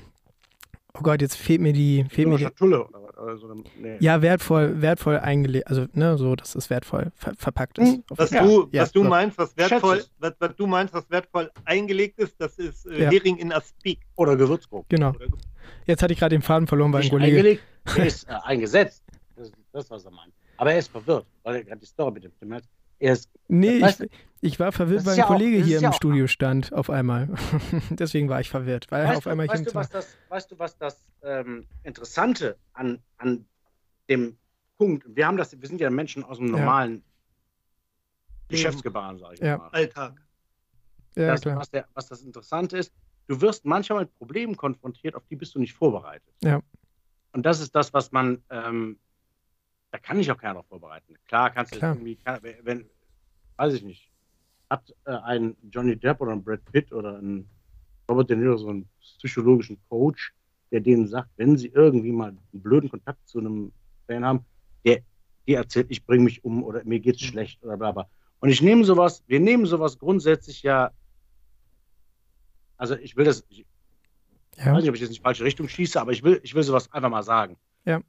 oh 0.94 1.02
Gott, 1.04 1.22
jetzt 1.22 1.36
fehlt 1.36 1.60
mir 1.60 1.74
die, 1.74 2.06
fehlt 2.10 2.30
mir 2.30 2.38
die, 2.38 2.44
Schatulle 2.46 2.88
oder, 2.88 3.22
oder 3.22 3.38
so. 3.38 3.54
Nee. 3.78 3.98
ja, 4.00 4.22
wertvoll, 4.22 4.82
wertvoll 4.82 5.20
eingelegt, 5.20 5.68
also, 5.68 5.86
ne, 5.92 6.18
so, 6.18 6.38
dass 6.38 6.56
es 6.56 6.70
wertvoll 6.70 7.12
ver 7.16 7.34
verpackt 7.38 7.78
ist. 7.78 8.00
Was 8.12 8.32
Ja. 8.32 8.46
du, 8.46 8.70
Ja, 8.72 8.84
was 8.84 8.94
du 8.94 9.04
so. 9.04 9.10
meinst, 9.10 9.38
was 9.38 9.58
wertvoll, 9.58 10.02
was, 10.20 10.34
was 10.40 10.56
du 10.56 10.66
meinst, 10.66 10.94
was 10.94 11.10
wertvoll 11.10 11.52
eingelegt 11.66 12.20
ist, 12.20 12.40
das 12.40 12.58
ist 12.58 12.86
äh, 12.86 13.04
Ja. 13.04 13.12
Hering 13.12 13.36
in 13.36 13.52
Aspik. 13.52 14.00
Oder 14.16 14.38
Gewürzgurken. 14.38 14.88
Genau. 14.88 15.12
Jetzt 15.86 16.02
hatte 16.04 16.14
ich 16.14 16.20
gerade 16.20 16.36
den 16.36 16.42
Faden 16.42 16.68
verloren, 16.68 16.94
weil 16.94 17.04
ein 17.04 17.10
Kollege. 17.10 17.36
eingelegt, 17.38 17.64
ist 17.98 18.30
äh, 18.30 18.34
eingesetzt. 18.44 19.04
Das 19.72 19.90
was 19.92 20.06
er 20.06 20.12
meint. 20.12 20.34
Aber 20.58 20.72
er 20.72 20.80
ist 20.80 20.90
verwirrt, 20.90 21.26
weil 21.44 21.56
er 21.56 21.64
gerade 21.64 21.80
die 21.80 21.86
Story 21.86 22.12
mit 22.12 22.24
dem 22.24 22.32
Tim 22.40 22.54
hat. 22.54 22.64
Er 23.00 23.14
ist, 23.14 23.30
Nee, 23.48 23.78
ich, 23.86 24.10
ich 24.42 24.60
war 24.60 24.72
verwirrt, 24.72 25.06
weil 25.06 25.14
ein 25.14 25.18
ja 25.20 25.26
auch- 25.26 25.28
Kollege 25.30 25.60
das 25.60 25.68
hier 25.68 25.78
im 25.78 25.84
ja 25.84 25.90
auch- 25.90 25.94
Studio 25.94 26.26
stand 26.28 26.74
auf 26.74 26.90
einmal. 26.90 27.30
Deswegen 27.92 28.28
war 28.30 28.40
ich 28.42 28.50
verwirrt, 28.50 28.90
weil 28.90 29.02
er 29.04 29.10
weißt, 29.10 29.18
auf 29.20 29.24
du, 29.26 29.30
einmal 29.30 29.48
weißt, 29.48 29.68
du, 29.68 29.76
was 29.76 29.90
das, 29.90 30.18
weißt 30.30 30.52
du, 30.52 30.60
was 30.60 30.78
das 30.78 31.04
ähm, 31.22 31.68
Interessante 31.84 32.58
an, 32.74 33.00
an 33.18 33.46
dem 34.10 34.38
Punkt, 34.78 35.06
wir 35.16 35.28
haben 35.28 35.38
das, 35.38 35.60
wir 35.60 35.68
sind 35.68 35.80
ja 35.80 35.90
Menschen 35.92 36.24
aus 36.24 36.38
dem 36.38 36.48
Ja. 36.48 36.58
normalen 36.60 37.04
Geschäftsgebaren, 38.48 39.18
sage 39.20 39.36
ich 39.36 39.40
Ja. 39.42 39.58
mal. 39.58 39.70
Alltag. 39.70 40.22
Ja, 41.16 41.28
das, 41.28 41.42
klar. 41.42 41.58
was, 41.58 41.70
der, 41.70 41.88
was 41.94 42.08
das 42.08 42.22
Interessante 42.22 42.78
ist, 42.78 42.94
du 43.28 43.42
wirst 43.42 43.66
manchmal 43.66 44.02
mit 44.02 44.16
Problemen 44.18 44.56
konfrontiert, 44.56 45.16
auf 45.16 45.24
die 45.30 45.36
bist 45.36 45.54
du 45.56 45.60
nicht 45.60 45.74
vorbereitet. 45.74 46.34
Ja. 46.44 46.62
Und 47.34 47.46
das 47.46 47.60
ist 47.60 47.76
das, 47.76 47.94
was 47.94 48.12
man, 48.12 48.42
ähm, 48.50 48.98
da 49.98 50.02
kann 50.02 50.20
ich 50.20 50.32
auch 50.32 50.38
keiner 50.38 50.54
darauf 50.56 50.68
vorbereiten. 50.68 51.16
Klar 51.26 51.50
kannst 51.50 51.74
du 51.74 51.80
Klar. 51.80 51.96
irgendwie, 51.96 52.16
kann, 52.18 52.40
wenn, 52.62 52.88
weiß 53.58 53.74
ich 53.74 53.84
nicht, 53.84 54.12
hat 54.70 54.94
äh, 55.06 55.12
ein 55.12 55.56
Johnny 55.72 55.96
Depp 55.96 56.22
oder 56.22 56.34
ein 56.34 56.44
Brad 56.44 56.64
Pitt 56.66 56.92
oder 56.92 57.18
ein 57.18 57.50
Robert 58.10 58.30
De 58.30 58.38
Niro 58.38 58.58
so 58.58 58.70
einen 58.70 58.88
psychologischen 59.00 59.82
Coach, 59.90 60.34
der 60.72 60.82
denen 60.82 61.08
sagt, 61.08 61.30
wenn 61.38 61.58
sie 61.58 61.70
irgendwie 61.70 62.12
mal 62.12 62.30
einen 62.30 62.40
blöden 62.52 62.90
Kontakt 62.90 63.28
zu 63.28 63.40
einem 63.40 63.74
Fan 64.06 64.24
haben, 64.24 64.46
der, 64.86 65.02
der 65.48 65.58
erzählt, 65.58 65.88
ich 65.90 66.06
bringe 66.06 66.26
mich 66.26 66.44
um 66.44 66.64
oder 66.64 66.84
mir 66.86 67.00
geht's 67.00 67.22
Mhm. 67.24 67.28
schlecht 67.28 67.64
oder 67.64 67.76
bla 67.76 67.92
bla. 67.92 68.10
Und 68.40 68.50
ich 68.50 68.62
nehme 68.62 68.84
sowas, 68.86 69.24
wir 69.26 69.40
nehmen 69.40 69.66
sowas 69.66 69.98
grundsätzlich 69.98 70.62
ja, 70.62 70.92
also 72.78 72.96
ich 72.98 73.16
will 73.16 73.26
das, 73.26 73.44
ich 73.50 73.66
Ja. 74.58 74.74
weiß 74.74 74.82
nicht, 74.84 74.90
ob 74.90 74.96
ich 74.96 75.02
jetzt 75.02 75.10
in 75.10 75.16
die 75.16 75.22
falsche 75.22 75.44
Richtung 75.44 75.68
schieße, 75.68 76.00
aber 76.00 76.12
ich 76.12 76.22
will, 76.24 76.40
ich 76.44 76.54
will 76.54 76.64
sowas 76.64 76.92
einfach 76.92 77.10
mal 77.10 77.24
sagen. 77.24 77.58
Ja. 77.86 78.02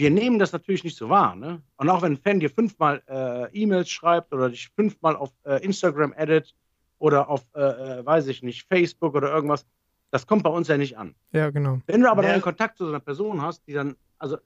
Wir 0.00 0.10
nehmen 0.10 0.38
das 0.38 0.52
natürlich 0.52 0.82
nicht 0.82 0.96
so 0.96 1.10
wahr, 1.10 1.36
ne? 1.36 1.60
Und 1.76 1.90
auch 1.90 2.00
wenn 2.00 2.12
ein 2.12 2.16
Fan 2.16 2.40
dir 2.40 2.48
fünfmal 2.48 3.02
äh, 3.06 3.52
E-Mails 3.52 3.90
schreibt 3.90 4.32
oder 4.32 4.48
dich 4.48 4.70
fünfmal 4.74 5.14
auf 5.14 5.30
äh, 5.44 5.62
Instagram 5.62 6.14
edit 6.14 6.54
oder 6.98 7.28
auf, 7.28 7.44
äh, 7.54 7.60
äh, 7.60 8.06
weiß 8.06 8.26
ich 8.28 8.42
nicht, 8.42 8.66
Facebook 8.66 9.14
oder 9.14 9.30
irgendwas, 9.30 9.66
das 10.10 10.26
kommt 10.26 10.42
bei 10.42 10.48
uns 10.48 10.68
ja 10.68 10.78
nicht 10.78 10.96
an. 10.96 11.14
ja, 11.32 11.50
genau. 11.50 11.82
Wenn 11.86 12.00
du 12.00 12.10
aber 12.10 12.22
Ja. 12.22 12.28
dann 12.28 12.32
einen 12.36 12.42
Kontakt 12.42 12.78
zu 12.78 12.84
so 12.84 12.90
einer 12.90 13.00
Person 13.00 13.42
hast, 13.42 13.66
die 13.66 13.74
dann, 13.74 13.94
also, 14.18 14.38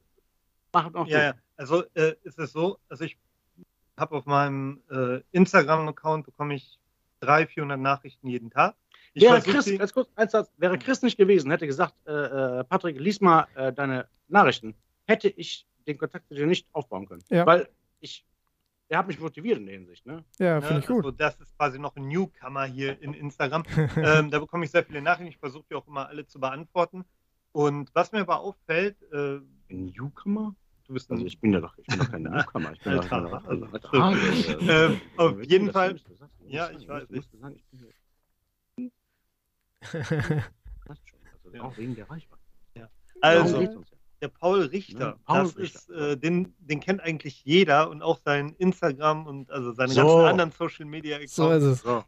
macht 0.72 0.96
auch 0.96 1.06
Ja, 1.06 1.22
ja. 1.22 1.34
Also 1.56 1.84
äh, 1.94 2.14
ist 2.24 2.36
es 2.40 2.50
so, 2.50 2.78
also 2.88 3.04
ich 3.04 3.16
habe 3.96 4.16
auf 4.16 4.26
meinem 4.26 4.82
äh, 4.90 5.20
Instagram-Account 5.30 6.26
bekomme 6.26 6.56
ich 6.56 6.80
300, 7.20 7.48
400 7.52 7.78
Nachrichten 7.78 8.26
jeden 8.28 8.50
Tag. 8.50 8.74
Ich 9.12 9.22
Wäre 9.22 9.40
Chris, 9.40 9.66
ganz 9.78 9.92
kurz, 9.92 10.08
eins 10.16 10.32
Satz, 10.32 10.50
wäre 10.56 10.76
Chris 10.78 11.02
nicht 11.02 11.16
gewesen, 11.16 11.52
hätte 11.52 11.68
gesagt, 11.68 11.94
äh, 12.08 12.10
äh, 12.12 12.64
Patrick, 12.64 12.98
lies 12.98 13.20
mal 13.20 13.46
äh, 13.54 13.72
deine 13.72 14.08
Nachrichten, 14.26 14.74
hätte 15.06 15.28
ich 15.28 15.66
den 15.86 15.98
Kontakt 15.98 16.28
zu 16.28 16.34
dir 16.34 16.46
nicht 16.46 16.66
aufbauen 16.72 17.06
können. 17.06 17.22
Ja. 17.30 17.44
Weil 17.46 17.68
ich, 18.00 18.24
der 18.90 18.98
hat 18.98 19.06
mich 19.06 19.18
motiviert 19.20 19.58
in 19.58 19.66
der 19.66 19.74
Hinsicht, 19.76 20.06
ne? 20.06 20.24
Ja, 20.38 20.56
Ne? 20.60 20.62
finde 20.66 20.80
ich 20.80 20.86
gut. 20.86 21.04
Also 21.04 21.10
das 21.16 21.36
ist 21.40 21.56
quasi 21.56 21.78
noch 21.78 21.94
ein 21.96 22.08
Newcomer 22.08 22.64
hier 22.64 23.00
in 23.02 23.12
Instagram. 23.14 23.64
ähm, 23.96 24.30
da 24.30 24.38
bekomme 24.38 24.64
ich 24.64 24.70
sehr 24.70 24.84
viele 24.84 25.02
Nachrichten. 25.02 25.28
Ich 25.30 25.38
versuche 25.38 25.64
die 25.70 25.74
auch 25.74 25.86
immer 25.86 26.08
alle 26.08 26.26
zu 26.26 26.40
beantworten. 26.40 27.04
Und 27.52 27.94
was 27.94 28.12
mir 28.12 28.20
aber 28.20 28.40
auffällt, 28.40 28.96
äh, 29.12 29.36
Ein 29.70 29.86
Newcomer? 29.86 30.54
du 30.86 30.92
bist 30.94 31.10
Also 31.10 31.22
ein, 31.22 31.26
ich 31.26 31.40
bin 31.40 31.52
ja 31.52 31.60
doch, 31.60 31.76
ich 31.78 31.86
bin 31.86 31.98
doch 31.98 32.10
kein 32.10 32.22
Newcomer. 32.24 32.72
Ich 32.72 32.80
bin 32.80 32.92
Alter, 32.98 33.20
doch 33.22 33.44
Alter. 33.44 34.60
Ähm, 34.60 35.00
auf 35.16 35.42
jeden 35.44 35.70
Fall- 35.72 35.98
Ja, 36.46 36.70
ich 36.70 36.86
weiß 36.88 37.06
sagen, 37.08 37.56
ich 37.56 37.64
bin. 37.66 37.92
Also 39.82 40.26
Ja. 41.52 41.60
Auch 41.62 41.76
wegen 41.76 41.94
der 41.94 42.08
Reichweite. 42.10 42.40
also 43.20 43.84
Der 44.24 44.28
Paul 44.28 44.62
Richter. 44.62 44.98
Ja, 44.98 45.16
Paul 45.26 45.42
das 45.42 45.58
Richter. 45.58 45.78
ist, 45.78 45.90
äh, 45.90 46.16
den, 46.16 46.54
den 46.58 46.80
kennt 46.80 47.02
eigentlich 47.02 47.44
jeder 47.44 47.90
und 47.90 48.00
auch 48.00 48.18
sein 48.24 48.54
Instagram 48.56 49.26
und 49.26 49.50
also 49.50 49.72
seine 49.72 49.92
So. 49.92 50.00
ganzen 50.00 50.24
anderen 50.24 50.50
Social 50.50 50.86
Media 50.86 51.18
so 51.26 51.50
ist 51.50 51.62
es. 51.62 51.80
So. 51.82 52.02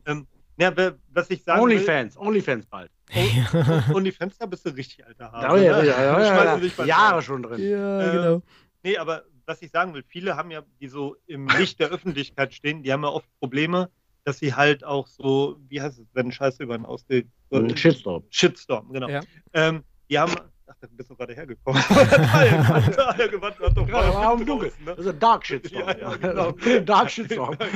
Ja, 0.59 0.73
was 1.13 1.31
ich 1.31 1.45
sagen 1.45 1.61
Onlyfans, 1.61 2.17
Onlyfans 2.17 2.65
bald. 2.65 2.91
OnlyFans, 3.93 4.39
da 4.39 4.47
bist 4.47 4.65
du 4.65 4.71
richtig 4.71 5.05
alter 5.05 5.31
Hase. 5.31 5.47
Ja, 5.47 5.57
ja, 5.57 5.83
ne? 5.83 5.89
ja, 5.89 6.03
ja, 6.03 6.21
ja, 6.23 6.69
ja. 6.79 6.85
Jahre 6.87 7.21
schon 7.21 7.43
drin. 7.43 7.61
ja, 7.63 8.01
Ähm, 8.01 8.13
genau. 8.13 8.43
Nee, 8.83 8.97
aber 8.97 9.25
was 9.45 9.61
ich 9.61 9.71
sagen 9.71 9.93
will, 9.93 10.03
viele 10.09 10.35
haben 10.37 10.51
ja, 10.51 10.63
die 10.81 10.89
so 10.89 11.17
im 11.27 11.47
Licht 11.49 11.79
der 11.79 11.89
Öffentlichkeit 11.89 12.55
stehen, 12.55 12.83
die 12.83 12.91
haben 12.93 13.03
ja 13.03 13.11
oft 13.11 13.29
Probleme, 13.39 13.91
dass 14.25 14.39
sie 14.39 14.55
halt 14.55 14.83
auch 14.83 15.07
so, 15.07 15.61
wie 15.69 15.83
heißt 15.83 15.99
es, 15.99 16.07
wenn 16.15 16.33
Scheiße 16.33 16.63
über 16.63 16.75
einen 16.75 16.87
ausge... 16.87 17.27
Ein 17.51 17.77
Shitstorm. 17.77 18.25
Shitstorm, 18.31 18.93
genau. 18.93 19.09
Ja. 19.09 19.21
Ähm, 19.53 19.85
die 20.11 20.19
haben, 20.19 20.33
ach, 20.69 20.75
da 20.81 20.87
bist 20.91 21.11
du 21.11 21.17
gerade 21.17 21.35
hergekommen. 21.35 21.83
ja, 21.91 23.27
gewartet, 23.29 23.61
hat 23.67 23.77
doch 23.77 23.87
Gerade 23.87 24.15
war 24.15 24.35
im 24.35 24.47
Dunkeln. 24.47 24.73
ne? 24.85 24.95
Das 24.95 24.99
ist 24.99 25.09
ein 25.13 25.19
Dark 25.19 25.47
Shitstorm. 25.47 25.89
Ja, 25.89 25.97
ja, 25.99 26.17
genau. 26.21 26.53
Dark 26.85 27.11
Shitstorm. 27.11 27.57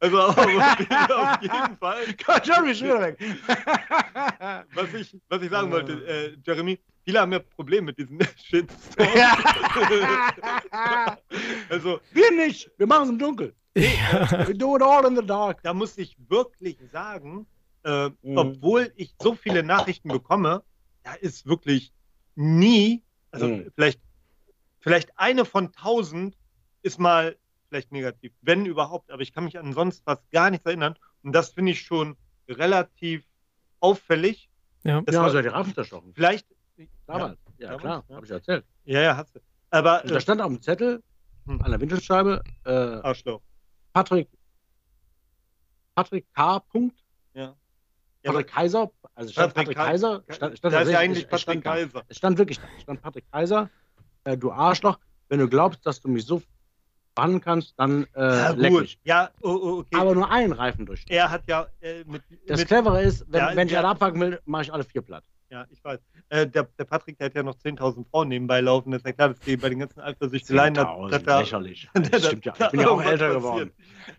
Also 0.00 0.20
auf 0.20 0.36
auf 0.38 0.46
jeden 1.42 1.76
Fall. 1.78 2.02
Jeremy 2.44 2.70
ist 2.70 2.82
wieder 2.82 3.00
weg. 3.00 3.18
Was 4.74 4.94
ich, 4.94 5.16
was 5.28 5.42
ich 5.42 5.50
sagen 5.50 5.70
wollte, 5.72 5.92
äh, 6.06 6.36
Jeremy, 6.44 6.78
viele 7.04 7.20
haben 7.20 7.32
ja 7.32 7.38
Probleme 7.40 7.86
mit 7.86 7.98
diesen 7.98 8.18
Shitstorm. 8.36 9.08
also 11.70 12.00
Wir 12.12 12.30
nicht. 12.32 12.70
Wir 12.76 12.86
machen 12.86 13.04
es 13.04 13.08
im 13.10 13.18
Dunkeln. 13.18 13.52
We 13.74 14.54
do 14.54 14.76
it 14.76 14.82
all 14.82 15.06
in 15.06 15.16
the 15.16 15.24
dark. 15.24 15.62
da 15.62 15.72
muss 15.72 15.96
ich 15.98 16.16
wirklich 16.28 16.78
sagen, 16.92 17.46
äh, 17.84 18.08
Mhm. 18.22 18.36
obwohl 18.36 18.92
ich 18.96 19.14
so 19.20 19.34
viele 19.34 19.62
Nachrichten 19.62 20.08
bekomme, 20.08 20.62
da 21.08 21.14
ist 21.14 21.46
wirklich 21.46 21.92
nie, 22.34 23.02
also 23.30 23.48
Mhm. 23.48 23.70
vielleicht, 23.74 24.00
vielleicht 24.80 25.18
eine 25.18 25.44
von 25.44 25.72
tausend 25.72 26.36
ist 26.82 26.98
mal 26.98 27.36
vielleicht 27.68 27.92
negativ, 27.92 28.32
wenn 28.42 28.66
überhaupt, 28.66 29.10
aber 29.10 29.22
ich 29.22 29.32
kann 29.32 29.44
mich 29.44 29.58
an 29.58 29.72
sonst 29.72 30.04
fast 30.04 30.28
gar 30.30 30.50
nichts 30.50 30.66
erinnern 30.66 30.96
und 31.22 31.32
das 31.32 31.50
finde 31.50 31.72
ich 31.72 31.80
schon 31.82 32.16
relativ 32.48 33.24
auffällig. 33.80 34.48
Ja. 34.84 35.00
Das 35.02 35.14
ja, 35.14 35.20
war, 35.20 35.26
also 35.28 35.42
die 35.42 36.12
vielleicht, 36.14 36.46
Damals. 37.06 37.38
Ja, 37.58 37.66
Damals, 37.68 37.82
klar. 37.82 38.04
ja. 38.08 38.16
Habe 38.16 38.26
ich 38.26 38.32
erzählt. 38.32 38.64
ja, 38.84 39.00
ja, 39.00 39.16
hast 39.16 39.34
du. 39.34 39.40
Aber 39.70 40.02
Und 40.02 40.10
da 40.10 40.16
äh, 40.16 40.20
stand 40.20 40.40
auf 40.40 40.48
dem 40.48 40.60
Zettel 40.62 41.02
Hm. 41.46 41.62
an 41.62 41.70
der 41.70 41.80
Windschutzscheibe 41.80 42.42
äh, 42.64 42.70
Arschloch. 42.70 43.40
Patrick 43.94 44.28
Patrick 45.94 46.26
K. 46.34 46.60
Punkt. 46.60 47.02
Ja. 47.34 47.56
Patrick 48.22 48.48
Kaiser. 48.48 48.90
Also 49.14 49.32
stand 49.32 49.54
Patrick 49.54 49.76
Patrick, 49.76 49.76
Ka- 49.76 49.84
Kaiser. 49.86 50.22
Stand, 50.28 50.58
stand 50.58 50.74
da 50.74 50.80
ist 50.80 50.90
ja 50.90 50.98
eigentlich 50.98 51.24
es 51.30 51.44
Patrick. 51.44 51.64
Kaiser. 51.64 52.02
Es 52.08 52.16
stand 52.16 52.38
wirklich 52.38 52.60
stand 52.80 53.02
Patrick 53.02 53.24
Kaiser. 53.32 53.70
Äh, 54.24 54.36
du 54.36 54.50
Arschloch. 54.52 54.98
Wenn 55.28 55.40
du 55.40 55.48
glaubst, 55.48 55.84
dass 55.86 56.00
du 56.00 56.08
mich 56.08 56.24
so 56.24 56.42
bannen 57.14 57.40
kannst, 57.40 57.74
dann 57.78 58.06
äh, 58.14 58.20
Ja, 58.20 58.50
leck 58.50 58.72
mich. 58.72 58.98
Ja, 59.04 59.30
oh, 59.42 59.48
oh, 59.50 59.78
okay. 59.80 59.96
Aber 59.96 60.14
nur 60.14 60.30
einen 60.30 60.52
Reifen 60.52 60.86
durch. 60.86 61.04
er 61.08 61.30
hat 61.30 61.42
ja 61.48 61.66
äh, 61.80 62.04
mit, 62.04 62.22
Das 62.46 62.60
mit 62.60 62.68
Clevere 62.68 63.02
ist, 63.02 63.24
wenn, 63.28 63.40
Ja, 63.40 63.56
wenn 63.56 63.66
ich 63.66 63.72
ja. 63.72 63.80
einen 63.80 63.88
abpacken 63.88 64.20
will, 64.20 64.40
mache 64.44 64.62
ich 64.62 64.72
alle 64.72 64.84
vier 64.84 65.02
platt. 65.02 65.24
Ja, 65.50 65.66
ich 65.70 65.82
weiß. 65.82 65.98
Äh, 66.28 66.46
der, 66.46 66.64
der 66.78 66.84
Patrick, 66.84 67.18
der 67.18 67.26
hat 67.26 67.34
ja 67.34 67.42
noch 67.42 67.54
10.000 67.56 68.04
Frauen 68.10 68.28
nebenbei 68.28 68.60
laufen. 68.60 68.90
Das 68.90 69.00
ist 69.00 69.06
ja 69.06 69.12
klar, 69.12 69.28
dass 69.30 69.40
die 69.40 69.56
bei 69.56 69.70
den 69.70 69.78
ganzen 69.78 70.00
Eifersüchteleien, 70.00 70.74
dass, 70.74 70.86
dass 71.10 71.22
da, 71.22 71.40
lächerlich. 71.40 71.88
dass 71.94 72.10
Das 72.10 72.26
stimmt 72.26 72.44
ja. 72.44 72.52
Ich 72.58 72.70
bin 72.70 72.80
ja 72.80 72.88
auch 72.90 73.02
älter 73.02 73.32
geworden. 73.32 73.72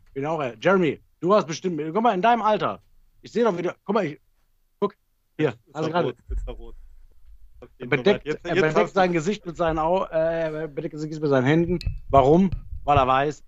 Ich 0.07 0.13
bin 0.13 0.25
auch 0.25 0.41
älter. 0.41 0.57
Jeremy, 0.59 0.99
du 1.19 1.33
hast 1.35 1.45
bestimmt, 1.47 1.79
guck 1.93 2.01
mal, 2.01 2.13
in 2.15 2.21
deinem 2.23 2.41
Alter. 2.41 2.81
Ich 3.21 3.31
sehe 3.31 3.43
doch 3.43 3.57
wieder, 3.57 3.75
guck 3.83 3.95
mal, 3.95 4.05
ich, 4.05 4.19
guck, 4.79 4.95
hier, 5.37 5.49
Ist 5.49 5.75
also 5.75 5.89
er 5.89 5.93
gerade, 5.93 6.15
er 7.77 7.87
bedeckt. 7.87 8.25
Jetzt, 8.25 8.45
er 8.45 8.55
jetzt 8.55 8.73
bedeckt 8.73 8.93
sein 8.93 9.13
Gesicht 9.13 9.45
mit 9.45 9.57
seinen 9.57 9.79
Augen, 9.79 10.05
äh, 10.11 10.61
er 10.61 10.67
bedeckt 10.67 10.97
sein 10.97 11.09
Gesicht 11.09 11.21
mit 11.21 11.29
seinen 11.29 11.45
Händen. 11.45 11.79
Warum? 12.09 12.49
Weil 12.83 12.97
er 12.97 13.07
weiß, 13.07 13.43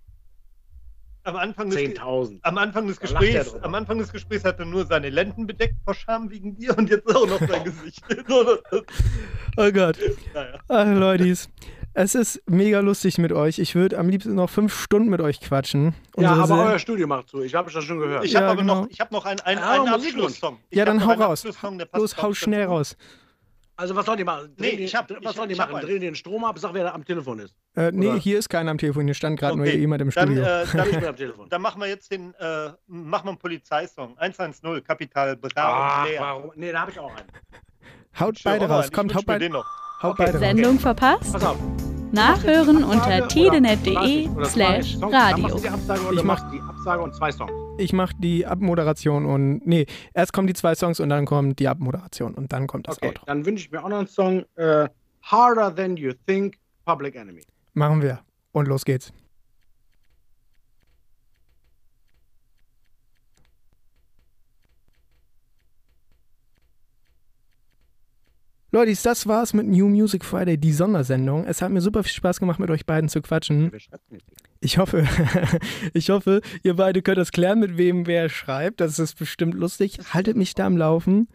am 1.23 1.35
Anfang 1.35 1.69
des, 1.69 1.79
10.000. 1.79 2.39
am 2.41 2.57
Anfang 2.57 2.87
des 2.87 2.99
Gesprächs, 2.99 3.53
am 3.55 3.75
Anfang 3.75 3.99
des 3.99 4.11
Gesprächs 4.11 4.43
hat 4.43 4.59
er 4.59 4.65
nur 4.65 4.85
seine 4.85 5.09
Lenden 5.09 5.45
bedeckt 5.45 5.75
vor 5.85 5.93
Scham 5.93 6.31
wegen 6.31 6.55
dir 6.55 6.75
und 6.77 6.89
jetzt 6.89 7.15
auch 7.15 7.27
noch 7.27 7.39
sein 7.39 7.63
Gesicht. 7.63 8.03
Oh 9.57 9.69
Gott. 9.71 9.97
naja. 10.33 10.59
Ach, 10.69 10.85
Leute, 10.85 11.25
es 11.93 12.15
ist 12.15 12.41
mega 12.49 12.79
lustig 12.79 13.17
mit 13.17 13.31
euch. 13.31 13.59
Ich 13.59 13.75
würde 13.75 13.97
am 13.97 14.09
liebsten 14.09 14.35
noch 14.35 14.49
fünf 14.49 14.73
Stunden 14.73 15.09
mit 15.09 15.21
euch 15.21 15.39
quatschen. 15.41 15.93
Ja, 16.17 16.31
Unsere 16.31 16.33
aber 16.43 16.47
Se- 16.65 16.69
euer 16.71 16.79
Studio 16.79 17.07
macht 17.07 17.29
zu. 17.29 17.41
Ich 17.41 17.53
habe 17.55 17.71
das 17.71 17.83
schon 17.83 17.99
gehört. 17.99 18.23
Ich 18.25 18.31
Ja, 18.33 18.41
habe 18.41 18.51
aber 18.51 18.61
genau. 18.61 18.81
noch, 18.83 18.89
ich 18.89 18.99
hab 18.99 19.11
noch 19.11 19.25
einen, 19.25 19.39
einen, 19.41 19.59
Ah, 19.61 19.71
einen. 19.81 19.87
Abschlusssong. 19.89 20.57
Ich 20.69 20.77
ja, 20.77 20.85
dann 20.85 20.97
noch 20.97 21.07
hau 21.07 21.13
raus. 21.13 21.43
Los, 21.43 22.17
hau 22.21 22.33
schnell 22.33 22.65
raus. 22.65 22.95
also 23.75 23.95
was 23.95 24.05
sollen 24.05 24.19
die 24.19 24.23
machen? 24.23 24.53
Nee, 24.57 24.67
Drehen 24.69 24.77
die- 24.77 24.83
ich 24.85 24.95
hab- 24.95 25.09
was 25.09 25.17
ich- 25.31 25.35
sollen 25.35 25.49
die 25.49 25.55
machen? 25.55 25.81
Drehen 25.81 26.01
den 26.01 26.15
Strom 26.15 26.45
ab? 26.45 26.57
Sag, 26.59 26.73
wer 26.73 26.83
da 26.85 26.91
am 26.93 27.03
Telefon 27.03 27.39
ist. 27.39 27.55
Äh, 27.75 27.91
nee, 27.91 28.07
Oder- 28.09 28.17
hier 28.19 28.37
ist 28.39 28.47
keiner 28.49 28.69
am 28.71 28.77
Telefon. 28.77 29.05
Hier 29.05 29.13
stand 29.15 29.39
gerade 29.39 29.57
nur 29.57 29.65
Okay, 29.65 29.77
jemand 29.79 30.01
im 30.01 30.11
Dann, 30.11 30.27
Studio. 30.27 30.43
äh, 30.43 30.63
Ich 30.63 30.71
bin 30.71 30.77
dann, 30.91 31.05
am 31.09 31.15
Telefon. 31.15 31.49
dann 31.49 31.61
machen 31.61 31.81
wir 31.81 31.87
jetzt 31.87 32.11
den, 32.11 32.33
äh, 32.35 32.69
machen 32.87 33.25
wir 33.25 33.29
einen 33.29 33.37
Polizeisong. 33.37 34.17
110, 34.17 34.81
Kapital 34.83 35.35
Bra 35.35 35.51
Ah, 35.55 36.05
warum? 36.19 36.51
Nee, 36.55 36.71
da 36.71 36.81
habe 36.81 36.91
ich 36.91 36.99
auch 36.99 37.09
einen. 37.09 37.27
haut 38.19 38.39
beide 38.43 38.65
raus. 38.67 38.91
Kommt, 38.91 39.15
haut 39.15 39.25
beide, 39.25 39.39
den 39.45 39.53
noch. 39.53 39.65
Haut 40.01 40.19
Okay. 40.19 40.37
Sendung 40.37 40.79
verpasst? 40.79 41.31
Pass 41.33 41.43
auf. 41.45 41.57
Nachhören 42.11 42.83
unter 42.83 43.23
Absage 43.23 43.23
oder 43.23 43.27
tide.de 43.29 43.93
Nachricht 43.93 44.29
oder 44.35 44.45
slash 44.45 44.97
zwei 44.97 44.99
Songs. 44.99 45.11
Dann 45.11 45.13
radio. 45.13 46.11
Ich 46.11 46.23
mach- 46.23 46.23
machst 46.23 46.45
die 46.53 46.59
Absage 46.59 47.01
und 47.03 47.15
zwei 47.15 47.31
Songs. 47.31 47.51
Ich 47.77 47.93
mache 47.93 48.13
die 48.19 48.45
Abmoderation 48.45 49.25
und. 49.25 49.65
Nee, 49.65 49.85
erst 50.13 50.33
kommen 50.33 50.47
die 50.47 50.53
zwei 50.53 50.75
Songs 50.75 50.99
und 50.99 51.07
dann 51.09 51.25
kommt 51.25 51.59
die 51.59 51.67
Abmoderation 51.69 52.33
und 52.33 52.51
dann 52.51 52.67
kommt 52.67 52.87
das 52.89 52.97
Okay, 52.97 53.07
Outro. 53.07 53.23
dann 53.27 53.45
wünsche 53.45 53.65
ich 53.65 53.71
mir 53.71 53.83
auch 53.83 53.89
noch 53.89 53.99
einen 53.99 54.07
Song. 54.07 54.43
Äh, 54.55 54.89
Harder 55.23 55.73
Than 55.73 55.95
You 55.97 56.11
Think, 56.27 56.55
Public 56.85 57.15
Enemy. 57.15 57.43
Machen 57.73 58.01
wir. 58.01 58.19
Und 58.51 58.67
los 58.67 58.83
geht's. 58.83 59.13
Leute, 68.73 68.95
das 69.03 69.27
war's 69.27 69.53
mit 69.53 69.67
New 69.67 69.89
Music 69.89 70.23
Friday, 70.23 70.57
die 70.57 70.71
Sondersendung. 70.71 71.45
Es 71.45 71.61
hat 71.61 71.71
mir 71.71 71.81
super 71.81 72.03
viel 72.03 72.13
Spaß 72.13 72.39
gemacht, 72.39 72.57
mit 72.59 72.69
euch 72.69 72.85
beiden 72.85 73.09
zu 73.09 73.21
quatschen. 73.21 73.71
Ich 74.61 74.77
hoffe, 74.77 75.05
ich 75.93 76.09
hoffe, 76.09 76.39
ihr 76.63 76.75
beide 76.77 77.01
könnt 77.01 77.17
das 77.17 77.31
klären, 77.33 77.59
mit 77.59 77.75
wem 77.77 78.07
wer 78.07 78.29
schreibt. 78.29 78.79
Das 78.79 78.97
ist 78.97 79.17
bestimmt 79.19 79.55
lustig. 79.55 79.97
Haltet 80.13 80.37
mich 80.37 80.53
da 80.55 80.67
am 80.67 80.77
Laufen. 80.77 81.27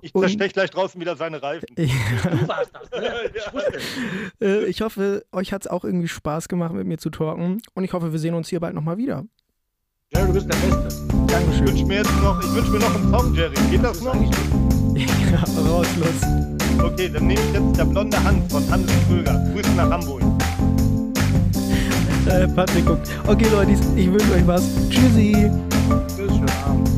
Ich 0.00 0.12
Und- 0.12 0.22
zerstech 0.22 0.54
gleich 0.54 0.70
draußen 0.70 1.00
wieder 1.00 1.16
seine 1.16 1.40
Reifen. 1.40 1.66
Du 1.76 2.48
warst 2.48 2.72
das, 2.74 2.90
ne? 2.90 3.12
Ich. 4.40 4.46
Äh, 4.48 4.64
ich 4.64 4.80
hoffe, 4.80 5.24
euch 5.30 5.52
hat 5.52 5.62
es 5.62 5.70
auch 5.70 5.84
irgendwie 5.84 6.08
Spaß 6.08 6.48
gemacht, 6.48 6.72
mit 6.74 6.88
mir 6.88 6.98
zu 6.98 7.10
talken. 7.10 7.62
Und 7.74 7.84
ich 7.84 7.92
hoffe, 7.92 8.10
wir 8.10 8.18
sehen 8.18 8.34
uns 8.34 8.48
hier 8.48 8.58
bald 8.58 8.74
nochmal 8.74 8.96
wieder. 8.98 9.24
Ja, 10.12 10.26
du 10.26 10.32
bist 10.32 10.52
der 10.52 10.56
Beste. 10.56 10.88
Ich 10.88 11.26
Dankeschön. 11.32 11.68
wünsche 11.68 11.84
mir 11.86 11.98
jetzt 11.98 12.20
noch, 12.20 12.40
ich 12.42 12.52
wünsche 12.54 12.70
mir 12.72 12.78
noch 12.80 12.94
einen 12.96 13.10
Song, 13.12 13.34
Jerry. 13.34 13.54
Geht 13.70 13.84
das 13.84 14.00
noch? 14.02 14.71
Ja, 15.06 15.38
raus, 15.68 15.86
los. 15.98 16.84
Okay, 16.84 17.08
dann 17.08 17.26
nehme 17.26 17.40
ich 17.40 17.52
jetzt 17.52 17.78
der 17.78 17.84
blonde 17.84 18.22
Hand 18.22 18.50
von 18.50 18.68
Hannes 18.70 18.90
Kröger. 19.08 19.40
Grüße 19.52 19.70
nach 19.76 19.90
Hamburg. 19.90 20.22
Äh, 22.26 22.46
Patrick 22.48 22.86
guckt. 22.86 23.08
Okay, 23.26 23.46
Leute, 23.50 23.72
ich 23.96 24.10
wünsche 24.10 24.32
euch 24.32 24.46
was. 24.46 24.62
Tschüssi. 24.88 25.50
Tschüss, 26.08 26.30
schönen 26.30 26.50
Abend. 26.64 26.88